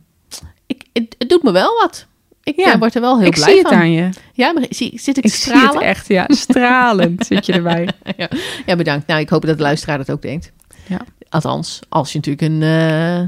ik, 0.67 0.84
het, 0.93 1.15
het 1.17 1.30
doet 1.30 1.43
me 1.43 1.51
wel 1.51 1.71
wat. 1.82 2.05
Ik 2.43 2.55
Ja. 2.59 2.77
word 2.77 2.95
er 2.95 3.01
wel 3.01 3.17
heel 3.17 3.27
ik 3.27 3.34
blij 3.34 3.47
zie 3.49 3.57
het 3.57 3.67
van. 3.67 3.77
aan 3.77 3.91
je. 3.91 4.09
Ja, 4.34 4.53
maar 4.53 4.63
zie, 4.69 4.91
zit 4.99 5.17
ik, 5.17 5.23
Ik 5.25 5.32
te 5.32 5.38
zie 5.38 5.51
het 5.53 5.61
stralen? 5.61 5.82
echt, 5.88 6.07
ja. 6.07 6.25
Stralend 6.27 7.25
zit 7.25 7.45
je 7.45 7.53
erbij. 7.53 7.88
Ja, 8.65 8.75
bedankt. 8.75 9.07
Nou, 9.07 9.19
ik 9.19 9.30
hoop 9.30 9.45
dat 9.45 9.57
de 9.57 9.63
luisteraar 9.63 9.97
dat 9.97 10.11
ook 10.11 10.21
denkt. 10.21 10.51
Ja. 10.89 11.01
Althans, 11.29 11.79
als 11.89 12.11
je 12.11 12.17
natuurlijk 12.17 12.53
een, 12.53 12.61
eh, 12.63 13.19
eh, 13.19 13.27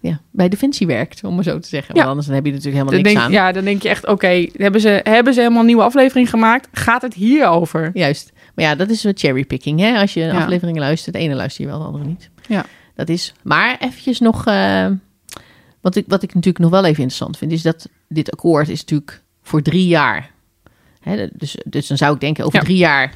ja, 0.00 0.20
bij 0.30 0.48
Defensie 0.48 0.86
werkt, 0.86 1.24
om 1.24 1.34
maar 1.34 1.44
zo 1.44 1.58
te 1.58 1.68
zeggen. 1.68 1.94
Want 1.94 2.06
anders 2.06 2.26
dan 2.26 2.34
heb 2.34 2.44
je 2.44 2.50
natuurlijk 2.52 2.76
helemaal 2.76 3.02
Dan 3.02 3.12
niks 3.12 3.22
denk, 3.22 3.40
aan. 3.40 3.46
ja, 3.46 3.52
dan 3.52 3.64
denk 3.64 3.82
je 3.82 3.88
echt, 3.88 4.06
oké, 4.06 4.46
hebben, 4.56 4.80
ze, 4.80 5.00
hebben 5.02 5.34
ze 5.34 5.40
helemaal 5.40 5.60
een 5.60 5.66
nieuwe 5.66 5.82
aflevering 5.82 6.30
gemaakt? 6.30 6.68
Gaat 6.72 7.02
het 7.02 7.14
hier 7.14 7.46
over? 7.46 7.90
Juist. 7.94 8.32
Maar 8.54 8.64
ja, 8.64 8.74
dat 8.74 8.90
is 8.90 9.04
wat 9.04 9.18
cherrypicking, 9.18 9.80
hè? 9.80 9.98
Als 10.00 10.14
je 10.14 10.20
een 10.22 10.34
Ja. 10.34 10.40
aflevering 10.42 10.78
luistert, 10.78 11.14
de 11.14 11.20
ene 11.20 11.34
luister 11.34 11.64
je 11.64 11.70
wel, 11.70 11.78
de 11.78 11.84
andere 11.84 12.04
niet. 12.04 12.30
Ja. 12.48 12.64
Dat 12.94 13.08
is. 13.08 13.32
Maar 13.42 13.76
eventjes 13.80 14.20
nog, 14.20 14.46
eh, 14.46 14.86
wat, 15.80 15.96
ik, 15.96 16.04
wat 16.08 16.22
ik 16.22 16.34
natuurlijk 16.34 16.64
nog 16.64 16.70
wel 16.70 16.84
even 16.84 17.02
interessant 17.02 17.38
vind, 17.38 17.52
is 17.52 17.62
dat 17.62 17.88
dit 18.08 18.32
akkoord 18.32 18.68
is 18.68 18.80
natuurlijk 18.80 19.22
voor 19.42 19.62
drie 19.62 19.86
jaar. 19.86 20.30
Hè, 21.00 21.28
dus, 21.32 21.56
dus 21.64 21.86
dan 21.86 21.96
zou 21.96 22.14
ik 22.14 22.20
denken, 22.20 22.44
over 22.44 22.58
Ja. 22.58 22.64
drie 22.64 22.76
jaar 22.76 23.12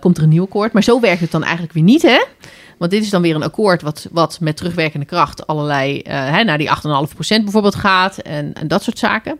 komt 0.00 0.16
er 0.16 0.22
een 0.22 0.28
nieuw 0.28 0.44
akkoord. 0.44 0.72
Maar 0.72 0.82
zo 0.82 1.00
werkt 1.00 1.20
het 1.20 1.30
dan 1.30 1.42
eigenlijk 1.42 1.72
weer 1.72 1.82
niet, 1.82 2.02
hè? 2.02 2.24
Want 2.78 2.90
dit 2.90 3.02
is 3.02 3.10
dan 3.10 3.22
weer 3.22 3.34
een 3.34 3.42
akkoord 3.42 3.82
wat, 3.82 4.08
wat 4.10 4.38
met 4.40 4.56
terugwerkende 4.56 5.06
kracht 5.06 5.46
allerlei, 5.46 5.98
eh, 6.00 6.30
hè, 6.30 6.44
naar 6.44 6.58
die 6.58 6.70
8,5% 6.70 7.42
bijvoorbeeld 7.42 7.74
gaat 7.74 8.18
en, 8.18 8.52
en 8.54 8.68
dat 8.68 8.82
soort 8.82 8.98
zaken. 8.98 9.38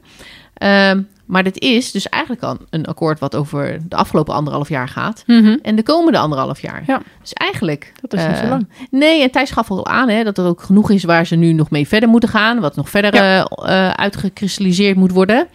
Ehm, 0.54 1.02
maar 1.26 1.42
dit 1.44 1.58
is 1.60 1.92
dus 1.92 2.08
eigenlijk 2.08 2.42
al 2.42 2.56
een 2.70 2.86
akkoord 2.86 3.18
wat 3.20 3.36
over 3.36 3.78
de 3.88 3.96
afgelopen 3.96 4.34
anderhalf 4.34 4.68
jaar 4.68 4.88
gaat. 4.88 5.22
En 5.62 5.76
de 5.76 5.82
komende 5.82 6.18
anderhalf 6.18 6.60
jaar. 6.60 6.82
Ja. 6.86 7.00
Dus 7.20 7.32
eigenlijk... 7.32 7.92
Dat 8.00 8.12
is 8.20 8.26
niet 8.26 8.36
eh, 8.36 8.42
zo 8.42 8.48
lang. 8.48 8.68
Nee, 8.90 9.22
en 9.22 9.30
Thijs 9.30 9.50
gaf 9.50 9.70
al 9.70 9.86
aan 9.86 10.08
hè, 10.08 10.24
dat 10.24 10.38
er 10.38 10.44
ook 10.44 10.62
genoeg 10.62 10.90
is 10.90 11.04
waar 11.04 11.26
ze 11.26 11.36
nu 11.36 11.52
nog 11.52 11.70
mee 11.70 11.88
verder 11.88 12.08
moeten 12.08 12.28
gaan. 12.28 12.60
Wat 12.60 12.76
nog 12.76 12.90
verder 12.90 13.14
Ja. 13.14 13.44
eh, 13.46 13.86
eh, 13.86 13.92
uitgekristalliseerd 13.92 14.96
moet 14.96 15.12
worden. 15.12 15.46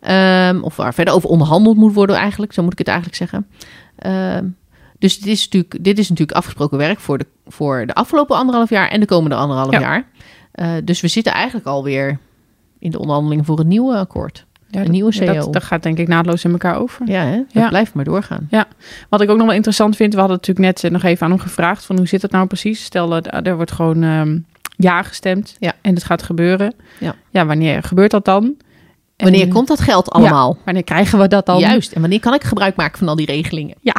Ehm, 0.00 0.60
of 0.60 0.76
waar 0.76 0.94
verder 0.94 1.14
over 1.14 1.28
onderhandeld 1.28 1.76
moet 1.76 1.94
worden 1.94 2.16
eigenlijk. 2.16 2.52
Zo 2.52 2.62
moet 2.62 2.72
ik 2.72 2.78
het 2.78 2.88
eigenlijk 2.88 3.16
zeggen. 3.16 3.46
Ehm, 3.98 4.44
dus 4.98 5.18
dit 5.18 5.28
is, 5.28 5.44
natuurlijk, 5.44 5.84
dit 5.84 5.98
is 5.98 6.08
natuurlijk 6.08 6.38
afgesproken 6.38 6.78
werk 6.78 7.00
voor 7.00 7.18
de, 7.18 7.26
voor 7.46 7.86
de 7.86 7.94
afgelopen 7.94 8.36
anderhalf 8.36 8.70
jaar 8.70 8.88
en 8.88 9.00
de 9.00 9.06
komende 9.06 9.36
anderhalf 9.36 9.72
Ja. 9.72 9.80
jaar. 9.80 10.06
Eh, 10.52 10.70
dus 10.84 11.00
we 11.00 11.08
zitten 11.08 11.32
eigenlijk 11.32 11.66
alweer 11.66 12.18
in 12.78 12.90
de 12.90 12.98
onderhandelingen 12.98 13.44
voor 13.44 13.58
het 13.58 13.66
nieuwe 13.66 13.96
akkoord. 13.96 14.46
Ja, 14.70 14.80
een 14.80 14.90
nieuwe 14.90 15.12
ja, 15.14 15.26
CO. 15.26 15.32
Dat, 15.38 15.52
dat 15.52 15.64
gaat 15.64 15.82
denk 15.82 15.98
ik 15.98 16.08
naadloos 16.08 16.44
in 16.44 16.50
elkaar 16.50 16.76
over. 16.76 17.08
Ja, 17.10 17.22
hè? 17.22 17.36
dat 17.36 17.46
Ja. 17.48 17.68
blijft 17.68 17.94
maar 17.94 18.04
doorgaan. 18.04 18.48
Wat 19.08 19.20
ik 19.20 19.30
ook 19.30 19.36
nog 19.36 19.46
wel 19.46 19.54
interessant 19.54 19.96
vind, 19.96 20.12
we 20.12 20.18
hadden 20.18 20.36
natuurlijk 20.36 20.66
net 20.66 20.84
eh, 20.84 20.90
nog 20.90 21.02
even 21.02 21.24
aan 21.26 21.32
hem 21.32 21.40
gevraagd 21.40 21.84
van 21.84 21.96
hoe 21.96 22.06
zit 22.08 22.22
het 22.22 22.30
nou 22.30 22.46
precies? 22.46 22.84
Stel, 22.84 23.16
eh, 23.16 23.46
er 23.46 23.56
wordt 23.56 23.72
gewoon 23.72 24.02
ehm, 24.02 24.38
ja 24.76 25.02
gestemd 25.02 25.56
Ja. 25.58 25.72
en 25.80 25.94
het 25.94 26.04
gaat 26.04 26.22
gebeuren. 26.22 26.74
Ja. 27.00 27.14
ja, 27.30 27.46
wanneer 27.46 27.82
gebeurt 27.82 28.10
dat 28.10 28.24
dan? 28.24 28.44
En 29.16 29.24
Wanneer 29.30 29.48
komt 29.48 29.68
dat 29.68 29.80
geld 29.80 30.10
allemaal? 30.10 30.58
Wanneer 30.64 30.84
krijgen 30.84 31.18
we 31.18 31.28
dat 31.28 31.46
dan? 31.46 31.58
Juist. 31.58 31.92
En 31.92 32.00
wanneer 32.00 32.20
kan 32.20 32.34
ik 32.34 32.44
gebruik 32.44 32.76
maken 32.76 32.98
van 32.98 33.08
al 33.08 33.16
die 33.16 33.26
regelingen? 33.26 33.76
Ja. 33.80 33.96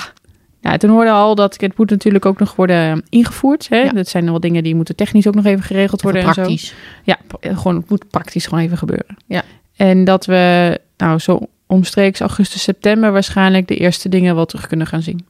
Ja, 0.61 0.77
toen 0.77 0.89
hoorde 0.89 1.11
al 1.11 1.35
dat 1.35 1.61
het 1.61 1.77
moet 1.77 1.89
natuurlijk 1.89 2.25
ook 2.25 2.39
nog 2.39 2.55
worden 2.55 3.03
ingevoerd. 3.09 3.69
Hè? 3.69 3.81
Ja. 3.81 3.91
Dat 3.91 4.07
zijn 4.07 4.25
wel 4.25 4.39
dingen 4.39 4.63
die 4.63 4.75
moeten 4.75 4.95
technisch 4.95 5.27
ook 5.27 5.35
nog 5.35 5.45
even 5.45 5.63
geregeld 5.63 6.01
worden. 6.01 6.21
Even 6.21 6.33
en 6.35 6.41
zo. 6.43 6.49
praktisch. 6.49 6.73
Ja, 7.03 7.17
p- 7.27 7.57
gewoon, 7.57 7.75
het 7.75 7.89
moet 7.89 8.09
praktisch 8.09 8.45
gewoon 8.45 8.63
even 8.63 8.77
gebeuren. 8.77 9.17
Ja. 9.25 9.43
En 9.75 10.03
dat 10.03 10.25
we 10.25 10.77
nou 10.97 11.19
zo 11.19 11.39
omstreeks 11.67 12.19
augustus, 12.19 12.63
september 12.63 13.11
waarschijnlijk 13.11 13.67
de 13.67 13.75
eerste 13.75 14.09
dingen 14.09 14.35
wel 14.35 14.45
terug 14.45 14.67
kunnen 14.67 14.87
gaan 14.87 15.01
zien. 15.01 15.25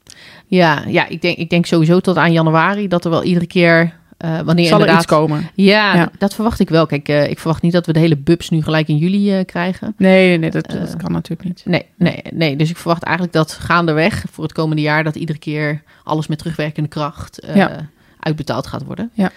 Ja, 0.47 0.84
ja 0.88 1.07
ik, 1.07 1.21
denk, 1.21 1.38
ik 1.38 1.49
denk 1.49 1.65
sowieso 1.65 1.99
tot 1.99 2.17
aan 2.17 2.32
januari 2.32 2.88
dat 2.88 3.05
er 3.05 3.11
wel 3.11 3.23
iedere 3.23 3.47
keer, 3.47 3.93
eh, 4.20 4.39
wanneer 4.39 4.65
Zal 4.67 4.86
er 4.86 4.95
iets 4.95 5.05
komen? 5.05 5.49
Ja, 5.53 5.95
Ja. 5.95 6.03
Dat, 6.03 6.11
dat 6.17 6.34
verwacht 6.34 6.59
ik 6.59 6.70
wel. 6.70 6.86
Kijk, 6.86 7.07
eh, 7.07 7.30
ik 7.30 7.39
verwacht 7.39 7.61
niet 7.61 7.72
dat 7.74 7.86
we 7.86 7.93
de 7.93 7.99
hele 7.99 8.17
bubs 8.17 8.49
nu 8.49 8.61
gelijk 8.63 8.88
in 8.88 8.97
juli 8.97 9.38
eh, 9.38 9.45
krijgen. 9.45 9.93
Nee, 9.97 10.38
nee, 10.38 10.49
dat, 10.51 10.70
dat 10.70 10.95
kan 10.95 11.11
natuurlijk 11.11 11.47
niet. 11.47 11.61
Nee, 11.65 11.86
nee, 11.97 12.22
nee. 12.34 12.55
Dus 12.55 12.70
ik 12.70 12.78
verwacht 12.78 13.03
eigenlijk 13.03 13.36
dat 13.36 13.51
gaandeweg 13.51 14.24
voor 14.32 14.43
het 14.43 14.53
komende 14.53 14.82
jaar... 14.82 15.03
dat 15.03 15.15
iedere 15.15 15.39
keer 15.39 15.84
alles 16.03 16.28
met 16.28 16.38
terugwerkende 16.38 16.89
kracht 16.89 17.47
Ja. 17.53 17.89
uitbetaald 18.20 18.67
gaat 18.67 18.84
worden. 18.86 19.09
Ja. 19.13 19.32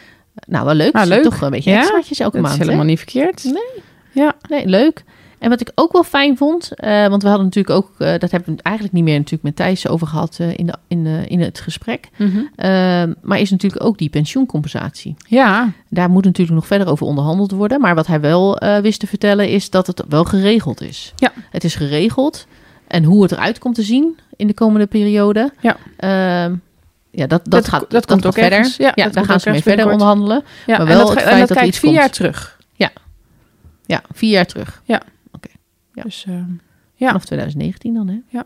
Nou, 0.47 0.65
wel 0.65 0.75
leuk. 0.75 0.93
Nou, 0.93 1.07
leuk. 1.07 1.23
Toch 1.23 1.41
een 1.41 1.51
beetje 1.51 1.73
extraatjes 1.73 2.19
elke 2.21 2.37
Dat 2.37 2.43
maand. 2.47 2.55
is 2.55 2.61
hè? 2.61 2.65
helemaal 2.65 2.87
niet 2.87 2.99
verkeerd. 2.99 3.45
Nee. 3.45 3.83
Ja. 4.13 4.35
Nee, 4.49 4.67
leuk. 4.67 5.05
En 5.43 5.49
wat 5.49 5.61
ik 5.61 5.73
ook 5.75 5.93
wel 5.93 6.03
fijn 6.05 6.37
vond, 6.37 6.75
eh, 6.75 7.07
want 7.07 7.23
we 7.23 7.29
hadden 7.29 7.47
natuurlijk 7.47 7.77
ook, 7.77 7.91
eh, 7.99 8.19
dat 8.19 8.31
hebben 8.31 8.55
we 8.57 8.63
eigenlijk 8.63 8.95
niet 8.97 9.05
meer 9.05 9.17
natuurlijk 9.17 9.43
met 9.43 9.57
Thijs 9.57 9.89
over 9.89 10.07
gehad 10.07 10.37
eh, 10.41 10.59
in, 10.59 10.67
de, 10.67 10.75
in, 10.89 11.07
in 11.07 11.41
het 11.41 11.61
gesprek, 11.61 12.09
Eh, 12.57 13.03
maar 13.23 13.39
is 13.41 13.51
natuurlijk 13.51 13.85
ook 13.85 13.99
die 13.99 14.09
pensioencompensatie. 14.09 15.15
Ja, 15.29 15.73
Daar 15.89 16.11
moet 16.11 16.25
natuurlijk 16.25 16.57
nog 16.57 16.67
verder 16.67 16.89
over 16.89 17.07
onderhandeld 17.07 17.51
worden, 17.51 17.81
maar 17.81 17.95
wat 17.95 18.07
hij 18.07 18.21
wel 18.21 18.59
wist 18.83 19.01
te 19.01 19.07
vertellen 19.07 19.49
is 19.49 19.71
dat 19.71 19.87
het 19.87 20.03
wel 20.09 20.25
geregeld 20.25 20.81
is. 20.81 21.13
Ja. 21.17 21.33
Het 21.51 21.65
is 21.65 21.75
geregeld 21.75 22.47
en 22.89 23.05
hoe 23.05 23.23
het 23.23 23.33
eruit 23.33 23.59
komt 23.59 23.75
te 23.75 23.83
zien 23.83 24.19
in 24.37 24.47
de 24.47 24.55
komende 24.55 24.87
periode. 24.87 25.53
Ja. 25.61 25.77
Ehm, 25.97 26.55
ja, 27.11 27.27
dat, 27.27 27.29
dat, 27.29 27.51
Dat- 27.51 27.69
gaat, 27.69 27.81
dat 27.81 27.91
dat 27.91 28.07
komt 28.07 28.27
ook 28.27 28.33
verder. 28.33 28.53
ergens. 28.59 28.77
Ja, 28.77 28.93
Ja, 28.95 29.09
daar 29.09 29.25
gaan 29.25 29.41
ze 29.41 29.51
mee 29.51 29.63
verder 29.63 29.91
onderhandelen. 29.91 30.45
ja. 30.67 30.79
Maar 30.79 30.87
en 30.87 30.87
wel 30.97 30.99
dat, 31.07 31.09
het 31.15 31.23
feit 31.23 31.41
en 31.41 31.47
dat 31.47 31.57
er 31.57 31.65
iets 31.65 31.79
vier 31.79 31.89
komt. 31.91 32.01
jaar 32.03 32.11
terug. 32.11 32.61
Ja, 33.87 34.03
vier 34.13 34.31
jaar 34.31 34.47
terug. 34.47 34.83
Ja. 34.85 35.03
Dus, 35.93 36.25
eh, 36.29 36.35
Ja. 36.95 37.07
Vanaf 37.07 37.25
2019 37.25 37.95
dan, 37.95 38.09
hè? 38.09 38.41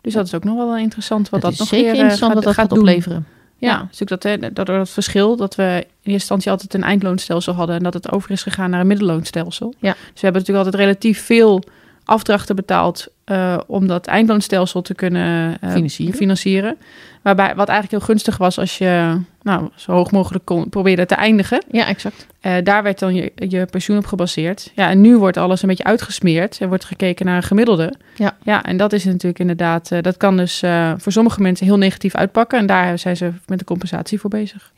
dus 0.00 0.12
dat 0.12 0.26
is 0.26 0.34
ook 0.34 0.44
nog 0.44 0.56
wel 0.56 0.76
interessant 0.76 1.28
wat 1.28 1.40
dat, 1.40 1.58
nog 1.58 1.68
zeker 1.68 1.84
weer, 1.84 1.94
eh, 1.94 1.98
interessant 1.98 2.32
gaat, 2.32 2.42
dat 2.42 2.54
gaat, 2.54 2.72
opleveren. 2.72 3.26
Ja, 3.56 3.68
Ja. 3.68 3.88
dus 3.90 3.98
dat, 3.98 4.22
hè, 4.22 4.52
dat, 4.52 4.66
dat 4.66 4.88
verschil 4.88 5.36
dat 5.36 5.54
we 5.54 5.62
in 5.62 5.84
eerste 5.86 6.10
instantie 6.10 6.50
altijd 6.50 6.74
een 6.74 6.82
eindloonstelsel 6.82 7.52
hadden 7.52 7.76
en 7.76 7.82
dat 7.82 7.94
het 7.94 8.12
over 8.12 8.30
is 8.30 8.42
gegaan 8.42 8.70
naar 8.70 8.80
een 8.80 8.86
middelloonstelsel. 8.86 9.74
Ja. 9.78 9.92
Dus 9.92 10.00
we 10.00 10.20
hebben 10.20 10.40
natuurlijk 10.40 10.66
altijd 10.66 10.84
relatief 10.84 11.24
veel 11.24 11.62
afdrachten 12.08 12.56
betaald 12.56 13.06
eh, 13.24 13.58
om 13.66 13.86
dat 13.86 14.06
eindloonstelsel 14.06 14.82
te 14.82 14.94
kunnen 14.94 15.56
eh, 15.60 15.70
Financieren. 15.70 16.14
financieren. 16.14 16.76
Waarbij, 17.22 17.54
wat 17.54 17.68
eigenlijk 17.68 17.90
heel 17.90 18.14
gunstig 18.14 18.36
was 18.36 18.58
als 18.58 18.78
je 18.78 19.20
nou, 19.42 19.68
zo 19.74 19.92
hoog 19.92 20.10
mogelijk 20.10 20.44
kon 20.44 20.68
proberen 20.68 21.06
te 21.06 21.14
eindigen. 21.14 21.62
Ja, 21.70 21.86
exact. 21.86 22.26
Eh, 22.40 22.54
daar 22.62 22.82
werd 22.82 22.98
dan 22.98 23.14
je, 23.14 23.32
je 23.34 23.66
pensioen 23.66 23.98
op 23.98 24.06
gebaseerd. 24.06 24.72
Ja, 24.74 24.88
en 24.88 25.00
nu 25.00 25.16
wordt 25.16 25.36
alles 25.36 25.62
een 25.62 25.68
beetje 25.68 25.84
uitgesmeerd. 25.84 26.60
Er 26.60 26.68
wordt 26.68 26.84
gekeken 26.84 27.26
naar 27.26 27.36
een 27.36 27.42
gemiddelde. 27.42 27.94
Ja. 28.16 28.36
ja 28.42 28.62
en 28.64 28.76
dat 28.76 28.92
is 28.92 29.04
natuurlijk 29.04 29.38
inderdaad... 29.38 29.88
dat 30.00 30.16
kan 30.16 30.36
dus 30.36 30.62
voor 30.96 31.12
sommige 31.12 31.40
mensen 31.40 31.66
heel 31.66 31.78
negatief 31.78 32.14
uitpakken. 32.14 32.58
En 32.58 32.66
daar 32.66 32.98
zijn 32.98 33.16
ze 33.16 33.32
met 33.46 33.58
de 33.58 33.64
compensatie 33.64 34.20
voor 34.20 34.30
bezig. 34.30 34.72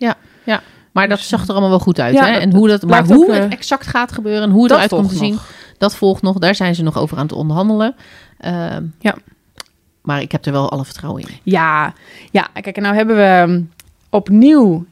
Maar 0.92 1.08
dat 1.08 1.18
Dus, 1.18 1.28
zag 1.28 1.42
er 1.42 1.50
allemaal 1.50 1.68
wel 1.68 1.78
goed 1.78 2.00
uit. 2.00 2.14
ja, 2.14 2.26
hè? 2.26 2.38
En 2.38 2.52
hoe 2.52 2.68
dat, 2.68 2.82
maar 2.82 3.04
hoe 3.04 3.28
ook, 3.28 3.34
het 3.34 3.52
exact 3.52 3.86
gaat 3.86 4.12
gebeuren 4.12 4.42
en 4.42 4.50
hoe 4.50 4.62
het 4.62 4.72
eruit 4.72 4.90
komt 4.90 5.08
te 5.08 5.14
zien, 5.16 5.32
nog. 5.32 5.50
Dat 5.80 5.96
volgt 5.96 6.22
nog. 6.22 6.38
Daar 6.38 6.54
zijn 6.54 6.74
ze 6.74 6.82
nog 6.82 6.98
over 6.98 7.16
aan 7.16 7.22
het 7.22 7.32
onderhandelen. 7.32 7.94
Ehm, 8.38 8.84
Ja. 8.98 9.14
Maar 10.02 10.20
ik 10.20 10.32
heb 10.32 10.44
er 10.46 10.52
wel 10.52 10.70
alle 10.70 10.84
vertrouwen 10.84 11.22
in. 11.22 11.28
Ja, 11.42 11.92
ja, 12.30 12.48
kijk, 12.60 12.76
en 12.76 12.82
nou 12.82 12.94
hebben 12.94 13.16
we 13.16 13.52
um, 13.52 13.70
opnieuw... 14.10 14.84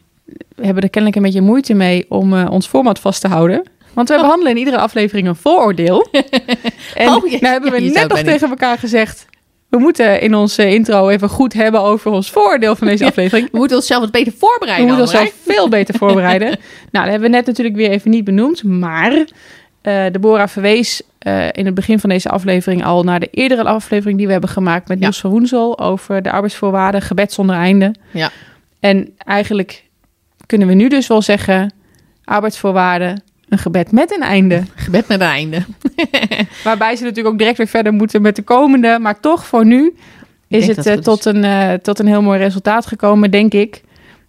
We 0.57 0.65
hebben 0.65 0.83
er 0.83 0.91
kennelijk 0.91 1.17
een 1.17 1.23
beetje 1.27 1.41
moeite 1.41 1.75
mee 1.75 2.07
om 2.09 2.35
eh, 2.35 2.51
ons 2.51 2.67
format 2.67 2.99
vast 2.99 3.21
te 3.21 3.29
houden. 3.29 3.63
Want 3.93 4.09
we 4.09 4.15
Oh. 4.15 4.21
behandelen 4.21 4.53
in 4.53 4.59
iedere 4.59 4.79
aflevering 4.79 5.27
een 5.29 5.37
vooroordeel. 5.37 6.09
en 6.95 7.09
Oh, 7.09 7.23
nou 7.23 7.47
hebben 7.47 7.71
we 7.73 7.83
ja, 7.85 7.93
net 7.93 8.09
nog 8.09 8.19
tegen 8.19 8.49
elkaar 8.49 8.79
gezegd... 8.79 9.27
We 9.69 9.79
moeten 9.79 10.21
in 10.21 10.35
onze 10.35 10.71
intro 10.75 11.09
even 11.09 11.29
goed 11.29 11.53
hebben 11.53 11.81
over 11.81 12.11
ons 12.11 12.31
vooroordeel 12.31 12.77
van 12.77 12.87
deze 12.87 13.05
aflevering. 13.07 13.49
We 13.53 13.59
moeten 13.59 13.77
onszelf 13.77 14.01
wat 14.01 14.11
beter 14.11 14.33
We 14.33 14.39
voorbereiden. 14.39 14.87
moeten 14.87 15.05
onszelf 15.05 15.33
veel 15.45 15.69
beter 15.69 15.95
voorbereiden. 15.99 16.49
nou, 16.93 17.05
dat 17.05 17.05
hebben 17.05 17.31
we 17.31 17.37
net 17.37 17.47
natuurlijk 17.47 17.77
weer 17.77 17.91
even 17.91 18.11
niet 18.11 18.25
benoemd. 18.25 18.63
Maar 18.65 19.25
eh 19.89 20.13
Deborah 20.13 20.49
verwees 20.49 21.03
eh, 21.19 21.47
in 21.53 21.67
het 21.67 21.75
begin 21.75 21.99
van 21.99 22.11
deze 22.11 22.29
aflevering 22.29 22.85
al 22.85 23.03
naar 23.03 23.21
de 23.21 23.29
eerdere 23.31 23.65
aflevering 23.65 24.19
die 24.19 24.27
we 24.27 24.33
hebben 24.33 24.51
gemaakt 24.51 24.89
met 24.89 24.99
Ja. 24.99 25.05
Niels 25.05 25.21
van 25.21 25.31
Woensel 25.31 25.79
over 25.79 26.23
de 26.23 26.31
arbeidsvoorwaarden, 26.31 27.03
gebed 27.03 27.33
zonder 27.33 27.57
einde. 27.57 27.95
Ja. 28.11 28.31
En 28.81 29.15
eigenlijk 29.19 29.85
kunnen 30.47 30.69
we 30.69 30.75
nu 30.75 30.89
dus 30.89 31.07
wel 31.07 31.23
zeggen, 31.23 31.73
arbeidsvoorwaarden, 32.25 33.23
een 33.49 33.59
gebed 33.59 33.93
met 33.93 34.15
een 34.15 34.23
einde. 34.23 34.63
Gebed 34.75 35.09
met 35.09 35.21
een 35.21 35.27
einde. 35.27 35.65
Waarbij 36.65 36.97
ze 36.97 37.03
natuurlijk 37.03 37.29
ook 37.29 37.39
direct 37.39 37.57
weer 37.59 37.67
verder 37.67 37.93
moeten 37.93 38.23
met 38.23 38.37
de 38.37 38.43
komende. 38.43 38.99
Maar 39.01 39.21
toch 39.21 39.47
voor 39.47 39.67
nu 39.67 39.95
is 40.49 40.67
het 40.67 40.87
eh, 40.87 40.95
het 40.95 41.05
tot, 41.05 41.25
een, 41.25 41.81
tot 41.83 41.99
een 41.99 42.07
heel 42.07 42.23
mooi 42.23 42.39
resultaat 42.39 42.87
gekomen, 42.87 43.31
denk 43.31 43.53
ik. 43.53 43.83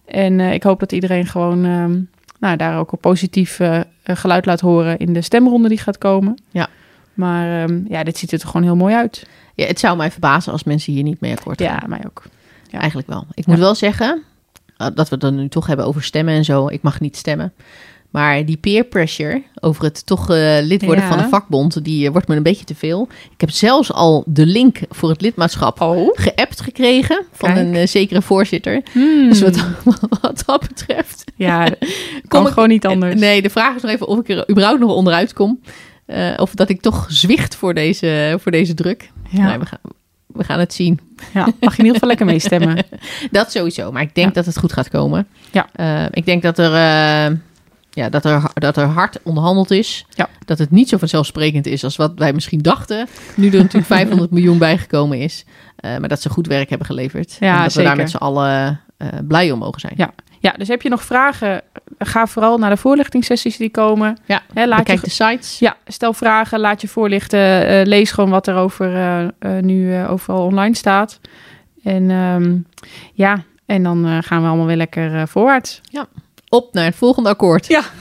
En 0.06 0.40
ik 0.40 0.64
hoop 0.64 0.80
dat 0.80 0.92
iedereen 0.92 1.26
gewoon 1.26 1.66
ehm, 1.66 2.00
nou, 2.40 2.58
daar 2.58 2.80
ook 2.80 2.92
een 2.92 2.98
positief 3.00 3.60
eh, 3.60 3.80
geluid 4.04 4.46
laat 4.46 4.60
horen 4.60 4.98
in 4.98 5.14
de 5.14 5.22
stemronde 5.22 5.70
die 5.70 5.78
gaat 5.78 5.98
komen. 5.98 6.38
Ja. 6.52 6.68
Maar 7.14 7.64
ehm, 7.64 7.82
ja, 7.88 8.04
dit 8.04 8.18
ziet 8.18 8.32
er 8.32 8.40
toch 8.40 8.52
gewoon 8.52 8.66
heel 8.66 8.76
mooi 8.76 8.96
uit. 8.96 9.28
Ja, 9.56 9.66
het 9.66 9.80
zou 9.80 9.98
mij 9.98 10.12
verbazen 10.12 10.52
als 10.52 10.64
mensen 10.64 10.94
hier 10.94 11.04
niet 11.04 11.20
mee 11.20 11.32
akkoord 11.38 11.62
gaan. 11.62 11.78
Ja, 11.82 11.88
mij 11.88 12.02
ook. 12.06 12.24
Ja. 12.70 12.78
Eigenlijk 12.80 13.08
wel. 13.10 13.26
Ik 13.34 13.46
moet 13.46 13.56
Ja. 13.56 13.62
wel 13.62 13.76
zeggen, 13.76 14.22
uh, 14.78 14.88
dat 14.94 14.96
we 15.10 15.16
het 15.16 15.20
dan 15.22 15.36
nu 15.36 15.48
toch 15.50 15.68
hebben 15.68 15.86
over 15.86 16.04
stemmen 16.04 16.34
en 16.34 16.46
zo. 16.46 16.68
Ik 16.68 16.82
mag 16.82 17.00
niet 17.00 17.18
stemmen. 17.18 17.54
Maar 18.10 18.46
die 18.46 18.58
peer 18.58 18.84
pressure 18.84 19.42
over 19.60 19.84
het 19.84 20.06
toch 20.06 20.30
eh, 20.30 20.58
lid 20.62 20.86
worden 20.86 21.04
Ja. 21.04 21.10
van 21.10 21.20
een 21.20 21.30
vakbond, 21.30 21.84
die 21.84 22.06
eh, 22.06 22.12
wordt 22.12 22.28
me 22.28 22.36
een 22.36 22.44
beetje 22.44 22.66
te 22.66 22.76
veel. 22.76 23.08
Ik 23.32 23.42
heb 23.42 23.50
zelfs 23.52 23.92
al 23.94 24.24
de 24.28 24.46
link 24.46 24.80
voor 24.90 25.10
het 25.10 25.22
lidmaatschap 25.22 25.82
Oh. 25.82 26.10
geappt 26.14 26.62
gekregen 26.62 27.26
van 27.32 27.54
Kijk. 27.54 27.66
een 27.68 27.76
eh, 27.76 27.88
zekere 27.88 28.22
voorzitter. 28.22 28.82
Hmm. 28.92 29.30
Dus 29.30 29.42
wat, 29.42 29.66
wat 30.22 30.44
dat 30.46 30.68
betreft 30.68 31.24
Ja, 31.36 31.64
Kom 31.70 32.28
kan 32.28 32.48
ik- 32.48 32.54
gewoon 32.54 32.70
niet 32.70 32.86
anders. 32.86 33.20
Nee, 33.20 33.42
de 33.42 33.50
vraag 33.50 33.76
is 33.76 33.82
nog 33.82 33.92
even 33.92 34.08
of 34.08 34.20
ik 34.20 34.30
er 34.30 34.50
überhaupt 34.52 34.80
nog 34.80 34.92
onderuit 34.94 35.34
kom. 35.34 35.60
Of 36.38 36.54
dat 36.56 36.70
ik 36.70 36.82
toch 36.82 37.06
zwicht 37.10 37.56
voor 37.56 37.74
deze, 37.74 38.38
voor 38.42 38.52
deze 38.52 38.74
druk. 38.74 39.12
Ja. 39.30 39.46
Nee, 39.48 39.58
we, 39.60 39.66
gaan, 39.66 39.80
we 40.28 40.44
gaan 40.44 40.60
het 40.60 40.74
zien. 40.74 41.00
ja, 41.34 41.42
mag 41.60 41.72
je 41.76 41.80
in 41.80 41.86
ieder 41.86 41.94
geval 41.94 42.08
lekker 42.08 42.26
meestemmen. 42.26 42.78
Dat 43.32 43.52
sowieso, 43.52 43.92
maar 43.92 44.02
ik 44.02 44.16
denk 44.16 44.28
Ja. 44.28 44.34
dat 44.34 44.46
het 44.46 44.58
goed 44.60 44.74
gaat 44.74 44.90
komen. 44.90 45.28
Ja. 45.52 45.70
Ik 46.12 46.26
denk 46.26 46.42
dat 46.42 46.58
er, 46.60 46.72
ja, 47.92 48.10
dat, 48.10 48.26
er, 48.26 48.42
dat 48.54 48.78
er 48.78 48.86
hard 48.86 49.18
onderhandeld 49.24 49.72
is. 49.72 50.06
Ja. 50.10 50.30
Dat 50.46 50.58
het 50.58 50.72
niet 50.72 50.90
zo 50.90 50.98
vanzelfsprekend 50.98 51.66
is 51.66 51.84
als 51.84 51.96
wat 51.96 52.12
wij 52.16 52.34
misschien 52.34 52.62
dachten. 52.62 53.08
Nu 53.36 53.48
er 53.48 53.58
natuurlijk 53.58 53.86
500 54.00 54.32
miljoen 54.32 54.58
bijgekomen 54.58 55.18
is. 55.20 55.46
Eh, 55.76 55.98
maar 55.98 56.10
dat 56.10 56.22
ze 56.22 56.30
goed 56.30 56.48
werk 56.48 56.70
hebben 56.70 56.88
geleverd. 56.88 57.38
Ja, 57.40 57.58
en 57.58 57.64
dat 57.64 57.74
we 57.74 57.84
daar 57.84 57.96
met 57.96 58.10
z'n 58.10 58.18
allen 58.18 58.82
eh, 58.98 59.08
blij 59.28 59.52
om 59.52 59.60
mogen 59.60 59.80
zijn. 59.80 59.94
Ja. 59.96 60.12
Ja, 60.42 60.52
dus 60.52 60.68
heb 60.68 60.82
je 60.82 60.90
nog 60.90 61.04
vragen? 61.04 61.62
Ga 61.98 62.28
vooral 62.28 62.58
naar 62.58 62.70
de 62.70 62.78
voorlichtingssessies 62.78 63.58
die 63.58 63.70
komen. 63.70 64.18
Ja, 64.26 64.42
laat 64.54 64.88
je, 64.88 65.00
de 65.02 65.10
sites. 65.10 65.60
ja, 65.60 65.76
stel 65.86 66.14
vragen, 66.14 66.60
laat 66.60 66.82
je 66.82 66.88
voorlichten. 66.88 67.68
eh, 67.68 67.86
lees 67.86 68.12
gewoon 68.12 68.30
wat 68.30 68.48
er 68.48 68.56
over, 68.56 69.32
nu 69.62 70.06
overal 70.06 70.46
online 70.46 70.76
staat. 70.76 71.20
En 71.84 72.12
ehm, 72.12 72.58
ja, 73.14 73.44
en 73.66 73.84
dan 73.84 74.24
gaan 74.24 74.42
we 74.42 74.48
allemaal 74.48 74.66
weer 74.66 74.76
lekker 74.76 75.28
voorwaarts. 75.28 75.82
Op 76.50 76.74
naar 76.74 76.86
het 76.86 76.96
volgende 76.96 77.30
akkoord. 77.30 77.68
Ja. 77.68 77.82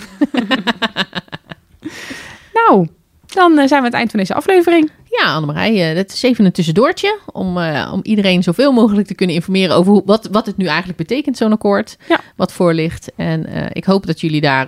Nou, 2.53 2.88
dan 3.26 3.51
eh, 3.59 3.66
zijn 3.66 3.68
we 3.68 3.76
aan 3.76 3.84
het 3.84 3.92
eind 3.94 4.11
van 4.11 4.18
deze 4.20 4.34
aflevering. 4.34 4.90
Ja, 5.05 5.34
Annemarij, 5.34 5.90
eh, 5.90 5.96
dat 5.96 6.12
is 6.12 6.22
even 6.22 6.44
een 6.44 6.53
tussendoortje. 6.53 7.18
Om, 7.32 7.59
eh, 7.59 7.90
om 7.92 8.01
iedereen 8.03 8.42
zoveel 8.42 8.72
mogelijk 8.72 9.07
te 9.07 9.14
kunnen 9.14 9.36
informeren 9.36 9.76
over 9.76 9.92
hoe, 9.92 10.03
wat, 10.05 10.28
wat 10.32 10.46
het 10.46 10.57
nu 10.57 10.66
eigenlijk 10.66 10.99
betekent, 10.99 11.36
zo'n 11.36 11.53
akkoord. 11.53 11.96
Ja. 12.09 12.20
Wat 12.36 12.53
voor 12.53 12.74
ligt. 12.74 13.12
En 13.16 13.46
ik 13.72 13.84
hoop 13.84 14.07
dat 14.07 14.20
jullie 14.20 14.40
daar 14.40 14.66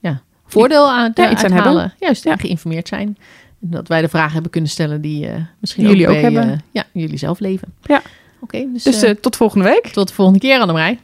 ja, 0.00 0.22
voordeel 0.46 0.90
aan, 0.90 1.10
Ja, 1.14 1.30
iets 1.30 1.44
aan 1.44 1.52
uithalen. 1.52 1.80
hebben. 1.80 1.96
Juist, 2.00 2.24
Ja. 2.24 2.36
geïnformeerd 2.36 2.88
zijn. 2.88 3.18
En 3.62 3.70
dat 3.70 3.88
wij 3.88 4.00
de 4.00 4.08
vragen 4.08 4.32
hebben 4.32 4.50
kunnen 4.50 4.70
stellen 4.70 5.00
die 5.00 5.28
misschien 5.60 5.84
jullie 5.86 6.06
ook 6.08 6.12
bij, 6.12 6.22
hebben. 6.22 6.64
ja, 6.70 6.84
jullie 6.92 7.18
zelf 7.18 7.38
leven. 7.40 7.68
Ja. 7.82 8.02
Oké, 8.40 8.66
dus, 8.72 8.82
Dus 8.82 9.14
tot 9.20 9.36
volgende 9.36 9.64
week. 9.64 9.86
tot 9.86 10.08
de 10.08 10.14
volgende 10.14 10.40
keer, 10.40 10.60
Annemarij. 10.60 10.98